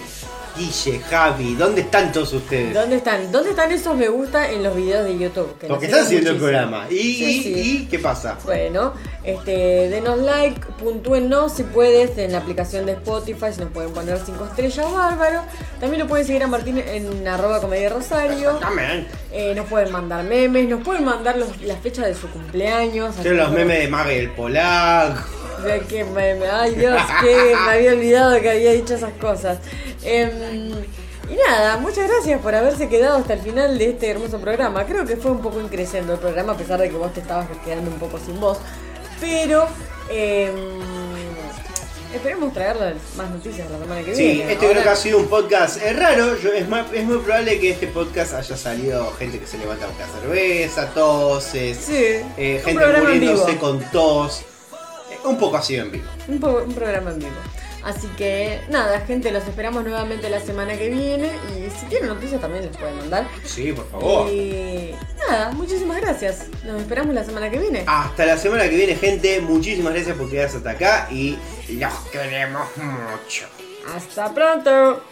Guille, 0.60 0.98
Javi, 1.08 1.54
¿dónde 1.54 1.80
están 1.80 2.12
todos 2.12 2.34
ustedes? 2.34 2.74
¿Dónde 2.74 2.96
están? 2.96 3.32
¿Dónde 3.32 3.48
están 3.50 3.72
esos 3.72 3.96
me 3.96 4.08
gusta 4.08 4.50
en 4.50 4.62
los 4.62 4.76
videos 4.76 5.06
de 5.06 5.16
YouTube? 5.18 5.58
Que 5.58 5.66
Porque 5.68 5.86
están 5.86 6.02
haciendo 6.04 6.32
el 6.32 6.36
programa. 6.36 6.86
¿Y, 6.90 6.96
Sí, 6.96 7.24
y- 7.24 7.42
sí. 7.42 7.52
y 7.54 7.86
qué 7.86 7.98
pasa? 7.98 8.36
Bueno, 8.44 8.92
este, 9.24 9.88
denos 9.88 10.18
like, 10.18 10.60
puntúennos 10.78 11.54
si 11.54 11.62
puedes 11.62 12.18
en 12.18 12.32
la 12.32 12.38
aplicación 12.38 12.84
de 12.84 12.92
Spotify, 12.92 13.46
si 13.54 13.60
nos 13.62 13.70
pueden 13.70 13.92
poner 13.92 14.18
5 14.22 14.44
estrellas, 14.44 14.92
bárbaro. 14.92 15.40
También 15.80 16.02
lo 16.02 16.06
pueden 16.08 16.26
seguir 16.26 16.42
a 16.42 16.46
Martín 16.46 16.76
en 16.76 17.26
arroba 17.26 17.58
comedia 17.62 17.88
rosario. 17.88 18.60
Eh, 19.32 19.54
nos 19.56 19.66
pueden 19.66 19.90
mandar 19.90 20.24
memes, 20.24 20.68
nos 20.68 20.82
pueden 20.82 21.06
mandar 21.06 21.38
los- 21.38 21.58
las 21.62 21.78
fechas 21.80 22.04
de 22.04 22.14
su 22.14 22.28
cumpleaños. 22.28 23.14
Yo 23.24 23.32
los 23.32 23.50
memes 23.50 23.78
de 23.80 23.88
Mague 23.88 24.18
el 24.18 24.30
Polaco. 24.32 25.22
De 25.62 25.80
que 25.80 26.04
meme, 26.04 26.46
ay 26.50 26.74
Dios, 26.74 27.00
que 27.20 27.54
me 27.66 27.70
había 27.72 27.92
olvidado 27.92 28.40
que 28.40 28.50
había 28.50 28.72
dicho 28.72 28.94
esas 28.94 29.12
cosas. 29.14 29.58
Em, 30.02 30.30
y 31.28 31.36
nada, 31.48 31.76
muchas 31.76 32.08
gracias 32.08 32.40
por 32.40 32.54
haberse 32.54 32.88
quedado 32.88 33.18
hasta 33.18 33.34
el 33.34 33.40
final 33.40 33.78
de 33.78 33.90
este 33.90 34.10
hermoso 34.10 34.40
programa. 34.40 34.84
Creo 34.86 35.04
que 35.06 35.16
fue 35.16 35.30
un 35.30 35.40
poco 35.40 35.60
increciendo 35.60 36.14
el 36.14 36.18
programa, 36.18 36.54
a 36.54 36.56
pesar 36.56 36.80
de 36.80 36.88
que 36.90 36.96
vos 36.96 37.12
te 37.14 37.20
estabas 37.20 37.46
quedando 37.64 37.90
un 37.90 37.98
poco 37.98 38.18
sin 38.18 38.40
voz. 38.40 38.58
Pero 39.20 39.66
em, 40.10 40.50
esperemos 42.14 42.52
traerles 42.52 42.96
más 43.16 43.30
noticias 43.30 43.70
la 43.70 43.78
semana 43.78 44.02
que 44.02 44.14
Sí, 44.16 44.22
viene. 44.36 44.52
este 44.54 44.66
creo 44.70 44.82
que 44.82 44.88
ha 44.88 44.96
sido 44.96 45.18
un 45.18 45.26
podcast 45.28 45.80
eh, 45.80 45.92
raro. 45.92 46.36
Yo- 46.38 46.52
es, 46.52 46.68
más- 46.68 46.92
es 46.92 47.04
muy 47.04 47.18
probable 47.18 47.60
que 47.60 47.70
este 47.70 47.86
podcast 47.86 48.34
haya 48.34 48.56
salido 48.56 49.12
gente 49.18 49.38
que 49.38 49.46
se 49.46 49.58
levanta 49.58 49.86
con 49.86 49.94
la 49.98 50.06
cerveza, 50.20 50.86
toses, 50.92 51.76
Sí, 51.78 51.94
eh, 52.36 52.60
gente 52.64 52.84
muriéndose 52.98 53.56
con 53.58 53.78
tos. 53.92 54.42
Un 55.24 55.38
poco 55.38 55.56
así 55.56 55.76
en 55.76 55.90
vivo. 55.90 56.04
Un, 56.28 56.42
un 56.44 56.74
programa 56.74 57.10
en 57.10 57.18
vivo. 57.18 57.32
Así 57.82 58.08
que 58.18 58.60
nada, 58.68 59.00
gente, 59.00 59.32
los 59.32 59.46
esperamos 59.46 59.82
nuevamente 59.84 60.28
la 60.28 60.40
semana 60.40 60.76
que 60.76 60.90
viene. 60.90 61.30
Y 61.56 61.70
si 61.70 61.86
tienen 61.86 62.08
noticias 62.08 62.40
también 62.40 62.66
les 62.66 62.76
pueden 62.76 62.96
mandar. 62.98 63.26
Sí, 63.44 63.72
por 63.72 63.90
favor. 63.90 64.30
Y 64.30 64.94
nada, 65.28 65.52
muchísimas 65.52 66.00
gracias. 66.00 66.46
Nos 66.64 66.80
esperamos 66.82 67.14
la 67.14 67.24
semana 67.24 67.50
que 67.50 67.58
viene. 67.58 67.84
Hasta 67.86 68.26
la 68.26 68.36
semana 68.36 68.68
que 68.68 68.76
viene, 68.76 68.94
gente. 68.96 69.40
Muchísimas 69.40 69.94
gracias 69.94 70.16
por 70.16 70.30
quedarse 70.30 70.58
hasta 70.58 70.70
acá 70.70 71.08
y 71.10 71.38
los 71.68 71.94
queremos 72.12 72.68
mucho. 72.76 73.46
Hasta 73.96 74.34
pronto. 74.34 75.02